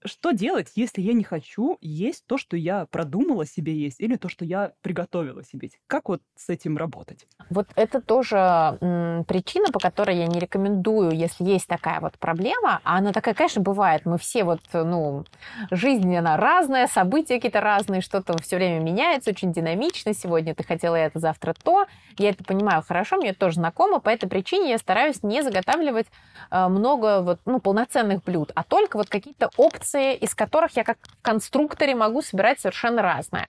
что 0.04 0.32
делать, 0.32 0.72
если 0.74 1.00
я 1.00 1.12
не 1.12 1.24
хочу 1.24 1.78
есть 1.80 2.24
то, 2.26 2.38
что 2.38 2.56
я 2.56 2.86
продумала 2.86 3.46
себе 3.46 3.74
есть, 3.74 4.00
или 4.00 4.16
то, 4.16 4.28
что 4.28 4.44
я 4.44 4.72
приготовила 4.82 5.42
себе? 5.44 5.70
Как 5.86 6.08
вот 6.08 6.22
с 6.36 6.48
этим 6.48 6.76
работать? 6.76 7.26
Вот 7.50 7.68
это 7.76 8.00
тоже 8.00 8.36
м, 8.80 9.24
причина, 9.24 9.70
по 9.72 9.78
которой 9.78 10.16
я 10.16 10.26
не 10.26 10.38
рекомендую, 10.38 11.12
если 11.12 11.44
есть 11.44 11.66
такая 11.66 12.00
вот 12.00 12.18
проблема, 12.18 12.80
а 12.84 12.98
она 12.98 13.12
такая, 13.12 13.34
конечно, 13.34 13.60
бывает. 13.60 14.06
Мы 14.06 14.18
все 14.18 14.44
вот, 14.44 14.60
ну, 14.72 15.24
жизнь, 15.70 16.14
она 16.16 16.36
разная, 16.36 16.86
события 16.86 17.34
какие-то 17.36 17.60
разные, 17.60 18.00
что-то 18.00 18.36
все 18.38 18.56
время 18.56 18.80
меняется, 18.80 19.30
очень 19.30 19.52
динамично. 19.52 20.14
Сегодня 20.14 20.54
ты 20.54 20.62
хотела 20.64 20.96
это, 20.96 21.18
завтра 21.18 21.54
то. 21.62 21.86
Я 22.18 22.30
это 22.30 22.44
понимаю 22.44 22.82
хорошо, 22.86 23.16
мне 23.16 23.30
это 23.30 23.40
тоже 23.40 23.56
знакомо. 23.56 24.00
По 24.00 24.10
этой 24.10 24.28
причине 24.28 24.70
я 24.70 24.78
стараюсь 24.78 25.22
не 25.22 25.42
заготавливать 25.42 26.06
э, 26.50 26.68
много 26.68 27.20
вот, 27.22 27.40
ну, 27.44 27.60
полноценных 27.60 28.22
блюд, 28.22 28.52
а 28.54 28.62
только 28.62 28.96
вот 28.96 29.08
какие-то 29.08 29.50
опции 29.56 29.87
функции, 29.88 30.14
из 30.16 30.34
которых 30.34 30.76
я 30.76 30.84
как 30.84 30.98
конструкторе 31.22 31.94
могу 31.94 32.22
собирать 32.22 32.60
совершенно 32.60 33.02
разное. 33.02 33.48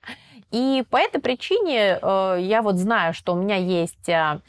И 0.51 0.83
по 0.89 0.97
этой 0.97 1.21
причине 1.21 1.99
э, 2.01 2.37
я 2.39 2.61
вот 2.61 2.75
знаю, 2.75 3.13
что 3.13 3.33
у 3.33 3.35
меня 3.35 3.55
есть 3.55 4.09
э, 4.09 4.39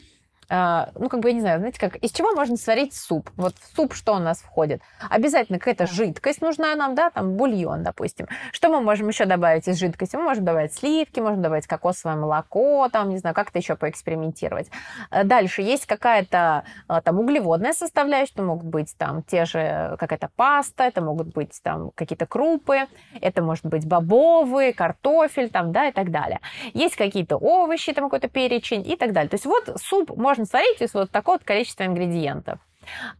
ну, 0.51 1.07
как 1.07 1.21
бы, 1.21 1.29
я 1.29 1.33
не 1.33 1.39
знаю, 1.39 1.59
знаете, 1.59 1.79
как, 1.79 1.95
из 1.95 2.11
чего 2.11 2.31
можно 2.31 2.57
сварить 2.57 2.93
суп? 2.93 3.29
Вот 3.37 3.55
в 3.55 3.75
суп 3.75 3.93
что 3.93 4.15
у 4.15 4.19
нас 4.19 4.39
входит? 4.39 4.81
Обязательно 5.09 5.59
какая-то 5.59 5.87
жидкость 5.87 6.41
нужна 6.41 6.75
нам, 6.75 6.93
да, 6.93 7.09
там 7.09 7.37
бульон, 7.37 7.83
допустим. 7.83 8.27
Что 8.51 8.69
мы 8.69 8.81
можем 8.81 9.07
еще 9.07 9.25
добавить 9.25 9.67
из 9.67 9.79
жидкости? 9.79 10.17
Мы 10.17 10.23
можем 10.23 10.43
добавить 10.43 10.73
сливки, 10.73 11.21
можем 11.21 11.41
добавить 11.41 11.67
кокосовое 11.67 12.17
молоко, 12.17 12.89
там, 12.89 13.09
не 13.09 13.17
знаю, 13.17 13.33
как-то 13.33 13.59
еще 13.59 13.75
поэкспериментировать. 13.75 14.69
Э, 15.09 15.23
дальше 15.23 15.61
есть 15.61 15.85
какая-то 15.85 16.65
э, 16.89 17.01
там 17.01 17.19
углеводная 17.19 17.73
составляющая, 17.73 18.33
это 18.33 18.43
могут 18.43 18.65
быть 18.65 18.93
там 18.97 19.23
те 19.23 19.45
же, 19.45 19.95
какая-то 19.99 20.29
паста, 20.35 20.83
это 20.83 21.01
могут 21.01 21.33
быть 21.33 21.59
там 21.63 21.91
какие-то 21.95 22.25
крупы, 22.25 22.87
это 23.21 23.41
может 23.41 23.65
быть 23.65 23.87
бобовые, 23.87 24.73
картофель, 24.73 25.49
там, 25.49 25.71
да, 25.71 25.87
и 25.87 25.91
так 25.91 26.11
далее. 26.11 26.39
Есть 26.73 26.95
какие-то 26.95 27.37
овощи, 27.37 27.93
там 27.93 28.05
какой-то 28.05 28.27
перечень 28.27 28.85
и 28.85 28.95
так 28.95 29.13
далее. 29.13 29.29
То 29.29 29.35
есть 29.35 29.45
вот 29.45 29.77
суп 29.81 30.15
можно 30.17 30.40
можно 30.41 30.45
сварить 30.45 30.81
из 30.81 30.93
вот 30.93 31.11
такого 31.11 31.35
вот 31.35 31.43
количества 31.43 31.85
ингредиентов. 31.85 32.59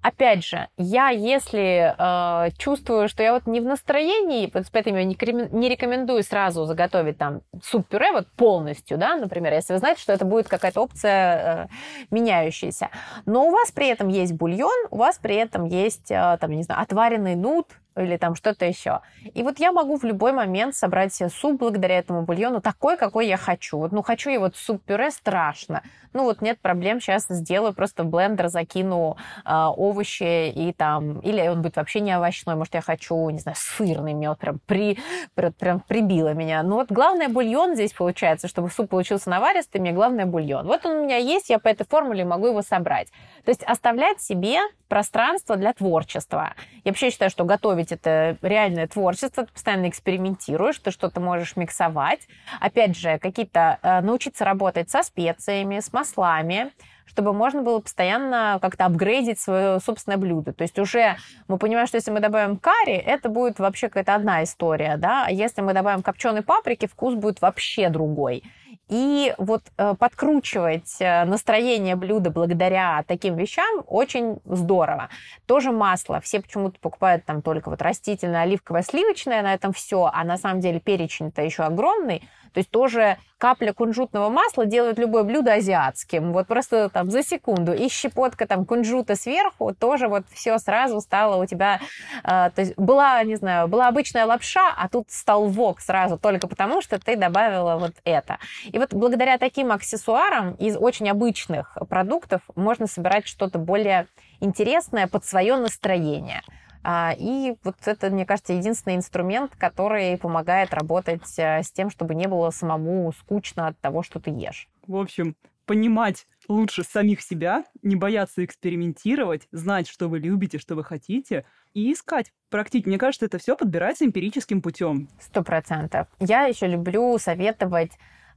Опять 0.02 0.44
же, 0.44 0.68
я 0.78 1.10
если 1.10 1.94
э, 1.96 2.52
чувствую, 2.58 3.08
что 3.08 3.22
я 3.22 3.34
вот 3.34 3.46
не 3.46 3.62
в 3.62 3.64
настроении, 3.64 4.48
поэтому 4.48 4.98
я 4.98 5.04
не 5.06 5.70
рекомендую 5.70 6.24
сразу 6.24 6.66
заготовить 6.66 7.20
там 7.20 7.42
суп-пюре 7.64 8.12
вот 8.12 8.28
полностью, 8.28 8.98
да, 8.98 9.16
например, 9.16 9.54
если 9.54 9.74
вы 9.74 9.80
знаете, 9.80 10.02
что 10.02 10.14
это 10.14 10.26
будет 10.26 10.48
какая-то 10.48 10.82
опция 10.82 11.36
э, 11.36 11.68
меняющаяся. 12.10 12.90
Но 13.28 13.46
у 13.46 13.52
вас 13.52 13.72
при 13.72 13.88
этом 13.88 14.08
есть 14.08 14.34
бульон, 14.34 14.88
у 14.90 14.98
вас 14.98 15.20
при 15.20 15.36
этом 15.36 15.66
есть, 15.66 16.10
э, 16.10 16.38
там, 16.42 16.52
не 16.52 16.64
знаю, 16.64 16.82
отваренный 16.82 17.36
нут, 17.36 17.68
или 17.96 18.18
там 18.18 18.36
что-то 18.36 18.66
еще. 18.66 19.02
И 19.34 19.44
вот 19.44 19.60
я 19.60 19.72
могу 19.72 19.98
в 19.98 20.04
любой 20.04 20.32
момент 20.32 20.76
собрать 20.76 21.14
себе 21.14 21.30
суп 21.30 21.60
благодаря 21.60 21.98
этому 21.98 22.24
бульону 22.24 22.62
такой, 22.62 22.98
какой 22.98 23.28
я 23.28 23.38
хочу. 23.38 23.78
Вот, 23.78 23.92
ну, 23.92 24.02
хочу 24.02 24.30
я 24.30 24.40
вот 24.40 24.56
суп-пюре 24.56 25.12
страшно. 25.12 25.84
Ну, 26.14 26.24
вот 26.24 26.42
нет 26.42 26.60
проблем, 26.60 27.00
сейчас 27.00 27.26
сделаю, 27.30 27.74
просто 27.74 28.04
в 28.04 28.08
блендер 28.08 28.50
закину 28.50 29.18
э, 29.46 29.52
овощи 29.54 30.50
и 30.50 30.74
там... 30.74 31.20
Или 31.20 31.48
он 31.48 31.62
будет 31.62 31.78
вообще 31.78 32.02
не 32.02 32.12
овощной, 32.12 32.56
может, 32.56 32.74
я 32.74 32.82
хочу, 32.82 33.30
не 33.30 33.40
знаю, 33.40 33.56
сырный, 33.58 34.14
вот 34.28 34.40
прям, 34.40 34.60
при, 34.66 35.00
прям, 35.36 35.54
прям 35.54 35.80
прибило 35.80 36.34
меня. 36.34 36.64
Ну, 36.64 36.76
вот 36.76 36.92
главное 36.92 37.30
бульон 37.30 37.76
здесь 37.76 37.94
получается, 37.94 38.48
чтобы 38.48 38.70
суп 38.70 38.90
получился 38.90 39.30
наваристый, 39.30 39.80
мне 39.80 39.94
главное 39.94 40.26
бульон. 40.26 40.68
Вот 40.68 40.86
он 40.86 40.98
у 40.98 41.04
меня 41.04 41.18
есть, 41.18 41.50
я 41.50 41.60
по 41.60 41.70
этой 41.70 41.86
формуле 41.86 42.26
могу 42.26 42.48
его 42.48 42.62
собрать. 42.62 43.08
То 43.46 43.52
есть 43.52 43.64
оставлять 43.64 44.22
себе 44.22 44.60
пространство 44.92 45.56
для 45.56 45.72
творчества. 45.72 46.54
Я 46.84 46.92
вообще 46.92 47.12
считаю, 47.12 47.32
что 47.32 47.46
готовить 47.46 47.81
это 47.90 48.38
реальное 48.42 48.88
творчество, 48.88 49.46
ты 49.46 49.52
постоянно 49.52 49.88
экспериментируешь, 49.90 50.78
ты 50.80 50.92
что-то 50.92 51.22
можешь 51.22 51.56
миксовать. 51.56 52.28
Опять 52.60 52.98
же, 52.98 53.18
какие-то 53.20 53.80
э, 53.82 54.02
научиться 54.02 54.46
работать 54.46 54.90
со 54.90 55.04
специями, 55.04 55.80
с 55.80 55.94
маслами, 55.94 56.72
чтобы 57.06 57.34
можно 57.34 57.62
было 57.62 57.80
постоянно 57.80 58.60
как-то 58.62 58.86
апгрейдить 58.86 59.40
свое 59.40 59.80
собственное 59.80 60.18
блюдо. 60.18 60.54
То 60.54 60.64
есть 60.64 60.80
уже 60.80 61.18
мы 61.48 61.58
понимаем, 61.58 61.88
что 61.88 61.98
если 61.98 62.12
мы 62.12 62.20
добавим 62.20 62.58
карри, 62.58 62.94
это 62.94 63.30
будет 63.30 63.60
вообще 63.60 63.88
какая-то 63.88 64.16
одна 64.16 64.44
история, 64.44 64.98
да, 64.98 65.26
а 65.28 65.32
если 65.32 65.62
мы 65.62 65.74
добавим 65.74 66.04
копченой 66.04 66.42
паприки, 66.42 66.88
вкус 66.88 67.16
будет 67.16 67.42
вообще 67.42 67.90
другой. 67.90 68.44
И 68.92 69.34
вот 69.38 69.64
э, 69.78 69.96
подкручивать 69.98 70.98
э, 71.00 71.24
настроение 71.24 71.96
блюда 71.96 72.30
благодаря 72.30 73.06
таким 73.08 73.38
вещам 73.38 73.86
очень 73.88 74.40
здорово. 74.44 75.08
Тоже 75.46 75.72
масло. 75.72 76.20
Все 76.20 76.42
почему-то 76.42 76.78
покупают 76.82 77.24
там 77.24 77.42
только 77.42 77.70
вот 77.70 77.82
растительное, 77.82 78.42
оливковое, 78.42 78.82
сливочное, 78.82 79.42
на 79.44 79.54
этом 79.54 79.72
все, 79.72 80.12
а 80.14 80.26
на 80.26 80.38
самом 80.38 80.60
деле 80.60 80.82
перечень-то 80.82 81.42
еще 81.42 81.64
огромный. 81.64 82.28
То 82.54 82.60
есть 82.60 82.70
тоже 82.70 83.18
капля 83.38 83.74
кунжутного 83.74 84.30
масла 84.30 84.66
делает 84.66 85.00
любое 85.00 85.24
блюдо 85.24 85.54
азиатским. 85.54 86.32
Вот 86.32 86.48
просто 86.48 86.90
там 86.90 87.10
за 87.10 87.24
секунду. 87.24 87.74
И 87.74 87.90
щепотка 87.90 88.46
там 88.46 88.66
кунжута 88.66 89.16
сверху, 89.16 89.74
тоже 89.74 90.08
вот 90.08 90.26
все 90.32 90.58
сразу 90.60 91.02
стало 91.02 91.42
у 91.42 91.46
тебя... 91.46 91.80
Э, 92.24 92.52
то 92.54 92.62
есть 92.62 92.78
была, 92.78 93.24
не 93.24 93.36
знаю, 93.36 93.68
была 93.68 93.88
обычная 93.88 94.26
лапша, 94.26 94.72
а 94.78 94.88
тут 94.90 95.10
стал 95.10 95.48
вок 95.48 95.82
сразу 95.82 96.20
только 96.20 96.48
потому, 96.48 96.82
что 96.82 97.00
ты 97.00 97.16
добавила 97.16 97.78
вот 97.78 97.94
это. 98.04 98.38
И 98.66 98.78
вот 98.78 98.94
благодаря 98.94 99.38
таким 99.38 99.72
аксессуарам 99.72 100.54
из 100.56 100.78
очень 100.78 101.10
обычных 101.10 101.78
продуктов 101.90 102.42
можно 102.56 102.86
собирать 102.86 103.28
что-то 103.28 103.58
более 103.58 104.08
интересное 104.40 105.08
под 105.08 105.26
свое 105.26 105.56
настроение. 105.56 106.42
А, 106.84 107.14
и 107.18 107.56
вот 107.64 107.76
это, 107.86 108.10
мне 108.10 108.26
кажется, 108.26 108.54
единственный 108.54 108.96
инструмент, 108.96 109.56
который 109.56 110.18
помогает 110.18 110.74
работать 110.74 111.38
э, 111.38 111.62
с 111.62 111.72
тем, 111.72 111.90
чтобы 111.90 112.16
не 112.16 112.28
было 112.28 112.50
самому 112.50 113.12
скучно 113.12 113.68
от 113.68 113.80
того, 113.80 114.04
что 114.04 114.20
ты 114.20 114.32
ешь. 114.32 114.68
В 114.88 114.96
общем, 114.96 115.36
понимать 115.66 116.28
лучше 116.48 116.84
самих 116.84 117.22
себя, 117.22 117.64
не 117.82 117.96
бояться 117.96 118.44
экспериментировать, 118.44 119.48
знать, 119.52 119.88
что 119.88 120.10
вы 120.10 120.20
любите, 120.20 120.58
что 120.58 120.76
вы 120.76 120.84
хотите, 120.84 121.46
и 121.74 121.94
искать 121.94 122.34
практически. 122.50 122.90
Мне 122.90 122.98
кажется, 122.98 123.26
это 123.26 123.38
все 123.38 123.56
подбирается 123.56 124.06
эмпирическим 124.06 124.62
путем. 124.62 125.08
Сто 125.20 125.44
процентов. 125.44 126.08
Я 126.20 126.46
еще 126.46 126.68
люблю 126.68 127.18
советовать 127.20 127.92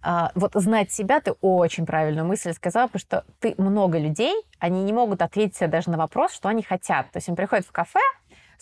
а, 0.06 0.32
вот 0.34 0.52
знать 0.54 0.92
себя, 0.92 1.20
ты 1.20 1.32
очень 1.40 1.86
правильную 1.86 2.26
мысль 2.26 2.52
сказала, 2.52 2.88
потому 2.88 3.00
что 3.00 3.24
ты 3.40 3.54
много 3.56 3.98
людей, 3.98 4.34
они 4.58 4.82
не 4.84 4.92
могут 4.92 5.22
ответить 5.22 5.56
себе 5.56 5.68
даже 5.68 5.90
на 5.90 5.96
вопрос, 5.96 6.32
что 6.32 6.50
они 6.50 6.62
хотят. 6.62 7.10
То 7.10 7.16
есть 7.16 7.28
они 7.28 7.36
приходят 7.36 7.66
в 7.66 7.72
кафе, 7.72 8.00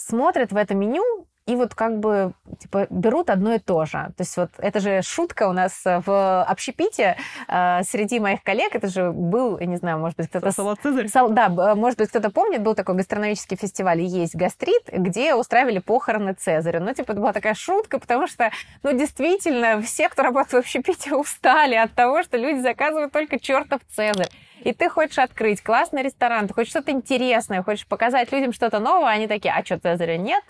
смотрят 0.06 0.52
в 0.52 0.56
это 0.56 0.74
меню 0.74 1.26
и 1.46 1.56
вот 1.56 1.74
как 1.74 1.98
бы 1.98 2.34
типа 2.60 2.86
берут 2.90 3.28
одно 3.28 3.54
и 3.54 3.58
то 3.58 3.84
же. 3.84 3.92
То 3.92 4.14
есть 4.20 4.36
вот 4.36 4.50
это 4.58 4.78
же 4.78 5.02
шутка 5.02 5.48
у 5.48 5.52
нас 5.52 5.82
в 5.84 6.42
общепите 6.44 7.16
э, 7.48 7.82
среди 7.82 8.20
моих 8.20 8.44
коллег. 8.44 8.74
Это 8.74 8.86
же 8.86 9.10
был, 9.10 9.58
я 9.58 9.66
не 9.66 9.76
знаю, 9.76 9.98
может 9.98 10.16
быть, 10.16 10.28
кто-то... 10.28 10.52
Салат 10.52 10.78
Цезарь? 10.80 11.08
Сал... 11.08 11.30
Да, 11.30 11.48
может 11.74 11.98
быть, 11.98 12.10
кто-то 12.10 12.30
помнит, 12.30 12.62
был 12.62 12.74
такой 12.74 12.94
гастрономический 12.94 13.56
фестиваль 13.56 14.00
«Есть 14.02 14.36
гастрит», 14.36 14.88
где 14.92 15.34
устраивали 15.34 15.80
похороны 15.80 16.34
Цезаря. 16.34 16.78
Ну, 16.78 16.94
типа, 16.94 17.12
это 17.12 17.20
была 17.20 17.32
такая 17.32 17.54
шутка, 17.54 17.98
потому 17.98 18.28
что, 18.28 18.52
ну, 18.84 18.96
действительно, 18.96 19.82
все, 19.82 20.08
кто 20.08 20.22
работает 20.22 20.52
в 20.52 20.58
общепите, 20.58 21.14
устали 21.16 21.74
от 21.74 21.92
того, 21.92 22.22
что 22.22 22.36
люди 22.36 22.60
заказывают 22.60 23.12
только 23.12 23.40
чертов 23.40 23.80
Цезарь 23.90 24.30
и 24.64 24.72
ты 24.72 24.88
хочешь 24.88 25.18
открыть 25.18 25.62
классный 25.62 26.02
ресторан, 26.02 26.48
ты 26.48 26.54
хочешь 26.54 26.70
что-то 26.70 26.92
интересное, 26.92 27.62
хочешь 27.62 27.86
показать 27.86 28.32
людям 28.32 28.52
что-то 28.52 28.78
новое, 28.78 29.10
они 29.10 29.26
такие, 29.26 29.52
а 29.54 29.64
что, 29.64 29.78
Цезаря 29.78 30.16
нет? 30.16 30.42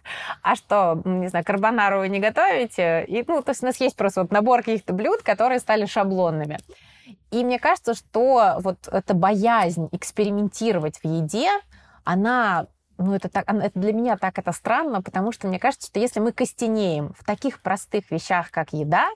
А 0.42 0.54
что, 0.56 1.00
не 1.04 1.28
знаю, 1.28 1.44
карбонару 1.44 2.00
вы 2.00 2.08
не 2.08 2.20
готовите? 2.20 3.04
И, 3.04 3.24
ну, 3.26 3.42
то 3.42 3.50
есть 3.50 3.62
у 3.62 3.66
нас 3.66 3.76
есть 3.80 3.96
просто 3.96 4.22
вот 4.22 4.30
набор 4.30 4.60
каких-то 4.60 4.92
блюд, 4.92 5.22
которые 5.22 5.58
стали 5.58 5.86
шаблонными. 5.86 6.58
И 7.30 7.44
мне 7.44 7.58
кажется, 7.58 7.94
что 7.94 8.56
вот 8.58 8.88
эта 8.88 9.14
боязнь 9.14 9.88
экспериментировать 9.92 10.98
в 10.98 11.04
еде, 11.04 11.48
она 12.04 12.66
ну, 12.98 13.14
это, 13.14 13.28
так, 13.28 13.44
это 13.48 13.78
для 13.78 13.92
меня 13.92 14.16
так 14.16 14.38
это 14.38 14.52
странно, 14.52 15.02
потому 15.02 15.32
что 15.32 15.48
мне 15.48 15.58
кажется, 15.58 15.88
что 15.88 15.98
если 15.98 16.20
мы 16.20 16.32
костенеем 16.32 17.12
в 17.18 17.24
таких 17.24 17.60
простых 17.60 18.10
вещах, 18.10 18.50
как 18.50 18.72
еда, 18.72 19.08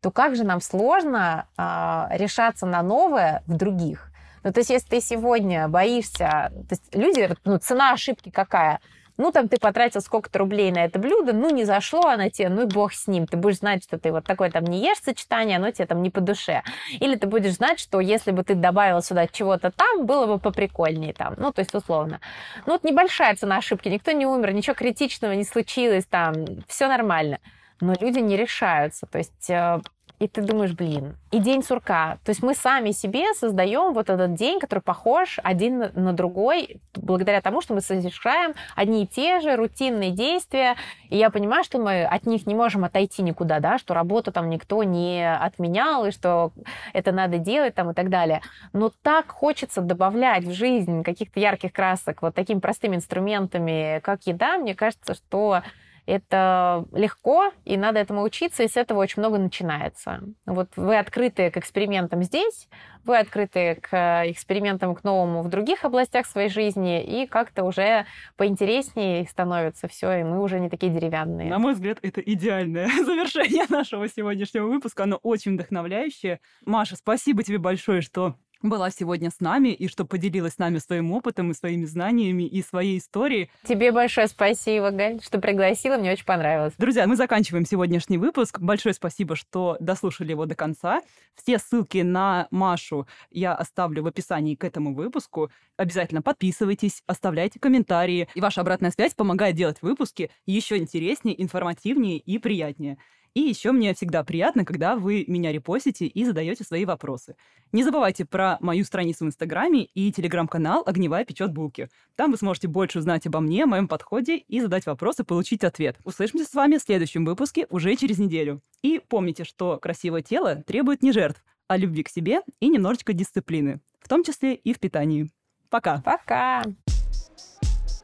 то 0.00 0.10
как 0.10 0.36
же 0.36 0.44
нам 0.44 0.60
сложно 0.60 1.46
э, 1.56 2.16
решаться 2.16 2.66
на 2.66 2.82
новое 2.82 3.42
в 3.46 3.56
других? 3.56 4.10
Ну, 4.46 4.52
то 4.52 4.60
есть, 4.60 4.70
если 4.70 4.88
ты 4.88 5.00
сегодня 5.00 5.66
боишься... 5.66 6.52
То 6.68 6.70
есть, 6.70 6.94
люди... 6.94 7.28
Ну, 7.44 7.58
цена 7.58 7.90
ошибки 7.90 8.30
какая? 8.30 8.78
Ну, 9.16 9.32
там 9.32 9.48
ты 9.48 9.56
потратил 9.58 10.00
сколько-то 10.00 10.38
рублей 10.38 10.70
на 10.70 10.84
это 10.84 11.00
блюдо, 11.00 11.32
ну, 11.32 11.50
не 11.50 11.64
зашло 11.64 12.02
оно 12.02 12.28
тебе, 12.28 12.48
ну 12.48 12.62
и 12.62 12.66
бог 12.66 12.92
с 12.92 13.08
ним. 13.08 13.26
Ты 13.26 13.36
будешь 13.36 13.56
знать, 13.56 13.82
что 13.82 13.98
ты 13.98 14.12
вот 14.12 14.24
такое 14.24 14.52
там 14.52 14.62
не 14.62 14.78
ешь 14.86 15.02
сочетание, 15.02 15.56
оно 15.56 15.72
тебе 15.72 15.86
там 15.86 16.00
не 16.00 16.10
по 16.10 16.20
душе. 16.20 16.62
Или 17.00 17.16
ты 17.16 17.26
будешь 17.26 17.54
знать, 17.54 17.80
что 17.80 17.98
если 17.98 18.30
бы 18.30 18.44
ты 18.44 18.54
добавила 18.54 19.02
сюда 19.02 19.26
чего-то 19.26 19.72
там, 19.72 20.06
было 20.06 20.26
бы 20.26 20.38
поприкольнее 20.38 21.12
там. 21.12 21.34
Ну, 21.38 21.50
то 21.50 21.58
есть, 21.58 21.74
условно. 21.74 22.20
Ну, 22.66 22.74
вот 22.74 22.84
небольшая 22.84 23.34
цена 23.34 23.56
ошибки, 23.56 23.88
никто 23.88 24.12
не 24.12 24.26
умер, 24.26 24.52
ничего 24.52 24.74
критичного 24.74 25.32
не 25.32 25.44
случилось 25.44 26.04
там, 26.04 26.34
все 26.68 26.86
нормально. 26.86 27.40
Но 27.80 27.94
люди 28.00 28.20
не 28.20 28.36
решаются. 28.36 29.06
То 29.06 29.18
есть, 29.18 29.50
э, 29.50 29.80
и 30.18 30.28
ты 30.28 30.42
думаешь, 30.42 30.72
блин, 30.72 31.16
и 31.30 31.38
день 31.38 31.62
сурка. 31.62 32.18
То 32.24 32.30
есть 32.30 32.42
мы 32.42 32.54
сами 32.54 32.92
себе 32.92 33.34
создаем 33.34 33.92
вот 33.92 34.08
этот 34.08 34.34
день, 34.34 34.58
который 34.60 34.80
похож 34.80 35.38
один 35.42 35.90
на 35.94 36.12
другой, 36.12 36.80
благодаря 36.94 37.40
тому, 37.42 37.60
что 37.60 37.74
мы 37.74 37.80
совершаем 37.82 38.54
одни 38.74 39.04
и 39.04 39.06
те 39.06 39.40
же 39.40 39.56
рутинные 39.56 40.10
действия. 40.12 40.76
И 41.10 41.16
я 41.18 41.30
понимаю, 41.30 41.64
что 41.64 41.78
мы 41.78 42.04
от 42.04 42.24
них 42.26 42.46
не 42.46 42.54
можем 42.54 42.84
отойти 42.84 43.22
никуда, 43.22 43.60
да, 43.60 43.78
что 43.78 43.92
работу 43.92 44.32
там 44.32 44.48
никто 44.48 44.82
не 44.82 45.30
отменял, 45.30 46.06
и 46.06 46.10
что 46.10 46.52
это 46.94 47.12
надо 47.12 47.38
делать 47.38 47.74
там 47.74 47.90
и 47.90 47.94
так 47.94 48.08
далее. 48.08 48.40
Но 48.72 48.90
так 49.02 49.30
хочется 49.30 49.82
добавлять 49.82 50.44
в 50.44 50.52
жизнь 50.52 51.02
каких-то 51.02 51.40
ярких 51.40 51.72
красок 51.72 52.22
вот 52.22 52.34
такими 52.34 52.58
простыми 52.58 52.96
инструментами, 52.96 54.00
как 54.02 54.26
еда. 54.26 54.56
Мне 54.56 54.74
кажется, 54.74 55.14
что 55.14 55.62
это 56.06 56.86
легко, 56.92 57.52
и 57.64 57.76
надо 57.76 57.98
этому 57.98 58.22
учиться, 58.22 58.62
и 58.62 58.68
с 58.68 58.76
этого 58.76 59.00
очень 59.00 59.20
много 59.20 59.38
начинается. 59.38 60.22
Вот 60.46 60.70
вы 60.76 60.96
открыты 60.96 61.50
к 61.50 61.56
экспериментам 61.56 62.22
здесь, 62.22 62.68
вы 63.04 63.18
открыты 63.18 63.76
к 63.76 64.24
экспериментам 64.26 64.94
к 64.94 65.04
новому 65.04 65.42
в 65.42 65.48
других 65.48 65.84
областях 65.84 66.26
своей 66.26 66.48
жизни, 66.48 67.04
и 67.04 67.26
как-то 67.26 67.64
уже 67.64 68.06
поинтереснее 68.36 69.26
становится 69.26 69.88
все, 69.88 70.20
и 70.20 70.22
мы 70.24 70.42
уже 70.42 70.60
не 70.60 70.68
такие 70.68 70.92
деревянные. 70.92 71.50
На 71.50 71.58
мой 71.58 71.74
взгляд, 71.74 71.98
это 72.02 72.20
идеальное 72.20 72.88
завершение 73.04 73.64
нашего 73.68 74.08
сегодняшнего 74.08 74.66
выпуска. 74.66 75.04
Оно 75.04 75.16
очень 75.16 75.54
вдохновляющее. 75.54 76.40
Маша, 76.64 76.96
спасибо 76.96 77.42
тебе 77.42 77.58
большое, 77.58 78.00
что 78.00 78.36
была 78.62 78.90
сегодня 78.90 79.30
с 79.30 79.40
нами 79.40 79.68
и 79.68 79.88
что 79.88 80.04
поделилась 80.04 80.54
с 80.54 80.58
нами 80.58 80.78
своим 80.78 81.12
опытом 81.12 81.50
и 81.50 81.54
своими 81.54 81.84
знаниями 81.84 82.44
и 82.44 82.62
своей 82.62 82.98
историей. 82.98 83.50
Тебе 83.64 83.92
большое 83.92 84.26
спасибо, 84.28 84.90
Галь, 84.90 85.20
что 85.22 85.38
пригласила, 85.38 85.96
мне 85.96 86.12
очень 86.12 86.24
понравилось. 86.24 86.74
Друзья, 86.78 87.06
мы 87.06 87.16
заканчиваем 87.16 87.66
сегодняшний 87.66 88.18
выпуск. 88.18 88.58
Большое 88.60 88.94
спасибо, 88.94 89.36
что 89.36 89.76
дослушали 89.80 90.30
его 90.30 90.46
до 90.46 90.54
конца. 90.54 91.00
Все 91.34 91.58
ссылки 91.58 91.98
на 91.98 92.48
Машу 92.50 93.06
я 93.30 93.54
оставлю 93.54 94.02
в 94.02 94.06
описании 94.06 94.54
к 94.54 94.64
этому 94.64 94.94
выпуску. 94.94 95.50
Обязательно 95.76 96.22
подписывайтесь, 96.22 97.02
оставляйте 97.06 97.60
комментарии. 97.60 98.28
И 98.34 98.40
ваша 98.40 98.62
обратная 98.62 98.90
связь 98.90 99.14
помогает 99.14 99.56
делать 99.56 99.82
выпуски 99.82 100.30
еще 100.46 100.78
интереснее, 100.78 101.40
информативнее 101.42 102.18
и 102.18 102.38
приятнее. 102.38 102.98
И 103.36 103.40
еще 103.40 103.70
мне 103.72 103.92
всегда 103.92 104.24
приятно, 104.24 104.64
когда 104.64 104.96
вы 104.96 105.26
меня 105.28 105.52
репостите 105.52 106.06
и 106.06 106.24
задаете 106.24 106.64
свои 106.64 106.86
вопросы. 106.86 107.36
Не 107.70 107.84
забывайте 107.84 108.24
про 108.24 108.56
мою 108.60 108.82
страницу 108.82 109.26
в 109.26 109.28
Инстаграме 109.28 109.84
и 109.84 110.10
телеграм-канал 110.10 110.82
«Огневая 110.86 111.26
печет 111.26 111.52
булки». 111.52 111.90
Там 112.16 112.30
вы 112.30 112.38
сможете 112.38 112.68
больше 112.68 113.00
узнать 113.00 113.26
обо 113.26 113.40
мне, 113.40 113.66
моем 113.66 113.88
подходе 113.88 114.38
и 114.38 114.58
задать 114.62 114.86
вопросы, 114.86 115.22
получить 115.22 115.64
ответ. 115.64 115.98
Услышимся 116.02 116.46
с 116.46 116.54
вами 116.54 116.78
в 116.78 116.82
следующем 116.82 117.26
выпуске 117.26 117.66
уже 117.68 117.94
через 117.96 118.16
неделю. 118.16 118.62
И 118.80 119.02
помните, 119.06 119.44
что 119.44 119.76
красивое 119.76 120.22
тело 120.22 120.64
требует 120.66 121.02
не 121.02 121.12
жертв, 121.12 121.44
а 121.68 121.76
любви 121.76 122.04
к 122.04 122.08
себе 122.08 122.40
и 122.60 122.68
немножечко 122.68 123.12
дисциплины, 123.12 123.82
в 124.00 124.08
том 124.08 124.24
числе 124.24 124.54
и 124.54 124.72
в 124.72 124.80
питании. 124.80 125.28
Пока. 125.68 126.00
Пока. 126.00 126.62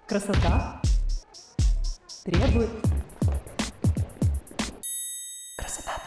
Красота 0.06 0.82
требует 2.22 2.68
about 5.78 6.01